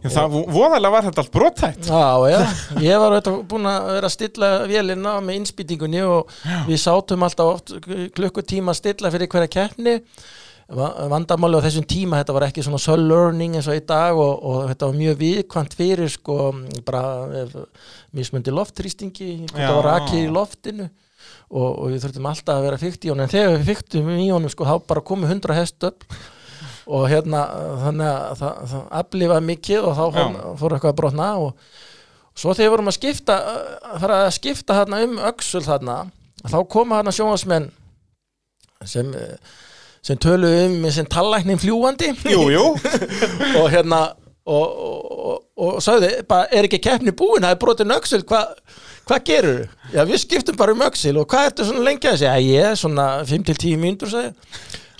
Já 0.05 0.09
það 0.13 0.31
vo- 0.35 0.45
voðalega 0.53 0.91
var 0.93 1.03
þetta 1.07 1.21
allt 1.23 1.33
brottætt 1.33 1.87
Já, 1.89 2.05
já, 2.29 2.39
ég 2.81 2.99
var 3.01 3.13
auðvitað 3.15 3.37
búin 3.49 3.67
að 3.69 3.89
vera 3.95 4.09
að 4.09 4.13
stilla 4.15 4.49
vélina 4.69 5.13
með 5.25 5.37
innspýtingunni 5.41 6.01
og 6.05 6.33
við 6.69 6.79
sátum 6.81 7.25
alltaf 7.25 7.61
klukkutíma 8.17 8.73
að 8.73 8.79
stilla 8.81 9.11
fyrir 9.13 9.29
hverja 9.31 9.51
keppni. 9.57 9.99
Va- 10.65 11.05
vandamáli 11.11 11.59
á 11.61 11.65
þessum 11.67 11.85
tíma 11.85 12.17
þetta 12.23 12.33
var 12.33 12.47
ekki 12.47 12.63
svona 12.65 12.79
soul 12.81 13.03
learning 13.05 13.53
eins 13.59 13.67
og 13.69 13.75
í 13.77 13.83
dag 13.85 14.17
og, 14.17 14.31
og 14.41 14.63
þetta 14.71 14.87
var 14.89 14.95
mjög 14.97 15.19
viðkvæmt 15.19 15.75
fyrir 15.77 16.09
sko 16.09 16.37
bara 16.87 17.01
ef, 17.43 17.51
mismundi 18.17 18.49
loftrýstingi 18.49 19.27
Já. 19.43 19.51
þetta 19.51 19.75
var 19.77 19.85
rakið 19.91 20.23
í 20.23 20.31
loftinu 20.33 20.87
og, 21.49 21.67
og 21.69 21.91
við 21.91 22.05
þurftum 22.05 22.29
alltaf 22.31 22.55
að 22.59 22.67
vera 22.67 22.81
fyrkt 22.81 23.05
í 23.05 23.11
honum. 23.11 23.25
En 23.25 23.33
þegar 23.33 23.55
við 23.55 23.67
fyrktum 23.71 24.13
í 24.15 24.29
honum 24.29 24.53
sko 24.53 24.67
þá 24.67 24.75
bara 24.89 25.05
komið 25.05 25.35
100 25.37 25.57
hest 25.59 25.89
upp. 25.89 26.07
Og 26.85 27.07
hérna 27.09 27.41
þannig 27.81 28.09
að 28.11 28.39
það, 28.41 28.57
það 28.71 28.87
aflifaði 29.01 29.45
mikið 29.49 29.89
og 29.89 29.95
þá 29.97 30.03
fór, 30.15 30.39
fór 30.59 30.75
eitthvað 30.75 30.91
að 30.91 30.99
brotna. 30.99 31.29
Og 31.41 32.35
svo 32.35 32.53
þegar 32.53 32.67
við 32.67 32.73
vorum 32.75 32.91
að 32.91 32.97
skipta 32.99 33.37
fara 34.01 34.19
að 34.25 34.33
skipta 34.35 34.79
þarna 34.81 35.01
um 35.05 35.15
öxul 35.31 35.63
þarna 35.65 35.95
þá 36.45 36.57
koma 36.69 36.99
þarna 36.99 37.13
sjónvarsmenn 37.15 37.69
sem 38.85 39.13
sem 40.05 40.19
töluðu 40.21 40.65
um 40.67 40.89
sem 40.93 41.07
tallæknin 41.09 41.61
fljúandi 41.61 42.11
Jú, 42.29 42.43
jú, 42.53 42.65
og 43.61 43.69
hérna 43.73 44.01
og, 44.45 44.79
og, 45.25 45.37
og, 45.57 45.77
sagði, 45.83 46.11
bara, 46.29 46.49
er 46.53 46.67
ekki 46.67 46.81
keppni 46.85 47.15
búin? 47.17 47.45
Það 47.45 47.55
er 47.55 47.61
brotin 47.61 47.95
öxul, 47.95 48.21
hvað 48.29 48.53
hva 49.05 49.19
gerur 49.21 49.67
já 49.93 50.01
við 50.09 50.17
skiptum 50.23 50.55
bara 50.57 50.73
um 50.73 50.81
öxul 50.81 51.19
og 51.21 51.27
hvað 51.29 51.51
ertu 51.51 51.67
svona 51.67 51.83
lengi 51.85 52.09
að 52.09 52.23
segja, 52.23 52.37
ég 52.41 52.71
er 52.71 52.79
svona 52.79 53.05
5-10 53.29 53.77
mínútur 53.77 54.09
sagði 54.09 54.31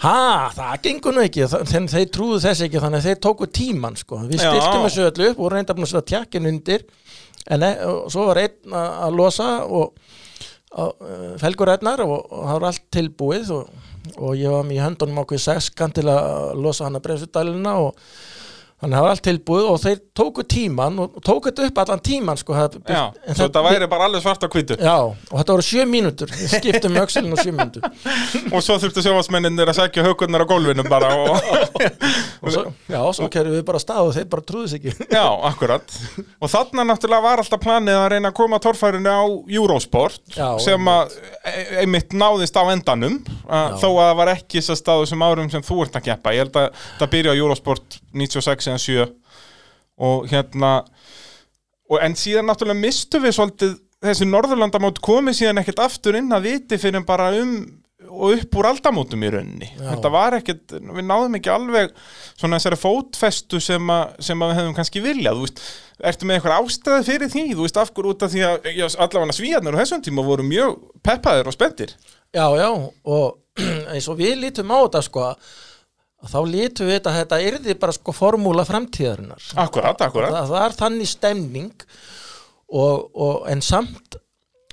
ha, 0.04 0.52
það 0.56 0.76
gengur 0.84 1.16
nú 1.16 1.24
ekki. 1.24 1.48
Þannig 1.50 1.94
þeir 1.94 2.12
trúðu 2.14 2.42
þess 2.44 2.66
ekki 2.66 2.82
þannig 2.84 3.02
að 3.02 3.08
þeir 3.10 3.22
tóku 3.24 3.48
tíman 3.50 3.98
sko. 4.00 4.22
við 4.30 4.44
Já. 4.44 4.50
styrtum 4.52 4.86
þessu 4.86 5.08
öllu 5.10 5.32
upp 5.32 5.42
og 5.42 5.52
reynda 5.54 5.76
að 5.76 5.90
setja 5.90 6.06
tjakkin 6.12 6.50
undir. 6.52 6.86
En 7.46 7.66
e, 7.66 7.72
og 7.86 8.12
svo 8.14 8.28
var 8.30 8.42
einn 8.42 8.76
að 8.76 8.94
að 9.06 9.18
losa 9.20 9.50
og 9.66 10.14
felgur 11.40 11.72
einnar 11.72 12.02
og, 12.04 12.16
það 12.32 12.56
var 12.58 12.68
allt 12.70 12.88
tilbúið 12.92 13.52
og, 13.56 13.84
og 14.18 14.32
ég 14.36 14.52
var 14.52 14.66
með 14.68 14.76
í 14.76 14.82
höndunum 14.84 15.22
ákveð 15.24 15.44
sexkan 15.46 15.94
til 15.96 16.08
að 16.12 16.58
losa 16.60 16.88
hann 16.88 17.00
að 17.00 17.06
bremsudæluna 17.06 17.78
og 17.86 18.02
þannig 18.82 18.96
að 18.96 19.00
það 19.00 19.06
var 19.06 19.14
allt 19.14 19.24
tilbúið 19.26 19.68
og 19.72 19.78
þeir 19.82 20.00
tóku 20.20 20.44
tíman 20.52 20.98
og 21.00 21.14
tóku 21.24 21.50
þetta 21.50 21.68
upp 21.70 21.80
allan 21.84 22.02
tíman 22.06 22.40
sko, 22.40 22.56
það, 22.58 22.76
já 22.92 23.04
Svo 23.36 23.48
þetta 23.48 23.64
væri 23.66 23.88
bara 23.92 24.08
alveg 24.10 24.24
svart 24.24 24.44
á 24.44 24.50
hvítu. 24.52 24.76
Já, 24.80 24.96
og 25.08 25.36
þetta 25.40 25.56
voru 25.56 25.66
sjö 25.66 25.86
mínútur. 25.90 26.32
Ég 26.36 26.52
skipti 26.52 26.90
um 26.90 27.00
öxelin 27.02 27.34
og 27.36 27.42
sjö 27.42 27.54
mínútur. 27.56 27.86
Og 28.52 28.64
svo 28.64 28.78
þurftu 28.82 29.04
sjófasmenninir 29.06 29.72
að 29.72 29.80
sækja 29.80 30.06
haukurnar 30.06 30.44
á 30.44 30.48
gólfinu 30.50 30.86
bara 30.88 31.12
og... 31.24 31.50
og 32.44 32.52
svo, 32.54 32.66
Já, 32.92 33.00
svo 33.18 33.30
kerfum 33.34 33.56
við 33.58 33.66
bara 33.68 33.82
stað 33.82 34.10
og 34.10 34.14
þeir 34.18 34.28
bara 34.36 34.46
trúðu 34.52 34.72
sig 34.72 34.86
ekki. 34.86 35.08
Já, 35.10 35.26
akkurat. 35.50 35.98
Og 36.40 36.52
þarna 36.52 36.88
náttúrulega 36.92 37.26
var 37.26 37.44
alltaf 37.44 37.64
planið 37.64 38.00
að 38.00 38.08
reyna 38.16 38.32
að 38.32 38.38
koma 38.42 38.62
torfærinu 38.64 39.16
á 39.16 39.24
Eurosport 39.58 40.36
Já, 40.36 40.48
sem 40.64 40.92
að 40.92 41.16
e- 41.48 41.68
einmitt 41.84 42.16
náðist 42.16 42.60
á 42.60 42.64
endanum 42.72 43.20
að, 43.48 43.80
þó 43.82 43.90
að 43.90 44.02
það 44.04 44.18
var 44.22 44.34
ekki 44.36 44.64
svo 44.66 44.78
staðu 44.80 45.10
sem 45.10 45.26
árum 45.26 45.52
sem 45.54 45.66
þú 45.66 45.82
ert 45.88 46.00
að 46.00 46.08
keppa. 46.12 46.36
Ég 46.36 46.46
held 46.46 46.60
að 46.62 46.84
það 47.00 47.14
byrja 47.18 47.36
á 47.36 47.40
Eurosport 47.40 48.00
96 48.16 48.70
eða 48.72 48.82
7 48.82 49.08
og 50.06 50.28
hérna 50.32 50.74
og 51.92 52.02
en 52.02 52.18
síðan 52.18 52.50
náttúrulega 52.50 52.82
mistu 52.82 53.22
við 53.22 53.38
svolítið 53.38 53.76
þessi 54.06 54.28
Norðurlandamót 54.30 55.02
komið 55.04 55.40
síðan 55.40 55.62
ekkert 55.62 55.84
aftur 55.86 56.18
inn 56.20 56.34
að 56.36 56.50
viti 56.50 56.80
fyrir 56.82 57.06
bara 57.08 57.32
um 57.40 57.58
og 58.06 58.36
upp 58.36 58.58
úr 58.60 58.68
aldamótum 58.70 59.24
í 59.26 59.30
rauninni. 59.34 59.68
Já. 59.76 59.88
þetta 59.94 60.12
var 60.14 60.36
ekkert, 60.38 60.76
við 60.78 61.08
náðum 61.08 61.38
ekki 61.40 61.52
alveg 61.52 61.94
svona 62.36 62.60
þessari 62.60 62.80
fótfestu 62.80 63.62
sem, 63.64 63.92
að, 63.92 64.16
sem 64.28 64.42
að 64.42 64.52
við 64.52 64.60
hefðum 64.60 64.76
kannski 64.78 65.04
viljað 65.04 65.42
veist, 65.42 65.62
ertu 66.12 66.28
með 66.28 66.38
einhver 66.38 66.56
ástæði 66.58 67.08
fyrir 67.10 67.32
því 67.34 67.46
þú 67.54 67.66
veist 67.66 67.80
af 67.82 67.94
hverju 67.96 68.14
út 68.14 68.26
af 68.28 68.34
því 68.34 68.44
að 68.50 68.70
já, 68.72 68.86
allavega 69.06 69.38
svíjarnir 69.38 69.78
á 69.78 69.82
þessum 69.82 70.04
tíma 70.06 70.26
voru 70.28 70.48
mjög 70.48 70.76
peppaðir 71.06 71.50
og 71.50 71.56
spenntir? 71.56 71.96
Já, 72.36 72.46
já, 72.60 72.70
og 72.70 73.26
eins 73.94 74.10
og 74.12 74.20
við 74.20 74.38
lítum 74.44 74.76
á 74.76 74.78
þetta 74.84 75.04
sko 75.08 75.26
að 75.32 75.50
þá 76.32 76.38
lítum 76.50 76.90
við 76.90 76.98
þetta 76.98 77.12
að 77.12 77.18
þetta 77.22 77.40
yrði 77.50 77.76
bara 77.82 77.96
sko 77.96 78.14
formúla 78.16 78.66
framtíðarinnar. 78.68 79.48
Akkurat, 79.66 80.02
akkurat. 80.08 80.34
Það, 80.36 80.54
það 80.54 80.66
er 80.68 80.78
þannig 80.82 81.10
stemning. 81.12 81.88
Og, 82.76 83.10
og, 83.14 83.42
en 83.52 83.62
samt 83.62 84.18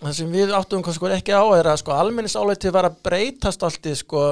það 0.02 0.14
sem 0.16 0.30
við 0.32 0.52
áttum 0.56 0.82
sko 0.88 1.10
ekki 1.14 1.34
á 1.36 1.44
er 1.54 1.68
að 1.70 1.82
sko 1.82 1.94
almennisáleti 1.94 2.72
var 2.74 2.88
að 2.88 2.96
breytast 3.04 3.62
alltið 3.62 3.98
sko 4.00 4.22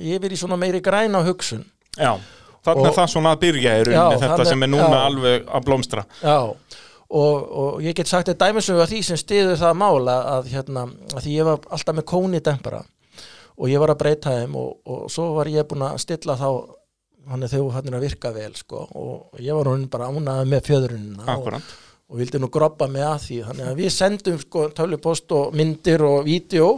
yfir 0.00 0.32
í 0.34 0.38
svona 0.40 0.56
meiri 0.58 0.80
græna 0.82 1.20
hugsun. 1.26 1.66
Já, 1.94 2.16
þannig 2.64 2.86
Og- 2.86 2.88
er 2.88 2.96
það 2.96 3.12
svona 3.12 3.34
að 3.36 3.42
byrja 3.44 3.76
í 3.78 3.84
rauninni 3.90 4.16
Já, 4.16 4.22
þetta 4.24 4.48
sem 4.48 4.62
er 4.62 4.72
núna 4.72 4.96
já. 4.96 5.04
alveg 5.10 5.46
að 5.46 5.68
blómstra. 5.68 6.06
Já, 6.22 6.38
og, 7.12 7.52
og 7.62 7.82
ég 7.84 7.94
get 7.94 8.08
sagt 8.08 8.32
þetta 8.32 8.48
dæmisögu 8.48 8.82
að 8.82 8.94
því 8.94 9.02
sem 9.10 9.20
stiður 9.20 9.60
það 9.60 9.78
mála 9.84 10.16
að, 10.38 10.50
hérna, 10.56 10.86
að 11.12 11.20
því 11.26 11.36
ég 11.36 11.48
var 11.50 11.60
alltaf 11.76 11.98
með 11.98 12.08
kóni 12.08 12.40
dempara 12.40 12.82
og 13.62 13.70
ég 13.70 13.78
var 13.82 13.92
að 13.94 14.00
breyta 14.02 14.32
þeim 14.40 14.56
og, 14.58 14.70
og 14.90 15.04
svo 15.12 15.28
var 15.36 15.50
ég 15.52 15.68
búin 15.70 15.84
að 15.86 16.00
stilla 16.02 16.34
þá 16.40 16.48
hann 17.30 17.46
er 17.46 17.52
þau 17.52 17.68
hann 17.76 17.86
er 17.88 17.98
að 17.98 18.04
virka 18.08 18.32
vel 18.34 18.50
sko. 18.58 18.82
Og 18.98 19.38
ég 19.42 19.54
var 19.54 19.70
hún 19.70 19.86
bara 19.92 20.10
ánægð 20.10 20.50
með 20.50 20.66
fjöðrunina 20.70 21.38
og, 21.38 21.54
og 22.10 22.18
vildi 22.18 22.42
nú 22.42 22.50
groppa 22.52 22.90
mig 22.90 23.06
að 23.06 23.24
því. 23.28 23.38
Þannig 23.50 23.70
að 23.70 23.80
við 23.84 23.94
sendum 23.94 24.42
sko 24.42 24.66
tölupost 24.74 25.38
og 25.38 25.56
myndir 25.58 26.02
og 26.06 26.26
vídeo 26.26 26.74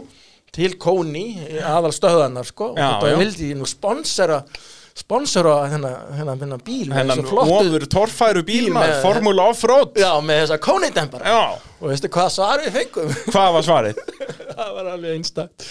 til 0.55 0.77
Kóni 0.79 1.27
aðal 1.65 1.93
stöðanar 1.95 2.47
sko. 2.47 2.73
Já, 2.77 2.89
og 3.01 3.09
já. 3.09 3.19
vildi 3.23 3.53
nú 3.57 3.67
sponsora 3.69 4.43
sponsora 4.95 5.65
hennar 5.67 6.61
bíl 6.63 6.85
með 6.87 7.01
Hennan 7.01 7.25
ofur 7.27 7.83
torfæru 7.91 8.45
bílmaður, 8.47 8.93
með- 8.93 9.01
formúla 9.03 9.49
offroad. 9.51 9.97
Já, 9.99 10.13
með 10.23 10.45
þessa 10.45 10.59
kónindempara 10.63 11.33
Já, 11.33 11.41
og 11.81 11.89
veistu 11.91 12.11
hvað 12.13 12.29
svar 12.31 12.63
við 12.63 12.77
fengum? 12.77 13.11
Hvað 13.27 13.49
var 13.57 13.67
svarið? 13.67 13.99
það 14.55 14.71
var 14.77 14.91
alveg 14.93 15.17
einstakt 15.17 15.67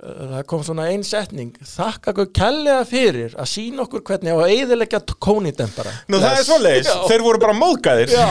það 0.00 0.44
kom 0.48 0.62
svona 0.64 0.86
ein 0.92 1.02
setning. 1.04 1.50
Þakka 1.66 2.14
okkur 2.14 2.28
kellega 2.36 2.84
fyrir 2.88 3.34
að 3.36 3.48
sína 3.52 3.84
okkur 3.84 4.02
hvernig 4.08 4.32
á 4.32 4.38
að 4.40 4.52
eyðileggja 4.54 5.00
kónindempara 5.20 5.92
Nú 6.08 6.20
það 6.22 6.38
er 6.38 6.46
svoleiðis, 6.48 6.88
Já. 6.88 6.96
þeir 7.10 7.24
voru 7.26 7.42
bara 7.42 7.56
móðgæðir 7.58 8.14
Já, 8.14 8.28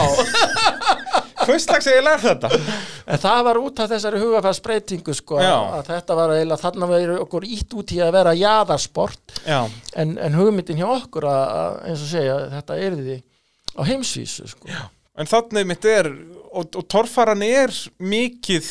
Hvers 1.46 1.64
slags 1.66 1.88
eiginlega 1.90 2.18
er 2.18 2.24
þetta? 2.26 2.50
en 3.10 3.22
það 3.24 3.40
var 3.48 3.60
út 3.62 3.80
af 3.82 3.90
þessari 3.94 4.20
hugafærsbreytingu 4.22 5.14
sko, 5.18 5.40
Já. 5.42 5.54
að 5.80 5.88
þetta 5.94 6.18
var 6.20 6.34
eiginlega 6.36 6.62
þarna 6.66 6.90
verið 6.92 7.22
okkur 7.24 7.48
ítt 7.48 7.78
út 7.80 7.94
í 7.96 8.02
að 8.06 8.12
vera 8.18 8.34
jaðarsport. 8.38 9.38
Já, 9.48 9.62
en, 10.04 10.12
en 10.22 10.38
hugmyndin 10.38 10.82
hjá 10.82 10.90
okkur 10.98 11.26
að, 11.30 11.46
að 11.62 11.80
eins 11.90 12.04
og 12.06 12.12
segja, 12.12 12.36
þetta 12.58 12.78
er 12.86 13.00
því 13.00 13.18
á 13.80 13.82
heimsvísu 13.88 14.50
sko. 14.52 14.70
en 15.20 15.30
þannig 15.30 15.70
mitt 15.72 15.86
er 15.90 16.12
og, 16.52 16.70
og 16.76 16.86
torfaran 16.92 17.42
er 17.46 17.74
mikið 18.02 18.70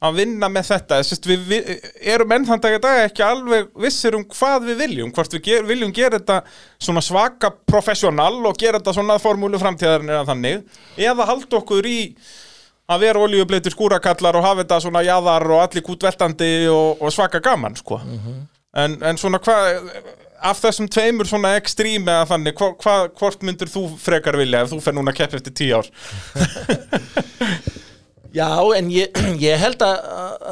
að 0.00 0.20
vinna 0.22 0.48
með 0.52 0.68
þetta. 0.70 1.00
Sist, 1.04 1.26
við, 1.28 1.42
við 1.48 1.70
erum 2.14 2.34
enn 2.36 2.46
þann 2.48 2.62
dag 2.64 2.76
í 2.76 2.82
dag 2.82 3.00
ekki 3.04 3.24
alveg 3.24 3.72
vissir 3.84 4.16
um 4.16 4.24
hvað 4.32 4.70
við 4.70 4.84
viljum 4.84 5.10
hvort 5.16 5.34
við 5.36 5.42
ger, 5.48 5.66
viljum 5.68 5.92
gera 5.96 6.20
þetta 6.20 7.00
svaka 7.04 7.52
professional 7.68 8.32
og 8.48 8.56
gera 8.60 8.80
þetta 8.80 8.96
svona 8.96 9.18
formúlu 9.20 9.60
framtíðarinn 9.60 10.12
eða 10.12 10.28
þannig 10.30 10.80
eða 11.10 11.28
halda 11.28 11.60
okkur 11.60 11.88
í 11.90 11.98
að 12.90 13.04
vera 13.04 13.26
oljubleitur 13.26 13.74
skúrakallar 13.74 14.38
og 14.38 14.46
hafa 14.46 14.64
þetta 14.64 14.80
svona 14.86 15.04
jaðar 15.06 15.46
og 15.46 15.60
allir 15.62 15.84
kútveltandi 15.86 16.50
og, 16.72 17.04
og 17.04 17.12
svaka 17.14 17.42
gaman 17.44 17.76
sko. 17.78 18.00
En, 18.80 18.96
en 19.04 19.20
svona 19.20 19.38
hvað 19.42 19.82
af 20.40 20.62
þessum 20.62 20.88
tveimur 20.88 21.28
svona 21.28 21.52
ekstrím 21.58 22.08
eða 22.08 22.24
þannig, 22.30 22.56
hva, 22.56 22.70
hva, 22.80 22.94
hvort 23.20 23.42
myndir 23.44 23.68
þú 23.68 23.84
frekar 24.00 24.38
vilja 24.40 24.64
ef 24.64 24.72
þú 24.72 24.80
fer 24.80 24.96
núna 24.96 25.12
að 25.12 25.18
keppa 25.20 25.36
eftir 25.36 25.52
tíu 25.60 25.76
ár 25.76 25.90
Já, 28.36 28.48
en 28.76 28.90
ég, 28.94 29.16
ég 29.46 29.58
held 29.62 29.82
að, 29.86 29.96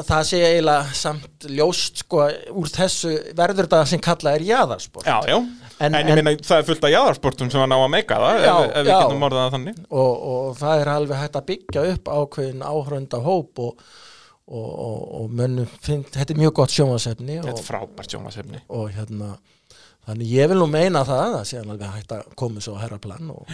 að 0.01 0.09
það 0.09 0.23
sé 0.31 0.41
eiginlega 0.49 0.97
samt 0.99 1.47
ljóst 1.59 2.03
sko 2.05 2.25
úr 2.59 2.73
þessu 2.75 3.13
verður 3.39 3.67
þetta 3.69 3.81
sem 3.93 4.03
kallað 4.05 4.39
er 4.41 4.47
jaðarsport. 4.49 5.07
Já, 5.07 5.19
já, 5.31 5.37
en, 5.79 5.95
En- 5.95 6.11
ég 6.11 6.19
meina 6.19 6.35
það 6.43 6.63
er 6.63 6.67
fullt 6.71 6.87
af 6.89 6.95
jaðarsportum 6.95 7.53
sem 7.53 7.63
hann 7.63 7.77
á 7.77 7.79
að 7.79 7.93
meika 7.95 8.19
það 8.23 8.41
Já, 8.43 8.53
ef, 8.57 8.73
ef 8.73 8.83
við 8.89 8.93
já. 8.93 8.99
getum 9.05 9.27
orðað 9.29 9.45
það 9.47 9.55
þannig. 9.59 9.81
Og, 10.03 10.27
og 10.33 10.57
það 10.63 10.83
er 10.85 10.93
alveg 10.97 11.23
hægt 11.23 11.39
að 11.43 11.49
byggja 11.53 11.85
upp 11.95 12.11
ákveðin 12.19 12.65
áhrönda 12.73 13.21
hóp 13.29 13.63
og, 13.67 13.85
og, 14.49 14.71
og, 14.73 15.05
og 15.21 15.37
mönnum 15.43 15.69
finnst, 15.85 16.15
þetta 16.17 16.35
er 16.35 16.43
mjög 16.43 16.57
gott 16.63 16.75
sjónvarsefni 16.75 17.39
Þetta 17.45 17.63
er 17.63 17.69
frábært 17.69 18.15
sjónasefni 18.17 18.63
og 18.73 18.89
hérna 18.97 19.35
þannig 20.09 20.31
ég 20.33 20.49
vil 20.49 20.57
nú 20.63 20.67
meina 20.73 21.03
það 21.05 21.35
það 21.37 21.43
sé 21.51 21.59
alveg 21.61 21.83
hægt 21.99 22.15
að 22.17 22.31
koma 22.41 22.63
svo 22.65 22.79
að 22.79 22.83
herra 22.87 22.99
plan 23.03 23.33
og, 23.35 23.51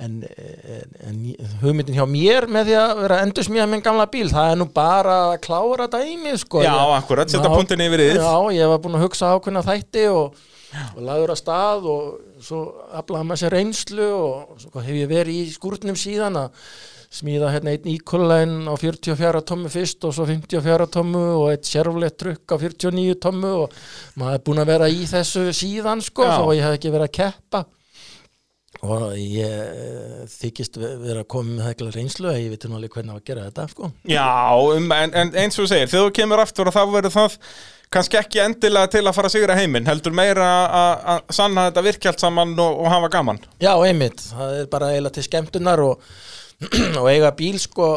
en, 0.00 0.22
en, 0.24 0.94
en 1.08 1.18
hugmyndin 1.62 1.98
hjá 1.98 2.06
mér 2.08 2.46
með 2.50 2.70
því 2.70 2.76
að 2.80 3.02
vera 3.02 3.18
endur 3.26 3.46
smíða 3.46 3.66
minn 3.70 3.84
gamla 3.84 4.06
bíl, 4.12 4.28
það 4.32 4.52
er 4.52 4.60
nú 4.60 4.68
bara 4.72 5.18
að 5.32 5.34
klára 5.44 5.88
dæmi 5.92 6.32
sko. 6.40 6.62
Já, 6.64 6.72
akkurat, 6.96 7.30
setja 7.30 7.50
Já, 7.50 7.54
punktinn 7.56 7.84
yfir 7.84 8.04
yfir 8.06 8.22
Já, 8.22 8.32
ég 8.56 8.72
var 8.72 8.80
búin 8.84 8.96
að 8.98 9.04
hugsa 9.06 9.34
ákveðna 9.36 9.64
þætti 9.66 10.06
og, 10.12 10.40
og 10.94 11.02
lagður 11.10 11.34
að 11.34 11.42
stað 11.42 11.90
og 11.92 12.08
svo 12.42 12.62
aflaði 12.98 13.28
maður 13.28 13.42
sér 13.44 13.54
reynslu 13.58 14.08
og 14.16 14.64
svo 14.64 14.82
hef 14.82 14.96
ég 15.02 15.12
verið 15.12 15.42
í 15.42 15.52
skúrnum 15.52 15.98
síðan 15.98 16.40
að 16.40 16.64
smíða 17.12 17.50
hérna 17.52 17.74
einn 17.74 17.90
íkulæn 17.92 18.54
á 18.72 18.74
44 18.80 19.42
tommu 19.44 19.68
fyrst 19.72 20.06
og 20.08 20.14
svo 20.16 20.24
54 20.24 20.86
tommu 20.94 21.24
og 21.42 21.50
eitt 21.52 21.68
sérflett 21.68 22.16
trukk 22.16 22.54
á 22.54 22.56
49 22.56 23.18
tommu 23.20 23.50
og 23.66 23.76
maður 24.16 24.38
er 24.38 24.44
búin 24.46 24.62
að 24.62 24.70
vera 24.72 24.88
í 24.88 25.04
þessu 25.10 25.50
síðan 25.52 26.00
sko, 26.00 26.24
Já. 26.24 26.38
þó 26.40 26.56
ég 26.56 26.64
hef 26.64 26.78
ekki 26.78 26.94
verið 26.94 27.10
að 27.10 27.16
keppa 27.18 27.62
og 28.82 29.02
ég 29.14 29.46
eh, 29.46 30.22
þykist 30.26 30.78
ve- 30.82 30.96
vera 31.04 31.20
að 31.22 31.28
koma 31.30 31.52
með 31.58 31.68
heikla 31.68 31.92
reynslu 31.94 32.30
að 32.32 32.40
ég 32.42 32.48
veit 32.56 32.64
nú 32.66 32.78
alveg 32.78 32.96
hvernig 32.96 33.14
að 33.14 33.24
gera 33.30 33.44
þetta 33.46 33.66
sko. 33.70 33.90
Já, 34.10 34.24
um, 34.74 34.88
en, 34.96 35.12
en 35.22 35.30
eins 35.44 35.58
og 35.58 35.64
þú 35.64 35.70
segir, 35.70 35.90
þegar 35.92 36.08
þú 36.08 36.16
kemur 36.18 36.42
aftur 36.42 36.70
og 36.70 36.74
þá 36.74 36.82
verður 36.96 37.14
það 37.14 37.36
kannski 37.92 38.18
ekki 38.18 38.40
endilega 38.42 38.88
til 38.94 39.02
að 39.06 39.14
fara 39.18 39.28
að 39.30 39.34
sigra 39.36 39.54
heiminn, 39.58 39.86
heldur 39.86 40.14
meira 40.16 40.48
að- 40.66 41.02
að 41.14 41.34
sanna 41.38 41.66
þetta 41.68 41.84
virkjalt 41.86 42.24
saman 42.24 42.54
og, 42.58 42.80
og 42.82 42.90
hafa 42.90 43.10
gaman 43.12 43.38
Já, 43.62 43.72
einmitt, 43.86 44.24
það 44.32 44.58
er 44.62 44.66
bara 44.72 44.90
eiginlega 44.94 45.14
til 45.18 45.26
skemmtunar 45.28 45.84
og, 45.84 46.08
og 47.00 47.06
eiga 47.12 47.30
bíl 47.38 47.60
sko 47.62 47.92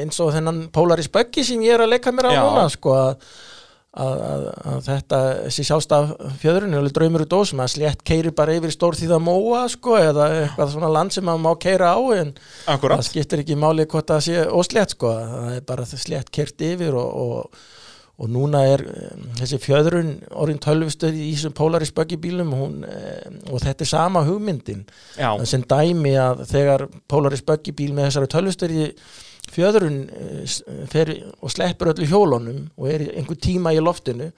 eins 0.00 0.16
og 0.24 0.32
þennan 0.34 0.64
Polaris 0.74 1.10
Buggy 1.12 1.44
sem 1.46 1.60
ég 1.62 1.76
er 1.76 1.84
að 1.84 1.92
leika 1.92 2.10
mér 2.14 2.30
á 2.30 2.32
Já. 2.38 2.40
núna 2.46 2.64
sko 2.72 2.94
að, 2.96 3.28
að, 3.96 4.16
að, 4.26 4.44
að 4.72 4.80
þetta 4.86 5.20
þessi 5.46 5.64
sjálfstaf 5.68 6.10
fjöðrun 6.42 6.76
alveg 6.78 6.96
draumur 6.96 7.24
úr 7.24 7.30
dós 7.32 7.52
maður 7.56 7.74
slétt 7.76 8.04
keiri 8.06 8.32
bara 8.36 8.56
yfir 8.58 8.74
stór 8.74 8.98
því 8.98 9.08
það 9.14 9.24
móa 9.28 9.62
sko 9.72 9.96
eða 10.00 10.28
eitthvað 10.42 10.74
svona 10.74 10.92
land 10.92 11.16
sem 11.16 11.26
maður 11.26 11.44
má 11.46 11.52
keira 11.62 11.94
á 11.96 12.00
en 12.18 12.34
það 12.36 12.74
Akkurat, 12.76 13.06
skiptir 13.08 13.44
ekki 13.44 13.58
máli 13.60 13.88
hvort 13.88 14.12
það 14.12 14.26
sé 14.28 14.44
óslétt 14.50 14.96
sko 14.96 15.14
það 15.16 15.56
er 15.56 15.66
bara 15.72 15.88
slétt 15.88 16.30
kert 16.34 16.66
yfir 16.66 16.96
og, 17.00 17.10
og, 17.24 17.66
og 18.16 18.32
núna 18.32 18.62
er 18.68 18.84
um, 18.88 19.26
þessi 19.40 19.60
fjöðrun 19.64 20.14
orðin 20.32 20.62
tölvustöð 20.64 21.16
í 21.16 21.30
þessum 21.34 21.56
Polaris 21.56 21.92
Buggy 21.96 22.20
bílum 22.20 22.52
hún, 22.56 22.80
um, 22.84 23.38
og 23.52 23.64
þetta 23.64 23.84
er 23.84 23.90
sama 23.90 24.22
hugmyndin. 24.24 24.86
Það 25.18 25.44
sem 25.50 25.64
dæmi 25.68 26.14
að 26.20 26.46
þegar 26.48 26.86
Polaris 27.12 27.44
Buggy 27.44 27.76
bíl 27.76 27.92
með 27.92 28.08
þessari 28.08 28.32
tölvustöri 28.32 28.86
fjöðrun 29.52 29.96
eh, 30.10 30.42
s- 30.44 30.62
fer 30.90 31.10
og 31.42 31.50
sleppur 31.52 31.92
öllu 31.92 32.06
hjólunum 32.10 32.64
og 32.76 32.88
er 32.90 33.04
einhver 33.16 33.38
tíma 33.40 33.72
í 33.76 33.80
loftinu 33.82 34.30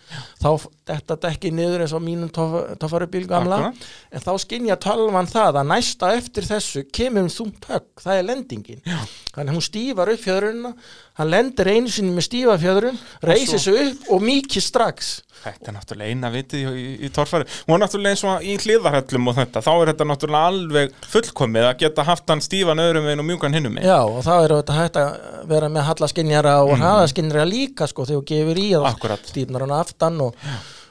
þá 0.43 0.51
þetta 0.89 1.17
dekki 1.25 1.51
niður 1.55 1.85
eins 1.87 1.95
og 1.97 2.03
mínum 2.05 2.31
toffarubíl 2.33 3.27
gamla 3.31 3.59
Akkurat. 3.71 3.89
en 4.13 4.25
þá 4.27 4.31
skynja 4.45 4.77
tölvan 4.81 5.31
það 5.31 5.61
að 5.63 5.71
næsta 5.73 6.13
eftir 6.19 6.47
þessu 6.49 6.85
kemur 6.93 7.27
um 7.27 7.33
þungt 7.33 7.69
högg, 7.71 7.89
það 8.05 8.19
er 8.21 8.29
lendingin 8.29 8.83
Já. 8.85 8.99
þannig 9.35 9.53
að 9.53 9.57
hún 9.59 9.67
stífar 9.69 10.13
upp 10.15 10.25
fjöðrunna 10.27 10.75
hann 11.19 11.33
lendir 11.33 11.73
einu 11.73 11.91
sinni 11.91 12.15
með 12.15 12.29
stífa 12.29 12.59
fjöðrun 12.63 13.01
reysir 13.27 13.59
sig 13.65 13.81
upp 13.89 14.13
og 14.15 14.23
mikið 14.29 14.63
strax 14.69 15.15
þetta 15.43 15.71
er 15.71 15.77
náttúrulega 15.77 16.15
eina 16.15 16.31
vitið 16.33 16.61
í, 16.63 16.73
í, 16.83 16.93
í 17.07 17.11
torfæri 17.15 17.47
og 17.69 17.81
náttúrulega 17.83 18.17
eins 18.17 18.25
og 18.29 18.47
í 18.47 18.57
hlýðarhöllum 18.63 19.31
og 19.31 19.37
þetta, 19.39 19.63
þá 19.65 19.71
er 19.75 19.93
þetta 19.93 20.07
náttúrulega 20.11 20.51
alveg 20.53 20.97
fullkomið 21.13 21.69
að 21.69 21.79
geta 21.85 22.07
haft 22.09 22.33
hann 22.33 22.43
stífan 22.45 22.83
öðrum 22.83 23.09
veginn 23.09 23.23
og 23.25 23.29
mjúkan 23.29 23.57
hinnum 23.59 23.79
Já, 23.83 23.99
og 24.03 24.21
þá 24.27 24.33
er 24.37 24.55
þetta 24.57 24.79
hægt 24.79 25.01
að 25.03 25.17
vera 25.53 25.71
með 25.73 25.89
hallaskinjara 25.91 26.55
og 26.65 26.75
mm. 26.75 26.85
hraðaskinjara 26.85 27.49
líka 27.49 27.89
sko 27.91 28.07
þegar 28.09 28.23
þú 28.23 28.29
gefur 28.33 28.63
í 28.63 28.69
að 28.79 29.17
stífnar 29.31 29.67
hann 29.67 29.77
aftan 29.79 30.23
og, 30.25 30.47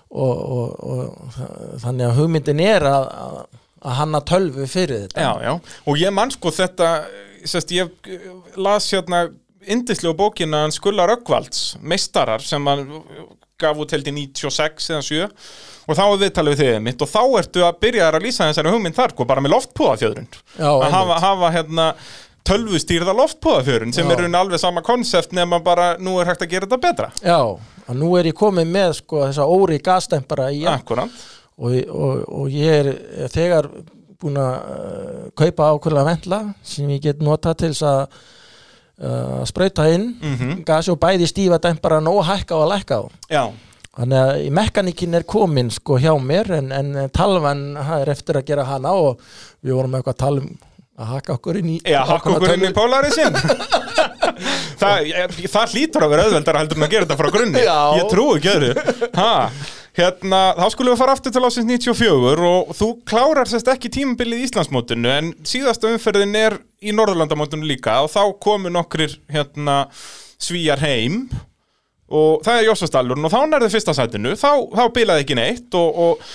og, 0.09 0.35
og, 0.57 0.75
og 0.91 1.31
þa- 1.37 1.53
þannig 1.85 2.09
að 2.09 2.19
hugmyndin 2.21 2.63
er 2.63 2.87
að, 2.89 3.09
að, 3.27 3.41
hanna 3.97 4.19
tölvu 4.25 4.65
fyrir 4.67 5.05
þetta. 5.05 5.21
Já, 5.21 5.31
já, 5.47 5.81
og 5.87 5.99
ég 6.01 6.13
man 6.15 6.31
sko 6.33 6.51
þetta 6.51 6.93
sérst, 7.47 7.71
ég 7.75 7.91
las 8.59 8.89
hérna 8.91 9.27
indislega 9.73 10.17
bókina 10.17 10.63
hans 10.65 10.79
Skullar 10.79 11.11
Öggvalds 11.17 11.75
meistarar 11.81 12.43
sem 12.43 12.69
hann 12.69 12.85
gaf 13.57 13.79
út 13.81 13.95
held 13.95 14.07
í 14.09 14.13
96 14.13 14.91
eða 14.93 15.01
7 15.05 15.25
og 15.87 15.97
þá 15.97 16.03
er 16.05 16.21
viðtalið 16.21 16.53
við 16.53 16.61
þig 16.61 16.85
mitt 16.85 17.03
og 17.03 17.09
þá 17.09 17.21
ertu 17.39 17.65
að 17.65 17.81
byrja 17.81 18.11
að 18.11 18.23
lýsa 18.27 18.49
þessari 18.51 18.73
hugmynd 18.75 18.97
þar 18.97 19.15
sko, 19.15 19.25
bara 19.29 19.43
með 19.43 19.55
loftpúðafjöðrun 19.55 20.29
Já, 20.59 20.69
að 20.69 20.89
hafa, 20.93 21.19
hafa 21.23 21.51
hérna 21.55 21.87
tölvustýrða 22.47 23.15
loftpúðafjöðrun 23.17 23.95
sem 23.95 24.07
Já. 24.07 24.13
er 24.13 24.23
raun 24.23 24.39
alveg 24.39 24.61
sama 24.61 24.83
konsept 24.85 25.33
nema 25.35 25.59
bara 25.63 25.95
nú 25.99 26.17
er 26.21 26.29
hægt 26.29 26.45
að 26.45 26.53
gera 26.53 26.67
þetta 26.67 26.79
betra. 26.83 27.09
Já, 27.19 27.39
og 27.87 27.97
nú 27.97 28.13
er 28.19 28.29
ég 28.29 28.37
komið 28.37 28.71
með 28.71 28.95
sko 29.01 29.25
þessa 29.25 29.47
óri 29.51 29.81
gasstempara 29.83 30.47
í 30.55 30.63
Akkurant, 30.69 31.17
og, 31.57 31.75
og, 31.91 32.23
og 32.43 32.53
ég 32.53 32.81
er 32.85 33.29
þegar 33.33 33.69
búin 34.21 34.39
að 34.41 34.55
uh, 34.55 35.27
kaupa 35.37 35.71
ákveðlega 35.73 36.07
vendla 36.07 36.41
sem 36.65 36.89
ég 36.95 37.03
get 37.03 37.21
notað 37.21 37.59
til 37.61 37.73
þess 37.73 37.85
að 37.85 38.23
uh, 39.01 39.43
sprauta 39.45 39.87
inn 39.93 40.09
Mhm. 40.21 40.63
gasi 40.65 40.91
og 40.91 40.99
bæði 40.99 41.27
stífa 41.29 41.59
demparan 41.61 42.07
og 42.07 42.23
hækka 42.25 42.55
og 42.55 42.69
lækka 42.73 43.01
á. 43.01 43.03
Já, 43.31 43.45
Þannig 43.97 44.19
að 44.21 44.43
í 44.45 44.49
mekanikin 44.53 45.15
er 45.17 45.23
komin 45.25 45.71
sko 45.73 45.95
hjá 45.97 46.11
mér 46.21 46.51
en, 46.59 46.71
en 46.71 47.09
talvan 47.09 47.63
er 47.81 48.09
eftir 48.13 48.37
að 48.37 48.45
gera 48.45 48.63
hana 48.69 48.91
og 48.93 49.17
við 49.65 49.73
vorum 49.73 49.95
eitthvað 49.97 50.13
að 50.13 50.19
tala 50.21 50.41
um 50.43 50.51
að 50.97 51.05
haka 51.15 51.33
okkur 51.33 51.57
inn 51.57 51.71
í 51.73 51.79
já, 51.81 52.03
ákveðna 52.05 52.37
okkur 52.37 52.53
inn 52.53 52.67
í 52.69 52.73
Polarisinn 52.77 53.35
það, 54.81 55.07
ég- 55.09 55.49
það 55.49 55.73
hlýtur 55.73 56.05
að 56.05 56.13
vera 56.13 56.27
auðveldara 56.27 56.61
heldur 56.61 56.77
en 56.79 56.85
að 56.87 56.93
gera 56.93 57.07
þetta 57.07 57.17
frá 57.19 57.29
grunni. 57.33 57.63
Já. 57.65 57.79
Ég 57.97 58.07
trúi 58.11 58.37
ekki 58.37 58.51
öðru. 58.53 58.71
Ha, 59.17 59.31
Hérna, 59.97 60.51
þá 60.53 60.67
skulum 60.75 60.93
við 60.93 60.99
fara 60.99 61.13
aftur 61.17 61.33
til 61.33 61.41
ásins 61.41 61.65
94 61.65 62.43
og 62.45 62.73
þú 62.77 62.87
klárar 63.09 63.49
sérst 63.49 63.69
ekki 63.71 63.89
tímabilið 63.95 64.43
í 64.43 64.45
Íslandsmótinu 64.45 65.09
en 65.09 65.31
síðasta 65.41 65.89
umferðin 65.89 66.37
er 66.37 66.59
í 66.85 66.93
Norðurlandamótinu 66.93 67.65
líka 67.65 67.95
og 68.05 68.11
þá 68.13 68.21
komu 68.43 68.69
nokkrir 68.69 69.15
hérna 69.33 69.87
svíjar 70.37 70.83
heim 70.85 71.23
og 72.13 72.45
það 72.45 72.59
er 72.59 72.67
Jósastallurinn 72.69 73.25
og 73.25 73.33
þá 73.33 73.39
nærðu 73.49 73.71
fyrsta 73.73 73.97
sætinu, 73.97 74.35
þá, 74.37 74.51
þá 74.69 74.83
bilaði 74.93 75.25
ekki 75.25 75.39
neitt 75.39 75.79
og, 75.81 75.97
og 75.97 76.29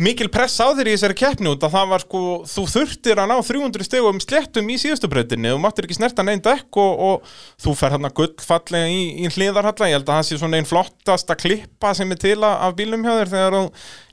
mikil 0.00 0.30
press 0.32 0.56
á 0.56 0.72
þér 0.72 0.88
í 0.88 0.92
þessari 0.94 1.16
keppni 1.20 1.50
út 1.52 1.64
að 1.66 1.74
það 1.74 1.90
var 1.90 2.02
sko, 2.06 2.20
þú 2.48 2.62
þurftir 2.72 3.20
að 3.20 3.28
ná 3.28 3.34
300 3.44 3.84
stegum 3.84 4.20
sléttum 4.24 4.70
í 4.72 4.76
síðustu 4.80 5.10
breytinni 5.12 5.50
þú 5.52 5.58
máttir 5.60 5.84
ekki 5.84 5.98
snerta 5.98 6.24
neinn 6.24 6.40
dekk 6.40 6.78
og, 6.80 7.02
og 7.06 7.32
þú 7.60 7.74
fer 7.76 7.92
hérna 7.92 8.12
gullfallega 8.16 8.88
í, 8.88 9.02
í 9.20 9.32
hliðarhalla. 9.34 9.90
Ég 9.90 9.98
held 9.98 10.06
að 10.08 10.16
það 10.16 10.28
sé 10.30 10.38
svona 10.40 10.60
einn 10.60 10.68
flottasta 10.68 11.36
klippa 11.36 11.92
sem 11.98 12.14
er 12.14 12.22
til 12.24 12.38
af 12.48 12.76
bílum 12.78 13.04
hjá 13.04 13.18
þér 13.18 13.32
þegar 13.34 13.56
þú 13.58 13.64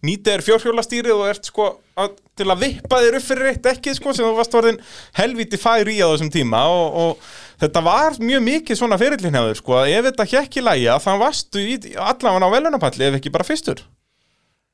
nýtið 0.09 0.33
er 0.33 0.43
fjórhjólastýrið 0.49 1.15
og 1.15 1.29
ert 1.31 1.47
sko 1.47 1.69
að, 1.99 2.17
til 2.35 2.47
að 2.51 2.65
vippa 2.65 2.99
þér 3.05 3.19
upp 3.21 3.27
fyrir 3.29 3.51
eitt 3.53 3.61
dekkið 3.69 3.95
sko 4.01 4.15
sem 4.17 4.27
þú 4.27 4.33
varst 4.35 4.57
orðin 4.59 4.81
helviti 5.19 5.59
fær 5.61 5.87
í 5.87 6.01
á 6.03 6.11
þessum 6.11 6.33
tíma. 6.35 6.65
Og, 6.73 6.99
og 7.05 7.29
Þetta 7.59 7.81
var 7.83 8.15
mjög 8.23 8.43
mikið 8.45 8.77
svona 8.79 8.95
fyrirlin 8.95 9.35
hjá 9.35 9.41
þér 9.49 9.57
sko 9.59 9.79
ef 9.83 10.05
þetta 10.05 10.27
hjekk 10.31 10.59
í 10.61 10.61
lægja 10.63 10.93
þá 11.03 11.09
varstu 11.19 11.59
í, 11.59 11.73
allavega 11.99 12.47
á 12.47 12.53
velunapalli 12.55 13.09
ef 13.09 13.17
ekki 13.17 13.33
bara 13.35 13.47
fyrstur 13.47 13.81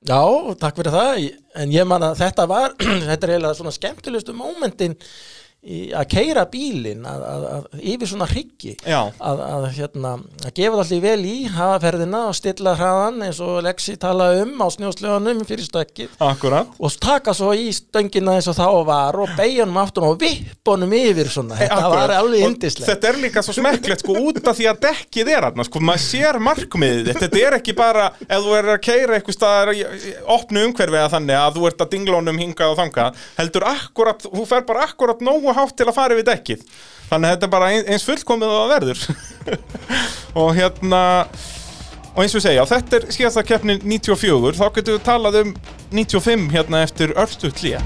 Já, 0.05 0.21
takk 0.61 0.77
fyrir 0.77 0.93
það, 0.93 1.23
en 1.57 1.71
ég 1.73 1.85
man 1.89 2.03
að 2.05 2.19
þetta 2.19 2.43
var, 2.49 2.75
þetta 3.09 3.25
er 3.25 3.31
eiginlega 3.33 3.57
svona 3.57 3.71
skemmtilegustu 3.73 4.35
mómentin 4.37 4.93
að 5.65 6.05
keira 6.11 6.43
bílinn 6.49 7.05
að, 7.09 7.23
að, 7.25 7.45
að, 7.49 7.63
yfir 7.93 8.09
svona 8.11 8.27
hryggi 8.29 8.73
að, 8.85 9.39
að, 9.41 9.63
hérna, 9.73 10.11
að 10.45 10.51
gefa 10.59 10.75
það 10.75 10.81
allir 10.83 11.01
vel 11.05 11.25
í, 11.25 11.35
hafa 11.55 11.79
ferðina 11.81 12.21
og 12.29 12.35
stilla 12.37 12.75
hraðan 12.77 13.23
eins 13.25 13.39
og 13.41 13.63
Lexi 13.65 13.95
talaði 14.01 14.43
um 14.43 14.61
á 14.61 14.67
snjóslöðunum 14.75 15.41
fyrir 15.49 15.65
stökkið. 15.65 16.13
Akkurat. 16.21 16.69
Og 16.77 16.93
taka 17.01 17.33
svo 17.33 17.49
í 17.57 17.71
stöngina 17.73 18.35
eins 18.37 18.49
og 18.51 18.57
þá 18.59 18.67
var 18.85 19.17
og 19.23 19.33
beigja 19.39 19.65
honum 19.65 19.79
aftur 19.81 20.05
og 20.11 20.19
vippa 20.21 20.75
honum 20.75 20.93
yfir 20.99 21.31
svona, 21.33 21.57
þetta 21.57 21.79
Akkurat. 21.79 21.97
var 22.03 22.15
alveg 22.19 22.45
Og 22.45 22.53
indislegt 22.53 22.89
Þetta 22.91 23.09
er 23.09 23.19
líka 23.23 23.43
svo 23.45 23.55
smekklegt 23.57 24.05
sko 24.05 24.17
út 24.21 24.41
af 24.45 24.59
því 24.59 24.69
að 24.69 24.81
dekkið 24.85 25.33
er 25.33 25.49
aðna 25.49 25.65
sko, 25.65 25.81
maður 25.89 26.03
sér 26.05 26.39
markmiðið 26.45 27.11
þetta 27.23 27.41
er 27.41 27.57
ekki 27.57 27.75
bara 27.77 28.11
ef 28.21 28.45
þú 28.45 28.55
er 28.59 28.71
að 28.75 28.81
keira 28.85 29.17
eitthvað 29.17 29.37
staðar 29.39 29.71
opnu 30.35 30.65
umhverfi 30.69 31.01
að 31.01 31.11
þannig 31.15 31.39
að 31.39 31.57
þú 31.57 31.67
ert 31.71 31.83
að 31.85 31.91
dinglónum 31.95 32.41
hingað 32.43 32.73
og 32.73 32.79
þangað 32.81 33.21
heldur 33.39 33.67
akkurat, 33.71 34.25
þú 34.25 34.45
fer 34.49 34.65
bara 34.67 34.85
akkurat 34.89 35.23
nógu 35.25 35.54
hátt 35.57 35.75
til 35.79 35.87
að 35.89 35.97
fara 35.97 36.15
yfir 36.17 36.27
dekkið. 36.31 36.63
Þannig 37.09 37.27
að 37.29 37.35
þetta 37.35 37.47
er 37.49 37.53
bara 37.55 37.71
ein- 37.73 37.91
eins 37.93 38.05
fullkomið 38.07 38.55
það 38.55 38.73
verður. 38.75 39.05
Og 40.41 40.49
hérna 40.57 41.01
og 42.15 42.21
eins 42.23 42.35
og 42.39 42.43
segja, 42.45 42.63
þetta 42.69 42.99
er 43.01 43.09
síðasta 43.11 43.43
keppnin 43.43 43.81
94, 43.83 44.55
þá 44.55 44.65
getum 44.77 44.95
við 44.95 45.05
talað 45.05 45.39
um 45.41 45.55
95 45.91 46.45
hérna 46.55 46.83
eftir 46.87 47.11
örstuð 47.19 47.57
hlýja 47.59 47.81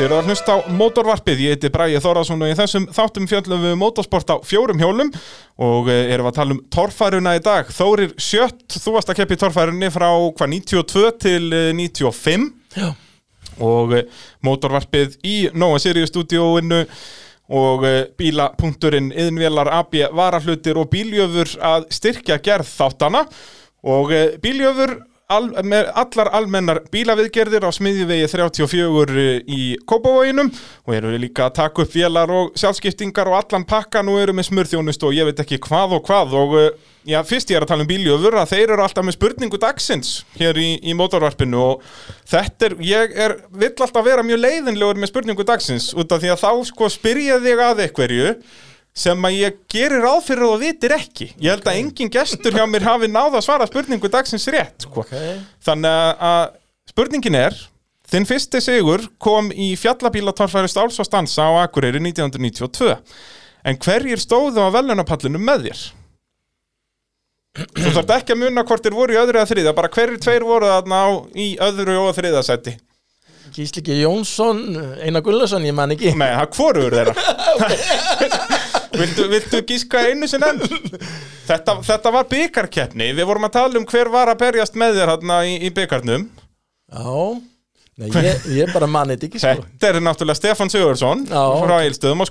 Þið 0.00 0.06
eru 0.06 0.16
að 0.16 0.28
hlusta 0.30 0.54
á 0.56 0.58
mótorvarpið, 0.72 1.40
ég 1.44 1.56
heiti 1.58 1.68
Bræði 1.74 1.98
Þórðarsson 2.00 2.40
og 2.46 2.48
í 2.48 2.54
þessum 2.56 2.86
þáttum 2.96 3.26
fjöllum 3.28 3.64
við 3.66 3.74
mótorsport 3.76 4.30
á 4.32 4.36
fjórum 4.48 4.80
hjólum. 4.80 5.10
Og 5.60 5.90
eh, 5.92 6.06
erum 6.14 6.30
að 6.30 6.38
tala 6.38 6.54
um 6.56 6.62
torfæruna 6.72 7.34
í 7.36 7.42
dag. 7.44 7.68
Þórir 7.76 8.14
Sjött, 8.16 8.64
þú 8.80 8.94
varst 8.94 9.12
að 9.12 9.18
keppa 9.20 9.36
í 9.36 9.40
torfærunni 9.42 9.90
frá 9.92 10.08
hvað 10.08 10.54
92 10.56 11.04
til 11.20 11.42
eh, 11.52 11.68
95 11.76 12.48
Já. 12.80 12.88
Og 13.60 13.96
eh, 13.96 14.22
mótorvarpið 14.46 15.18
í 15.26 15.36
Nóa 15.54 15.80
Sirius 15.82 16.12
stúdíóinu 16.12 16.84
og 17.50 17.84
eh, 17.86 18.02
bíla.urinn, 18.18 19.10
yðnvélar, 19.12 19.72
AB, 19.80 19.96
varahlutir 20.16 20.78
og 20.80 20.90
bíljöfur 20.92 21.56
að 21.66 21.88
styrkja 21.94 22.38
gerð 22.44 22.68
þáttana 22.70 23.24
og 23.86 24.12
eh, 24.14 24.36
bíljöfur 24.42 24.98
al, 25.30 25.48
með 25.66 25.90
allar 26.02 26.30
almennar 26.36 26.82
bílaviðgerðir 26.92 27.66
á 27.66 27.70
smiðjuvegi 27.74 28.28
34 28.32 29.26
í 29.46 29.62
Kópavoginum. 29.88 30.50
Og 30.86 30.96
eru 30.96 31.14
líka 31.20 31.46
að 31.48 31.56
taka 31.60 31.84
upp 31.84 31.94
vélar 31.94 32.32
og 32.34 32.54
sjálfskiptingar 32.60 33.30
og 33.30 33.38
allan 33.40 33.66
pakka. 33.68 34.04
Nú 34.06 34.18
eru 34.20 34.34
með 34.36 34.50
smurþjónust 34.50 35.06
og 35.06 35.16
ég 35.16 35.28
veit 35.28 35.42
ekki 35.42 35.60
hvað 35.66 35.98
og 35.98 36.06
hvað. 36.08 36.36
Og 36.40 36.56
eh, 36.60 36.70
já, 37.14 37.20
fyrst 37.26 37.52
ég 37.52 37.60
er 37.60 37.66
að 37.66 37.72
tala 37.72 37.86
um 37.86 37.90
bíljöfur 37.90 38.38
að 38.40 38.54
þeir 38.54 38.74
eru 38.74 38.84
alltaf 38.84 39.06
með 39.06 39.16
spurningu 39.16 39.60
dagsins 39.60 40.14
hér 40.38 40.58
í, 40.60 40.70
í 40.82 40.96
mótorvarpinu 40.98 41.60
og 41.60 41.84
þetta 42.28 42.70
er, 42.70 42.76
ég 42.84 43.14
er, 43.26 43.36
vill 43.52 43.72
alltaf 43.72 44.04
vera 44.06 44.26
mjög 44.26 44.42
leiðinlegur 44.44 45.00
með 45.00 45.12
spurningu 45.12 45.46
dagsins 45.48 45.92
út 45.96 46.12
af 46.12 46.22
því 46.22 46.34
að 46.34 46.42
þá 46.44 46.50
sko 46.70 46.90
spyrja 46.92 47.38
þig 47.42 47.64
að 47.64 47.86
einhverju 47.86 48.34
sem 48.94 49.26
að 49.26 49.36
ég 49.38 49.58
gerir 49.70 50.02
ráð 50.02 50.24
fyrir 50.26 50.46
og 50.48 50.60
vitir 50.60 50.94
ekki. 50.96 51.30
Ég 51.40 51.54
held 51.54 51.68
að 51.70 51.78
engin 51.80 52.10
gestur 52.12 52.52
hjá 52.56 52.64
mér 52.68 52.82
hafi 52.88 53.08
náð 53.10 53.38
að 53.38 53.44
svara 53.46 53.68
spurningu 53.70 54.10
dagsins 54.10 54.48
rétt 54.50 54.86
sko. 54.86 55.04
Okay. 55.04 55.38
þannig 55.64 56.16
að- 56.20 56.56
spurningin 56.90 57.36
er 57.38 57.54
þinn 58.10 58.26
fyrsti 58.26 58.60
sigur 58.64 59.04
kom 59.22 59.52
í 59.54 59.72
fjallabílatorfæri 59.78 60.68
Stáls 60.70 60.98
og 60.98 61.06
Stansa 61.06 61.46
á 61.46 61.62
Akureyri 61.62 62.00
1992 62.02 62.96
en 63.64 63.78
hverjir 63.78 64.18
stóðu 64.18 64.58
á 64.66 64.68
velunapallinu 64.74 65.38
með 65.38 65.68
þér? 65.68 65.82
Þú 67.60 67.90
þarft 67.96 68.12
ekki 68.14 68.34
að 68.34 68.42
muna 68.44 68.62
hvort 68.66 68.84
þér 68.84 68.94
voru 68.94 69.14
í 69.14 69.18
öðru 69.20 69.40
eða 69.40 69.50
þriða, 69.50 69.72
bara 69.74 69.90
hverjir 69.90 70.20
tveir 70.22 70.44
voru 70.46 70.68
þarna 70.70 71.00
á, 71.02 71.08
í 71.34 71.48
öðru 71.60 71.96
og 72.04 72.14
þriða 72.18 72.42
seti 72.46 72.76
Gísliki 73.50 73.96
Jónsson, 73.98 74.60
Einar 75.02 75.24
Gullarsson, 75.26 75.64
ég 75.66 75.74
man 75.74 75.90
ekki. 75.90 76.12
Nei, 76.14 76.28
það 76.30 76.52
hvorugur 76.54 76.94
þeirra 76.94 77.14
viltu, 78.96 79.28
viltu 79.30 79.62
gíska 79.68 80.02
einu 80.10 80.28
sinni 80.30 80.48
enn? 80.50 80.64
Þetta, 81.50 81.76
þetta 81.86 82.14
var 82.14 82.28
byggarkeppni 82.30 83.12
Við 83.18 83.28
vorum 83.30 83.46
að 83.48 83.56
tala 83.58 83.80
um 83.80 83.86
hver 83.90 84.10
var 84.12 84.32
að 84.32 84.42
berjast 84.44 84.78
með 84.78 85.00
þér 85.00 85.14
hérna 85.14 85.40
í, 85.48 85.56
í 85.66 85.72
byggarnum 85.74 86.28
Já, 86.90 87.14
Nei, 88.00 88.08
ég, 88.24 88.44
ég 88.56 88.70
bara 88.72 88.86
man 88.88 89.10
þetta 89.12 89.26
ekki 89.26 89.40
sko. 89.42 89.50
Þetta 89.60 89.88
er 89.90 89.96
náttúrulega 90.00 90.38
Stefán 90.38 90.70
Sigurðsson 90.72 91.26
frá 91.28 91.74
Eilstöðum 91.82 92.22
á 92.24 92.26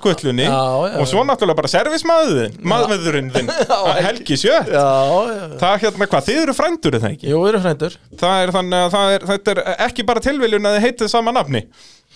já, 0.50 0.96
og 0.98 1.06
svo 1.06 1.22
náttúrulega 1.28 1.60
bara 1.60 1.70
servismæðurinn 1.70 2.56
maðurinn 2.72 3.28
þinn, 3.36 3.52
Helgi. 4.08 4.38
Sjött 4.40 4.72
Já, 4.72 4.82
já, 5.30 5.44
Það 5.60 5.76
hérna 5.84 6.08
hvað, 6.10 6.26
þið 6.26 6.40
eru 6.42 6.56
frændur 6.58 6.98
er 6.98 7.04
það 7.04 7.14
ekki? 7.14 7.30
jú, 7.30 7.38
við 7.44 7.52
erum 7.52 7.64
frændur. 7.68 7.96
Það 8.24 8.42
er 8.42 8.54
þannig 8.56 8.82
að 8.98 9.14
er, 9.14 9.28
þetta 9.30 9.54
er 9.54 9.62
ekki 9.86 10.06
bara 10.10 10.24
tilviljun 10.26 10.70
að 10.72 10.76
þið 10.78 10.86
heitið 10.88 11.12
sama 11.14 11.36
nafni 11.38 11.62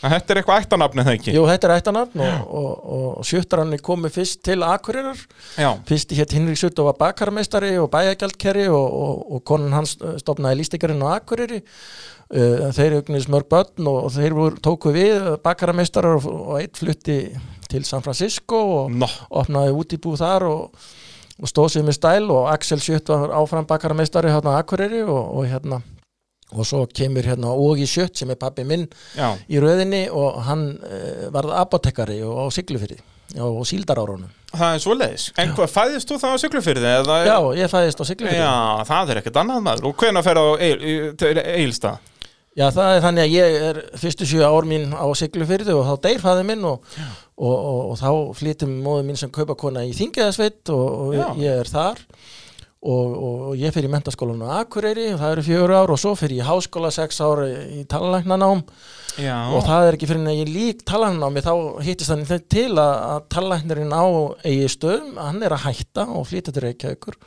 Þetta 0.05 0.35
er 0.35 0.41
eitthvað 0.41 0.65
ættanafni 0.65 1.01
er 1.01 1.07
það 1.07 1.17
ekki? 1.19 1.35
Jú, 1.35 1.45
þetta 1.49 1.69
er 1.69 1.75
ættanafn 1.79 2.23
og, 2.25 2.49
og, 2.61 2.73
og 2.95 3.29
sjöttarann 3.29 3.77
er 3.77 3.83
komið 3.85 4.17
fyrst 4.19 4.43
til 4.45 4.65
Akureyrar 4.67 5.21
Fyrst 5.89 6.13
hétt 6.19 6.35
Hinrik 6.37 6.61
Sutt 6.61 6.81
og 6.83 6.91
var 6.91 6.99
bakarmeistari 7.01 7.73
og 7.81 7.89
bæjagjaldkerri 7.95 8.67
og, 8.69 8.99
og, 9.05 9.23
og 9.37 9.45
konan 9.49 9.77
hans 9.77 9.97
uh, 10.03 10.17
stofnaði 10.21 10.61
lístikarinn 10.61 11.05
á 11.05 11.17
Akureyri 11.17 11.63
uh, 11.63 12.69
Þeir 12.77 12.99
augnist 12.99 13.33
mörg 13.33 13.49
börn 13.55 13.89
og, 13.89 14.01
og 14.09 14.13
þeir 14.19 14.37
voru, 14.37 14.61
tóku 14.69 14.93
við 14.95 15.15
uh, 15.17 15.39
bakarmeistarar 15.45 16.21
og, 16.21 16.29
og 16.35 16.61
eitt 16.61 16.83
flutti 16.83 17.19
til 17.71 17.89
San 17.89 18.05
Francisco 18.05 18.61
og 18.83 18.93
Nó. 18.93 19.09
opnaði 19.33 19.73
útibú 19.73 20.19
þar 20.21 20.51
og, 20.51 20.85
og 21.41 21.51
stóð 21.51 21.73
sér 21.79 21.89
með 21.89 21.99
stæl 22.03 22.29
og 22.29 22.53
Axel 22.53 22.83
Sjutt 22.85 23.09
var 23.09 23.33
áfram 23.41 23.67
bakarmeistari 23.71 24.33
hérna 24.35 24.59
á 24.59 24.61
Akureyri 24.61 25.01
og, 25.07 25.23
og 25.41 25.49
hérna 25.49 25.81
og 26.53 26.67
svo 26.69 26.85
kemur 26.87 27.25
hérna 27.27 27.51
Ógi 27.57 27.87
Sjutt 27.89 28.19
sem 28.21 28.31
er 28.31 28.39
pappi 28.39 28.65
minn 28.69 28.85
já, 29.17 29.33
í 29.49 29.59
röðinni 29.63 30.05
og 30.13 30.43
hann 30.47 30.67
uh, 30.77 31.27
varð 31.35 31.55
apotekari 31.65 32.21
á 32.21 32.45
Siglufyrði 32.55 33.01
og 33.41 33.63
síldarárunum. 33.67 34.29
það 34.53 34.75
er 34.77 34.83
svoleiðis 34.85 35.23
En 35.41 35.55
hvað, 35.57 35.71
fæðist 35.73 36.11
þú 36.13 36.19
það 36.21 36.35
á 36.37 36.39
Siglufyrði? 36.43 36.91
eða- 37.01 37.21
Já, 37.27 37.39
ég 37.59 37.71
fæðist 37.73 38.03
á 38.03 38.05
Siglufyrði. 38.05 38.43
Já, 38.45 38.85
það 38.91 39.11
er 39.15 39.21
ekkert 39.23 39.39
annað 39.41 39.63
maður 39.65 39.89
Og 39.89 39.97
hvenær 39.97 40.23
fer 40.27 40.39
á 40.39 40.47
Eilstað? 41.57 42.11
Já, 42.55 42.69
það 42.71 42.93
er 42.95 43.01
þannig 43.03 43.25
að 43.25 43.33
ég 43.35 43.57
er 43.69 43.79
fyrstu 43.99 44.27
sjö 44.31 44.45
ár 44.47 44.69
mín 44.71 44.93
á 44.95 45.07
Siglufyrði 45.19 45.75
og 45.75 45.89
þá 45.89 45.95
deyr 46.07 46.21
fæði 46.23 46.45
minn 46.53 46.63
og, 46.69 46.85
og, 47.35 47.55
og, 47.57 47.81
og 47.91 47.97
þá 47.99 48.11
flytum 48.39 48.77
móður 48.85 49.09
mín 49.09 49.19
sem 49.19 49.33
kaupakona 49.35 49.83
í 49.89 49.91
Þingiðasveit 49.97 50.71
og, 50.71 51.17
ég 51.43 51.51
er 51.65 51.73
þar 51.73 51.99
og, 51.99 52.31
og 52.85 53.55
ég 53.57 53.73
fer 53.73 53.87
í 53.87 53.91
mentaskólan 53.93 54.43
á 54.45 54.61
Akureyri 54.61 55.07
og 55.15 55.23
það 55.23 55.33
eru 55.37 55.45
fjögur 55.47 55.73
ár 55.73 55.93
og 55.95 56.01
svo 56.03 56.13
fer 56.19 56.35
ég 56.35 56.43
í 56.43 56.49
háskóla 56.49 56.91
sex 56.93 57.21
ár 57.25 57.45
í 57.49 57.85
talanlæknanám 57.89 58.61
Já, 59.15 59.37
og 59.55 59.63
það 59.63 59.87
er 59.87 59.97
ekki 59.97 60.09
fyrir 60.11 60.23
en 60.25 60.31
að 60.33 60.39
ég 60.41 60.51
lík 60.51 60.85
talannámi 60.89 61.43
þá 61.45 61.53
hittist 61.87 62.11
þannig 62.11 62.47
til 62.51 62.71
að, 62.73 62.95
að 63.15 63.27
talanlæknirinn 63.35 63.95
á 63.95 64.05
eigi 64.43 64.71
stöðum 64.75 65.21
hann 65.23 65.43
er 65.47 65.55
að 65.55 65.69
hætta 65.69 66.09
og 66.11 66.27
flytja 66.29 66.55
til 66.55 66.65
Reykjavíkur. 66.67 67.19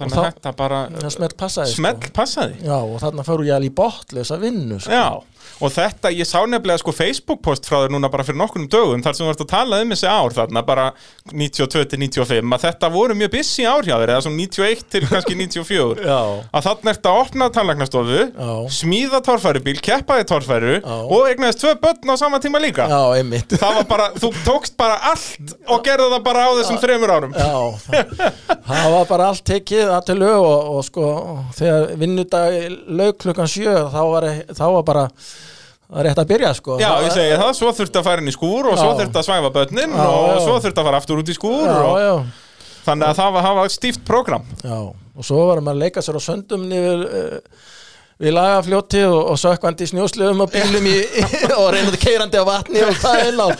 Þannig 0.00 0.16
og 0.16 0.22
að 0.22 0.28
þetta 0.30 0.52
bara 0.56 0.78
smelt 1.12 1.36
passaði 1.36 1.74
Smell 1.76 2.12
passaði. 2.16 2.54
Já, 2.64 2.78
og 2.78 2.96
þarna 3.02 3.24
fóru 3.26 3.44
ég 3.44 3.58
alveg 3.58 3.68
í 3.68 3.76
botlösa 3.76 4.38
vinnu 4.40 4.78
sko. 4.80 4.96
Já, 4.96 5.39
og 5.60 5.72
þetta, 5.74 6.12
ég 6.14 6.28
sá 6.28 6.38
nefnilega 6.46 6.80
sko 6.82 6.94
Facebook 6.96 7.42
post 7.44 7.66
frá 7.68 7.82
þér 7.84 7.94
núna 7.94 8.10
bara 8.12 8.24
fyrir 8.26 8.40
nokkurnu 8.40 8.68
dögum 8.72 9.02
þar 9.04 9.16
sem 9.18 9.26
þú 9.26 9.34
ert 9.34 9.44
að 9.44 9.50
tala 9.54 9.80
um 9.84 9.94
þessi 9.94 10.08
ár 10.10 10.36
þarna 10.36 10.62
bara 10.66 10.86
92-95 11.34 12.54
að 12.56 12.64
þetta 12.66 12.90
voru 12.94 13.16
mjög 13.18 13.32
busy 13.34 13.66
ár 13.68 13.84
hjá 13.86 13.94
þér 14.00 14.12
eða 14.14 14.24
svona 14.26 14.40
91 14.44 14.84
til 14.92 15.02
kannski 15.10 15.36
94 15.40 16.04
Já. 16.06 16.18
að 16.56 16.66
þarna 16.68 16.94
ert 16.94 17.08
að 17.10 17.20
opna 17.24 17.50
tannlagnastofu 17.54 18.20
smíða 18.80 19.20
torfæribíl, 19.26 19.78
keppa 19.84 20.20
í 20.20 20.26
torfæru 20.28 20.76
Já. 20.80 20.94
og 21.00 21.28
eignaðist 21.30 21.62
tvö 21.64 21.74
börn 21.82 22.12
á 22.12 22.16
sama 22.20 22.40
tíma 22.42 22.60
líka. 22.62 22.86
Já, 22.90 23.00
einmitt. 23.18 23.52
Það 23.60 23.76
var 23.80 23.86
bara, 23.90 24.06
þú 24.20 24.30
tókst 24.46 24.76
bara 24.80 24.96
allt 25.10 25.54
og 25.70 25.82
gerði 25.86 26.08
það 26.14 26.22
bara 26.26 26.44
á 26.46 26.50
þessum 26.58 26.80
þremur 26.82 27.12
árum. 27.14 27.34
Já, 27.36 27.60
það, 27.86 28.14
það 28.70 28.86
var 28.94 29.08
bara 29.10 29.28
allt 29.32 29.44
tekið 29.50 29.92
til 30.08 30.16
lög 30.20 30.38
og, 30.40 30.70
og 30.76 30.84
sko 30.86 31.06
þegar 31.58 31.86
vinnudag 32.00 32.58
lög 33.00 33.18
klukkan 33.22 33.50
sjö 33.50 33.74
þá 33.92 34.00
var, 34.14 34.28
þá 34.56 34.64
var 34.76 34.86
bara 34.90 35.04
það 35.90 35.98
var 35.98 36.06
rétt 36.06 36.20
að 36.22 36.28
byrja 36.30 36.52
sko 36.54 36.78
Já, 36.80 36.90
ég 37.02 37.14
segi 37.16 37.38
það, 37.40 37.50
svo 37.58 37.72
þurfti 37.80 38.00
að 38.00 38.06
fara 38.06 38.22
inn 38.22 38.30
í 38.30 38.36
skúr 38.36 38.68
og 38.70 38.78
svo 38.78 38.88
Já. 38.92 38.96
þurfti 39.00 39.20
að 39.20 39.26
svæfa 39.26 39.50
börnin 39.56 39.96
Já, 39.98 40.06
og 40.06 40.30
já. 40.30 40.38
svo 40.46 40.54
þurfti 40.62 40.82
að 40.82 40.88
fara 40.90 41.00
aftur 41.02 41.22
út 41.24 41.32
í 41.32 41.36
skúr 41.36 41.66
og, 41.74 41.98
já, 41.98 42.12
þannig 42.86 43.08
að 43.10 43.18
það 43.20 43.34
var, 43.36 43.46
það 43.48 43.58
var 43.60 43.74
stíft 43.76 44.04
program 44.06 44.46
já 44.62 44.78
og 45.20 45.26
svo 45.26 45.42
varum 45.50 45.68
að 45.68 45.80
leika 45.82 46.00
sér 46.04 46.16
á 46.16 46.22
söndum 46.22 46.62
niður 46.70 47.02
uh, 47.10 47.66
við 48.20 48.34
lagafljóti 48.36 49.00
og, 49.08 49.18
og 49.32 49.38
sökkvandi 49.40 49.86
í 49.86 49.90
snjósluðum 49.94 50.42
og 50.44 50.50
bílum 50.52 50.86
í, 50.90 50.96
og 51.60 51.70
reynandi 51.72 52.00
keirandi 52.02 52.36
á 52.36 52.44
vatni 52.44 52.82
og 52.84 52.98
það 53.00 53.22
inn 53.30 53.40
og, 53.46 53.54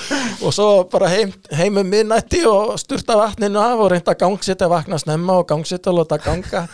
og 0.45 0.53
svo 0.53 0.66
bara 0.93 1.09
heim, 1.12 1.32
heim 1.57 1.78
um 1.81 1.89
minnætti 1.89 2.43
og 2.51 2.74
sturta 2.81 3.16
vatninu 3.16 3.61
af 3.62 3.81
og 3.81 3.91
reynda 3.95 4.12
að 4.12 4.20
gangsita 4.24 4.69
vakna 4.70 4.99
snemma 5.01 5.39
og 5.41 5.49
gangsita 5.49 5.91
og 5.95 6.03
láta 6.03 6.20
ganga. 6.20 6.66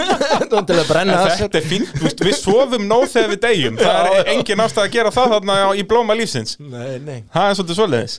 Til 0.54 0.78
að 0.80 0.88
brenna 0.88 1.18
En 1.24 1.36
þetta 1.36 1.60
er 1.60 1.66
fínt, 1.68 1.90
þú 1.98 2.06
veist, 2.06 2.20
við 2.24 2.36
sofum 2.38 2.84
nóg 2.88 3.04
þegar 3.12 3.32
við 3.34 3.40
deyjum. 3.44 3.78
Það 3.80 3.94
Já, 3.94 4.04
er 4.14 4.20
já. 4.20 4.32
engin 4.34 4.62
ástæð 4.64 4.84
að 4.86 4.92
gera 4.96 5.12
það 5.14 5.32
þarna 5.34 5.56
á- 5.68 5.76
í 5.76 5.84
blóma 5.88 6.16
lífsins. 6.16 6.56
Nei, 6.60 6.94
nei. 7.04 7.18
Það 7.34 7.48
er 7.50 7.58
svolítið 7.58 7.78
svoleiðis. 7.80 8.16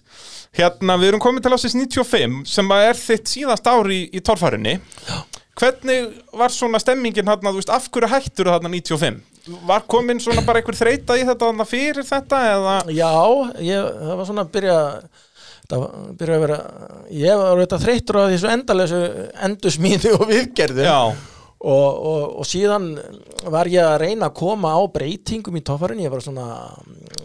Hérna, 0.56 0.98
við 1.02 1.10
erum 1.12 1.24
komið 1.24 1.46
til 1.48 1.56
ásins 1.58 1.76
95 1.80 2.38
sem 2.48 2.70
er 2.78 3.00
þitt 3.00 3.32
síðast 3.34 3.66
ár 3.72 3.90
í, 3.92 4.02
í 4.16 4.22
torfærinni 4.24 4.78
Hvernig 5.56 6.10
var 6.36 6.52
svona 6.52 6.82
stemmingin 6.84 7.30
hérna, 7.30 7.54
þú 7.54 7.62
veist, 7.62 7.72
af 7.72 7.86
hverju 7.88 8.12
hættur 8.12 8.50
þarna 8.52 8.72
95? 8.74 9.22
Var 9.70 9.86
komin 9.88 10.20
svona 10.20 10.42
bara 10.44 10.60
einhver 10.60 10.76
þreita 10.76 11.16
í 11.16 11.24
þetta 11.24 11.48
þarna 11.52 11.68
fyrir 11.70 12.08
þetta 12.08 12.42
eða? 12.56 12.74
Já, 12.92 13.12
ég, 13.64 13.94
það 14.02 14.20
var 14.20 14.28
svona 14.32 14.44
að 14.44 14.52
byrja 14.58 14.80
það 15.70 15.86
byrja 16.20 16.36
að 16.36 16.44
vera 16.46 16.58
ég 17.18 17.40
var 17.40 17.54
auðvitað 17.54 17.86
þreyttur 17.86 18.20
á 18.20 18.24
þessu 18.34 18.52
endalessu 18.54 19.00
endursmíði 19.48 20.12
og 20.18 20.28
viðgerðu 20.30 20.86
og, 21.66 21.88
og, 22.12 22.36
og 22.42 22.46
síðan 22.46 22.92
var 23.54 23.70
ég 23.72 23.82
að 23.88 23.98
reyna 24.04 24.30
að 24.30 24.36
koma 24.42 24.76
á 24.78 24.82
breytingum 24.94 25.58
í 25.58 25.64
toffarinn 25.66 26.04
ég 26.04 26.14
var 26.14 26.22
svona 26.22 26.46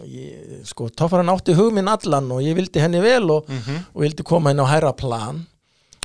ég, 0.09 0.63
sko, 0.69 0.89
toffarinn 0.89 1.29
átti 1.33 1.53
hugminn 1.57 1.91
allan 1.91 2.31
og 2.33 2.41
ég 2.45 2.57
vildi 2.57 2.81
henni 2.81 3.03
vel 3.03 3.27
og, 3.37 3.49
og 3.93 4.05
vildi 4.05 4.25
koma 4.25 4.53
inn 4.55 4.63
á 4.63 4.71
hæra 4.71 4.93
plan 4.97 5.43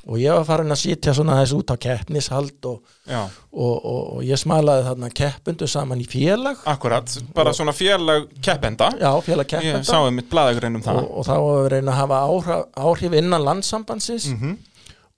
og 0.07 0.21
ég 0.23 0.31
var 0.37 0.45
farin 0.47 0.71
að 0.71 0.79
sitja 0.79 1.13
svona 1.17 1.35
þess 1.41 1.55
út 1.57 1.73
á 1.75 1.77
keppnishald 1.83 2.69
og, 2.71 2.77
og, 3.11 3.73
og, 3.75 4.03
og 4.17 4.21
ég 4.27 4.39
smalaði 4.39 4.85
þarna 4.87 5.11
keppundu 5.19 5.67
saman 5.71 6.01
í 6.05 6.07
félag. 6.07 6.61
Akkurat 6.71 7.11
Bara 7.35 7.53
svona 7.57 7.75
félag 7.75 8.29
keppenda. 8.45 8.93
Já, 9.01 9.11
félag 9.27 9.49
Ég 9.51 9.57
keppenda. 9.57 9.83
sá 9.89 9.99
um 10.07 10.15
mitt 10.15 10.31
blaðagrein 10.31 10.79
um 10.79 10.85
það. 10.87 11.03
Og, 11.03 11.11
og 11.19 11.27
þá 11.27 11.35
var 11.43 11.61
við 11.65 11.69
reyna 11.75 11.93
að 11.97 12.01
hafa 12.05 12.23
áhrif, 12.31 12.65
áhrif 12.87 13.19
innan 13.23 13.45
landsambansins 13.51 14.29
Mhm. 14.37 14.57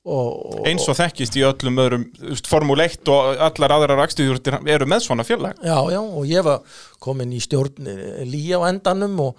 og, 0.08 0.28
og, 0.56 0.66
eins 0.70 0.86
og 0.88 0.96
þekkist 0.96 1.36
í 1.36 1.42
öllum 1.44 1.80
öðrum 1.84 2.04
þú 2.16 2.30
veist, 2.32 2.46
Formule 2.48 2.86
1 2.88 3.10
og 3.12 3.42
allar 3.44 3.74
aðrar 3.76 4.00
akstuðjúrtir 4.06 4.56
eru 4.72 4.86
með 4.88 5.04
svona 5.04 5.26
félag. 5.28 5.58
Já, 5.60 5.76
já, 5.92 6.00
og 6.00 6.24
ég 6.30 6.46
var 6.46 6.62
komin 6.98 7.34
í 7.36 7.40
stjórn 7.44 7.84
eh, 7.92 8.22
lí 8.24 8.46
á 8.56 8.64
endanum 8.72 9.18
og, 9.20 9.36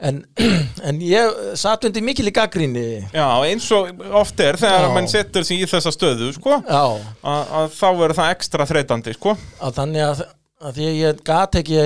en, 0.00 0.20
en 0.88 1.00
ég 1.04 1.40
satt 1.60 1.84
undir 1.88 2.04
mikil 2.04 2.28
í 2.30 2.34
gaggrinni 2.34 2.86
Já, 3.14 3.26
eins 3.46 3.68
og 3.76 4.04
oft 4.20 4.40
er 4.44 4.58
þegar 4.60 4.88
Já. 4.88 4.92
mann 4.96 5.10
setur 5.10 5.46
sig 5.46 5.64
í 5.64 5.68
þessa 5.70 5.92
stöðu 5.94 6.32
sko, 6.36 6.60
já, 6.64 6.84
að, 7.22 7.54
að 7.60 7.74
þá 7.76 7.88
verður 7.88 8.18
það 8.20 8.32
ekstra 8.36 8.68
þreytandi 8.70 9.16
sko. 9.16 9.36
að 9.60 9.76
þannig 9.80 10.06
að, 10.06 10.24
að 10.60 10.78
því 10.78 10.88
að 10.88 11.00
ég 11.00 11.22
gat 11.30 11.60
ekki 11.60 11.84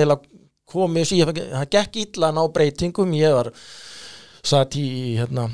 komið 0.75 1.09
sér, 1.11 1.33
það 1.35 1.67
gekk 1.77 1.99
illa 2.01 2.31
að 2.31 2.37
ná 2.39 2.43
breytingum, 2.55 3.11
ég 3.19 3.35
var 3.35 3.51
satt 4.45 4.77
í 4.79 4.87
hérna 5.19 5.49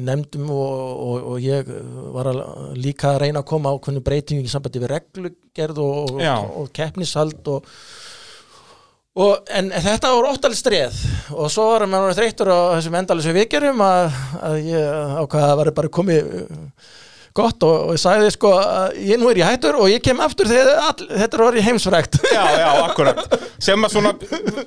nefndum 0.00 0.50
og, 0.54 0.74
og, 1.02 1.24
og 1.32 1.40
ég 1.42 1.70
var 2.14 2.30
að, 2.30 2.40
líka 2.78 3.14
að 3.14 3.22
reyna 3.24 3.42
að 3.42 3.48
koma 3.50 3.72
á 3.74 3.80
hvernig 3.82 4.04
breytingum 4.06 4.46
í 4.46 4.52
sambandi 4.52 4.82
við 4.82 4.92
reglugerð 4.94 5.80
og, 5.82 6.20
og 6.20 6.70
keppnishald 6.76 7.50
og, 7.50 7.66
og 9.18 9.50
en 9.50 9.72
þetta 9.74 10.14
voru 10.14 10.30
óttalega 10.30 10.60
streð 10.60 10.98
og 11.34 11.50
svo 11.50 11.66
var 11.72 11.86
maður 11.90 12.18
þreyttur 12.20 12.52
á 12.54 12.58
þessum 12.76 12.98
endalessu 13.00 13.34
vikjurum 13.34 13.82
að, 13.82 14.18
að 14.38 14.58
ég 14.70 14.90
ákvaða 15.18 15.44
að 15.44 15.50
það 15.50 15.60
var 15.60 15.70
bara 15.80 15.94
komið 15.98 16.28
uh, 16.38 16.90
gott 17.40 17.66
og, 17.66 17.74
og 17.88 17.96
ég 17.96 18.02
sagði 18.02 18.30
sko 18.34 18.52
að 18.58 18.96
ég 19.06 19.20
nú 19.20 19.28
er 19.30 19.40
ég 19.42 19.50
hættur 19.50 19.78
og 19.82 19.90
ég 19.90 20.02
kem 20.02 20.22
aftur 20.22 20.50
þegar 20.50 20.80
all, 20.82 21.08
þetta 21.10 21.38
er 21.38 21.44
orðið 21.46 21.66
heimsfrækt 21.68 22.18
Já, 22.30 22.42
já, 22.58 22.68
akkurat. 22.84 23.36
Sem 23.60 23.86
að 23.86 23.94
svona 23.96 24.14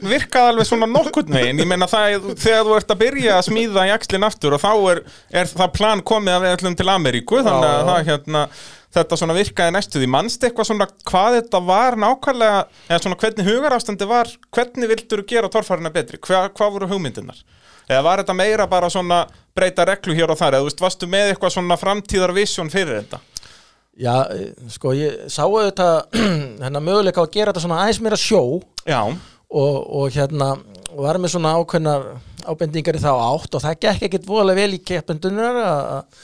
virkaði 0.03 0.51
alveg 0.51 0.67
svona 0.69 0.87
nokkurn 0.91 1.33
veginn. 1.33 1.63
Ég 1.63 1.69
meina 1.69 1.87
það 1.89 2.29
þegar 2.43 2.67
þú 2.67 2.77
ert 2.77 2.93
að 2.93 3.01
byrja 3.01 3.35
að 3.39 3.47
smíða 3.47 3.87
í 3.87 3.93
axlinn 3.95 4.27
aftur 4.27 4.55
og 4.57 4.63
þá 4.63 4.71
er, 4.91 5.03
er 5.41 5.51
það 5.51 5.75
plan 5.79 6.03
komið 6.05 6.35
að 6.35 6.45
við 6.45 6.55
ætlum 6.57 6.77
til 6.79 6.89
Ameríku 6.93 7.41
þannig 7.41 7.69
að 7.71 7.91
það 7.91 8.09
hérna 8.11 8.45
þetta 8.93 9.17
svona 9.19 9.35
virkaði 9.37 9.73
næstu 9.75 10.01
því 10.01 10.09
mannst 10.13 10.45
eitthvað 10.45 10.69
svona 10.69 10.87
hvað 11.09 11.39
þetta 11.39 11.61
var 11.65 11.97
nákvæmlega 12.03 12.61
eða 12.89 13.01
svona 13.05 13.19
hvernig 13.23 13.49
hugarástandi 13.49 14.07
var 14.09 14.31
hvernig 14.53 14.91
vildur 14.91 15.25
gera 15.29 15.51
torfærina 15.51 15.91
betri, 15.93 16.21
Hva, 16.21 16.47
hvað 16.53 16.73
voru 16.77 16.89
hugmyndirnar? 16.93 17.43
Eða 17.89 18.03
var 18.05 18.21
þetta 18.23 18.35
meira 18.37 18.67
bara 18.69 18.89
svona 18.91 19.23
breyta 19.55 19.85
reglu 19.87 20.15
hér 20.15 20.31
og 20.31 20.39
þar? 20.39 20.57
Eða 20.57 20.63
þú 20.63 20.69
veist, 20.69 20.83
varstu 20.85 21.09
með 21.09 21.33
eitthvað 21.33 21.55
svona 21.57 21.77
framtíðarvisjón 21.81 22.71
fyrir 22.73 23.01
þetta? 23.01 23.19
Já, 23.99 24.13
sko 24.73 24.93
ég 24.97 25.27
sá 25.29 25.43
auðvitað 25.45 26.15
hennar 26.63 26.85
möguleika 26.87 27.21
að 27.21 27.33
gera 27.35 27.51
þetta 27.51 27.65
svona 27.65 27.81
aðeins 27.83 28.01
meira 28.01 28.17
sjó. 28.17 28.41
Og, 29.53 29.75
og 29.93 30.15
hérna 30.15 30.55
var 30.97 31.19
með 31.21 31.35
svona 31.35 31.51
ákveðnar 31.59 32.07
ábendingar 32.47 32.97
í 32.97 33.01
þá 33.03 33.11
átt 33.13 33.53
og 33.53 33.61
það 33.63 33.77
gekk 33.85 34.07
ekkit 34.07 34.25
voðalega 34.27 34.63
vel 34.63 34.77
í 34.77 34.81
keppendunar 34.83 35.59
að 35.61 36.23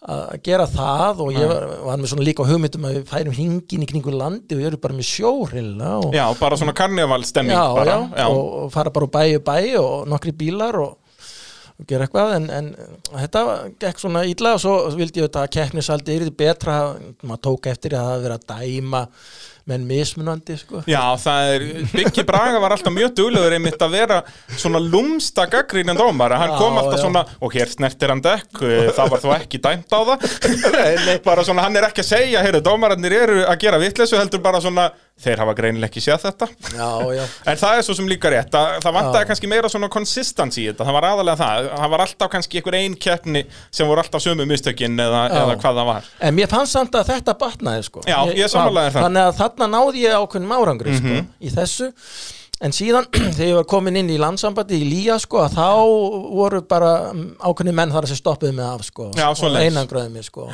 að 0.00 0.38
gera 0.46 0.64
það 0.70 1.18
og 1.26 1.34
ég 1.36 1.50
var, 1.50 1.66
var 1.84 1.98
með 2.00 2.12
svona 2.14 2.24
líka 2.24 2.44
hugmyndum 2.48 2.86
að 2.88 2.94
við 2.96 3.10
færum 3.10 3.34
hringin 3.36 3.84
í 3.84 3.88
kringu 3.90 4.14
landi 4.14 4.56
og 4.56 4.62
við 4.62 4.68
erum 4.70 4.80
bara 4.80 4.96
með 4.96 5.08
sjóhrilla 5.10 5.90
og, 5.98 6.14
já, 6.16 6.24
bara 6.40 6.56
svona 6.56 6.74
karnevalstemming 6.78 7.52
já, 7.52 7.64
bara, 7.76 7.98
já, 8.16 8.24
og, 8.32 8.40
og 8.62 8.72
fara 8.72 8.92
bara 8.94 9.08
úr 9.08 9.12
bæ 9.12 9.22
í 9.28 9.42
bæ 9.44 9.58
og 9.82 10.08
nokkri 10.08 10.32
bílar 10.40 10.80
og, 10.80 10.96
og 11.76 11.90
gera 11.90 12.08
eitthvað 12.08 12.32
en, 12.38 12.48
en 12.48 12.72
þetta 13.10 13.44
gekk 13.84 14.00
svona 14.00 14.24
illa 14.30 14.54
og 14.56 14.64
svo 14.64 14.78
vildi 14.96 15.20
ég 15.20 15.28
þetta 15.28 15.44
að 15.44 15.52
keppnisaldi 15.58 16.16
er 16.16 16.26
þetta 16.30 16.40
betra, 16.46 16.80
maður 17.20 17.44
tók 17.50 17.68
eftir 17.74 17.98
að 18.00 18.08
það 18.08 18.24
verið 18.24 18.38
að 18.38 18.48
dæma 18.54 19.04
menn 19.68 19.84
mismunandi 19.88 20.56
sko. 20.60 20.82
Já, 20.88 21.02
það 21.20 21.50
er, 21.54 21.64
Biggi 21.92 22.24
Braga 22.28 22.60
var 22.62 22.74
alltaf 22.76 22.94
mjög 22.94 23.14
duglegur 23.18 23.56
einmitt 23.56 23.82
að 23.84 23.96
vera 23.96 24.20
svona 24.56 24.80
lúmsta 24.82 25.46
gaggrínin 25.50 25.98
dómara, 25.98 26.38
hann 26.40 26.54
kom 26.58 26.78
alltaf 26.80 26.98
já. 26.98 27.04
svona 27.04 27.24
og 27.40 27.54
hér 27.54 27.72
snertir 27.72 28.12
hann 28.12 28.22
dekk, 28.24 28.62
eh, 28.66 28.90
það 28.96 29.14
var 29.14 29.24
þó 29.24 29.30
ekki 29.36 29.62
dæmt 29.62 29.94
á 29.96 30.00
það 30.00 31.20
bara 31.24 31.44
svona, 31.46 31.66
hann 31.66 31.76
er 31.76 31.88
ekki 31.90 32.04
að 32.04 32.10
segja 32.12 32.44
heyrðu, 32.44 32.62
dómararnir 32.70 33.16
eru 33.20 33.38
að 33.44 33.60
gera 33.64 33.80
vitleysu 33.82 34.18
heldur 34.18 34.42
bara 34.44 34.62
svona, 34.62 34.90
þeir 35.20 35.42
hafa 35.44 35.54
greinileg 35.58 35.90
ekki 35.90 36.02
séð 36.04 36.24
þetta 36.26 36.48
Já, 36.74 36.88
já, 37.16 37.24
en 37.52 37.60
það 37.60 37.76
er 37.80 37.86
svo 37.86 37.96
sem 37.98 38.08
líka 38.10 38.32
rétt, 38.32 38.50
það, 38.54 38.74
það 38.84 38.96
vantaði 38.98 39.22
Já. 39.24 39.28
kannski 39.30 39.50
meira 39.52 39.70
svona 39.72 39.90
consistency 39.92 40.64
í 40.64 40.66
þetta, 40.70 40.86
það 40.88 40.96
var 40.98 41.08
aðalega 41.10 41.38
það 41.42 41.70
það 41.76 41.94
var 41.94 42.04
alltaf 42.06 42.32
kannski 42.34 42.60
einhver 42.62 42.78
ein 42.80 42.98
keppni 43.06 43.44
sem 43.70 43.88
voru 43.90 44.04
alltaf 44.04 44.24
sömu 44.24 44.48
mistökin 44.50 44.98
eða, 45.06 45.22
eða 45.30 45.56
hvað 45.60 45.80
það 45.82 45.90
var 45.92 46.10
En 46.30 46.36
mér 46.40 46.50
fannst 46.52 46.76
samt 46.76 46.96
að 46.98 47.08
þetta 47.14 47.36
batnaði 47.40 47.86
sko. 47.86 48.02
Já, 48.08 48.18
ég 48.34 48.50
þér 48.50 48.92
þar. 48.92 49.00
Þannig 49.04 49.24
að 49.28 49.38
þarna 49.40 49.70
náði 49.76 50.04
ég 50.06 50.18
ákveðnum 50.20 50.52
árangri 50.58 50.98
sko, 50.98 51.14
Mhm. 51.16 51.32
í 51.40 51.54
þessu 51.54 51.90
En 52.60 52.74
síðan 52.76 53.06
þegar 53.38 53.46
ég 53.48 53.54
var 53.56 53.64
komin 53.64 53.96
inn 53.96 54.10
í 54.12 54.18
landsambandi 54.20 54.76
í 54.82 54.84
Lía 54.84 55.14
sko, 55.22 55.38
að 55.46 55.54
þá 55.56 55.68
voru 56.36 56.60
bara 56.68 56.90
mm, 57.14 57.38
ákveðni 57.40 57.72
menn 57.78 57.94
þar 57.94 58.08
sem 58.10 58.18
stoppuðu 58.20 58.52
mig 58.58 58.66
af 58.66 58.82
sko, 58.84 59.06
og 59.16 59.56
einangröðu 59.62 60.10
mig 60.12 60.26
sko. 60.28 60.50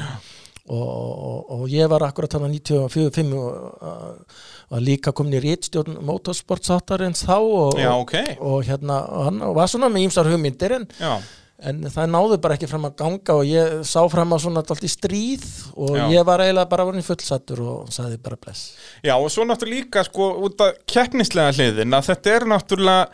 Og, 0.69 0.91
og, 1.31 1.55
og 1.57 1.65
ég 1.71 1.89
var 1.91 2.05
akkurat 2.07 2.37
þannig 2.37 2.61
94-5 2.67 3.33
og 3.39 3.81
uh, 3.81 4.45
var 4.75 4.85
líka 4.85 5.15
komin 5.17 5.39
í 5.39 5.43
rítstjórn 5.45 6.01
motorsportsáttarins 6.07 7.25
þá 7.27 7.37
og, 7.39 7.81
Já, 7.81 7.93
ok. 7.95 8.15
og 8.41 8.63
hérna 8.67 9.01
og 9.07 9.27
hann 9.31 9.43
var 9.59 9.71
svona 9.71 9.91
með 9.93 10.09
ýmsar 10.09 10.31
hugmyndir 10.31 10.81
en 10.81 10.89
en 11.57 11.87
það 11.89 12.11
náði 12.13 12.37
bara 12.45 12.57
ekki 12.59 12.69
fram 12.69 12.85
að 12.85 12.99
ganga 13.01 13.37
og 13.39 13.47
ég 13.49 13.79
sá 13.89 14.03
fram 14.13 14.35
á 14.35 14.39
svona 14.43 14.63
dalt 14.67 14.85
í 14.85 14.91
stríð 14.93 15.47
og 15.73 15.95
Já. 15.97 16.05
ég 16.13 16.27
var 16.29 16.43
eiginlega 16.45 16.69
bara 16.69 16.85
vorin 16.89 17.07
fullsattur 17.07 17.63
og 17.65 17.95
sagði 17.95 18.19
bara 18.21 18.37
bless 18.41 18.75
Já, 19.01 19.15
og 19.17 19.31
svo 19.33 19.47
náttúrulega 19.49 19.87
líka 19.87 20.05
sko 20.05 20.29
út 20.45 20.61
af 20.61 20.77
keppnislega 20.85 21.55
hliðin 21.57 21.97
að 21.97 22.11
þetta 22.11 22.35
er 22.35 22.49
náttúrulega 22.53 23.09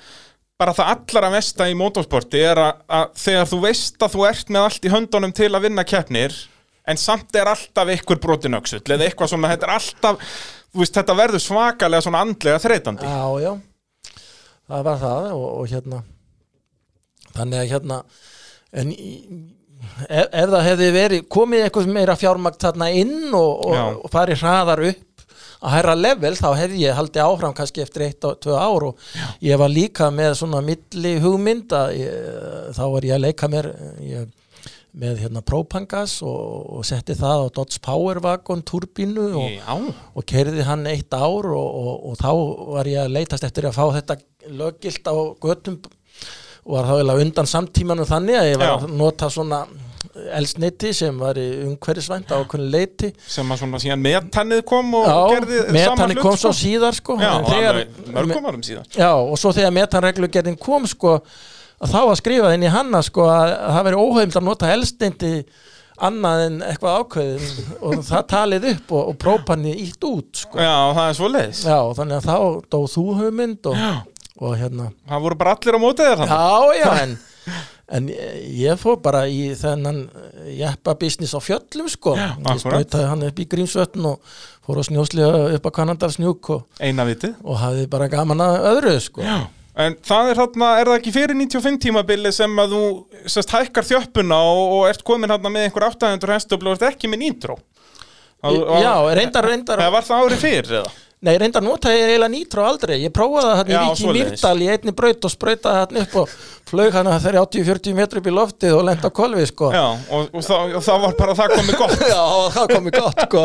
bara 0.63 0.75
það 0.77 0.91
allara 0.95 1.31
mesta 1.33 1.69
í 1.71 1.77
motorsporti 1.79 2.43
er 2.43 2.61
að, 2.61 2.83
að 2.99 3.15
þegar 3.23 3.49
þú 3.53 3.61
veist 3.65 4.05
að 4.07 4.17
þú 4.17 4.27
ert 4.29 4.53
með 4.55 4.67
allt 4.67 4.87
í 4.87 4.93
höndunum 4.93 5.37
til 5.39 5.51
að 5.53 5.69
vinna 5.69 5.87
keppnir 5.87 6.37
en 6.89 6.99
samt 6.99 7.37
er 7.39 7.51
alltaf 7.53 7.93
ykkur 7.97 8.19
brotin 8.23 8.57
öxull 8.59 8.83
eða 8.97 9.07
eitthvað 9.07 9.31
svona, 9.35 9.51
þetta 9.53 9.69
er 9.69 9.75
alltaf 9.77 10.25
veist, 10.75 10.95
þetta 10.97 11.15
verður 11.19 11.43
svakalega 11.45 12.03
svona 12.07 12.23
andlega 12.25 12.59
þreytandi. 12.65 13.07
Já, 13.07 13.27
já, 13.45 13.53
það 14.73 14.85
var 14.89 15.01
það 15.03 15.31
og, 15.37 15.49
og 15.61 15.71
hérna 15.73 16.03
þannig 17.37 17.61
að 17.63 17.71
hérna 17.77 17.99
en 18.83 18.93
í- 18.93 19.15
ef, 20.09 20.27
ef 20.33 20.51
það 20.53 20.67
hefði 20.71 20.91
verið 20.97 21.25
komið 21.33 21.65
eitthvað 21.67 21.93
meira 21.97 22.17
fjármagn 22.19 22.61
þarna 22.63 22.91
inn 22.97 23.33
og, 23.37 23.65
Já. 23.73 23.83
og, 23.87 24.03
og 24.07 24.13
farið 24.13 24.43
hraðar 24.45 24.83
upp 24.91 25.09
að 25.63 25.75
herra 25.77 25.95
level 25.95 26.35
þá 26.35 26.47
hefði 26.59 26.81
ég 26.83 26.97
haldið 26.99 27.23
áfram 27.23 27.53
kannski 27.55 27.83
eftir 27.85 28.03
eitt 28.09 28.25
og 28.27 28.41
tvö 28.43 28.57
ár 28.59 28.87
og 28.89 29.05
ég 29.47 29.61
var 29.61 29.71
líka 29.71 30.09
með 30.11 30.33
svona 30.41 30.59
milli 30.67 31.13
hugmynd 31.23 31.71
að 31.79 31.93
ég, 32.01 32.33
þá 32.75 32.83
var 32.97 33.07
ég 33.07 33.15
að 33.17 33.23
leika 33.29 33.51
mér 33.53 33.69
ég, 34.03 34.25
með 34.93 35.23
hérna 35.25 35.41
Propangas 35.45 36.19
og, 36.27 36.67
og 36.77 36.85
setti 36.85 37.17
það 37.17 37.47
á 37.49 37.55
Dodge 37.57 37.81
Power 37.85 38.21
Wagon 38.25 38.61
turbínu 38.69 39.29
og, 39.41 39.47
Já, 39.55 39.73
og 40.13 40.27
kerði 40.29 40.67
hann 40.69 40.85
eitt 40.91 41.15
ár 41.17 41.49
og, 41.49 41.79
og, 41.81 41.95
og 42.11 42.19
þá 42.21 42.33
var 42.75 42.91
ég 42.91 43.01
að 43.07 43.15
leitast 43.17 43.47
eftir 43.49 43.71
að 43.71 43.79
fá 43.79 43.87
þetta 43.97 44.19
löggilt 44.53 45.09
á 45.09 45.17
göttum 45.41 45.79
og 46.63 46.77
var 46.77 46.91
þá 46.91 46.93
eiginlega 46.99 47.25
undan 47.25 47.49
samtímanum 47.51 48.07
þannig 48.09 48.39
að 48.39 48.51
ég 48.51 48.61
var 48.61 48.69
Já. 48.69 48.75
að 48.77 48.93
nota 49.01 49.31
svona 49.33 49.63
elsniti 50.37 50.91
sem 50.95 51.17
var 51.19 51.39
í 51.41 51.47
umhverfisvænt 51.65 52.35
á 52.35 52.37
okkur 52.37 52.61
leiti 52.61 53.13
sem 53.25 53.49
að 53.49 53.63
svona 53.63 53.81
síðan 53.81 54.03
metanið 54.05 54.61
kom 54.69 54.93
og 54.99 55.09
og 55.09 55.33
gerði 55.33 55.63
hlut 55.73 56.21
kom 56.21 56.37
svo 56.37 56.53
sko. 56.53 56.59
síðar 56.59 56.99
sko. 56.99 57.17
Já, 57.17 57.33
þegar, 57.49 57.81
alveg 57.81 58.13
mörgum 58.13 58.49
árum 58.51 58.67
síðan 58.67 58.93
já, 58.93 59.09
og 59.09 59.41
svo 59.41 59.55
þegar 59.57 59.75
metanreglugerðin 59.79 60.59
kom 60.61 60.87
sko 60.91 61.17
að 61.83 61.93
þá 61.93 62.01
var 62.09 62.19
skrifað 62.21 62.57
inn 62.57 62.67
í 62.67 62.73
hanna 62.73 63.03
sko 63.05 63.27
að, 63.31 63.53
að 63.57 63.77
það 63.77 63.87
veri 63.89 64.03
óheimt 64.07 64.39
að 64.39 64.47
nota 64.49 64.73
elsniti 64.73 65.33
annað 66.03 66.45
en 66.47 66.57
eitthvað 66.67 67.03
ákveðin 67.03 67.75
og 67.85 68.07
það 68.07 68.25
talið 68.33 68.69
upp 68.73 68.95
og, 68.97 69.11
og 69.11 69.19
própanni 69.23 69.75
ítt 69.85 70.07
út 70.09 70.43
sko. 70.45 70.59
Já, 70.63 70.75
það 70.97 71.05
er 71.05 71.19
svo 71.19 71.31
leiðis 71.31 71.61
Já, 71.67 71.77
þannig 71.99 72.17
að 72.19 72.31
þá 72.31 72.65
dó 72.73 72.79
þú 72.91 73.05
hugmynd 73.21 73.71
og, 73.71 73.85
og 74.41 74.57
hérna. 74.59 74.89
Það 75.11 75.29
voru 75.29 75.39
bara 75.43 75.55
allir 75.57 75.79
á 75.79 75.81
mótið 75.83 76.11
þér 76.11 76.23
þannig? 76.23 76.35
Já, 76.35 76.81
já, 76.81 76.91
en, 77.05 77.63
en 77.99 78.11
ég 78.63 78.83
fór 78.83 78.99
bara 79.05 79.25
í 79.31 79.41
þennan 79.59 80.03
jeppa 80.57 80.97
business 80.99 81.37
á 81.39 81.41
fjöllum 81.45 81.91
sko. 81.93 82.17
Ég 82.19 82.37
akkurat. 82.39 82.65
sprautaði 82.65 83.11
hann 83.13 83.27
upp 83.29 83.43
í 83.43 83.49
Grímsvötn 83.55 84.11
og 84.11 84.37
fór 84.67 84.83
að 84.83 84.89
snjóslega 84.91 85.49
upp 85.59 85.67
að 85.71 85.77
Kanadalsnjúk 85.81 86.55
og, 86.57 86.79
og 86.83 87.59
hafði 87.63 87.91
bara 87.93 88.11
gaman 88.11 88.47
að 88.47 88.63
öðru 88.73 88.97
sko. 89.03 89.27
Já 89.27 89.43
En 89.81 89.95
það 90.05 90.31
er 90.31 90.39
þarna, 90.43 90.71
er 90.83 90.89
það 90.91 90.99
ekki 90.99 91.13
fyrir 91.15 91.39
95 91.39 91.79
tímabili 91.81 92.33
sem 92.37 92.59
að 92.61 92.75
þú 92.75 92.83
sest, 93.33 93.55
hækkar 93.57 93.87
þjöppuna 93.89 94.41
og, 94.45 94.63
og 94.77 94.83
ert 94.91 95.05
komin 95.09 95.33
þarna 95.33 95.53
með 95.55 95.69
einhver 95.69 95.87
800 95.89 96.35
hestöflu 96.37 96.73
og 96.73 96.77
ert 96.77 96.91
ekki 96.91 97.09
með 97.09 97.23
nýtró 97.25 97.57
Já, 98.43 98.93
reyndar, 99.15 99.47
reyndar 99.49 99.81
Það 99.81 99.95
var 99.95 100.07
það 100.09 100.27
árið 100.27 100.41
fyrir 100.43 100.77
eða? 100.83 100.93
Nei, 101.23 101.37
reyndar 101.39 101.63
notaði 101.63 102.01
ég 102.01 102.09
eiginlega 102.11 102.33
nýtró 102.33 102.63
aldrei. 102.67 102.97
Ég 103.05 103.13
prófaði 103.15 103.47
það 103.47 103.59
hann 103.61 103.69
í 103.71 103.99
svoleiðis. 104.01 104.33
Mýrdal 104.33 104.65
í 104.65 104.71
einni 104.73 104.95
braut 104.99 105.27
og 105.29 105.31
sprautaði 105.31 105.79
hann 105.79 106.01
upp 106.01 106.17
og 106.19 106.33
flög 106.73 106.97
hann 106.99 107.11
að 107.13 107.27
þeirri 107.29 107.41
80-40 107.43 107.95
metri 107.95 108.23
upp 108.23 108.27
í 108.27 108.35
loftið 108.35 108.75
og 108.75 108.83
lenda 108.89 109.07
á 109.07 109.13
kolvi 109.15 109.45
sko. 109.47 109.69
Já, 109.71 109.85
og, 110.17 110.33
og, 110.33 110.43
það, 110.49 110.75
og 110.81 110.85
það 110.89 111.01
var 111.07 111.17
bara 111.21 111.39
það 111.39 111.55
komið 111.55 111.79
gott. 111.85 112.05
Já, 112.17 112.25
það 112.57 112.75
komið 112.75 112.99
gott 112.99 113.25
sko. 113.29 113.45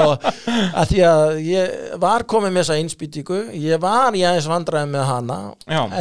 Að 0.82 0.92
því 0.96 1.06
að 1.12 1.38
ég 1.46 1.96
var 2.08 2.28
komið 2.34 2.56
með 2.56 2.64
þessa 2.64 2.82
innspýtingu, 2.82 3.40
ég 3.68 3.86
var 3.86 4.18
í 4.18 4.26
aðeins 4.26 4.50
vandræði 4.56 4.94
með 4.98 5.08
hana. 5.14 5.40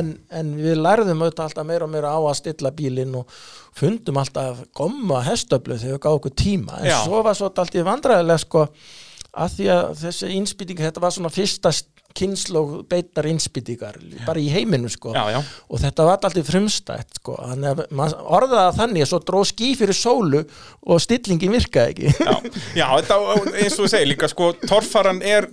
En, 0.01 0.13
en 0.33 0.57
við 0.57 0.81
lærðum 0.81 1.25
auðvitað 1.27 1.49
alltaf 1.51 1.73
meira 1.75 1.85
og 1.91 1.93
meira 1.93 2.17
á 2.17 2.21
að 2.25 2.39
stilla 2.41 2.73
bílinn 2.79 3.21
og 3.21 3.41
fundum 3.77 4.23
alltaf 4.23 4.65
gomma 4.73 5.21
hestöflu 5.29 5.77
þegar 5.77 5.99
við 5.99 6.07
gáðum 6.07 6.23
okkur 6.23 6.41
tíma. 6.41 6.81
En 6.81 6.95
Já. 6.95 7.03
svo 7.05 7.21
var 7.27 7.37
svo 7.37 7.51
alltaf 7.51 7.77
vandræðilega 7.85 8.47
sko 8.49 8.71
að 9.37 9.59
því 9.59 9.69
að 9.75 9.93
þessi 10.05 10.33
innspýting 10.39 10.81
þetta 10.81 11.05
var 11.05 11.15
svona 11.15 11.33
fyrsta 11.35 11.73
kynslu 12.17 12.63
beitar 12.89 13.27
innspýtingar 13.29 13.99
bara 14.27 14.41
í 14.41 14.47
heiminu 14.53 14.89
sko. 14.93 15.13
Já, 15.13 15.35
já, 15.35 15.41
og 15.69 15.83
þetta 15.83 16.07
var 16.07 16.17
alltaf 16.17 16.49
frumstætt 16.49 17.21
sko. 17.21 17.37
það 17.37 18.79
þannig 18.79 19.05
að 19.05 19.11
svo 19.11 19.21
dró 19.29 19.43
ský 19.47 19.73
fyrir 19.79 19.97
sólu 19.97 20.43
og 20.87 21.03
stillingin 21.03 21.53
virkaði 21.53 21.93
ekki. 21.93 22.15
Já, 22.17 22.35
já 22.81 22.87
þetta, 22.95 23.19
eins 23.53 23.77
og 23.77 23.85
þú 23.85 23.91
segir 23.93 24.11
líka 24.13 24.31
sko, 24.33 24.51
torfaran 24.65 25.23
er 25.27 25.49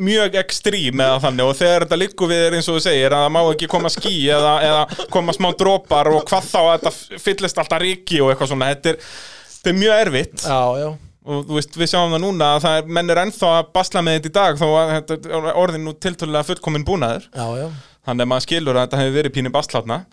mjög 0.00 0.38
ekstrím 0.42 1.04
eða 1.04 1.20
þannig. 1.26 1.50
Og 1.50 1.60
þegar 1.60 1.86
þetta 1.86 2.00
liggur 2.00 2.32
við 2.32 2.44
er 2.48 2.58
eins 2.58 2.70
og 2.70 2.78
þú 2.78 2.84
segir 2.88 3.16
að 3.16 3.26
það 3.26 3.34
má 3.36 3.40
ekki 3.44 3.72
koma 3.76 3.92
ský 3.92 4.14
eða, 4.38 4.54
eða 4.70 5.08
koma 5.12 5.36
smá 5.36 5.50
dropar 5.58 6.12
og 6.14 6.24
hvað 6.30 6.52
þá 6.52 6.60
að 6.64 6.76
þetta 6.76 7.24
fyllist 7.26 7.60
alltaf 7.60 7.82
ríki 7.82 8.22
og 8.22 8.32
eitthvað 8.32 8.54
svona, 8.54 8.72
þetta 8.72 8.94
er, 8.94 9.10
þetta 9.56 9.74
er 9.74 9.82
mjög 9.84 10.06
erfitt. 10.06 10.46
Já, 10.46 10.62
já, 10.80 10.88
og 11.26 11.42
þú 11.48 11.58
veist, 11.58 11.76
við 11.80 11.90
sjáum 11.92 12.14
það 12.14 12.24
núna 12.24 12.52
að 12.54 12.62
það 12.66 12.78
er, 12.80 12.88
menn 12.98 13.12
er 13.12 13.20
ennþá 13.24 13.50
að 13.58 13.68
basla 13.74 14.02
með 14.06 14.16
þetta 14.20 14.30
í 14.30 14.36
dag 14.38 14.60
þó 14.62 14.66
að 14.78 14.94
þetta 14.94 15.18
er 15.40 15.50
orðin 15.64 15.86
nú 15.88 15.94
tiltölulega 16.06 16.48
fullkomin 16.52 16.86
búnaður. 16.86 17.26
Já, 17.34 17.46
já, 17.60 17.66
þannig 18.06 18.22
að 18.22 18.30
maður 18.30 18.44
skilur 18.44 18.76
að 18.78 18.84
þetta 18.86 19.00
hefur 19.00 19.16
verið 19.16 19.32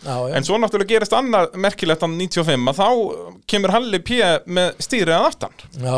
Já, 0.01 0.15
já. 0.17 0.33
en 0.33 0.47
svo 0.47 0.57
náttúrulega 0.57 0.89
gerist 0.95 1.13
annar 1.13 1.49
merkilegt 1.61 2.01
á 2.01 2.09
95 2.09 2.71
að 2.71 2.79
þá 2.79 2.87
kemur 3.53 3.73
Halli 3.75 3.99
P. 4.01 4.17
með 4.57 4.81
stýrið 4.81 5.13
að 5.19 5.27
aftan. 5.29 5.53
Já, 5.77 5.97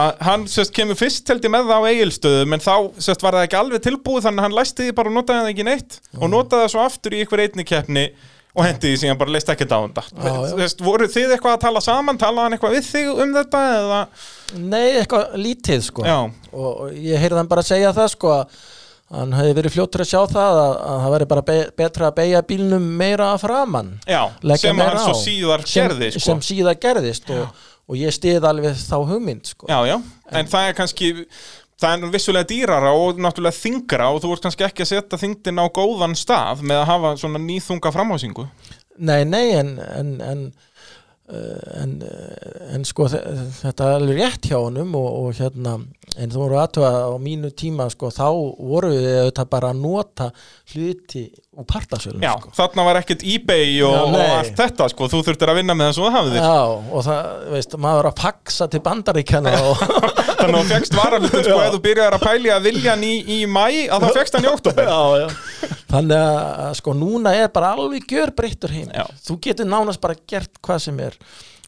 að 0.00 0.24
hann 0.30 0.46
sérst 0.48 0.72
kemur 0.76 0.96
fyrst 0.96 1.28
held 1.28 1.44
ég 1.44 1.52
með 1.52 1.68
það 1.68 1.84
á 1.84 1.88
eigilstöðum 1.92 2.56
en 2.56 2.64
þá 2.64 2.74
sérst 3.04 3.24
var 3.26 3.36
það 3.36 3.46
ekki 3.50 3.60
alveg 3.60 3.84
tilbúið 3.84 4.26
þannig 4.30 4.40
að 4.40 4.48
hann 4.48 4.58
læsti 4.62 4.88
því 4.88 4.96
bara 4.96 5.12
og 5.12 5.18
notaði 5.18 5.44
það 5.44 5.52
ekki 5.52 5.68
neitt. 5.68 6.00
Og 6.16 6.32
notaði 6.32 6.64
það 6.64 6.72
svo 6.74 6.86
aftur 6.88 7.16
í 7.18 7.22
ykkur 7.26 7.44
einni 7.44 7.68
keppni 7.68 8.06
og 8.50 8.66
hendi 8.66 8.90
því 8.90 8.98
síðan 9.04 9.20
bara 9.20 9.34
leist 9.36 9.50
á 9.50 9.54
þetta 9.54 9.78
Já, 9.78 10.32
já. 10.34 10.56
Sérst, 10.58 10.82
voru 10.82 11.06
þið 11.10 11.36
eitthvað 11.36 11.56
að 11.56 11.62
tala 11.66 11.84
saman? 11.84 12.18
Talaði 12.18 12.46
hann 12.46 12.56
eitthvað 12.56 12.76
við 12.76 12.90
þig 12.90 13.22
um 13.24 13.32
þetta 13.38 13.62
eða? 13.76 14.02
Nei, 14.58 14.88
eitthvað 14.98 15.38
lítið 15.38 15.86
sko. 15.86 16.04
Já, 16.06 16.18
og, 16.50 16.84
ég 16.98 17.22
heyrði 17.22 17.40
hann 17.40 17.50
bara 17.50 17.66
segja 17.66 17.94
það 17.96 18.12
sko 18.16 18.34
að 18.34 18.60
hann 19.10 19.34
hefði 19.34 19.56
verið 19.58 19.74
fljótur 19.74 20.04
að 20.04 20.10
sjá 20.12 20.20
það 20.30 20.60
að, 20.60 20.76
að 20.86 21.00
það 21.02 21.14
væri 21.14 21.28
bara 21.32 21.42
be 21.48 21.56
betra 21.80 22.10
að 22.10 22.16
beigja 22.20 22.42
bílnum 22.46 22.84
meira 23.00 23.32
að 23.34 23.40
framann 23.42 23.90
já 24.06 24.20
sem 24.62 24.82
hann 24.82 25.00
svo 25.02 25.16
á. 25.18 25.22
síðar 25.24 25.64
sem, 25.66 25.80
gerði 25.80 26.10
sko. 26.14 26.22
sem 26.28 26.42
síðar 26.46 26.78
gerðist 26.84 27.32
og, 27.34 27.64
og 27.90 27.98
ég 27.98 28.14
stið 28.14 28.46
alveg 28.46 28.78
þá 28.78 28.96
hugmynd 29.08 29.50
sko. 29.50 29.66
Já, 29.66 29.80
já, 29.90 29.96
en 30.30 30.52
það 30.52 30.68
er 30.68 30.78
kannski 30.78 31.10
það 31.80 31.94
er 32.06 32.12
vissulega 32.14 32.48
dýrara 32.50 32.92
og 32.96 33.20
náttúrulega 33.22 33.56
þingra 33.60 34.10
og 34.14 34.22
þú 34.24 34.32
ert 34.36 34.46
kannski 34.48 34.66
ekki 34.68 34.84
að 34.86 34.90
setja 34.94 35.20
þingdin 35.22 35.62
á 35.62 35.66
góðan 35.80 36.16
stað 36.18 36.62
með 36.66 36.82
að 36.82 36.90
hafa 36.94 37.12
svona 37.22 37.42
nýþunga 37.46 37.94
framhásingu 37.96 38.48
Nei, 39.00 39.22
nei, 39.24 39.46
en 39.56 39.70
en, 39.80 40.08
en, 40.20 40.40
uh, 41.32 41.80
en, 41.80 41.94
uh, 42.04 42.74
en 42.76 42.84
sko 42.84 43.06
þe- 43.08 43.22
þetta 43.62 43.86
er 43.86 43.94
alveg 43.96 44.18
rétt 44.20 44.48
hjá 44.50 44.58
honum 44.60 44.92
og, 44.98 45.06
og 45.22 45.38
hérna, 45.38 45.78
en 46.20 46.34
þú 46.34 46.42
voru 46.42 46.58
aðtöða 46.60 46.90
á 47.08 47.16
mínu 47.22 47.48
tíma, 47.56 47.86
sko, 47.94 48.10
þá 48.12 48.26
voru 48.60 48.90
við 48.92 49.08
auðvitað 49.22 49.48
bara 49.56 49.70
að 49.72 49.80
nota 49.86 50.28
hluti 50.74 51.24
úr 51.50 51.66
partasölum, 51.66 52.22
Já, 52.22 52.36
sko. 52.38 52.52
þarna 52.54 52.84
var 52.86 52.98
ekkert 53.00 53.24
eBay 53.26 53.80
og, 53.82 53.90
Já, 53.90 54.02
og 54.06 54.34
allt 54.36 54.60
þetta 54.60 54.86
sko, 54.92 55.08
þú 55.10 55.20
þurftir 55.26 55.50
að 55.50 55.58
vinna 55.58 55.74
með 55.74 55.88
það 55.88 55.96
svo 55.96 56.04
það 56.06 56.16
hafðir 56.16 56.44
Já, 56.44 56.60
og 56.70 57.04
það, 57.06 57.30
veist, 57.56 57.76
maður 57.86 58.08
að 58.10 58.16
paksa 58.20 58.68
til 58.70 58.80
bandaríkjana 58.86 59.54
og 59.66 59.80
þannig 60.40 60.46
að 60.46 60.54
þú 60.54 60.62
fegst 60.70 60.94
varalutin 60.94 61.44
sko, 61.48 61.56
ef 61.64 61.74
þú 61.74 61.80
byrjar 61.88 62.16
að 62.16 62.26
pæli 62.28 62.52
að 62.54 62.68
vilja 62.68 62.94
hann 62.94 63.06
í, 63.08 63.12
í 63.34 63.38
mæ 63.50 63.64
að 63.90 64.06
þá 64.06 64.18
fegst 64.20 64.38
hann 64.38 64.46
í 64.46 64.50
oktober 64.52 64.90
já, 64.92 65.00
já. 65.24 65.72
Þannig 65.90 66.22
að 66.22 66.74
sko 66.78 66.94
núna 66.94 67.32
er 67.34 67.48
bara 67.50 67.72
alveg 67.74 68.06
gjör 68.14 68.30
breyttur 68.38 68.70
heim 68.70 68.92
Já. 68.94 69.08
Þú 69.26 69.40
getur 69.42 69.66
nánast 69.66 70.00
bara 70.02 70.14
gert 70.30 70.60
hvað 70.62 70.84
sem 70.86 71.00
er 71.02 71.16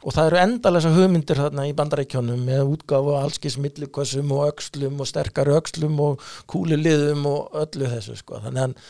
og 0.02 0.14
það 0.14 0.28
eru 0.28 0.38
endalega 0.42 0.90
hugmyndir 0.94 1.38
þarna 1.38 1.64
í 1.68 1.74
bandarækjónum 1.78 2.46
með 2.46 2.70
útgáfu 2.76 3.12
af 3.14 3.26
allskis 3.28 3.58
millikössum 3.62 4.30
og 4.34 4.48
öxlum 4.48 5.02
og 5.02 5.10
sterkari 5.10 5.54
öxlum 5.54 5.98
og 6.02 6.24
kúliliðum 6.50 7.26
og 7.30 7.58
öllu 7.62 7.90
þessu 7.92 8.16
sko. 8.18 8.40
þannig 8.42 8.64
að 8.64 8.88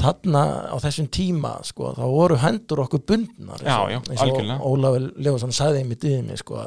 þarna 0.00 0.42
á 0.72 0.76
þessum 0.82 1.06
tíma 1.14 1.52
sko, 1.66 1.92
þá 1.94 2.02
voru 2.10 2.40
hendur 2.42 2.82
okkur 2.86 3.04
bundnar 3.06 3.60
eins 3.62 3.70
og- 3.70 3.90
Já, 3.90 3.94
já, 3.94 4.00
eins 4.10 4.24
og. 4.26 4.66
Ólafur 4.66 5.12
Lefason 5.16 5.54
sagði 5.54 5.84
í 5.84 5.88
mig 5.90 6.38
sko, 6.42 6.64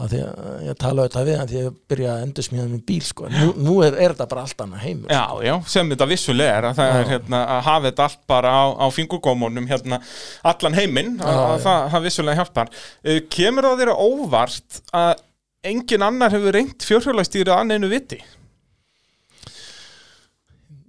að 0.00 0.12
því 0.12 0.18
að 0.22 0.66
ég 0.68 0.76
tala 0.78 1.02
auðvitað 1.02 1.26
við 1.26 1.38
hann 1.40 1.48
því 1.50 1.56
að 1.58 1.64
ég 1.64 1.78
byrja 1.90 2.10
að 2.12 2.22
endur 2.24 2.44
smíða 2.46 2.66
með 2.70 2.82
bíl 2.86 3.00
sko. 3.02 3.28
nú, 3.28 3.46
nú 3.56 3.72
er, 3.82 3.96
er 3.98 4.14
þetta 4.14 4.26
bara 4.30 4.44
allt 4.46 4.62
annað 4.64 4.84
heimur 4.84 5.10
Já, 5.10 5.24
já, 5.44 5.54
sem 5.66 5.90
þetta 5.90 6.06
vissulega 6.12 6.58
er 6.60 6.68
að 6.68 6.76
það 6.78 6.94
er 7.00 7.08
hérna, 7.10 7.40
að 7.56 7.62
hafa 7.66 7.84
þetta 7.90 8.06
allt 8.06 8.20
bara 8.30 8.52
á, 8.54 8.64
á 8.80 8.86
fingurgómunum 8.94 9.66
hérna, 9.66 9.98
allan 10.44 10.78
heiminn 10.78 11.16
að, 11.18 11.56
það, 11.64 11.88
vissulega 12.06 12.38
hjálpar 12.44 12.70
uh, 12.70 13.20
Kemur 13.34 13.66
það 13.68 13.82
þér 13.82 13.92
óvart 13.96 14.80
að 14.94 15.24
engin 15.72 16.06
annar 16.06 16.30
hefur 16.36 16.54
reynt 16.56 16.86
fjórhjólastýri 16.86 17.50
að 17.52 17.64
einu 17.80 17.90
viti? 17.90 18.20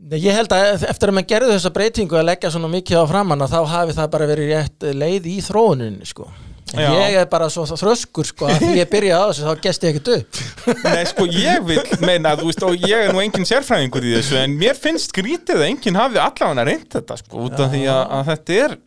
Nei, 0.01 0.17
Ég 0.17 0.33
held 0.33 0.53
að 0.55 0.85
eftir 0.89 1.11
að 1.11 1.17
maður 1.17 1.29
gerði 1.29 1.55
þessa 1.55 1.73
breytingu 1.75 2.17
að 2.17 2.29
leggja 2.31 2.53
svona 2.53 2.69
mikið 2.73 3.03
á 3.03 3.05
framann 3.11 3.45
að 3.45 3.51
þá 3.53 3.59
hafi 3.75 3.97
það 3.99 4.13
bara 4.15 4.29
verið 4.31 4.55
rétt 4.55 4.87
leið 4.97 5.27
í 5.29 5.35
þróuninni 5.45 6.09
sko. 6.09 6.25
En 6.71 6.79
Já. 6.79 6.91
ég 6.95 7.17
er 7.19 7.27
bara 7.27 7.49
svo 7.51 7.65
þröskur 7.67 8.27
sko 8.29 8.47
að 8.47 8.61
því 8.61 8.75
ég 8.77 8.89
byrjaði 8.91 9.19
á 9.19 9.27
þessu 9.27 9.47
þá 9.47 9.63
gesti 9.65 9.87
ég 9.89 9.97
ekkert 9.97 10.11
upp 10.15 10.85
Nei, 10.87 11.01
sko, 11.09 11.25
ég 11.27 11.65
vil 11.67 11.81
meina, 11.99 12.31
þú 12.39 12.47
veist, 12.47 12.63
og 12.63 12.85
ég 12.87 13.07
er 13.07 13.11
nú 13.11 13.19
engin 13.19 13.47
sérfræðingur 13.49 14.07
í 14.07 14.13
þessu, 14.15 14.37
en 14.39 14.55
mér 14.59 14.79
finnst 14.79 15.11
skrítið 15.11 15.59
að 15.59 15.67
enginn 15.67 15.99
hafi 15.99 16.21
allavega 16.23 16.65
reynt 16.69 16.95
þetta, 16.95 17.17
sko, 17.19 17.43
út 17.49 17.59
af 17.59 17.73
því 17.73 17.83
að, 17.91 18.03
að 18.15 18.29
þetta 18.31 18.59
er, 18.61 18.77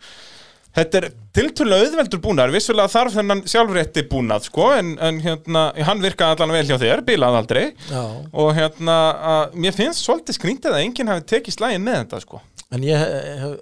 þetta 0.74 1.00
er 1.00 1.06
tiltölulega 1.36 1.88
auðveldur 1.88 2.22
búnar, 2.24 2.52
vissulega 2.54 2.92
þarf 2.92 3.18
þennan 3.18 3.42
sjálfrétti 3.50 4.04
búnað, 4.10 4.48
sko, 4.48 4.70
en, 4.78 4.94
en 5.02 5.20
hérna, 5.24 5.66
hann 5.88 6.02
virkaði 6.02 6.36
allan 6.36 6.54
vel 6.56 6.64
hjá 6.68 6.78
þér, 6.82 7.04
bílaði 7.06 7.40
aldrei, 7.42 7.64
Já, 7.90 8.02
og 8.32 8.50
hérna, 8.58 8.98
að, 9.34 9.58
mér 9.66 9.76
finnst 9.76 10.02
svolítið 10.06 10.38
skrítið 10.38 10.74
að 10.74 10.86
enginn 10.86 11.12
hafi 11.12 11.26
tekið 11.34 11.58
slægin 11.58 11.86
með 11.86 12.00
þetta, 12.02 12.22
sko. 12.26 12.42
en 12.74 12.86
ég 12.88 13.04
hef 13.04 13.54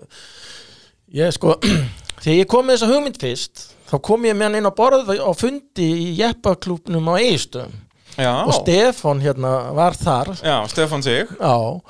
ég 1.13 1.37
sko 1.37 1.59
þegar 2.23 2.39
ég 2.39 2.51
kom 2.51 2.67
með 2.67 2.79
þessa 2.79 2.93
hugmynd 2.93 3.21
fyrst 3.21 3.65
þá 3.93 3.97
kom 4.09 4.25
ég 4.25 4.37
með 4.37 4.49
hann 4.49 4.61
inn 4.63 4.71
á 4.73 4.79
borð 4.79 5.11
á 5.13 5.33
fundi 5.37 5.89
í 6.07 6.13
jeppaklúpnum 6.23 7.11
á 7.13 7.15
Eistum 7.21 7.75
Já, 8.17 8.45
og 8.45 8.53
Stefán 8.53 9.23
hérna 9.25 9.73
var 9.73 9.97
þar. 9.97 10.35
Já, 10.45 10.59
Stefán 10.69 11.01
Sig. 11.01 11.31
Já, 11.41 11.53
og 11.57 11.81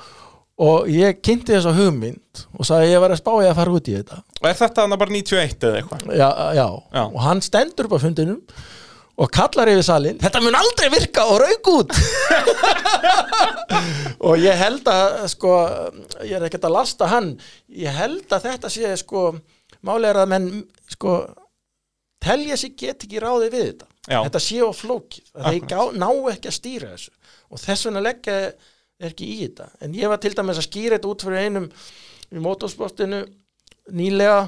ég 0.93 1.17
kynnti 1.25 1.55
þessa 1.55 1.71
hugmynd 1.73 2.43
og 2.59 2.67
sagði 2.67 2.85
að 2.85 2.91
ég 2.93 3.01
var 3.01 3.13
að 3.15 3.21
spá 3.23 3.31
ég 3.41 3.49
að 3.49 3.57
fara 3.57 3.73
út 3.73 3.87
í 3.89 3.95
þetta 3.97 4.19
Og 4.43 4.47
er 4.51 4.59
þetta 4.59 4.83
hann 4.85 4.93
bara 5.01 5.15
91 5.15 5.65
eða 5.69 5.79
eitthvað? 5.81 6.03
já, 6.13 6.27
já. 6.59 6.67
Já. 6.93 7.03
og 7.07 7.19
hann 7.25 7.41
stendur 7.41 7.89
upp 7.89 7.95
á 7.97 8.03
fundinum 8.03 8.37
og 9.13 9.29
kallar 9.33 9.69
yfir 9.69 9.85
salin 9.85 10.17
þetta 10.21 10.41
mun 10.41 10.55
aldrei 10.57 10.87
virka 10.93 11.25
og 11.29 11.41
rauk 11.43 11.67
út 11.73 11.93
og 14.27 14.39
ég 14.41 14.57
held 14.57 14.87
að 14.89 15.15
sko, 15.33 15.53
ég 16.25 16.35
er 16.37 16.47
ekkert 16.47 16.67
að 16.69 16.75
lasta 16.77 17.09
hann 17.11 17.31
ég 17.69 17.93
held 17.93 18.33
að 18.33 18.47
þetta 18.49 18.71
sé 18.73 18.93
sko, 19.01 19.33
máli 19.85 20.09
er 20.09 20.21
að 20.23 20.31
menn 20.33 20.49
sko, 20.93 21.17
telja 22.23 22.57
sig 22.59 22.75
get 22.79 23.05
ekki 23.05 23.21
ráði 23.21 23.51
við 23.53 23.67
þetta 23.71 23.89
Já. 24.03 24.19
þetta 24.25 24.41
sé 24.43 24.57
á 24.59 24.69
flókið 24.75 25.27
að 25.39 25.59
gá, 25.71 25.79
ná 25.95 26.09
ekki 26.33 26.49
að 26.51 26.57
stýra 26.57 26.89
þessu 26.93 27.13
og 27.53 27.61
þess 27.61 27.87
vegna 27.87 28.01
leggja 28.03 28.37
ekki 29.09 29.29
í 29.29 29.37
þetta 29.43 29.69
en 29.83 29.95
ég 29.97 30.11
var 30.11 30.21
til 30.23 30.33
dæmis 30.37 30.59
að 30.61 30.67
skýra 30.69 30.97
þetta 30.97 31.11
út 31.11 31.25
fyrir 31.27 31.47
einum 31.47 31.69
í 32.33 32.43
motorsportinu 32.43 33.23
nýlega 33.93 34.47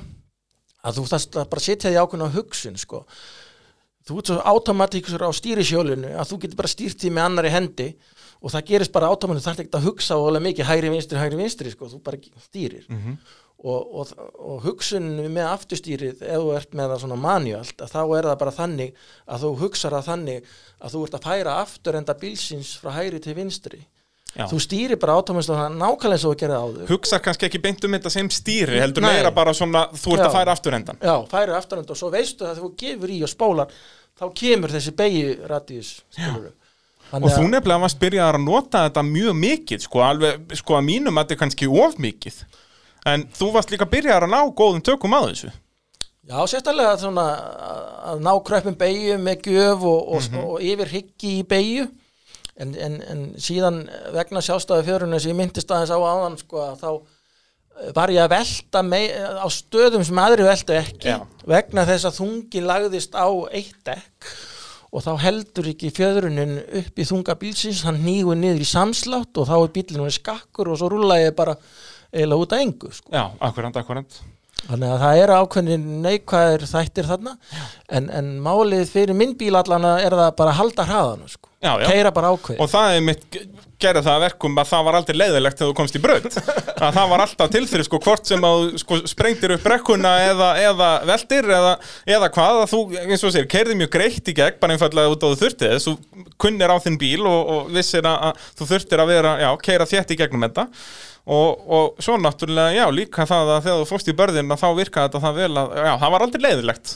að 0.85 0.99
þú 0.99 1.07
þarft 1.11 1.39
að 1.41 1.49
bara 1.53 1.65
setja 1.65 1.91
því 1.91 2.01
ákveðna 2.01 2.33
hugsun 2.35 2.77
sko. 2.79 3.05
þú 4.05 4.19
ert 4.19 4.29
svo 4.29 4.41
automatíkusur 4.53 5.25
á 5.25 5.29
stýrisjólinu 5.33 6.11
að 6.13 6.29
þú 6.29 6.41
getur 6.43 6.59
bara 6.61 6.71
stýrt 6.71 6.99
því 7.01 7.13
með 7.15 7.27
annari 7.29 7.53
hendi 7.53 7.87
og 8.45 8.51
það 8.53 8.67
gerist 8.69 8.93
bara 8.93 9.09
automatík, 9.09 9.41
þú 9.41 9.47
þarft 9.47 9.63
ekki 9.63 9.79
að 9.79 9.87
hugsa 9.87 10.19
alveg 10.19 10.45
mikið 10.45 10.69
hægri 10.69 10.91
vinstri, 10.93 11.17
hægri 11.17 11.39
vinstri 11.39 11.73
sko. 11.73 11.89
þú 11.89 12.03
bara 12.05 12.21
stýrir 12.45 12.85
og, 13.65 13.95
og, 13.97 14.13
og 14.37 14.61
hugsunin 14.67 15.31
með 15.33 15.49
afturstýrið 15.49 16.21
ef 16.21 16.43
þú 16.43 16.53
ert 16.53 16.77
með 16.77 16.93
það 16.93 17.03
svona 17.05 17.19
manjöld 17.23 17.81
að 17.81 17.93
þá 17.95 18.01
er 18.03 18.29
það 18.29 18.39
bara 18.43 18.55
þannig 18.59 19.03
að 19.25 19.45
þú 19.45 19.51
hugsar 19.63 19.97
það 19.97 20.09
þannig 20.11 20.49
að 20.77 20.95
þú 20.95 21.03
ert 21.07 21.17
að 21.17 21.27
færa 21.29 21.59
aftur 21.63 21.99
enda 21.99 22.17
bílsins 22.21 22.75
frá 22.81 22.91
hægri 22.99 23.23
til 23.23 23.37
vinstri 23.39 23.81
Já. 24.35 24.45
þú 24.51 24.57
stýrir 24.59 24.99
bara 24.99 25.13
automatík 25.15 25.49
og 25.53 25.59
það 25.61 25.75
nákvæmlega 25.79 26.11
eins 26.17 26.25
og 26.27 26.33
þú 26.35 26.39
gerði 26.41 26.57
áður 26.59 26.89
Hugsar 26.91 27.21
kannski 27.23 27.45
ekki 27.47 27.61
beint 27.63 27.85
um 27.87 27.93
þetta 27.95 28.09
sem 28.11 28.27
stýri 28.29 28.79
heldur 28.83 29.01
Nei. 29.05 29.13
meira 29.13 29.31
bara 29.31 29.53
svona, 29.55 29.85
þú 29.95 30.11
ert 30.17 30.23
Já. 30.23 30.27
að 30.27 30.35
færa 30.35 30.51
aftur 30.57 30.73
endan 30.75 30.97
Já, 31.01 31.15
færi 31.31 31.55
afturönd 31.55 31.89
og 31.89 31.97
svo 32.01 32.09
veistu 32.11 32.43
að 32.43 32.57
þegar 32.57 32.65
þú 32.65 32.71
gefur 32.83 33.13
í 33.15 33.21
og 33.23 33.31
spólar 33.31 33.71
þá 34.19 34.25
kemur 34.41 34.69
þessi 34.75 34.91
beigi 34.95 35.23
radíus 35.47 35.93
Og 37.13 37.29
þú 37.31 37.43
nefnilega 37.47 37.79
varst 37.85 37.99
byrjaðar 38.01 38.39
að 38.39 38.43
nota 38.47 38.79
þetta 38.89 39.03
mjög 39.07 39.35
mikið 39.39 39.83
sko, 39.85 39.99
alveg, 40.03 40.55
sko 40.57 40.73
að 40.79 40.87
mínum 40.87 41.15
að 41.19 41.23
þetta 41.27 41.35
er 41.37 41.41
kannski 41.43 41.67
of 41.85 41.99
mikið 42.01 42.39
En 43.05 43.27
þú 43.37 43.51
varst 43.53 43.69
líka 43.71 43.85
byrjaðar 43.87 44.25
að 44.25 44.33
ná 44.33 44.39
góðum 44.57 44.81
tökum 44.83 45.13
að 45.15 45.27
þessu 45.31 45.51
Já, 46.25 46.39
sérstaklega 46.49 46.95
svona 46.97 47.25
að- 47.37 47.89
að 48.11 48.21
ná 48.25 48.31
kröppum 48.47 48.75
beigju 48.79 49.19
með 49.21 49.43
gjöf 49.45 49.83
og, 49.85 50.07
og, 50.15 50.21
Mhm. 50.31 50.39
og 50.43 50.59
yfir 50.65 50.89
hyggi 50.95 51.33
í 51.39 51.43
beigju 51.45 51.85
en, 52.61 52.71
en, 52.75 52.97
en 53.11 53.21
síðan 53.41 53.83
vegna 54.15 54.43
sjálfstæði 54.43 54.87
fjörunni 54.87 55.19
sem 55.21 55.33
ég 55.33 55.39
myndist 55.39 55.71
aðeins 55.71 55.93
á 55.93 55.99
áðan 55.99 56.37
sko, 56.39 56.63
að 56.63 56.83
þá 56.83 56.89
eh, 56.91 57.93
var 57.97 58.13
ég 58.15 58.23
að 58.23 58.35
velta 58.35 58.83
mei, 58.87 59.05
á 59.11 59.47
stöðum 59.51 60.05
sem 60.07 60.21
aðri 60.23 60.47
veltu 60.47 60.77
ekki 60.79 61.13
Já. 61.13 61.17
vegna 61.47 61.87
þess 61.89 62.09
að 62.09 62.19
þungi 62.21 62.65
lagðist 62.65 63.17
á 63.17 63.27
eitt 63.51 63.81
dekk 63.87 64.29
og 64.95 65.03
þá 65.03 65.11
heldur 65.25 65.67
ekki 65.73 65.91
fjöðrunin 65.91 66.55
upp 66.79 67.01
í 67.01 67.07
þunga 67.07 67.35
bílsins, 67.39 67.83
hann 67.83 67.99
nýgur 68.05 68.37
niður 68.39 68.63
í 68.63 68.69
samslátt 68.69 69.35
og 69.41 69.49
þá 69.49 69.57
er 69.57 69.73
bílinn 69.75 70.05
hún 70.05 70.15
skakkur 70.15 70.71
og 70.71 70.79
svo 70.79 70.87
rúla 70.93 71.19
ég 71.19 71.35
bara 71.35 71.57
eiginlega 72.15 72.45
út 72.45 72.55
að 72.55 72.63
engu 72.63 72.93
sko. 72.95 73.11
Já, 73.11 73.25
akkurant, 73.43 73.75
akkurant 73.81 74.21
Þannig 74.65 74.91
að 74.95 75.01
það 75.03 75.19
eru 75.21 75.35
ákveðin 75.41 75.89
neikvæðir 76.01 76.63
þættir 76.69 77.09
þarna 77.09 77.33
en, 77.91 78.07
en 78.07 78.29
málið 78.41 78.87
fyrir 78.89 79.17
minn 79.17 79.35
bíl 79.37 79.53
allana 79.59 79.97
er 80.01 80.15
það 80.15 80.31
bara 80.39 80.53
að 80.53 80.59
halda 80.61 80.85
hraðanu 80.87 81.29
sko. 81.29 81.51
Keira 81.85 82.13
bara 82.15 82.33
ákveð 82.35 82.61
Og 82.63 82.71
það 82.71 82.95
er 82.95 83.05
mitt 83.09 83.39
gerði 83.81 84.03
það 84.05 84.15
að 84.15 84.23
verkum 84.23 84.59
að 84.59 84.69
það 84.69 84.83
var 84.87 84.97
aldrei 84.99 85.17
leiðilegt 85.17 85.59
þegar 85.59 85.71
þú 85.71 85.77
komst 85.77 85.97
í 85.97 86.01
braut. 86.03 86.37
Að 86.75 86.97
það 86.97 87.09
var 87.11 87.23
alltaf 87.25 87.51
til 87.53 87.63
fyrir 87.69 87.87
sko 87.87 87.99
hvort 88.05 88.29
sem 88.29 88.45
að 88.47 88.63
sko, 88.81 88.99
sprengtir 89.09 89.55
upp 89.55 89.65
brekkuna 89.65 90.13
eða, 90.29 90.49
eða 90.63 90.89
veltir 91.09 91.49
eða, 91.57 91.73
eða 92.17 92.29
hvað 92.35 92.61
að 92.61 92.69
þú, 92.71 92.79
eins 93.03 93.25
og 93.27 93.33
sér, 93.35 93.49
keirði 93.51 93.77
mjög 93.81 93.91
greitt 93.97 94.31
í 94.31 94.37
gegn 94.37 94.61
bara 94.61 94.77
einfallega 94.77 95.11
út 95.11 95.25
á 95.25 95.27
þú 95.27 95.41
þurfti 95.43 95.71
þess 95.73 95.89
þú 95.89 96.25
kunnir 96.45 96.71
á 96.71 96.77
þinn 96.83 96.99
bíl 97.01 97.27
og, 97.27 97.51
og 97.55 97.75
vissir 97.75 98.07
að, 98.07 98.29
að 98.29 98.47
þú 98.61 98.69
þurftir 98.71 99.03
að 99.03 99.11
vera, 99.11 99.35
já, 99.43 99.49
keira 99.67 99.89
þétt 99.91 100.15
í 100.15 100.19
gegnum 100.23 100.47
þetta. 100.47 100.67
Og, 101.25 101.61
og 101.73 102.03
svo 102.05 102.19
náttúrulega, 102.21 102.75
já, 102.77 102.85
líka 102.93 103.25
það 103.27 103.55
að 103.55 103.63
þegar 103.65 103.79
þú 103.81 103.87
fórst 103.91 104.11
í 104.11 104.17
börðin 104.17 104.53
að 104.53 104.61
þá 104.61 104.67
virkaði 104.77 105.09
þetta 105.09 105.23
það 105.23 105.39
vel 105.41 105.53
að, 105.57 105.79
já, 105.81 105.93
það 106.03 106.11
var 106.15 106.25
aldrei 106.27 106.43
leiðilegt 106.45 106.91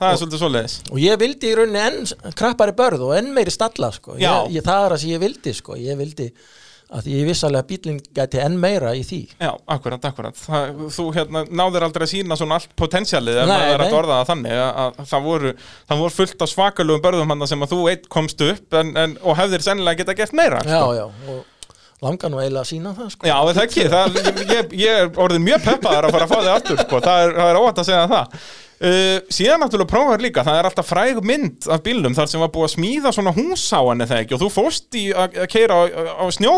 það 0.00 0.10
er 0.10 0.20
svolítið 0.20 0.42
svoleiðis 0.42 0.76
og 0.90 1.00
ég 1.02 1.22
vildi 1.22 1.50
í 1.50 1.54
rauninni 1.60 1.84
enn 1.84 2.34
krappari 2.38 2.76
börð 2.76 3.08
og 3.08 3.16
enn 3.18 3.32
meiri 3.36 3.54
stalla 3.54 3.92
sko. 3.94 4.18
Ég, 4.20 4.52
ég, 4.54 4.66
það 4.66 4.84
er 4.84 4.94
það 4.94 5.02
sem 5.04 5.14
ég 5.14 5.24
vildi 5.24 5.56
sko. 5.56 5.78
ég 5.80 5.98
vildi 6.00 6.28
að 6.94 7.08
ég 7.10 7.24
viss 7.26 7.44
alveg 7.46 7.62
að 7.62 7.70
bílinn 7.70 8.00
gæti 8.14 8.40
enn 8.42 8.58
meira 8.60 8.92
í 8.94 9.00
því 9.06 9.20
Já, 9.40 9.50
akkurat, 9.72 10.04
akkurat 10.04 10.36
það, 10.38 10.82
Þú 10.94 11.06
hérna, 11.16 11.44
náður 11.48 11.86
aldrei 11.88 12.04
að 12.06 12.12
sína 12.12 12.36
svona 12.38 12.58
allt 12.60 12.74
potentialið 12.78 13.40
ef 13.40 13.48
Nei, 13.48 13.54
maður 13.54 13.74
er 13.74 13.84
að 13.86 13.96
orða 14.00 14.18
það 14.18 14.30
þannig 14.30 14.60
að, 14.60 14.70
að 14.82 15.00
það, 15.12 15.24
voru, 15.30 15.54
það 15.88 16.04
voru 16.04 16.16
fullt 16.18 16.44
af 16.44 16.52
svakalugum 16.52 17.04
börðum 17.06 17.34
hann 17.34 17.48
sem 17.50 17.66
að 17.66 17.74
þú 17.74 17.80
eitt 17.94 18.06
komst 18.12 18.44
upp 18.46 18.78
en, 18.80 18.92
en, 19.00 19.16
og 19.24 19.38
hefðir 19.40 19.66
sennilega 19.66 20.02
geta 20.02 20.16
gert 20.20 20.36
meira 20.36 20.60
já, 20.62 20.76
sko. 20.76 20.92
já, 21.00 21.04
og 21.32 22.04
langar 22.04 22.32
nú 22.32 22.42
eiginlega 22.42 22.64
að 22.66 22.68
sína 22.68 22.92
það 22.98 23.14
sko. 23.14 23.30
Já, 23.30 23.36
það 23.48 23.62
ekki, 23.64 23.88
það, 23.94 24.20
ég, 24.20 24.42
ég, 24.44 24.76
ég 24.84 25.00
er 25.00 25.22
orðin 25.24 25.46
mjög 25.46 25.64
peppaðar 25.64 26.08
að 26.10 26.18
fara 26.18 26.28
að 26.28 26.34
fá 26.34 26.38
þig 26.42 26.52
aftur 26.52 26.84
sko. 26.84 27.00
það 27.06 27.24
er, 27.24 27.34
það 27.38 27.50
er 27.52 27.60
óvægt 27.62 27.80
að 27.80 27.88
segja 27.88 28.04
það 28.12 28.38
uh, 28.80 29.18
Síðan 29.32 29.62
náttúrulega 29.62 29.92
prófaður 29.92 30.24
líka, 30.26 30.46
það 30.46 30.60
er 30.60 30.70
alltaf 30.70 30.90
fræg 30.90 31.20
mynd 31.26 31.68
af 31.70 31.84
bílnum 31.84 32.16
þar 32.16 32.30
sem 32.30 32.42
var 32.42 32.52
búið 32.54 32.68
að 32.70 32.74
smíða 32.76 33.14
svona 33.16 33.34
hús 33.36 33.66
á 33.70 33.80
henni 33.82 34.08
þegar 34.10 34.24
ekki? 34.24 34.38
Og 34.38 34.44
þú 34.44 34.50
fórst 34.54 34.98
í 35.00 35.04
að 35.14 35.44
keyra 35.52 35.78
á, 35.78 35.82
á 36.20 36.24
snjó 36.34 36.56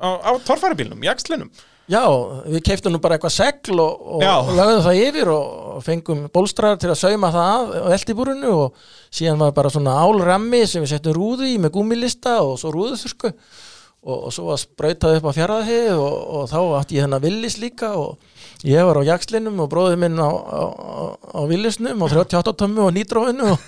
á, 0.00 0.08
á 0.24 0.30
torfæribílnum, 0.46 1.02
í 1.04 1.12
axlinum 1.12 1.50
Já, 1.90 2.04
við 2.46 2.62
keiftum 2.68 2.94
nú 2.94 3.00
bara 3.02 3.16
eitthvað 3.16 3.32
segl 3.34 3.80
og, 3.82 4.02
og, 4.20 4.50
lögðum 4.54 4.84
það 4.84 4.98
yfir 5.08 5.30
og, 5.32 5.80
fengum 5.82 6.20
bólstrar 6.30 6.76
til 6.78 6.90
að 6.92 7.00
sauma 7.00 7.30
það 7.34 7.48
af 7.50 7.72
á 7.72 7.88
eldibúrinu 7.96 8.50
og 8.52 8.84
síðan 9.10 9.40
var 9.40 9.54
bara 9.56 9.72
svona 9.72 9.96
álrammi 9.98 10.60
sem 10.70 10.84
við 10.84 10.92
settum 10.92 11.16
rúðu 11.16 11.48
í 11.50 11.56
með 11.58 11.74
gúmilista 11.78 12.36
og 12.44 12.60
svo 12.60 12.70
rúðuþursku 12.76 13.32
og, 13.32 14.14
og 14.14 14.30
svo 14.36 14.50
var 14.52 14.60
sprautað 14.62 15.18
upp 15.18 15.30
á 15.32 15.36
fjaraði 15.40 15.80
og, 15.96 16.14
og 16.36 16.46
þá 16.52 16.60
átti 16.78 17.00
ég 17.00 17.08
hennar 17.08 17.24
villis 17.24 17.58
líka 17.58 17.90
og 17.98 18.20
ég 18.68 18.84
var 18.84 18.98
á 19.00 19.02
jakslinum 19.08 19.60
og 19.64 19.68
bróðið 19.72 20.00
minn 20.02 20.18
á, 20.20 20.28
á, 20.28 20.62
á, 20.68 21.02
á 21.32 21.40
villisnum 21.48 22.02
og 22.04 22.12
38 22.12 22.52
tömmu 22.60 22.82
og 22.84 22.90
nýtróinu 22.92 23.46
og, 23.54 23.62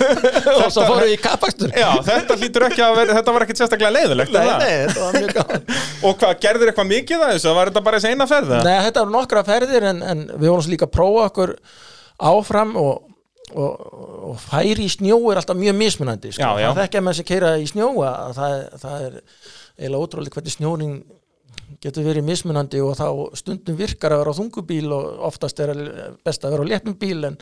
og 0.60 0.68
svo 0.70 0.84
fórum 0.86 1.02
við 1.02 1.14
í 1.16 1.18
kapakstur 1.24 1.72
Já, 1.74 1.88
þetta 2.06 2.36
hlýtur 2.38 2.66
ekki 2.68 2.84
að 2.86 2.94
vera, 3.00 3.16
þetta 3.18 3.34
var 3.34 3.46
ekkit 3.46 3.62
sérstaklega 3.62 3.90
leiðilegt 3.96 4.30
er 4.30 4.38
Nei, 4.38 4.46
það? 4.46 4.62
nei, 4.62 4.76
þetta 4.84 5.02
var 5.02 5.18
mjög 5.18 5.34
gaman 5.40 5.66
Og 6.06 6.20
hvað, 6.20 6.36
gerðir 6.46 6.70
eitthvað 6.70 6.88
mikið 6.92 7.26
að 7.26 7.34
þessu? 7.34 7.52
Var 7.58 7.72
þetta 7.72 7.84
bara 7.88 8.00
þessi 8.00 8.14
eina 8.14 8.28
ferð? 8.30 8.54
eða? 8.54 8.62
Nei, 8.70 8.86
þetta 8.86 9.02
eru 9.02 9.14
nokkra 9.16 9.44
ferðir 9.50 9.88
en, 9.90 10.00
en 10.14 10.24
við 10.36 10.52
vorum 10.54 10.72
líka 10.76 10.86
að 10.86 10.94
prófa 10.94 11.26
okkur 11.32 11.54
áfram 12.30 12.72
og, 12.80 12.94
og, 13.50 13.92
og 14.30 14.38
færi 14.46 14.86
í 14.86 14.92
snjó 14.94 15.18
er 15.32 15.42
alltaf 15.42 15.58
mjög 15.58 15.76
mismunandi 15.82 16.30
sko. 16.36 16.40
Já, 16.46 16.62
já. 16.62 16.68
það 16.70 16.82
þekkja 16.84 17.02
með 17.08 17.18
sem 17.18 17.28
keira 17.32 17.50
í 17.58 17.66
snjó 17.68 17.90
að 18.06 18.38
það, 18.38 18.56
það 18.84 19.06
er 19.08 19.18
eiginlega 19.76 20.06
ótrúlega 20.06 20.38
hvernig 20.38 20.54
snjóring 20.54 20.94
getur 21.82 22.06
verið 22.06 22.26
mismunandi 22.26 22.80
og 22.84 22.94
þá 22.98 23.06
stundum 23.38 23.78
virkar 23.78 24.14
að 24.14 24.22
vera 24.22 24.34
á 24.34 24.38
þungubíl 24.38 24.86
og 24.94 25.26
oftast 25.30 25.60
er 25.64 25.72
best 26.26 26.44
að 26.44 26.56
vera 26.56 26.66
á 26.66 26.70
léttum 26.72 26.96
bíl 27.00 27.20
en, 27.28 27.38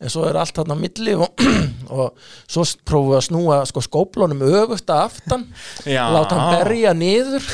en 0.00 0.12
svo 0.12 0.24
er 0.28 0.38
allt 0.40 0.56
þarna 0.56 0.76
á 0.76 0.80
milli 0.80 1.14
og, 1.18 1.44
og 1.92 2.16
svo 2.48 2.64
prófum 2.88 3.12
við 3.12 3.18
að 3.18 3.26
snúa 3.28 3.60
sko, 3.68 3.84
skóplunum 3.84 4.42
öfugt 4.48 4.92
að 4.92 5.04
aftan. 5.10 5.46
Já. 5.84 6.02
láta 6.14 6.38
hann 6.38 6.58
berja 6.60 6.94
niður. 6.96 7.46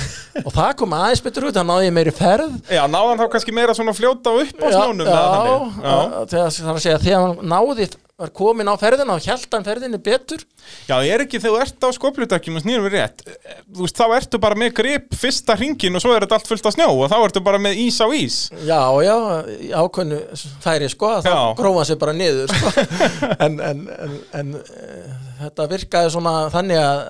Og 0.45 0.51
það 0.55 0.73
kom 0.83 0.97
aðeins 0.97 1.25
betur 1.27 1.49
út, 1.51 1.59
það 1.59 1.71
náði 1.73 1.93
meiri 1.97 2.15
ferð. 2.15 2.57
Já, 2.71 2.85
náðan 2.91 3.23
þá 3.23 3.29
kannski 3.35 3.55
meira 3.57 3.77
svona 3.77 3.97
fljóta 3.97 4.35
upp 4.37 4.63
á 4.63 4.67
Já, 4.67 4.79
snjónum 4.79 5.07
já, 5.11 5.21
já. 5.21 5.95
Það 6.33 6.43
er 6.43 6.75
að 6.75 6.83
segja, 6.87 6.99
þegar 7.07 7.25
hann 7.27 7.55
náði 7.55 7.89
var 8.17 8.31
komin 8.33 8.65
á 8.65 8.73
ferðina 8.81 9.13
og 9.13 9.21
hjælt 9.21 9.53
hann 9.53 9.65
ferðinni 9.67 9.99
betur. 10.01 10.41
Já, 10.89 10.95
er 11.05 11.27
ekki 11.27 11.37
þegar 11.37 11.53
þú 11.53 11.65
ert 11.67 11.85
á 11.85 11.89
skoplutakjum 11.93 12.57
og 12.57 12.63
snýrum 12.65 12.87
við 12.89 12.95
rétt 12.97 13.21
Þú 13.27 13.83
veist, 13.85 13.99
þá 13.99 14.15
ertu 14.17 14.41
bara 14.41 14.57
með 14.59 14.73
grip 14.79 15.17
fyrsta 15.21 15.57
ringin 15.59 15.99
og 15.99 16.03
svo 16.03 16.15
er 16.15 16.25
þetta 16.25 16.39
allt 16.39 16.49
fullt 16.49 16.69
af 16.71 16.75
snjó 16.75 16.87
og 16.95 17.11
þá 17.13 17.17
ertu 17.19 17.43
bara 17.45 17.61
með 17.61 17.83
ís 17.85 17.99
á 18.01 18.09
ís. 18.17 18.39
Já, 18.65 18.81
já, 19.05 19.17
í 19.53 19.69
ákveðnu 19.77 20.23
færi 20.65 20.89
sko, 20.93 21.13
þá 21.27 21.61
hann 21.61 21.89
sér 21.91 22.01
bara 22.01 22.17
niður 22.17 22.36
sko. 22.51 22.85
en, 23.47 23.59
en, 23.71 23.83
en, 23.97 24.15
en 24.41 24.53
e, 24.59 25.01
þetta 25.41 25.67
virkaði 25.73 26.13
svona 26.15 26.37
þannig 26.53 26.81
að 26.83 27.03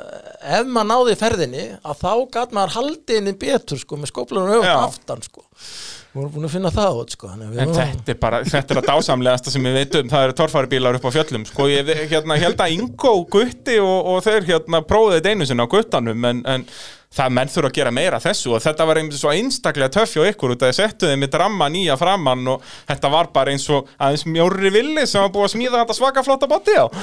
ef 0.56 0.70
maður 0.70 0.88
náði 0.92 1.18
ferðinni 1.20 1.66
að 1.80 2.00
þá 2.02 2.10
gat 2.36 2.56
maður 2.56 2.74
haldið 2.78 3.20
henni 3.20 3.36
betur 3.40 3.80
sko, 3.82 4.00
með 4.00 4.12
skóplunum 4.12 4.64
Já. 4.66 4.74
aftan 4.84 5.24
sko. 5.24 5.44
við 6.12 6.20
vorum 6.20 6.34
búin 6.36 6.48
að 6.48 6.54
finna 6.56 6.72
það 6.72 7.00
út 7.02 7.16
sko. 7.16 7.30
En 7.34 7.46
vorum- 7.52 7.74
þetta 7.76 8.14
er 8.14 8.20
bara, 8.20 8.42
þetta 8.46 8.74
er 8.74 8.82
að 8.82 8.90
dásamlegasta 8.92 9.54
sem 9.54 9.66
við 9.68 9.80
veitum, 9.80 10.12
það 10.12 10.28
eru 10.28 10.36
torfæribílar 10.40 11.00
upp 11.00 11.08
á 11.08 11.16
fjöllum 11.16 11.48
sko, 11.48 11.70
ég 11.72 11.90
hérna, 12.12 12.38
held 12.40 12.62
að 12.62 12.76
Ingo 12.76 13.16
Gutti 13.32 13.80
og, 13.82 14.12
og 14.12 14.22
þeir 14.24 14.46
hérna 14.52 14.84
einu 15.26 15.48
sinni 15.48 15.66
á 15.66 15.68
Guttanum 15.68 16.30
en, 16.30 16.44
en 16.46 16.66
það 17.16 17.32
menn 17.38 17.52
þurfa 17.52 17.70
að 17.70 17.78
gera 17.78 17.94
meira 17.94 18.20
þessu 18.22 18.52
og 18.56 18.64
þetta 18.64 18.86
var 18.88 19.00
einmitt 19.00 19.18
svo 19.20 19.32
einstaklega 19.32 19.92
töff 19.96 20.16
hjá 20.16 20.26
ykkur 20.30 20.54
út 20.54 20.64
að 20.64 20.72
þið 20.72 20.78
settu 20.80 21.10
þeim 21.10 21.24
með 21.24 21.38
ramma 21.42 21.70
nýja 21.72 21.96
framann 22.00 22.52
og 22.52 22.68
þetta 22.90 23.12
var 23.12 23.32
bara 23.34 23.54
eins 23.54 23.66
og 23.72 23.88
aðeins 23.96 24.26
mjóri 24.28 24.72
villi 24.74 25.06
sem 25.06 25.24
var 25.24 25.32
búið 25.34 25.48
að 25.48 25.54
smíða 25.56 25.80
þetta 25.82 25.98
svaka 26.00 26.26
flotta 26.26 26.50
botti 26.50 26.76
á. 26.76 26.86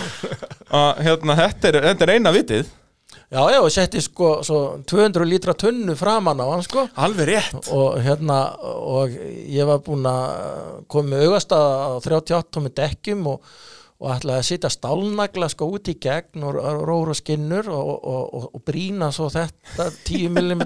Og 0.73 1.03
hérna, 1.05 1.35
þetta 1.37 1.69
er, 1.69 1.75
þetta 1.91 2.05
er 2.07 2.11
eina 2.15 2.31
vitið. 2.33 2.69
Já, 3.33 3.41
já, 3.49 3.59
og 3.65 3.71
setti 3.73 4.01
sko 4.01 4.27
svo 4.45 4.59
200 4.89 5.25
lítra 5.25 5.55
tunnu 5.57 5.95
framan 5.97 6.41
á 6.41 6.45
hann 6.49 6.65
sko. 6.65 6.83
Alveg 7.01 7.29
rétt. 7.31 7.69
Og 7.73 7.97
hérna 8.05 8.39
og 8.61 9.13
ég 9.13 9.65
var 9.69 9.81
búinn 9.85 10.05
að 10.05 10.83
koma 10.89 11.15
með 11.15 11.27
augastað 11.27 11.65
á 11.65 11.89
38 11.97 12.61
með 12.61 12.75
dekkjum 12.77 13.23
og, 13.33 13.55
og 14.03 14.11
ætlaði 14.17 14.41
að 14.41 14.49
sitja 14.49 14.71
stálnagla 14.73 15.47
sko 15.51 15.69
út 15.77 15.87
í 15.87 15.95
gegn 16.03 16.43
og 16.43 16.59
róra 16.83 17.15
skinnur 17.15 17.69
og, 17.71 17.93
og, 17.93 18.25
og, 18.27 18.49
og 18.57 18.65
brína 18.67 19.13
svo 19.15 19.29
þetta 19.31 19.87
10 20.03 20.27
mm 20.33 20.65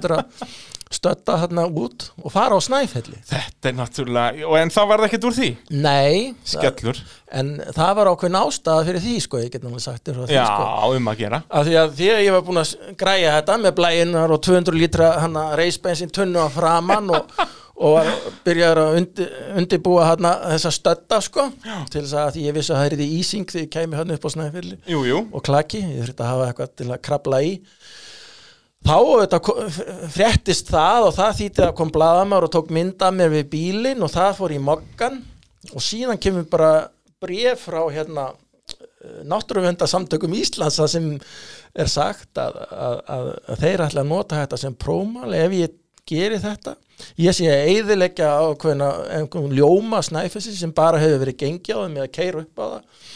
stötta 0.90 1.36
hérna 1.42 1.66
út 1.68 2.08
og 2.22 2.32
fara 2.32 2.56
á 2.56 2.60
snæfelli. 2.64 3.18
Þetta 3.28 3.70
er 3.70 3.76
náttúrulega, 3.76 4.46
og 4.48 4.56
en 4.56 4.72
það 4.72 4.88
var 4.88 5.02
það 5.02 5.08
ekkert 5.08 5.26
úr 5.28 5.36
því? 5.36 5.48
Nei, 5.84 6.14
það, 6.40 6.54
skellur, 6.54 7.00
en 7.40 7.50
það 7.76 7.92
var 7.98 8.10
ákveðin 8.12 8.40
ástæða 8.40 8.86
fyrir 8.88 9.04
því 9.04 9.16
sko, 9.24 9.42
ég 9.42 9.52
get 9.52 9.66
náttúrulega 9.66 9.84
sagt 9.84 10.08
þér 10.08 10.32
já, 10.32 10.46
sko. 10.48 10.96
um 10.96 11.12
að 11.12 11.20
gera. 11.22 11.42
Af 11.48 11.68
því 11.68 11.78
að 11.82 11.94
því 12.00 12.10
að 12.14 12.24
ég 12.24 12.36
var 12.36 12.46
búinn 12.48 12.62
að 12.62 12.74
græja 13.04 13.36
þetta 13.36 13.58
með 13.64 13.76
blæinar 13.82 14.36
og 14.36 14.42
200 14.48 14.78
lítra 14.80 15.10
reisbensin 15.60 16.14
tunnu 16.14 16.40
á 16.40 16.48
framann 16.56 17.12
og, 17.12 17.36
og 17.78 17.94
var 17.94 18.08
byrjaður 18.46 18.80
að 18.82 18.96
undi, 18.98 19.26
undibúa 19.60 20.08
hana 20.08 20.32
þessa 20.54 20.72
stötta 20.74 21.20
sko 21.22 21.44
til 21.92 22.02
þess 22.02 22.16
að 22.18 22.40
ég 22.42 22.56
vissi 22.56 22.74
að 22.74 22.80
það 22.80 22.88
er 22.88 22.96
því 22.98 23.08
ísing 23.20 23.46
þegar 23.52 23.64
ég 23.64 23.72
kæmi 23.76 23.98
hann 24.00 24.14
upp 24.16 24.26
á 24.26 24.30
jú, 25.06 25.20
og 25.30 25.44
klaki, 25.46 25.82
ég 25.84 26.02
þurfti 26.02 26.24
að 26.24 26.32
hafa 26.32 26.48
eitthvað 26.48 26.74
til 26.80 26.88
að 26.90 27.02
krabla 27.08 27.40
í. 27.46 27.52
Þá 28.88 28.98
þetta, 29.20 29.40
fréttist 30.14 30.72
það 30.72 31.06
og 31.08 31.14
það 31.16 31.38
þýtti 31.40 31.64
að 31.66 31.76
kom 31.78 31.94
blaðamár 31.94 32.46
og 32.46 32.52
tók 32.54 32.68
mynda 32.74 33.10
mér 33.14 33.32
við 33.32 33.48
bílinn 33.54 34.04
og 34.06 34.12
það 34.14 34.36
fór 34.38 34.54
í 34.54 34.60
mokkan 34.62 35.22
og 35.72 35.82
síðan 35.82 36.20
kemur 36.22 36.46
bara 36.50 36.72
bréf 37.22 37.66
frá 37.66 37.80
hérna 37.90 38.30
náttúruvendasamtökum 39.28 40.34
Íslands 40.38 40.78
það 40.78 40.90
sem 40.92 41.08
er 41.78 41.90
sagt 41.90 42.38
að, 42.40 42.58
að, 42.74 42.98
að, 43.14 43.28
að 43.52 43.62
þeir 43.62 43.84
ætla 43.86 44.02
að 44.02 44.10
nota 44.10 44.40
þetta 44.42 44.60
sem 44.60 44.76
prómal 44.78 45.30
ef 45.36 45.54
ég 45.54 45.74
geri 46.08 46.40
þetta 46.42 46.74
ég 47.24 47.36
sé 47.36 47.48
að 47.52 47.70
eyðileggja 47.74 48.30
ákveðna 48.48 48.88
einhvern 49.18 49.54
ljóma 49.58 50.00
snæfissi 50.06 50.54
sem 50.58 50.72
bara 50.74 51.00
hefur 51.02 51.22
verið 51.24 51.38
gengi 51.44 51.74
á 51.76 51.78
þeim 51.84 51.98
eða 52.00 52.10
keira 52.18 52.42
upp 52.44 52.62
á 52.62 52.66
það. 52.66 53.06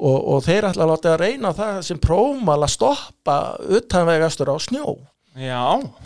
Og, 0.00 0.16
og 0.32 0.42
þeir 0.46 0.70
ætla 0.70 0.86
að 0.86 0.90
láta 0.94 1.10
að 1.12 1.20
reyna 1.20 1.50
það 1.58 1.80
sem 1.90 1.98
prómal 2.00 2.58
að 2.64 2.72
stoppa 2.72 3.36
utanvegastur 3.68 4.48
á 4.48 4.56
snjó. 4.64 4.96
Já. 5.38 5.60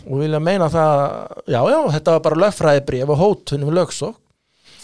Og 0.05 0.19
vilja 0.21 0.41
meina 0.43 0.67
það, 0.69 0.99
já 1.49 1.61
já, 1.71 1.79
þetta 1.95 2.17
var 2.17 2.25
bara 2.27 2.41
lögfræðibrif 2.43 3.09
og 3.15 3.21
hótunum 3.23 3.71
lögsók 3.73 4.19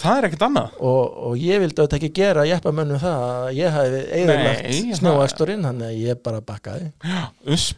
það 0.01 0.17
er 0.17 0.27
ekkert 0.27 0.45
annað. 0.47 0.77
Og, 0.81 1.17
og 1.29 1.35
ég 1.37 1.61
vildi 1.61 1.77
auðvitað 1.77 1.97
ekki 1.99 2.09
gera 2.17 2.45
jeppamönnum 2.49 3.01
það 3.01 3.25
að 3.27 3.49
ég 3.59 3.75
hafi 3.75 3.99
það- 4.31 4.95
snjóaksturinn 4.97 5.67
þannig 5.67 5.91
að 5.91 5.99
ég 6.07 6.21
bara 6.25 6.41
bakkaði. 6.45 6.87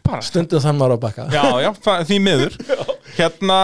Bara. 0.05 0.21
Stundum 0.23 0.63
þann 0.63 0.79
maður 0.79 0.95
að 0.97 1.01
bakka. 1.07 1.25
Já, 1.33 1.43
já, 1.65 1.71
því 2.07 2.19
miður. 2.23 2.55
Hérna, 3.17 3.57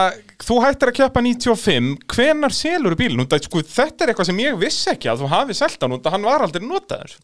þú 0.45 0.59
hættir 0.63 0.91
að 0.93 0.97
kjöpa 1.01 1.23
95 1.25 1.91
Hvenar 2.15 2.55
selur 2.55 2.95
bílinn? 2.99 3.25
Út 3.25 3.35
að, 3.35 3.45
Sko, 3.49 3.61
þetta 3.65 4.05
er 4.05 4.13
eitthvað 4.13 4.31
sem 4.31 4.41
ég 4.45 4.57
vissi 4.61 4.89
ekki 4.93 5.11
að 5.11 5.23
þú 5.25 5.33
hafi 5.35 5.57
selt 5.59 5.79
hann 5.83 5.97
út 5.99 6.05
að 6.07 6.15
hann 6.17 6.27
var 6.29 6.45
aldrei 6.47 6.63
notaður. 6.65 7.15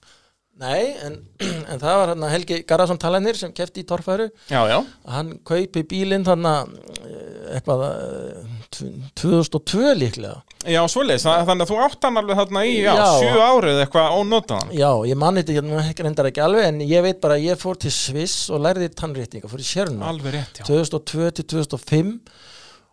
Nei, 0.55 0.93
en, 1.03 1.17
en 1.71 1.79
það 1.81 1.97
var 1.99 2.09
hérna 2.13 2.29
Helgi 2.31 2.61
Garðarsson 2.63 2.99
talanir 3.03 3.35
sem 3.35 3.51
kefti 3.51 3.81
í 3.83 3.87
torfæru. 3.89 4.29
Já, 4.47 4.61
já, 4.71 4.77
hann 5.11 5.33
kaupi 5.43 5.81
bílinn 5.91 6.23
þannig 6.23 6.77
eitthvað 7.55 7.83
eh, 7.89 8.53
tv- 8.71 9.09
2002 9.19 9.91
líklega. 9.99 10.37
Já, 10.63 10.79
svoleiðis. 10.89 11.25
Það- 11.27 11.43
Þannig 11.49 11.67
að 11.67 11.73
þú 11.73 11.81
átt 11.89 12.07
hann 12.07 12.21
alveg 12.21 12.39
þarna 12.39 12.63
í, 12.69 12.71
já, 12.85 12.93
Já. 12.95 13.05
sjö 13.19 13.43
árið 13.49 13.81
eitthvað 13.83 14.15
ónotaðan. 14.21 14.71
Já, 14.79 14.89
ég 15.11 15.19
manni 15.25 15.43
þetta 15.43 15.83
ekki 15.91 16.07
reyndar 16.07 16.31
ekki 16.31 16.45
alveg 16.47 16.69
en 16.71 16.79
ég 16.87 17.03
veit 17.05 17.19
bara 17.27 17.35
að 17.35 17.47
ég 17.49 17.59
fór 17.61 17.77
til 17.83 17.91
Sviss 17.93 18.47
og 18.55 18.63
lærði 18.63 18.89
tannréttinga, 18.95 19.51
fór 19.51 19.59
í 19.61 19.67
Sérna 19.67 20.07
Alveg 20.09 20.37
rétt, 20.39 20.63
já. 20.63 20.69
2002 20.71 21.31
til 21.41 21.49
2005 21.51 22.15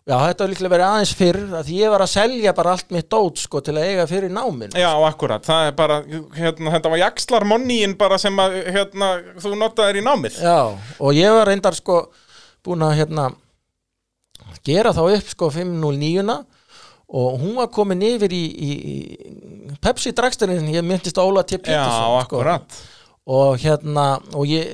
Já, 0.02 0.16
þetta 0.18 0.42
var 0.42 0.50
líklega 0.50 0.72
verið 0.72 0.88
aðeins 0.88 1.12
fyrr 1.14 1.40
að 1.60 1.68
ég 1.76 1.92
var 1.92 2.02
að 2.02 2.10
selja 2.10 2.52
bara 2.56 2.72
allt 2.74 2.88
mitt 2.90 3.06
dót 3.12 3.38
sko 3.38 3.60
til 3.62 3.76
að 3.76 3.84
eiga 3.86 4.06
fyrir 4.10 4.32
náminn 4.34 4.74
Já, 4.74 4.88
akkurat, 5.06 5.44
það 5.46 5.68
er 5.68 5.76
bara, 5.78 5.98
hérna, 6.34 6.72
þetta 6.74 6.90
var 6.90 7.00
jakslar 7.04 7.46
monníin 7.46 7.94
bara 8.00 8.18
sem 8.18 8.40
að, 8.42 8.56
hérna, 8.74 9.12
þú 9.38 9.52
notaðir 9.60 10.00
í 10.00 10.04
námið 10.08 10.40
Já, 10.42 10.56
og 10.98 11.14
ég 11.14 11.36
var 11.36 11.46
reyndar 11.52 11.78
sko 11.78 12.00
búin 12.66 12.82
að 12.82 12.96
hérna 12.98 13.28
gera 14.66 14.90
þá 14.94 15.04
upp 15.06 15.30
sko 15.36 15.50
509 15.54 16.36
og 17.12 17.38
hún 17.42 17.54
var 17.60 17.70
komin 17.70 18.02
yfir 18.06 18.32
í, 18.32 18.42
í, 18.42 18.70
í 19.70 19.78
Pepsi 19.82 20.14
dragsturinn, 20.16 20.66
ég 20.72 20.84
myndist 20.86 21.18
Óla 21.20 21.42
T. 21.44 21.58
Já, 21.58 21.62
Pétursson 21.66 22.26
sko. 22.26 22.42
Og 23.26 23.58
hérna 23.62 24.06
og 24.34 24.48
ég, 24.50 24.66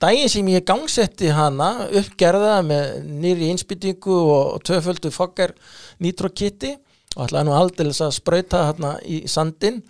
daginn 0.00 0.30
sem 0.32 0.46
ég 0.48 0.64
gangsetti 0.64 1.28
hana 1.36 1.88
uppgerða 1.92 2.54
með 2.64 3.02
nýri 3.20 3.50
innspýtingu 3.52 4.14
og 4.32 4.62
tvöföldu 4.64 5.10
fokkar 5.12 5.52
nitrokitti 6.00 6.72
og 7.16 7.26
ætlaði 7.26 7.50
nú 7.50 7.56
aldeilis 7.58 8.00
að 8.00 8.14
sprauta 8.16 8.62
hana 8.70 8.94
í 9.04 9.24
sandin 9.28 9.82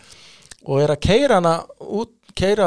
og 0.66 0.83
er 0.83 0.97
að 0.97 1.01
keira 1.07 1.39
hana 1.39 1.61
út 1.79 2.11
keira 2.33 2.66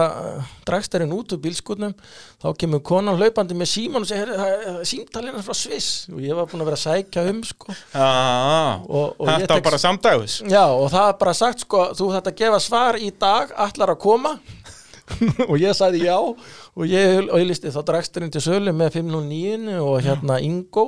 dragstærin 0.62 1.10
út 1.16 1.32
úr 1.34 1.40
bílskutnum 1.41 1.95
þá 2.38 2.52
kemur 2.62 2.84
konan 2.86 3.18
hlaupandi 3.18 3.56
með 3.57 3.70
síman 3.72 4.03
og 4.06 4.10
segir 4.12 4.30
símtalina 4.86 5.41
frá 5.41 5.56
Sviss. 5.57 6.06
Og 6.14 6.20
ég 6.22 6.38
var 6.38 6.45
búin 6.52 6.62
að 6.62 6.70
vera 6.70 6.78
að 6.78 6.84
sækja 6.84 7.24
um 7.32 7.40
sko. 7.44 7.74
Já, 7.95 8.10
Og- 8.86 9.16
og 9.18 9.26
þetta 9.28 9.57
var 9.57 9.64
bara 9.66 9.80
samdægus 9.82 10.36
Já, 10.45 10.64
og 10.70 10.91
það 10.94 11.10
er 11.10 11.18
bara 11.24 11.34
sagt 11.34 11.60
sko, 11.66 11.82
þú 11.98 12.12
þetta 12.14 12.36
gefa 12.38 12.60
svar 12.62 12.94
í 13.02 13.10
dag, 13.20 13.52
allar 13.57 13.95
að 13.95 13.99
koma 14.06 14.36
og 15.49 15.57
ég 15.61 15.76
sagði 15.77 16.06
já 16.07 16.18
og 16.18 16.86
ég 16.90 17.30
auðlisti 17.30 17.73
þá 17.73 17.82
dragsturinn 17.90 18.34
til 18.34 18.44
sölu 18.44 18.73
með 18.76 18.99
509 19.02 19.77
og 19.84 19.99
hérna 20.06 20.40
Ingo 20.44 20.88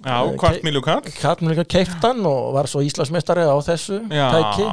Já, 0.00 0.16
hvart 0.40 0.62
miljú 0.64 0.80
kall 0.80 1.02
Katmur 1.20 1.52
líka 1.52 1.64
keiftan 1.68 2.22
og 2.24 2.54
var 2.54 2.64
svo 2.70 2.80
Íslandsmeistari 2.80 3.42
á 3.44 3.52
þessu 3.66 3.98
Já, 4.08 4.30
tæki. 4.32 4.64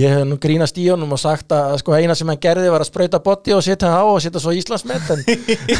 Ég 0.00 0.10
hef 0.16 0.24
nú 0.26 0.38
grínast 0.42 0.80
í 0.82 0.88
honum 0.90 1.12
og 1.14 1.20
sagt 1.22 1.54
að 1.54 1.76
sko 1.84 1.94
eina 1.94 2.16
sem 2.18 2.26
hann 2.32 2.40
gerði 2.42 2.72
var 2.74 2.82
að 2.82 2.88
sprauta 2.90 3.20
botti 3.22 3.54
og 3.54 3.62
setja 3.62 3.92
á 3.94 4.02
og 4.02 4.18
setja 4.24 4.42
svo 4.42 4.50
Íslandsmet 4.58 5.06
en 5.14 5.22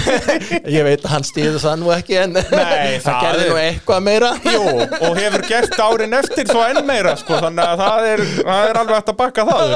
ég 0.77 0.87
veit 0.87 1.03
að 1.03 1.11
hann 1.17 1.27
stýður 1.27 1.59
það 1.65 1.81
nú 1.83 1.91
ekki 1.97 2.19
en 2.23 2.37
Nei, 2.39 3.01
það 3.07 3.19
gerði 3.25 3.43
er- 3.43 3.51
nú 3.51 3.59
eitthvað 3.65 4.05
meira. 4.07 4.31
Jú, 4.47 4.63
og 5.09 5.19
hefur 5.19 5.47
gert 5.51 5.77
árin 5.89 6.15
eftir 6.21 6.47
þó 6.53 6.61
enn 6.69 6.81
meira, 6.87 7.17
sko, 7.19 7.41
þannig 7.43 7.73
að 7.73 7.83
það 7.83 8.09
er, 8.13 8.25
það 8.39 8.69
er 8.71 8.81
alveg 8.85 9.01
hægt 9.01 9.13
að 9.13 9.19
bakka 9.25 9.47
það 9.51 9.75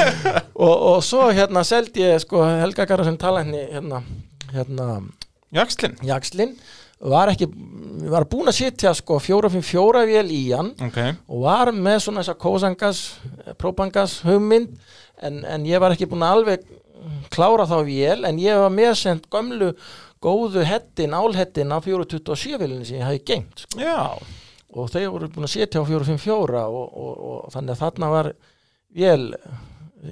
og, 0.68 0.76
og 0.94 1.02
svo 1.10 1.26
hérna 1.34 1.66
seldi 1.66 2.06
ég 2.06 2.22
sko 2.22 2.46
Helga 2.62 2.86
Garðarsson 2.86 3.18
talækni 3.20 3.66
hérna, 3.74 4.04
hérna 4.54 4.88
Jakslinn, 5.54 5.98
Jakslinn 6.06 6.54
var 7.10 7.32
ekki, 7.32 7.48
var 8.10 8.26
búin 8.30 8.50
að 8.50 8.58
setja 8.58 8.94
sko 8.96 9.18
454 9.22 10.04
vél 10.08 10.32
í 10.32 10.42
hann 10.52 10.72
ok, 10.86 11.00
og 11.28 11.44
var 11.44 11.72
með 11.76 11.98
svona 12.06 12.22
þessa 12.22 12.38
kósangas 12.40 13.02
própangas 13.60 14.20
hugmynd 14.24 14.72
en, 15.24 15.42
en 15.44 15.66
ég 15.68 15.82
var 15.82 15.94
ekki 15.94 16.08
búin 16.10 16.24
að 16.24 16.38
alveg 16.38 16.64
klára 17.34 17.66
þá 17.68 17.76
vél 17.86 18.24
en 18.28 18.40
ég 18.40 18.60
var 18.60 18.72
meðsend 18.72 19.28
gömlu 19.32 19.74
góðu 20.24 20.64
hettin, 20.64 21.12
álhettin 21.12 21.74
á 21.74 21.78
427 21.84 22.56
vélinni 22.60 22.88
sem 22.88 23.00
ég 23.00 23.04
hafi 23.04 23.20
gengt 23.28 23.66
sko. 23.66 23.82
og 24.74 24.90
þeir 24.92 25.10
voru 25.12 25.28
búin 25.32 25.48
að 25.48 25.54
setja 25.58 25.84
á 25.84 25.88
454 25.88 26.64
og, 26.64 26.88
og, 26.88 27.14
og 27.28 27.54
þannig 27.54 27.74
að 27.74 27.82
þarna 27.84 28.12
var 28.14 28.32
vél 28.94 29.28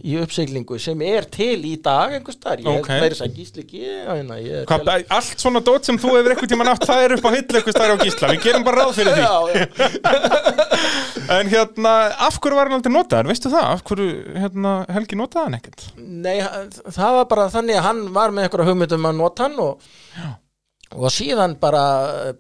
í 0.01 0.15
uppsiglingu 0.23 0.79
sem 0.81 1.03
er 1.05 1.27
til 1.33 1.59
í 1.69 1.75
dag 1.83 2.15
einhvers 2.17 2.39
staðar, 2.39 2.63
ég 2.65 2.71
Ok. 2.73 2.79
okay. 2.87 3.01
meiri 3.03 3.19
að 3.27 3.37
gísli 3.37 3.65
ekki 3.67 3.83
hérna, 3.83 4.39
er 4.41 5.05
allt 5.13 5.43
svona 5.43 5.61
dót 5.65 5.89
sem 5.89 5.99
þú 6.01 6.15
hefur 6.17 6.35
eitthvað 6.35 6.53
tíma 6.55 6.67
nátt, 6.69 6.87
það 6.89 7.05
er 7.05 7.15
upp 7.19 7.29
á 7.29 7.31
hillu 7.35 7.59
eitthvað 7.61 7.77
stær 7.77 7.93
á 7.93 7.97
gísla, 8.01 8.31
við 8.33 8.47
gerum 8.47 8.67
bara 8.67 8.87
ráð 8.87 8.95
fyrir 9.01 9.19
því. 9.19 9.23
já, 9.27 9.37
já. 9.53 9.63
En 11.33 11.49
hérna, 11.49 11.93
af 12.27 12.39
hverju 12.43 12.57
var 12.59 12.69
hann 12.69 12.79
aldrei 12.81 12.93
notaður, 12.93 13.29
veistu 13.31 13.51
það? 13.53 13.67
Af 13.77 13.83
hverju, 13.89 14.09
hérna, 14.43 14.73
Helgi 14.93 15.19
notaði 15.19 15.47
hann 15.47 15.59
ekkert? 15.61 15.85
Nei, 15.97 16.39
það 16.89 17.19
var 17.19 17.29
bara 17.31 17.49
þannig 17.53 17.79
að 17.79 17.87
hann 17.87 18.01
var 18.17 18.35
með 18.35 18.49
eitthvað 18.49 18.73
hugmyndum 18.73 19.09
að 19.09 19.21
nota 19.21 19.47
hann 19.47 19.61
og, 19.63 19.93
og 20.97 21.13
síðan 21.13 21.55
bara 21.61 21.83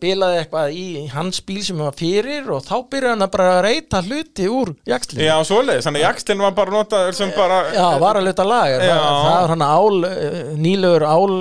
bilaði 0.00 0.40
eitthvað 0.42 0.74
í 0.76 0.86
hans 1.12 1.40
bíl 1.46 1.60
sem 1.64 1.78
var 1.80 1.94
fyrir 1.98 2.48
og 2.52 2.64
þá 2.66 2.74
byrjaði 2.92 3.12
hann 3.14 3.26
að 3.26 3.32
bara 3.36 3.52
reyta 3.64 4.02
hluti 4.04 4.48
úr 4.50 4.74
jakslinu. 4.88 5.24
Já, 5.24 5.34
svoleiðis, 5.48 5.86
þannig 5.88 6.02
að 6.02 6.08
Jakslinn 6.08 6.44
var 6.44 6.56
bara 6.56 6.74
notaður 6.76 7.18
sem 7.18 7.32
bara... 7.36 7.60
Já, 7.74 7.86
var 8.02 8.20
að 8.20 8.26
luta 8.28 8.46
lag. 8.48 8.74
Það, 8.76 8.88
Já. 8.88 8.96
það 9.02 9.38
var 9.40 9.54
hann 9.54 9.66
ál, 9.68 10.08
eh, 10.10 10.40
nýlegur 10.62 11.06
ál 11.08 11.36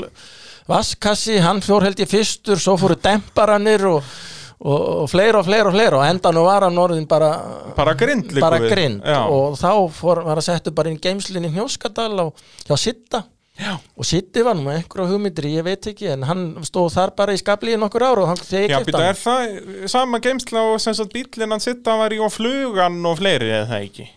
vaskassi, 0.72 1.40
hann 1.44 1.62
fór 1.66 1.88
held 1.88 2.00
ég 2.02 2.10
fyrstur, 2.12 2.60
svo 2.62 2.78
fóru 2.80 2.96
demparanir 3.02 3.84
og, 3.90 4.14
og, 4.62 4.80
og 5.04 5.10
fleira 5.12 5.42
og 5.42 5.48
fleira 5.50 5.72
og 5.72 5.76
fleira 5.76 6.00
og 6.00 6.06
endanum 6.08 6.48
var 6.48 6.68
hann 6.68 6.80
orðin 6.80 7.08
bara 7.10 7.32
Bara 7.76 7.96
grind 8.00 8.32
bara 8.40 8.62
grind 8.62 9.04
og 9.04 9.58
þá 9.60 9.72
fór, 9.98 10.24
var 10.28 10.40
að 10.40 10.48
setja 10.48 10.74
bara 10.76 10.94
inn 10.94 11.02
geimslinn 11.02 11.50
í 11.50 11.54
Hnjóskadal 11.56 12.14
og 12.28 12.46
hjá 12.68 12.78
Sitta 12.80 13.26
Já. 13.62 13.76
og 13.78 14.08
Sitti 14.08 14.42
var 14.46 14.58
nú 14.58 14.66
með 14.66 14.80
einhverja 14.80 15.12
hugmyndir 15.12 15.48
ég 15.52 15.66
veit 15.66 15.90
ekki, 15.92 16.08
en 16.16 16.26
hann 16.26 16.46
stóð 16.66 16.96
þar 16.96 17.12
bara 17.20 17.36
í 17.36 17.42
skabli 17.42 17.76
í 17.76 17.82
nokkur 17.82 18.08
ár 18.08 18.24
og 18.24 18.32
hann 18.32 18.42
þegar 18.42 18.88
hann 18.88 19.04
er 19.06 19.20
það 19.20 19.86
sama 19.92 20.22
geimsla 20.24 20.64
og 20.72 20.82
sem 20.82 20.98
sagt 20.98 21.14
bílinn 21.14 21.54
hann 21.54 21.62
sitta 21.62 22.00
var 22.00 22.16
í 22.16 22.18
og 22.24 22.34
flugan 22.34 22.98
og 23.06 23.20
fleiri 23.22 23.52
eða 23.52 23.70
það 23.70 23.86
ekki? 23.90 24.08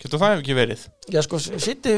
Getur 0.00 0.20
það 0.22 0.38
ekki 0.38 0.54
verið? 0.56 0.82
Já, 1.12 1.20
sko, 1.24 1.38
Sitti 1.40 1.94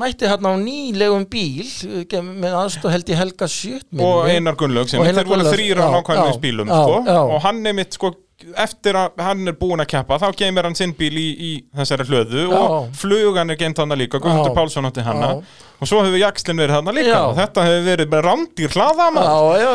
mætti 0.00 0.28
hann 0.28 0.46
á 0.48 0.52
nýlegum 0.60 1.26
bíl 1.32 1.68
eh, 1.68 2.20
með 2.24 2.58
aðstóð 2.62 2.94
held 2.96 3.12
ég 3.12 3.20
Helga 3.20 3.48
Sjött 3.52 4.00
og 4.00 4.28
Einar 4.28 4.56
Gunnlaug 4.60 4.92
þeir 4.92 5.28
voru 5.28 5.48
þrýra 5.48 5.88
á 5.88 5.90
nákvæmlega 5.96 6.68
já, 6.68 6.68
sko, 6.68 7.00
og 7.36 7.42
hann 7.44 7.64
mitt 7.76 7.96
sko 7.98 8.12
eftir 8.58 8.96
að 8.98 9.20
hann 9.22 9.48
er 9.52 9.54
búinn 9.58 9.82
að 9.84 9.90
keppa 9.92 10.18
þá 10.18 10.26
geymir 10.38 10.66
hann 10.66 10.76
sinn 10.78 10.94
bíl 10.98 11.12
í, 11.14 11.26
í 11.32 11.50
þessari 11.78 12.06
hlöðu 12.08 12.44
Já. 12.48 12.56
og 12.58 12.88
flugan 12.98 13.52
er 13.54 13.58
geimt 13.60 13.78
hann 13.78 13.94
líka 13.98 14.18
Guðmundur. 14.22 14.54
Pálsson 14.56 14.88
átti 14.88 15.04
hanna 15.06 15.28
og 15.38 15.88
svo 15.90 16.02
hefur 16.02 16.18
Jakslinn 16.20 16.58
verið 16.62 16.78
hann 16.78 16.92
líka. 16.96 17.12
Já. 17.14 17.20
og 17.28 17.36
þetta 17.38 17.66
hefur 17.68 17.86
verið 17.86 18.10
bara 18.12 18.32
randýr 18.32 18.76
hlaða 18.76 19.08
Já, 19.22 19.72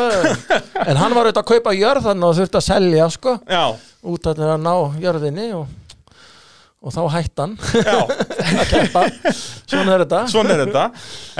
en 0.84 1.00
hann 1.00 1.16
var 1.16 1.28
auðvitað 1.28 1.42
að 1.42 1.50
kaupa 1.52 1.76
jörðan 1.78 2.28
og 2.28 2.36
þurfti 2.38 2.60
að 2.60 2.66
selja 2.68 3.10
sko, 3.14 3.36
já, 3.48 3.64
út 4.08 4.30
að 4.30 4.44
að 4.48 4.64
ná 4.64 4.74
jörðinni 5.02 5.48
og, 5.58 5.66
og 6.78 6.94
þá 6.94 7.00
já, 7.88 7.96
að 7.98 8.68
keppa 8.70 9.00
svona 9.66 9.96
er 9.96 10.02
þetta 10.04 10.20
svona 10.30 10.54
er 10.54 10.60
þetta 10.62 10.84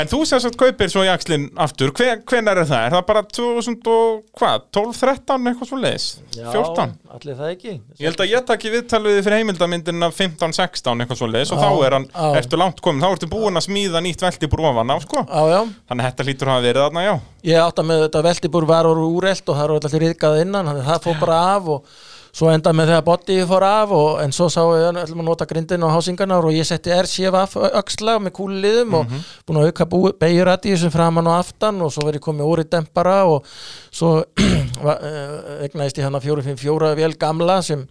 en 0.02 0.10
þú 0.10 0.18
sem 0.26 0.40
sagt 0.42 0.58
kaupir 0.58 0.90
svo 0.90 1.04
Jakslinn 1.06 1.44
aftur 1.62 1.92
Hver, 1.94 2.24
hvenær 2.26 2.58
er 2.64 2.66
það? 2.66 2.86
Er 2.88 2.96
það 2.96 3.04
bara 3.06 3.22
2000 3.38 3.90
og 3.92 4.16
hvað? 4.38 4.66
12, 4.74 4.96
13 4.98 5.46
eitthvað 5.52 5.70
svo 5.70 5.78
leiðis? 5.78 6.08
14? 6.34 6.96
allir 7.14 7.38
það 7.38 7.52
ekki 7.54 7.70
Ég 7.70 8.04
held 8.08 8.24
að 8.24 8.32
ég 8.32 8.48
takki 8.50 8.74
viðtalið 8.74 9.20
fyrir 9.22 9.40
heimildamyndina 9.42 10.10
15-16 10.18 11.04
eitthvað 11.06 11.22
svo 11.22 11.30
leiðis 11.30 11.54
og 11.54 11.62
Já, 11.62 11.64
þá 11.64 11.86
er 11.86 11.98
hann, 11.98 12.10
já. 12.10 12.28
ertu 12.42 12.60
langt 12.60 12.82
komin, 12.82 13.06
þá 13.06 13.14
ertu 13.14 13.30
búin 13.30 13.62
að 13.62 13.66
smíða 13.68 14.02
nýtt 14.04 14.26
velti 14.26 14.50
brofan 14.50 14.90
á 14.90 14.96
sko 15.06 15.22
Já, 15.22 15.40
já, 15.54 15.60
Þannig 15.86 16.02
að 16.02 16.10
þetta 16.10 16.28
hlýtur 16.28 16.50
að 16.50 16.56
hafa 16.56 16.66
verið 16.66 16.86
þarna, 16.88 17.06
já 17.06 17.14
ég 17.48 17.62
átta 17.62 17.84
með 17.86 18.04
þetta 18.08 18.22
veltibúr 18.26 18.66
var 18.68 18.88
úr 18.90 18.98
úrelt 19.06 19.46
og 19.46 19.56
það 19.56 19.64
eru 19.68 19.78
allir 19.78 20.02
riðgað 20.04 20.40
innan 20.42 20.70
að 20.72 20.80
það 20.88 21.04
fór 21.06 21.20
bara 21.22 21.38
af 21.54 21.68
og 21.76 21.92
svo 22.32 22.50
enda 22.52 22.72
með 22.76 22.92
þegar 22.92 23.04
body 23.06 23.38
fór 23.48 23.66
af 23.66 23.94
og, 23.96 24.08
en 24.22 24.34
svo 24.34 24.48
sá 24.52 24.60
ég 24.62 24.88
að 24.90 25.00
að 25.04 25.22
nota 25.26 25.46
grindin 25.48 25.86
á 25.86 25.88
hásingarnar 25.94 26.44
og 26.48 26.54
ég 26.56 26.66
setti 26.68 26.92
RCF 26.94 27.56
öxla 27.80 28.18
með 28.22 28.34
kúliðum 28.38 28.98
og 29.00 29.16
búin 29.48 29.62
að 29.62 29.70
auka 29.70 29.88
beigur 30.20 30.52
að 30.52 30.68
því 30.68 30.76
sem 30.84 30.94
framan 30.94 31.30
og 31.30 31.38
aftan 31.38 31.80
og 31.84 31.92
svo 31.94 32.06
verið 32.08 32.24
komið 32.28 32.52
úr 32.52 32.64
í 32.64 32.68
dempara 32.70 33.18
og 33.30 33.48
svo 33.90 34.22
va- 34.86 35.00
eh, 35.00 35.66
egnaðist 35.68 35.98
ég 35.98 36.08
hann 36.08 36.18
að 36.18 36.28
454 36.28 36.94
vel 37.02 37.12
gamla 37.18 37.60
sem 37.62 37.86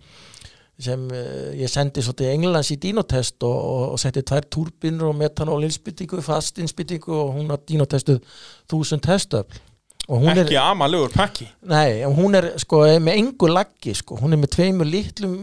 sem 0.77 1.07
uh, 1.09 1.53
ég 1.57 1.69
sendi 1.73 2.03
svo 2.05 2.13
til 2.13 2.27
Englands 2.29 2.69
í 2.69 2.75
dínotest 2.77 3.41
og, 3.47 3.55
og, 3.57 3.85
og 3.95 3.97
setti 3.97 4.21
tvær 4.21 4.45
túrbinur 4.45 5.09
og 5.09 5.15
metanólinsbyttingu, 5.17 6.19
fastinsbyttingu 6.21 7.15
og 7.17 7.31
hún 7.33 7.49
har 7.49 7.63
dínotestuð 7.65 8.19
þúsund 8.69 9.09
hún 9.09 9.41
Ekki 10.07 10.55
er, 10.55 10.61
amalugur 10.63 11.11
pakki. 11.11 11.49
Nei, 11.67 12.03
hún 12.07 12.37
er 12.39 12.53
sko 12.61 12.85
með 13.03 13.17
engu 13.19 13.49
laggi 13.51 13.95
sko, 13.97 14.15
hún 14.21 14.35
er 14.35 14.39
með 14.39 14.53
tveimur 14.55 14.87
litlum 14.87 15.33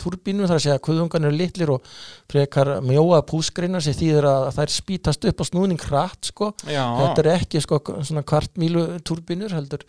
túrbínum 0.00 0.48
þar 0.48 0.58
að 0.58 0.64
segja 0.66 0.78
að 0.78 0.84
kuðungan 0.88 1.28
eru 1.28 1.38
litlir 1.40 1.74
og 1.76 1.92
frekar 2.30 2.72
mjóa 2.86 3.20
púskreinar 3.26 3.82
sem 3.84 3.96
þýðir 3.98 4.28
að 4.30 4.48
þær 4.58 4.74
spítast 4.76 5.28
upp 5.30 5.42
á 5.42 5.44
snúning 5.48 5.84
hratt 5.88 6.30
sko, 6.32 6.52
Já, 6.66 6.84
þetta 7.02 7.24
er 7.24 7.30
ekki 7.36 7.62
sko 7.64 7.80
svona 8.00 8.22
kvartmílu 8.26 8.84
túrbínur 9.06 9.52
heldur, 9.56 9.82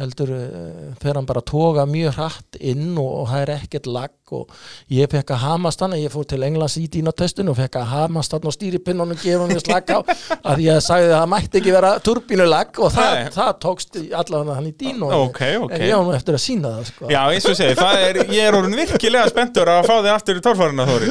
heldur 0.00 0.30
uh, 0.36 0.92
fer 1.02 1.18
hann 1.18 1.26
bara 1.28 1.42
að 1.42 1.50
toga 1.50 1.84
mjög 1.90 2.14
hratt 2.16 2.60
inn 2.60 2.94
og, 2.94 3.10
og 3.24 3.26
það 3.32 3.42
er 3.46 3.52
ekkert 3.58 3.90
lag 3.90 4.16
og 4.30 4.52
ég 4.94 5.10
fekk 5.10 5.32
að 5.34 5.40
hamast 5.42 5.80
hann 5.82 5.96
ég 5.98 6.12
fór 6.14 6.22
til 6.30 6.38
Englands 6.46 6.76
í 6.78 6.84
dínatestun 6.94 7.50
og 7.50 7.56
fekk 7.58 7.80
að 7.80 7.88
hamast 7.90 8.36
hann 8.36 8.46
og 8.46 8.54
stýripinnunum 8.54 9.18
gefa 9.18 9.42
hann 9.48 9.58
slag 9.60 9.90
á 9.90 9.98
að 10.52 10.62
ég 10.62 10.78
sagði 10.86 11.08
að 11.10 11.16
það 11.18 11.30
mætti 11.34 11.58
ekki 11.60 11.74
vera 11.74 11.90
turbínulag 12.06 12.78
og 12.78 12.94
það, 12.94 13.16
það 13.34 13.50
tókst 13.66 13.98
allavega 14.20 14.56
hann 14.60 14.70
í 14.70 14.74
dínu 14.78 15.10
Ok, 15.10 15.42
ok. 15.66 15.74
en 15.74 15.82
ég 15.88 15.98
á 15.98 16.00
nú 16.06 16.14
eftir 16.14 16.38
að 16.38 16.42
sína 16.44 16.70
það 16.76 16.86
sko. 16.92 17.10
Já, 17.10 17.20
eins 17.34 17.48
og 17.48 17.52
ég 17.56 17.58
segi, 17.58 17.78
það 17.82 18.04
er, 18.06 18.20
ég 18.30 18.46
er 18.46 18.58
orðin 18.60 18.78
virkilega 18.78 19.32
spenntur 19.50 19.70
að 19.70 19.88
fá 19.88 19.96
þig 19.98 20.12
aftur 20.14 20.38
í 20.38 20.42
tórfærina 20.44 20.86
Þóri. 20.88 21.08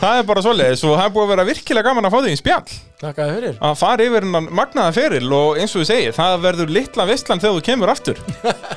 Það 0.00 0.18
er 0.18 0.24
bara 0.28 0.42
svoleiðis 0.44 0.84
og 0.88 0.96
það 0.96 1.04
er 1.04 1.12
búið 1.14 1.24
að 1.24 1.32
vera 1.34 1.48
virkilega 1.50 1.88
gaman 1.88 2.08
að 2.08 2.14
fá 2.14 2.20
þig 2.24 2.32
í 2.32 2.40
spjall. 2.40 2.68
Takk 3.04 3.18
að 3.20 3.32
fyrir. 3.34 3.54
Að 3.60 3.74
fara 3.76 4.04
yfir 4.06 4.24
hennan 4.24 4.46
magnaða 4.54 4.92
feril 4.96 5.32
og 5.34 5.58
eins 5.60 5.74
og 5.76 5.80
ég 5.82 5.88
segi, 5.90 6.12
það 6.16 6.34
verður 6.44 6.68
litla 6.72 7.04
vistlan 7.08 7.40
þegar 7.42 7.54
þú 7.58 7.62
kemur 7.66 7.90
aftur. 7.92 8.16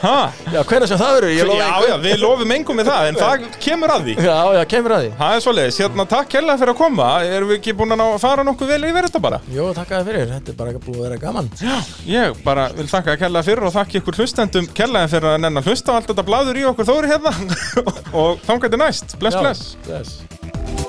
Ha? 0.02 0.16
Já, 0.56 0.62
hvernig 0.68 0.90
sem 0.92 1.00
það 1.00 1.12
verður, 1.16 1.32
Já, 1.38 1.72
já, 1.88 1.96
við 2.04 2.16
lofum 2.20 2.52
engum 2.58 2.76
með 2.82 2.90
það 2.92 3.02
en 3.08 3.20
það 3.22 3.46
kemur 3.64 3.94
að 3.94 4.02
því. 4.08 4.14
Já, 4.26 4.40
já, 4.58 4.62
kemur 4.74 4.92
að 4.98 5.02
því. 5.06 5.12
Það 5.22 5.32
er 5.38 5.42
svoleiðis, 5.46 5.80
hérna 5.84 6.04
takk 6.12 6.28
kærlega 6.34 6.60
fyrir 6.64 6.74
að 6.74 6.80
koma. 6.82 7.08
Erum 7.38 7.52
við 7.52 7.58
ekki 7.62 7.76
búin 7.78 7.96
að 7.96 8.02
fara 8.24 8.42
nokkuð 8.48 8.72
vel 8.74 8.84
yfir 8.90 9.08
þetta 9.08 9.22
bara? 9.24 9.40
Jó, 9.54 9.64
takk 9.78 9.92
að 9.96 10.08
fyrir, 10.12 10.28
þetta 10.34 10.50
er 10.52 10.58
bara 10.60 10.72
Plus, 19.02 19.36
bless, 19.36 19.76
bless. 19.86 20.22
Bless. 20.24 20.87